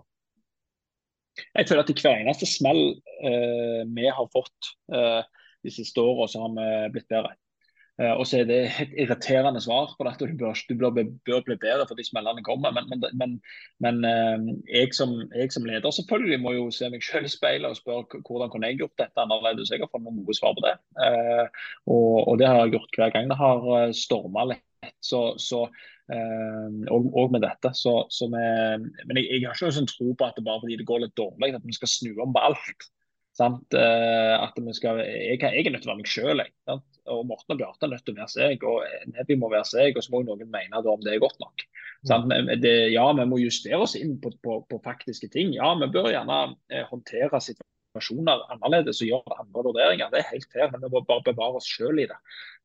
Jeg 1.37 1.69
føler 1.69 1.83
at 1.83 1.91
i 1.93 1.97
hver 1.99 2.23
eneste 2.23 2.47
smell 2.49 2.81
eh, 2.97 3.83
vi 3.93 4.07
har 4.09 4.31
fått 4.33 4.71
eh, 4.95 5.21
de 5.67 5.75
siste 5.75 6.03
åra 6.03 6.29
så 6.31 6.45
har 6.45 6.55
vi 6.57 6.71
blitt 6.97 7.11
bedre. 7.13 7.35
Uh, 7.97 8.13
og 8.21 8.27
så 8.29 8.43
er 8.43 8.49
det 8.49 8.57
et 8.83 8.91
irriterende 9.01 9.61
svar 9.65 9.95
på 9.97 10.05
dette. 10.05 10.27
du 10.29 10.37
bør, 10.37 10.59
du 10.69 10.75
bør, 10.77 10.91
bør 11.25 11.45
bli 11.47 11.57
bedre 11.57 11.87
for 11.89 11.97
de 11.97 12.05
smellene 12.05 12.45
kommer. 12.45 12.75
Men, 12.77 12.91
men, 12.93 13.05
men, 13.21 13.37
men 13.81 14.03
uh, 14.05 14.51
jeg, 14.69 14.93
som, 14.93 15.15
jeg, 15.33 15.53
som, 15.53 15.65
leder 15.65 15.95
selvfølgelig 15.97 16.41
må 16.43 16.53
jo 16.59 16.67
se 16.71 16.91
meg 16.93 17.05
selv 17.05 17.25
i 17.25 17.33
speilet 17.33 17.73
og 17.73 17.81
spørre 17.81 18.21
hvordan 18.21 18.53
kunne 18.53 18.69
jeg 18.69 18.83
gjort 18.83 19.01
dette 19.01 19.25
annerledes. 19.25 19.73
Jeg 19.73 19.81
har 19.81 19.89
fått 19.93 20.05
noen 20.05 20.21
gode 20.21 20.37
svar 20.37 20.53
på 20.59 20.67
det. 20.67 20.75
Uh, 21.01 21.47
og, 21.89 22.11
og, 22.27 22.35
det 22.43 22.51
har 22.51 22.61
jeg 22.63 22.77
gjort 22.77 23.01
hver 23.01 23.15
gang 23.17 23.31
det 23.33 23.41
har 23.41 23.93
storma 23.97 24.45
litt. 24.53 24.91
Så, 25.03 25.21
så 25.41 25.65
og, 26.07 27.07
og, 27.19 27.33
med 27.33 27.41
dette. 27.43 27.73
Så, 27.75 27.95
så 28.13 28.29
med, 28.31 28.85
men 29.09 29.19
jeg, 29.19 29.41
jeg 29.41 29.49
har 29.49 29.57
ikke 29.57 29.71
noen 29.71 29.79
sånn 29.81 29.89
tro 29.91 30.13
på 30.13 30.29
at 30.29 30.37
det 30.37 30.45
bare 30.47 30.61
fordi 30.63 30.77
det 30.79 30.87
går 30.87 31.03
litt 31.03 31.17
dårlig, 31.19 31.57
at 31.57 31.65
vi 31.65 31.75
skal 31.75 31.91
snu 31.91 32.13
om 32.23 32.37
på 32.37 32.45
alt. 32.51 32.87
Sant? 33.37 33.75
Eh, 33.77 34.35
at 34.41 34.57
vi 34.57 34.73
skal, 34.77 35.03
jeg, 35.05 35.41
jeg 35.43 35.67
er 35.67 35.75
nødt 35.75 35.85
til 35.85 35.91
å 35.91 35.93
være 35.93 36.01
meg 36.01 36.13
sjøl. 36.13 36.43
Og 37.13 37.21
Morten 37.29 37.55
og 37.55 37.61
Bjarte 37.61 37.87
er 37.87 37.93
nødt 37.93 38.07
til 38.07 38.17
å 38.17 38.21
være 38.23 38.33
seg. 38.33 38.65
og 38.65 39.13
Nebby 39.13 39.37
må 39.41 39.51
være 39.53 39.69
seg, 39.69 39.97
og 39.99 40.07
så 40.07 40.15
må 40.15 40.23
noen 40.25 40.49
mene 40.53 40.81
om 40.81 41.05
det 41.05 41.15
er 41.15 41.23
godt 41.23 41.39
nok. 41.43 41.67
Mm. 42.07 42.51
Det, 42.63 42.75
ja, 42.95 43.05
vi 43.19 43.27
må 43.29 43.41
justere 43.43 43.81
oss 43.83 43.97
inn 43.99 44.17
på, 44.23 44.33
på, 44.45 44.61
på, 44.71 44.81
faktiske 44.85 45.29
ting. 45.33 45.53
Ja, 45.57 45.75
vi 45.81 45.91
bør 45.93 46.11
gjerne 46.13 46.41
eh, 46.73 46.87
håndtere 46.89 47.43
situasjoner 47.97 48.45
annerledes 48.53 49.01
og 49.03 49.11
gjøre 49.11 49.39
andre 49.41 49.65
vurderinger. 49.65 50.11
Det 50.13 50.21
er 50.21 50.31
helt 50.31 50.53
fair, 50.53 50.71
men 50.73 50.85
vi 50.85 50.93
må 50.93 51.03
bare 51.07 51.25
bevare 51.25 51.61
oss 51.61 51.69
sjøl 51.69 52.01
i 52.03 52.09
det. 52.11 52.17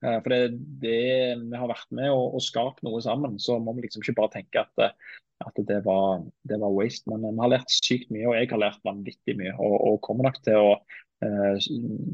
Eh, 0.03 0.17
for 0.21 0.29
det, 0.33 0.39
det, 0.83 1.01
vi 1.41 1.57
har 1.57 1.71
vært 1.71 1.91
med 1.91 2.11
og, 2.11 2.35
og 2.37 2.43
skapt 2.43 2.83
noe 2.83 3.01
sammen, 3.01 3.37
så 3.39 3.59
må 3.59 3.73
vi 3.77 3.85
liksom 3.85 4.03
ikke 4.03 4.17
bare 4.19 4.35
tenke 4.39 4.65
at 4.65 4.85
eh, 4.87 4.95
at 5.41 5.57
det 5.65 5.79
var, 5.81 6.19
det 6.45 6.59
var, 6.61 6.69
waste. 6.69 7.09
Men 7.09 7.23
vi 7.25 7.41
har 7.41 7.49
lært 7.49 7.71
sykt 7.73 8.11
mye, 8.13 8.27
og 8.29 8.35
jeg 8.37 8.51
har 8.51 8.59
lært 8.61 8.83
vanvittig 8.85 9.33
mye. 9.39 9.55
Og, 9.57 9.73
og 9.73 9.95
kommer 10.05 10.27
nok 10.27 10.37
til 10.45 10.53
å 10.53 10.75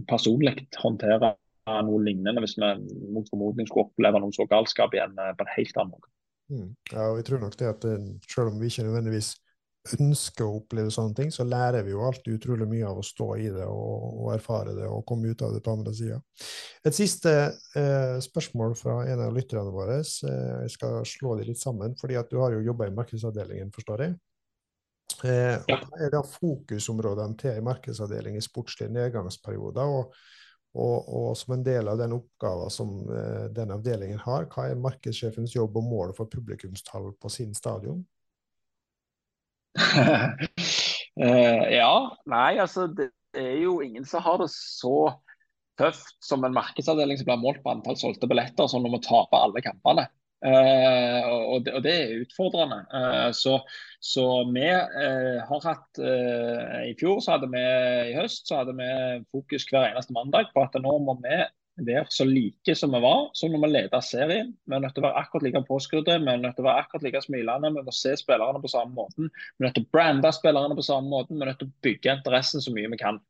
personlig 0.07 0.53
håndtere 0.80 1.34
noe 1.88 1.99
lignende 2.03 2.44
hvis 2.44 2.56
vi 2.60 2.69
mot 3.15 3.27
formodning 3.27 3.68
skulle 3.68 3.85
oppleve 3.89 4.19
noe 4.19 4.35
så 4.35 4.44
galskap 4.48 4.95
igjen 4.95 5.15
på 5.15 5.44
en 5.44 5.52
helt 5.57 5.80
annen 5.80 5.91
måte. 5.91 6.10
Mm. 6.52 6.69
Ja, 6.94 7.10
og 7.10 7.19
jeg 7.19 7.27
tror 7.27 7.44
nok 7.44 7.60
det 7.60 7.69
at 7.73 7.88
selv 8.31 8.53
om 8.53 8.60
vi 8.64 8.72
ikke 8.72 8.88
nødvendigvis 8.88 9.34
ønsker 9.97 10.45
å 10.45 10.59
oppleve 10.59 10.91
sånne 10.93 11.15
ting, 11.18 11.31
så 11.34 11.45
lærer 11.47 11.85
vi 11.85 11.93
jo 11.93 12.03
alltid 12.07 12.38
utrolig 12.38 12.68
mye 12.69 12.85
av 12.89 13.01
å 13.01 13.05
stå 13.05 13.27
i 13.39 13.47
det 13.53 13.65
og, 13.65 14.05
og 14.23 14.31
erfare 14.35 14.76
det 14.77 14.88
og 14.89 15.05
komme 15.07 15.31
ut 15.31 15.43
av 15.45 15.55
det 15.55 15.64
på 15.65 15.73
andre 15.77 15.93
sida. 15.95 16.19
Et 16.85 16.95
siste 16.95 17.34
eh, 17.47 18.18
spørsmål 18.23 18.77
fra 18.80 18.99
en 19.11 19.26
av 19.27 19.35
lytterne 19.35 19.73
våre. 19.73 19.99
Eh, 20.01 20.55
jeg 20.65 20.76
skal 20.77 21.01
slå 21.07 21.38
de 21.39 21.49
litt 21.49 21.61
sammen, 21.61 21.97
fordi 21.99 22.19
at 22.19 22.31
du 22.31 22.39
har 22.41 22.55
jo 22.55 22.65
jobba 22.65 22.89
i 22.89 22.95
markedsavdelingen, 22.97 23.73
forstår 23.76 24.05
jeg? 24.05 24.18
Eh, 25.23 25.55
ja. 25.68 25.77
Hva 25.81 26.01
er 26.03 26.11
da 26.14 26.22
fokusområdene 26.22 27.39
til 27.41 27.55
en 27.55 27.65
markedsavdeling 27.65 28.38
i 28.38 28.43
sportslige 28.43 28.93
nedgangsperioder? 28.93 29.95
Og, 29.99 30.14
og, 30.77 31.07
og, 31.07 31.31
som 31.39 31.55
en 31.55 31.65
del 31.65 31.89
av 31.89 31.97
den 31.97 32.14
oppgaven 32.18 32.73
som 32.73 32.99
eh, 33.09 33.47
den 33.55 33.73
avdelingen 33.73 34.22
har, 34.22 34.45
hva 34.51 34.68
er 34.69 34.81
markedssjefens 34.81 35.55
jobb 35.55 35.80
og 35.80 35.89
mål 35.89 36.14
for 36.18 36.30
publikumstall 36.30 37.14
på 37.18 37.31
sin 37.34 37.55
stadion? 37.57 38.03
Uh, 39.78 41.64
ja. 41.80 41.94
Nei, 42.30 42.52
altså 42.62 42.88
det 42.88 43.12
er 43.38 43.58
jo 43.62 43.80
ingen 43.86 44.06
som 44.08 44.24
har 44.26 44.41
det 44.41 44.49
så 44.54 45.12
tøft 45.78 46.16
som 46.26 46.45
en 46.45 46.56
markedsavdeling 46.56 47.20
som 47.20 47.30
blir 47.30 47.41
målt 47.41 47.62
på 47.64 47.74
antall 47.74 47.98
solgte 47.99 48.30
billetter, 48.30 48.70
som 48.70 48.82
når 48.84 48.98
vi 48.98 49.04
taper 49.08 49.44
alle 49.45 49.64
kampene. 49.66 50.08
Uh, 50.38 51.24
og, 51.34 51.64
det, 51.66 51.72
og, 51.74 51.82
det, 51.82 51.94
er 51.98 52.20
utfordrende. 52.22 52.84
Uh, 52.94 53.30
så, 53.34 53.56
så, 54.06 54.26
vi 54.54 54.68
uh, 54.70 55.40
har 55.49 55.64
hatt 55.66 56.02
I 56.86 56.94
fjor 56.99 57.24
så 57.26 57.34
hadde 57.36 57.49
vi 57.49 57.64
i 58.12 58.14
høst 58.20 58.45
så 58.45 58.62
hadde 58.62 58.76
vi 58.78 58.90
fokus 59.34 59.66
hver 59.72 59.90
eneste 59.90 60.14
mandag 60.14 60.52
på 60.54 60.62
at 60.62 60.78
nå 60.82 60.94
må 61.08 61.18
vi 61.24 61.40
være 61.78 62.06
så 62.10 62.26
like 62.26 62.76
som 62.76 62.94
vi 62.95 63.02
var 63.04 63.28
som 63.38 63.54
når 63.54 63.64
vi 63.64 63.70
leda 63.74 64.02
serien. 64.02 64.54
Vi 64.66 64.76
er 64.76 64.82
nødt 64.84 64.95
til 64.98 65.04
å 65.04 65.08
være 65.08 65.22
akkurat 65.22 65.45
like 65.45 65.64
påskrudde, 65.68 66.18
vi 66.24 66.32
er 66.32 66.41
nødt 66.41 66.58
til 66.58 66.66
å 66.66 66.70
være 66.70 66.86
akkurat 66.86 67.06
like 67.06 67.22
smilende. 67.26 67.74
Vi 67.76 67.86
må 67.86 67.94
se 67.95 68.16
spillerne 68.18 68.62
på 68.64 68.72
samme 68.72 68.98
måten. 68.98 69.30
Vi 69.30 69.62
er 69.62 69.68
nødt 69.68 69.78
til 69.78 69.86
å 69.86 69.94
brande 69.94 70.32
spillerne 70.36 70.78
på 70.78 70.86
samme 70.88 71.12
måten. 71.12 71.38
Vi 71.38 71.45
er 71.45 71.52
nødt 71.52 71.62
til 71.62 71.70
å 71.70 71.86
bygge 71.86 72.18
interessen 72.18 72.64
så 72.64 72.74
mye 72.74 72.91
vi 72.94 73.02
kan. 73.02 73.22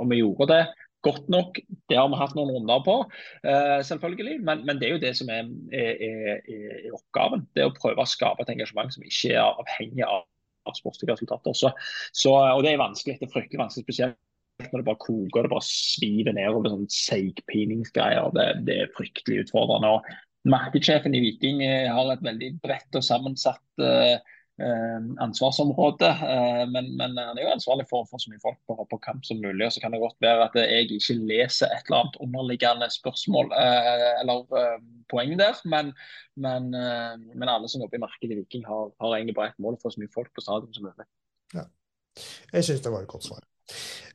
Og 0.00 0.10
vi 0.10 0.22
gjorde 0.22 0.50
det 0.50 0.62
godt 1.04 1.28
nok. 1.28 1.58
Det 1.90 1.98
har 1.98 2.08
vi 2.08 2.20
hatt 2.20 2.36
noen 2.36 2.52
runder 2.54 2.84
på, 2.86 2.96
uh, 3.44 3.80
selvfølgelig. 3.84 4.38
Men, 4.40 4.64
men, 4.64 4.80
det 4.80 4.88
er 4.88 4.94
jo 4.96 5.02
det 5.02 5.12
som 5.18 5.30
er, 5.32 5.50
er, 5.68 5.90
er, 6.08 6.38
er, 6.48 6.86
oppgaven. 6.96 7.44
Det 7.56 7.66
å 7.68 7.74
prøve 7.76 8.00
å 8.00 8.08
skape 8.08 8.44
et 8.44 8.54
engasjement 8.54 8.92
som 8.94 9.04
ikke 9.04 9.34
er 9.34 9.42
avhengig 9.44 10.06
av, 10.08 10.24
av 10.64 10.78
sportslige 10.78 11.12
resultater. 11.12 11.56
Så, 11.58 11.74
så, 12.16 12.32
og 12.32 12.64
det 12.64 12.72
er 12.72 12.80
vanskelig. 12.80 13.18
Det 13.20 13.28
er 13.28 13.34
fryktelig 13.36 13.60
vanskelig, 13.66 13.84
spesielt 13.84 14.20
når 14.62 14.80
det 14.80 14.86
bare 14.86 15.02
koker 15.02 15.40
og 15.40 15.46
det 15.46 15.54
bare 15.54 15.66
sviver 15.66 16.36
nedover 16.36 16.70
sånn 16.72 16.92
seigpiningsgreier. 16.92 18.30
Det, 18.36 18.46
det 18.68 18.78
er 18.84 18.94
fryktelig 18.96 19.46
utfordrende. 19.46 19.96
og 19.96 20.48
Markedssjefen 20.50 21.16
i 21.16 21.24
Viking 21.24 21.64
eh, 21.64 21.90
har 21.90 22.12
et 22.12 22.24
veldig 22.24 22.54
bredt 22.62 22.98
og 22.98 23.04
sammensatt 23.04 23.82
uh, 23.82 24.16
ansvarsområde. 25.24 26.10
Uh, 26.20 26.64
men, 26.70 26.90
men, 27.00 27.16
han 27.16 27.40
er 27.40 27.46
jo 27.46 27.54
ansvarlig 27.54 27.86
for, 27.88 28.04
for 28.10 28.22
så 28.22 28.30
mye 28.30 28.42
folk 28.42 28.58
på, 28.68 28.76
på, 28.90 28.98
kamp 29.06 29.24
som 29.26 29.40
mulig. 29.40 29.64
og 29.64 29.72
Så 29.74 29.82
kan 29.82 29.96
det 29.96 30.02
godt 30.04 30.20
være 30.22 30.44
at 30.50 30.58
jeg 30.60 30.90
ikke 30.98 31.16
leser 31.32 31.72
et 31.72 31.88
eller 31.88 32.02
annet 32.02 32.20
underliggende 32.26 32.90
spørsmål 32.92 33.50
uh, 33.56 34.12
eller 34.20 34.44
poeng 35.10 35.34
der. 35.40 35.58
Men, 35.64 35.94
men, 36.36 36.70
men, 36.76 37.48
alle 37.48 37.72
som 37.72 37.82
jobber 37.82 37.98
i 37.98 38.04
markedet 38.04 38.36
i 38.36 38.42
Viking 38.42 38.68
har, 38.68 38.92
har 39.00 39.16
egentlig 39.16 39.38
bare 39.40 39.54
et 39.54 39.64
mål 39.64 39.80
for 39.82 39.96
så 39.96 40.02
mye 40.02 40.12
folk 40.14 40.30
på 40.36 40.44
stadion 40.44 40.76
som 40.76 40.86
mulig. 40.86 41.08
Ja. 41.56 41.66
Jeg 42.52 42.68
syns 42.68 42.84
det 42.84 42.92
var 42.92 43.02
et 43.02 43.10
godt 43.10 43.26
svar. 43.26 43.42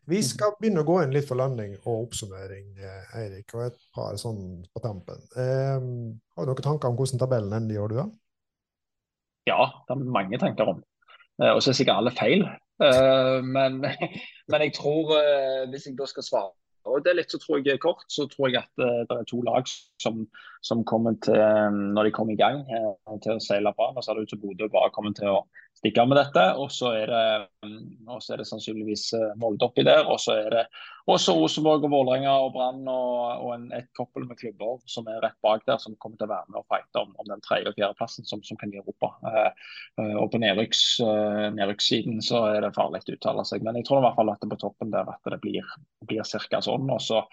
Vi 0.09 0.19
mm. 0.23 0.25
skal 0.25 0.55
begynne 0.57 0.81
å 0.81 0.87
gå 0.87 0.95
inn 1.03 1.13
litt 1.13 1.27
for 1.29 1.37
landing 1.37 1.75
og 1.83 2.07
oppsummering, 2.07 2.71
eh, 2.81 3.11
Eirik, 3.19 3.53
og 3.53 3.67
et 3.67 3.81
par 3.95 4.17
sånn 4.17 4.63
på 4.73 4.81
tampen. 4.81 5.21
Eh, 5.37 5.75
har 5.77 6.47
du 6.47 6.51
noen 6.51 6.65
tanker 6.65 6.89
om 6.89 6.97
hvordan 6.97 7.21
tabellen 7.21 7.53
ender 7.53 7.77
i 7.77 7.81
år, 7.81 7.93
du? 7.93 7.99
da? 8.01 8.07
Ja, 9.49 9.59
det 9.85 9.95
er 9.95 10.09
mange 10.17 10.39
tanker 10.41 10.73
om. 10.73 10.81
Eh, 11.41 11.51
og 11.51 11.61
så 11.61 11.71
er 11.71 11.77
sikkert 11.77 12.01
alle 12.01 12.15
feil. 12.15 12.45
Eh, 12.83 13.37
men, 13.45 13.83
men, 14.51 14.65
jeg 14.65 14.73
tror, 14.79 15.13
eh, 15.19 15.67
hvis 15.71 15.89
jeg 15.89 15.99
da 15.99 16.09
skal 16.09 16.25
svare 16.25 16.55
og 16.89 17.03
det 17.03 17.11
er 17.11 17.17
litt 17.19 17.33
så 17.33 17.37
tror 17.43 17.59
jeg 17.67 17.77
kort, 17.83 18.05
så 18.09 18.23
tror 18.31 18.47
jeg 18.49 18.63
at 18.63 18.79
det 18.79 19.13
er 19.13 19.25
to 19.27 19.41
lag 19.45 19.67
som, 20.01 20.23
som 20.61 20.83
kommer 20.83 21.15
til, 21.23 21.39
når 21.95 22.09
de 22.09 22.11
kommer 22.15 22.35
i 22.35 22.39
gang, 22.39 22.61
uh, 22.67 23.15
til 23.23 23.37
å 23.37 23.43
seile 23.43 23.71
bra. 23.75 23.93
Nå 23.95 24.03
ser 24.03 24.17
det 24.17 24.27
ut 24.27 24.35
som 24.35 24.41
Bodø 24.43 24.67
bare 24.71 24.91
kommer 24.95 25.15
til 25.15 25.31
å 25.31 25.41
stikke 25.79 26.03
av 26.03 26.09
med 26.11 26.19
dette. 26.19 26.43
Og 26.59 26.73
så 26.75 26.91
er 26.99 27.13
mm, 27.63 28.09
er 28.19 28.41
det 28.41 28.47
sannsynligvis 28.49 29.05
uh, 29.15 29.29
Molde 29.39 29.69
oppi 29.69 29.85
der. 29.87 30.03
Og 30.11 30.19
så 30.19 30.35
er 30.41 30.49
det 30.51 30.65
også 31.09 31.37
Rosenborg 31.37 31.87
og 31.87 31.93
Vålerenga 31.93 32.33
og 32.43 32.51
Brann 32.57 32.83
og, 32.91 33.45
og 33.45 33.53
en, 33.55 33.69
et 33.77 33.87
koppel 33.97 34.27
med 34.27 34.39
klubber 34.41 34.83
som 34.91 35.07
er 35.07 35.21
rett 35.23 35.37
bak 35.45 35.63
der, 35.69 35.79
som 35.79 35.95
kommer 35.95 36.19
til 36.19 36.27
å 36.27 36.33
være 36.33 36.51
med 36.51 36.59
og 36.59 36.67
fighte 36.67 37.05
om, 37.05 37.15
om 37.23 37.31
den 37.31 37.45
tredje- 37.45 37.71
og 37.71 37.79
fjerdeplassen 37.79 38.27
som, 38.27 38.43
som 38.43 38.59
kan 38.59 38.73
gi 38.73 38.81
Europa. 38.83 39.13
og 40.19 40.27
på 40.31 40.41
nedrykks, 40.43 40.83
nedrykkssiden 41.55 42.19
så 42.25 42.43
er 42.51 42.61
det 42.65 42.75
farlig 42.75 43.01
å 43.07 43.15
uttale 43.15 43.47
seg. 43.47 43.63
Men 43.65 43.79
jeg 43.79 43.87
tror 43.87 44.03
i 44.03 44.05
hvert 44.05 44.19
fall 44.19 44.33
at 44.35 44.43
det 44.43 44.51
på 44.51 44.59
toppen 44.67 44.93
der 44.93 45.09
at 45.09 45.33
det 45.33 45.39
blir, 45.41 45.65
blir 46.05 46.27
ca. 46.27 46.61
sånn. 46.67 46.91
Og 46.93 47.01
så 47.01 47.23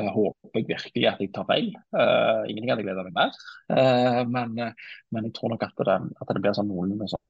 håper 0.00 0.39
jeg 0.58 0.68
virkelig 0.68 1.08
at 1.10 1.22
jeg 1.22 1.32
tar 1.34 1.48
feil. 1.48 1.72
Uh, 1.94 2.44
ingenting 2.48 2.72
hadde 2.74 2.86
gleda 2.86 3.06
meg 3.06 3.16
mer. 3.16 3.34
Uh, 3.70 4.22
men, 4.28 4.54
men, 5.10 5.26
jeg 5.28 5.34
tror 5.36 5.54
nok 5.54 5.66
at 5.66 5.82
det, 5.86 5.98
at 6.20 6.32
det 6.34 6.42
blir 6.44 6.56
sånn 6.56 6.70
noenlunde 6.70 7.10
sånn. 7.10 7.26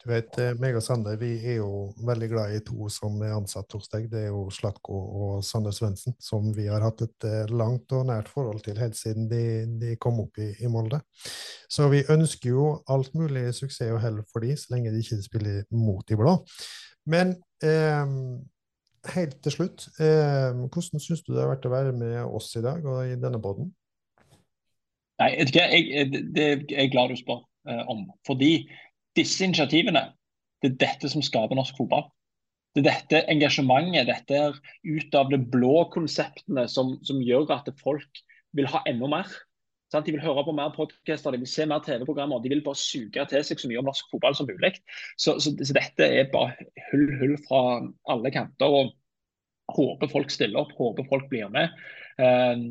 Du 0.00 0.06
vet, 0.08 0.38
meg 0.56 0.78
og 0.78 0.80
Sander 0.80 1.18
vi 1.20 1.34
er 1.44 1.58
jo 1.58 1.90
veldig 2.08 2.28
glad 2.30 2.54
i 2.56 2.62
to 2.64 2.86
som 2.88 3.18
er 3.20 3.34
ansatt 3.36 3.74
hos 3.76 3.90
deg. 3.92 4.06
Det 4.08 4.22
er 4.22 4.30
jo 4.30 4.46
Slatko 4.48 4.96
og 4.96 5.42
Sander 5.44 5.74
Svendsen, 5.76 6.14
som 6.24 6.46
vi 6.56 6.70
har 6.72 6.80
hatt 6.80 7.02
et 7.04 7.26
langt 7.52 7.92
og 7.92 8.06
nært 8.08 8.30
forhold 8.32 8.62
til 8.64 8.80
helt 8.80 8.96
siden 8.96 9.28
de, 9.28 9.42
de 9.82 9.98
kom 10.00 10.22
opp 10.24 10.40
i, 10.40 10.54
i, 10.56 10.70
Molde. 10.72 11.02
Så 11.68 11.90
vi 11.92 12.00
ønsker 12.16 12.48
jo 12.48 12.70
alt 12.88 13.12
mulig 13.12 13.50
suksess 13.58 13.92
og 13.92 14.00
hell 14.00 14.22
for 14.32 14.46
de, 14.46 14.56
så 14.56 14.72
lenge 14.72 14.94
de 14.94 15.04
ikke 15.04 15.20
spiller 15.26 15.68
mot 15.68 16.00
de 16.08 16.16
blå. 16.16 16.38
Men 17.12 17.36
eh, 17.62 18.06
helt 19.14 19.38
til 19.44 19.54
slutt, 19.54 19.86
eh, 20.02 20.50
hvordan 20.52 21.02
syns 21.02 21.22
du 21.24 21.32
det 21.32 21.42
har 21.42 21.52
vært 21.54 21.66
å 21.68 21.72
være 21.72 21.92
med 21.96 22.18
oss 22.26 22.52
i 22.58 22.64
dag 22.64 22.84
og 22.84 23.02
i 23.08 23.16
denne 23.20 23.40
båten? 23.42 23.70
Nei, 25.20 25.34
jeg, 25.40 25.52
jeg, 25.56 26.22
det 26.32 26.44
er 26.44 26.64
jeg 26.68 26.92
glad 26.92 27.12
du 27.12 27.18
spør 27.18 27.42
eh, 27.68 27.82
om. 27.92 28.06
Fordi 28.26 28.68
disse 29.16 29.44
initiativene, 29.44 30.06
det 30.60 30.72
er 30.72 30.80
dette 30.84 31.10
som 31.12 31.24
skaper 31.24 31.58
norsk 31.58 31.76
fotball. 31.80 32.08
Det 32.74 32.84
er 32.84 32.90
dette 32.92 33.22
engasjementet, 33.32 34.06
dette 34.08 34.36
er 34.38 34.58
ut 34.86 35.16
av 35.18 35.32
det 35.32 35.40
blå 35.50 35.84
konseptene 35.92 36.68
som, 36.70 36.94
som 37.04 37.22
gjør 37.24 37.50
at 37.56 37.72
folk 37.80 38.20
vil 38.56 38.68
ha 38.70 38.84
enda 38.88 39.08
mer. 39.10 39.32
Sant? 39.90 40.06
De 40.06 40.14
vil 40.14 40.22
høre 40.22 40.44
på 40.46 40.54
mer 40.54 40.70
podcaster, 40.74 41.34
de 41.34 41.42
vil 41.42 41.50
se 41.50 41.66
mer 41.68 41.82
TV-programmer. 41.86 42.42
De 42.42 42.52
vil 42.52 42.62
bare 42.66 42.78
suge 42.78 43.24
til 43.32 43.46
seg 43.46 43.62
så 43.62 43.70
mye 43.70 43.80
om 43.82 43.88
norsk 43.90 44.12
fotball 44.12 44.36
som 44.38 44.48
mulig. 44.50 44.76
Så, 45.16 45.38
så, 45.42 45.52
så, 45.58 45.74
dette 45.76 46.06
er 46.06 46.30
bare 46.32 46.68
hull, 46.90 47.08
hull 47.22 47.34
fra 47.48 47.62
alle 48.14 48.34
kanter. 48.34 48.70
og 48.70 48.96
Håper 49.70 50.10
folk 50.10 50.32
stiller 50.34 50.64
opp, 50.64 50.72
håper 50.78 51.06
folk 51.10 51.28
blir 51.30 51.50
med. 51.54 51.74
Uh, 52.18 52.70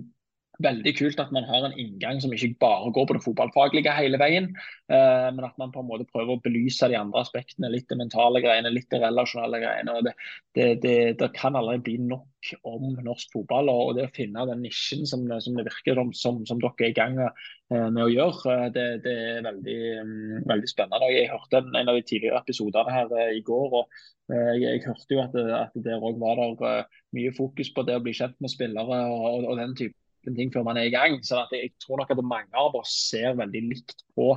veldig 0.63 0.93
kult 0.97 1.19
at 1.21 1.31
man 1.35 1.45
har 1.47 1.65
en 1.65 1.75
inngang 1.79 2.19
som 2.21 2.33
ikke 2.35 2.51
bare 2.61 2.91
går 2.95 3.07
på 3.07 3.15
det 3.15 3.23
fotballfaglige 3.23 3.93
hele 3.95 4.19
veien, 4.19 4.49
uh, 4.91 5.29
men 5.31 5.45
at 5.47 5.55
man 5.61 5.71
på 5.73 5.83
en 5.83 5.87
måte 5.87 6.07
prøver 6.09 6.35
å 6.35 6.43
belyse 6.43 6.89
de 6.91 6.97
andre 6.99 7.23
aspektene. 7.23 7.71
Litt 7.71 7.87
det 7.91 7.99
mentale 7.99 8.41
greiene, 8.43 8.71
litt 8.73 8.89
det 8.91 9.01
relasjonelle 9.03 9.61
greiene. 9.63 9.95
og 9.95 10.07
det, 10.07 10.15
det, 10.57 10.67
det, 10.83 10.97
det, 11.21 11.31
kan 11.37 11.55
aldri 11.55 11.79
bli 11.85 11.95
nok 12.09 12.51
om 12.67 12.99
norsk 13.05 13.31
fotball. 13.35 13.71
Og, 13.71 13.95
det 13.97 14.09
å 14.09 14.13
finne 14.15 14.47
den 14.49 14.63
nisjen 14.65 15.07
som, 15.09 15.23
som 15.39 15.59
det 15.59 15.67
virker 15.69 15.99
som, 15.99 16.11
som, 16.17 16.43
som, 16.49 16.61
dere 16.63 16.89
er 16.89 16.91
i 16.91 16.97
gang 16.97 17.15
med, 17.19 17.43
uh, 17.73 18.03
å 18.03 18.11
gjøre, 18.11 18.59
uh, 18.67 18.67
det, 18.75 19.15
er 19.15 19.43
veldig, 19.47 19.79
um, 20.03 20.15
veldig, 20.49 20.71
spennende. 20.71 21.11
Jeg 21.15 21.31
hørte 21.31 21.63
en, 21.63 21.71
en, 21.71 21.93
av 21.93 21.99
de 21.99 22.03
tidligere 22.03 22.43
episodene 22.43 22.97
her 22.97 23.15
i 23.31 23.43
går. 23.47 23.79
og 23.81 24.09
jeg, 24.29 24.59
jeg, 24.61 24.83
hørte 24.85 25.15
jo 25.15 25.23
at, 25.23 25.39
at 25.63 25.79
der 25.87 26.03
òg 26.05 26.19
var 26.21 26.43
der 26.59 26.99
mye 27.17 27.31
fokus 27.33 27.71
på 27.73 27.81
det 27.87 27.95
å 27.97 28.03
bli 28.03 28.11
kjent 28.13 28.35
med 28.43 28.51
spillere 28.51 28.99
og, 29.09 29.47
og 29.49 29.57
den 29.57 29.73
type 29.79 29.97
ting 30.27 30.51
før 30.53 30.65
man 30.67 30.79
er 30.79 30.89
i 30.89 30.93
gang. 30.93 31.19
så 31.25 31.45
Jeg 31.51 31.71
tror 31.83 32.01
nok 32.01 32.11
at 32.13 32.23
mange 32.23 32.53
av 32.57 32.75
oss 32.79 32.91
ser 33.09 33.37
veldig 33.39 33.61
likt 33.67 34.03
på 34.17 34.31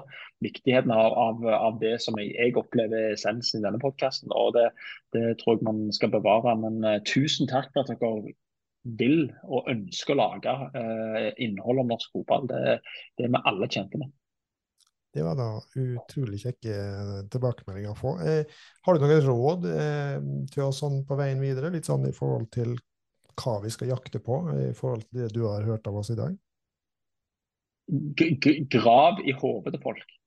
viktigheten 0.45 0.91
av, 0.95 1.13
av, 1.13 1.45
av 1.47 1.81
det 1.81 1.97
som 2.05 2.19
jeg, 2.21 2.33
jeg 2.37 2.57
opplever 2.59 3.09
er 3.09 3.17
essensen 3.17 3.61
i 3.61 3.67
denne 3.67 3.83
podkasten. 3.83 4.33
Det, 4.57 4.69
det 5.17 5.37
tror 5.43 5.59
jeg 5.59 5.67
man 5.69 5.85
skal 5.93 6.15
bevare. 6.15 6.57
Men 6.63 6.81
uh, 6.87 6.99
tusen 7.09 7.51
takk 7.51 7.71
for 7.73 7.85
at 7.85 7.93
dere 7.93 8.35
vil 8.99 9.29
og 9.47 9.69
ønsker 9.71 10.17
å 10.17 10.23
lage 10.23 10.57
uh, 10.75 11.31
innhold 11.37 11.85
om 11.85 11.95
norsk 11.95 12.19
fotball. 12.19 12.51
Det, 12.51 12.81
det 13.19 13.29
er 13.29 13.35
vi 13.37 13.47
alle 13.53 13.71
kjente 13.71 14.03
med. 14.03 14.11
Det 15.13 15.25
var 15.27 15.37
da 15.37 15.49
utrolig 15.77 16.39
kjekke 16.41 16.75
tilbakemeldinger 17.33 17.93
å 17.93 17.99
få. 17.99 18.15
Eh, 18.25 18.49
har 18.87 18.97
du 18.97 19.03
noen 19.03 19.27
råd 19.27 19.67
eh, 19.69 20.15
til 20.55 20.65
oss 20.65 20.81
sånn 20.81 21.03
på 21.09 21.19
veien 21.19 21.43
videre, 21.43 21.69
litt 21.75 21.89
sånn 21.89 22.07
i 22.09 22.15
forhold 22.17 22.49
til 22.55 22.73
hva 23.41 23.59
vi 23.63 23.71
skal 23.73 23.93
jakte 23.93 24.21
på 24.23 24.41
i 24.55 24.73
forhold 24.77 25.05
til 25.09 25.23
det 25.23 25.35
du 25.37 25.45
har 25.47 25.67
hørt 25.67 25.87
av 25.89 26.01
oss 26.01 26.13
i 26.13 26.19
dag? 26.19 26.35
G 27.93 28.59
grav 28.73 29.21
i 29.27 29.35
hodet 29.37 29.75
til 29.75 29.83
folk. 29.83 30.19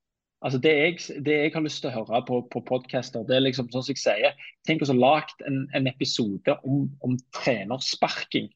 Altså 0.45 0.59
det 0.61 0.73
jeg, 0.75 0.97
det 1.25 1.35
jeg, 1.39 1.51
har 1.55 1.63
lyst 1.65 1.81
til 1.81 1.89
å 1.89 2.03
høre 2.03 2.19
på, 2.27 2.41
på 2.53 2.61
podcaster, 2.67 3.23
det 3.25 3.37
er 3.37 3.45
liksom 3.47 3.69
sånn 3.73 3.85
som 3.87 3.95
jeg 3.95 4.01
sier 4.01 4.35
Tenk 4.67 4.83
oss 4.83 4.91
å 4.93 4.97
lage 4.97 5.33
en, 5.47 5.63
en, 5.73 5.87
episode 5.89 6.57
om, 6.67 6.83
om 7.05 7.15
trenersparking. 7.33 8.51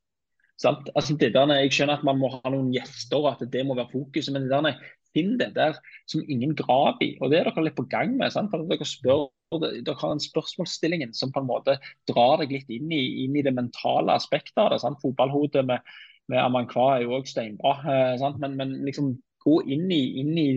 Sant? 0.62 0.92
Altså 1.00 1.16
det 1.18 1.32
der, 1.34 1.54
Jeg 1.64 1.74
skjønner 1.74 1.98
at 1.98 2.06
man 2.06 2.20
må 2.20 2.30
ha 2.36 2.52
noen 2.52 2.70
gjester, 2.76 3.18
og 3.22 3.32
at 3.32 3.42
det 3.54 3.64
må 3.66 3.78
være 3.80 3.94
fokuset. 3.94 4.36
Men 4.36 4.46
det 4.46 4.60
der, 4.60 4.78
finn 5.16 5.38
det 5.40 5.54
der 5.56 5.80
som 6.12 6.22
ingen 6.28 6.54
graver 6.60 7.02
i. 7.06 7.14
Og 7.24 7.32
det 7.32 7.40
er 7.40 7.50
dere 7.50 7.66
litt 7.66 7.80
på 7.80 7.88
gang 7.90 8.14
med. 8.20 8.36
Sant? 8.36 8.52
For 8.52 8.68
dere, 8.70 8.86
spør, 8.86 9.30
dere 9.58 9.96
har 9.98 10.12
en 10.14 10.22
spørsmålsstillingen 10.22 11.14
som 11.18 11.32
på 11.34 11.42
en 11.42 11.50
måte 11.50 11.78
drar 12.10 12.38
deg 12.42 12.54
litt 12.54 12.70
inn 12.74 12.92
i, 12.94 13.26
inn 13.26 13.38
i 13.38 13.46
det 13.46 13.56
mentale 13.56 14.14
aspektet 14.14 14.58
av 14.62 14.72
det. 14.74 14.82
Sant? 14.84 15.02
Fotballhodet 15.02 15.66
med, 15.66 15.96
med 16.30 16.44
Amankwa 16.44 16.92
er 16.96 17.08
jo 17.08 17.18
òg 17.18 17.30
steinbra. 17.30 17.80
Eh, 17.82 18.28
men, 18.42 18.58
men 18.60 18.78
liksom 18.86 19.16
gå 19.46 19.56
inn 19.72 19.88
i, 19.92 20.02
inn 20.22 20.38
i, 20.38 20.48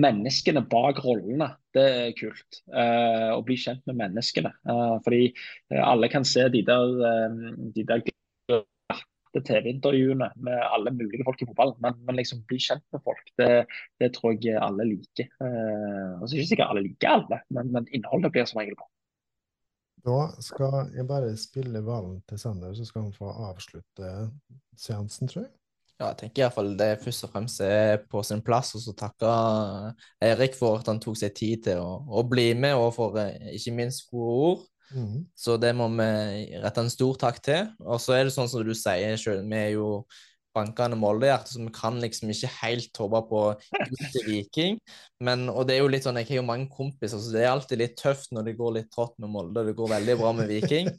menneskene 0.00 0.64
bak 0.72 1.02
rollene. 1.04 1.52
Det 1.74 1.86
er 2.06 2.16
kult. 2.18 2.62
Eh, 2.72 3.30
å 3.30 3.42
bli 3.46 3.58
kjent 3.60 3.84
med 3.86 4.00
menneskene. 4.00 4.54
Eh, 4.66 4.96
fordi 5.04 5.22
eh, 5.28 5.82
alle 5.84 6.10
kan 6.12 6.26
se 6.26 6.48
de 6.52 6.64
der, 6.66 6.96
eh, 7.12 7.38
de 7.76 7.86
der 7.88 8.02
TV-intervjuene 9.40 10.28
med 10.44 10.58
alle 10.68 10.92
mulige 10.94 11.24
folk 11.24 11.40
i 11.42 11.48
fotballen. 11.48 11.78
Men, 11.84 11.96
men, 12.04 12.18
liksom 12.20 12.42
bli 12.48 12.58
kjent 12.60 12.84
med 12.92 13.02
folk, 13.06 13.32
det, 13.40 13.50
det 14.02 14.12
tror 14.16 14.36
jeg 14.36 14.60
alle 14.60 14.86
liker. 14.90 15.30
Eh, 15.40 16.10
altså 16.18 16.36
ikke 16.36 16.50
sikkert 16.50 16.74
alle 16.74 16.84
liker 16.88 17.16
alle, 17.16 17.40
men, 17.56 17.72
men 17.72 17.88
innholdet 17.96 18.34
blir 18.34 18.48
som 18.50 18.60
regel 18.60 18.76
bra. 18.78 18.88
Da 20.02 20.20
skal 20.42 20.92
jeg 20.96 21.06
bare 21.06 21.32
spille 21.38 21.82
ballen 21.86 22.20
til 22.28 22.38
Sander, 22.42 22.74
så 22.74 22.84
skal 22.84 23.06
han 23.06 23.14
få 23.14 23.30
avslutte 23.48 24.12
seansen, 24.76 25.30
tror 25.30 25.44
jeg. 25.44 25.52
Ja, 26.00 26.08
jeg 26.08 26.18
tenker 26.18 26.42
iallfall 26.42 26.72
det 26.74 26.96
først 27.04 27.28
og 27.28 27.30
fremst 27.30 27.60
er 27.62 28.00
på 28.10 28.24
sin 28.26 28.40
plass. 28.42 28.72
Og 28.74 28.82
så 28.82 28.94
takke 28.98 29.30
Erik 30.24 30.56
for 30.58 30.80
at 30.80 30.90
han 30.90 30.98
tok 31.02 31.20
seg 31.20 31.36
tid 31.38 31.62
til 31.68 31.78
å, 31.78 32.00
å 32.10 32.24
bli 32.26 32.48
med, 32.58 32.74
og 32.74 32.90
for 32.96 33.20
eh, 33.22 33.52
ikke 33.54 33.76
minst 33.76 34.08
gode 34.10 34.32
ord. 34.48 34.64
Mm. 34.92 35.22
Så 35.38 35.56
det 35.60 35.72
må 35.76 35.88
vi 35.96 36.10
rette 36.62 36.84
en 36.84 36.92
stor 36.92 37.16
takk 37.20 37.40
til. 37.44 37.72
Og 37.84 38.00
så 38.02 38.16
er 38.16 38.26
det 38.26 38.34
sånn 38.34 38.50
som 38.50 38.64
du 38.66 38.74
sier 38.76 39.18
sjøl, 39.20 39.42
vi 39.48 39.58
er 39.58 39.72
jo 39.76 39.88
bankende 40.52 40.98
Molde-hjerte, 41.00 41.54
så 41.54 41.62
vi 41.62 41.72
kan 41.72 41.96
liksom 42.00 42.30
ikke 42.32 42.50
helt 42.58 42.98
håpe 43.00 43.22
på 43.30 43.42
til 44.12 44.26
Viking. 44.26 44.78
Men, 45.24 45.46
og 45.48 45.64
det 45.68 45.76
er 45.76 45.82
jo 45.82 45.90
litt 45.92 46.04
sånn, 46.04 46.20
Jeg 46.20 46.28
har 46.28 46.42
jo 46.42 46.48
mange 46.48 46.68
kompiser, 46.72 47.16
så 47.16 47.32
det 47.32 47.44
er 47.46 47.52
alltid 47.54 47.80
litt 47.80 47.96
tøft 47.96 48.34
når 48.36 48.50
det 48.50 48.58
går 48.60 48.76
litt 48.78 48.90
trått 48.92 49.16
med 49.22 49.32
Molde. 49.32 49.62
og 49.62 49.70
Det 49.70 49.76
går 49.78 49.94
veldig 49.96 50.16
bra 50.20 50.32
med 50.36 50.52
Viking. 50.52 50.92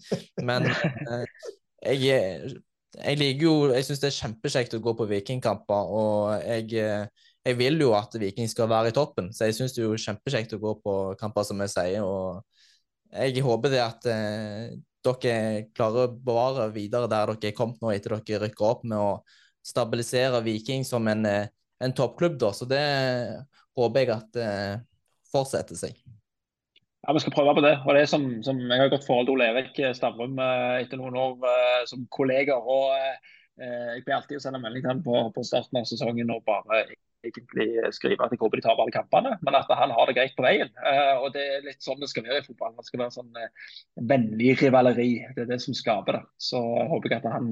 Men 0.50 0.70
eh, 0.70 1.26
jeg 1.94 2.58
jeg 2.94 3.18
liker 3.18 3.42
jo 3.48 3.54
Jeg 3.74 3.86
syns 3.88 4.02
det 4.04 4.10
er 4.10 4.18
kjempekjekt 4.20 4.76
å 4.78 4.82
gå 4.84 4.94
på 4.98 5.08
vikingkamper, 5.10 5.94
og 6.00 6.44
jeg, 6.46 6.68
eh, 6.78 7.30
jeg, 7.46 7.58
vil 7.58 7.82
jo 7.82 7.94
at 7.98 8.14
Viking 8.20 8.50
skal 8.50 8.70
være 8.70 8.92
i 8.92 8.96
toppen, 8.96 9.32
så 9.34 9.50
jeg 9.50 9.58
syns 9.58 9.74
det 9.74 9.84
er 9.84 9.90
jo 9.90 10.04
kjempekjekt 10.06 10.54
å 10.58 10.62
gå 10.62 10.76
på 10.84 10.98
kamper, 11.20 11.48
som 11.48 11.62
jeg 11.64 11.74
sier. 11.74 12.06
og 12.06 12.44
Jeg 13.14 13.44
håper 13.46 13.74
det 13.74 13.82
at 13.84 14.08
eh, 14.10 14.74
dere 15.06 15.68
klarer 15.76 16.08
å 16.08 16.14
bevare 16.14 16.70
videre 16.74 17.10
der 17.12 17.34
dere 17.34 17.52
er 17.52 17.58
kommet 17.58 17.82
nå 17.84 17.92
etter 17.94 18.18
dere 18.18 18.48
rykker 18.48 18.70
opp, 18.70 18.88
med 18.88 18.98
å 18.98 19.12
stabilisere 19.64 20.42
Viking 20.46 20.84
som 20.88 21.08
en, 21.08 21.26
eh, 21.30 21.52
en 21.84 21.94
toppklubb, 21.94 22.40
da. 22.42 22.52
Så 22.56 22.66
det 22.70 22.84
håper 23.78 24.04
jeg 24.04 24.14
at 24.16 24.42
eh, 24.42 24.76
fortsetter 25.32 25.78
seg. 25.78 26.00
Ja, 27.04 27.14
Vi 27.14 27.20
skal 27.20 27.36
prøve 27.36 27.56
på 27.58 27.66
det. 27.66 27.76
og 27.86 27.96
det 27.96 28.02
er 28.02 28.06
som, 28.08 28.28
som 28.44 28.60
Jeg 28.60 28.80
har 28.80 28.90
godt 28.90 29.06
forhold 29.06 29.28
til 29.28 29.36
Ole 29.36 29.50
Erik 29.52 29.80
Stavrum 29.96 30.38
eh, 30.40 30.84
etter 30.84 31.00
noen 31.00 31.18
år 31.20 31.48
eh, 31.50 31.82
som 31.90 32.06
kollega. 32.08 32.56
og 32.56 32.94
eh, 32.96 33.96
Jeg 33.98 34.06
blir 34.06 34.16
alltid 34.16 34.40
å 34.40 34.44
sende 34.46 34.62
melding 34.64 34.86
til 34.86 34.94
ham 34.94 35.04
på, 35.04 35.18
på, 35.36 35.44
starten 35.44 35.82
av 35.82 35.90
sesongen 35.90 36.32
og 36.32 36.46
bare 36.48 36.86
egentlig 37.24 37.94
skrive 37.96 38.26
at 38.26 38.34
jeg 38.34 38.42
håper 38.42 38.60
de 38.60 38.66
tar 38.66 38.80
alle 38.80 38.94
kampene, 38.94 39.34
men 39.42 39.58
at 39.60 39.72
han 39.80 39.94
har 39.96 40.10
det 40.10 40.16
greit 40.18 40.36
på 40.38 40.46
veien. 40.46 40.70
og 41.22 41.32
Det 41.36 41.46
er 41.56 41.66
litt 41.68 41.86
sånn 41.86 42.02
det 42.04 42.12
skal 42.12 42.28
være 42.28 42.44
i 42.44 42.46
fotball. 42.46 42.76
Det 42.78 42.88
skal 42.90 43.04
være 43.04 43.16
sånn 43.18 43.42
vennlig 44.12 44.54
rivaleri. 44.62 45.10
Det 45.36 45.46
er 45.46 45.50
det 45.54 45.62
som 45.64 45.78
skaper 45.78 46.20
det. 46.20 46.24
Så 46.50 46.62
jeg 46.62 46.92
håper 46.92 47.16
jeg 47.16 47.24
at 47.24 47.32
han, 47.34 47.50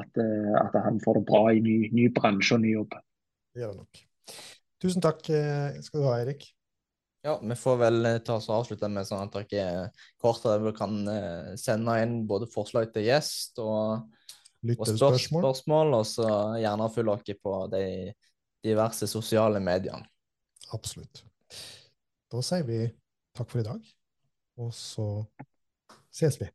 at, 0.00 0.24
at 0.62 0.80
han 0.86 1.02
får 1.04 1.20
det 1.20 1.26
bra 1.32 1.44
i 1.52 1.62
ny, 1.64 1.76
ny 1.94 2.08
bransje 2.14 2.56
og 2.58 2.64
ny 2.64 2.74
jobb. 2.76 2.98
Det 3.52 3.64
gjør 3.64 3.76
det 3.76 3.84
nok. 3.84 4.02
Tusen 4.82 5.04
takk 5.04 5.22
skal 5.26 6.00
du 6.00 6.08
ha, 6.08 6.18
Erik. 6.24 6.50
Ja, 7.22 7.40
vi 7.42 7.54
får 7.54 7.76
vel 7.78 8.06
eh, 8.06 8.18
ta 8.26 8.34
oss 8.40 8.48
og 8.50 8.56
avslutte 8.56 8.88
med 8.90 9.06
sånn 9.06 9.28
at 9.28 9.36
dere 9.52 9.90
kort 10.20 10.42
dere 10.42 10.72
kan 10.74 10.96
eh, 11.06 11.52
sende 11.60 11.94
inn 12.02 12.16
både 12.26 12.48
forslag 12.50 12.90
til 12.94 13.06
gjest 13.06 13.60
og, 13.62 14.08
og 14.74 14.90
spørsmål, 14.90 15.94
og 16.00 16.08
så 16.08 16.26
gjerne 16.58 16.90
følge 16.90 17.14
dere 17.28 17.38
på 17.38 17.54
de 17.70 17.84
diverse 18.64 19.06
sosiale 19.10 19.60
medier. 19.60 19.98
Absolutt. 20.72 21.24
Da 22.32 22.40
sier 22.44 22.64
vi 22.68 22.80
takk 23.36 23.50
for 23.50 23.60
i 23.60 23.66
dag, 23.66 23.92
og 24.60 24.72
så 24.76 25.06
ses 26.12 26.38
vi. 26.40 26.48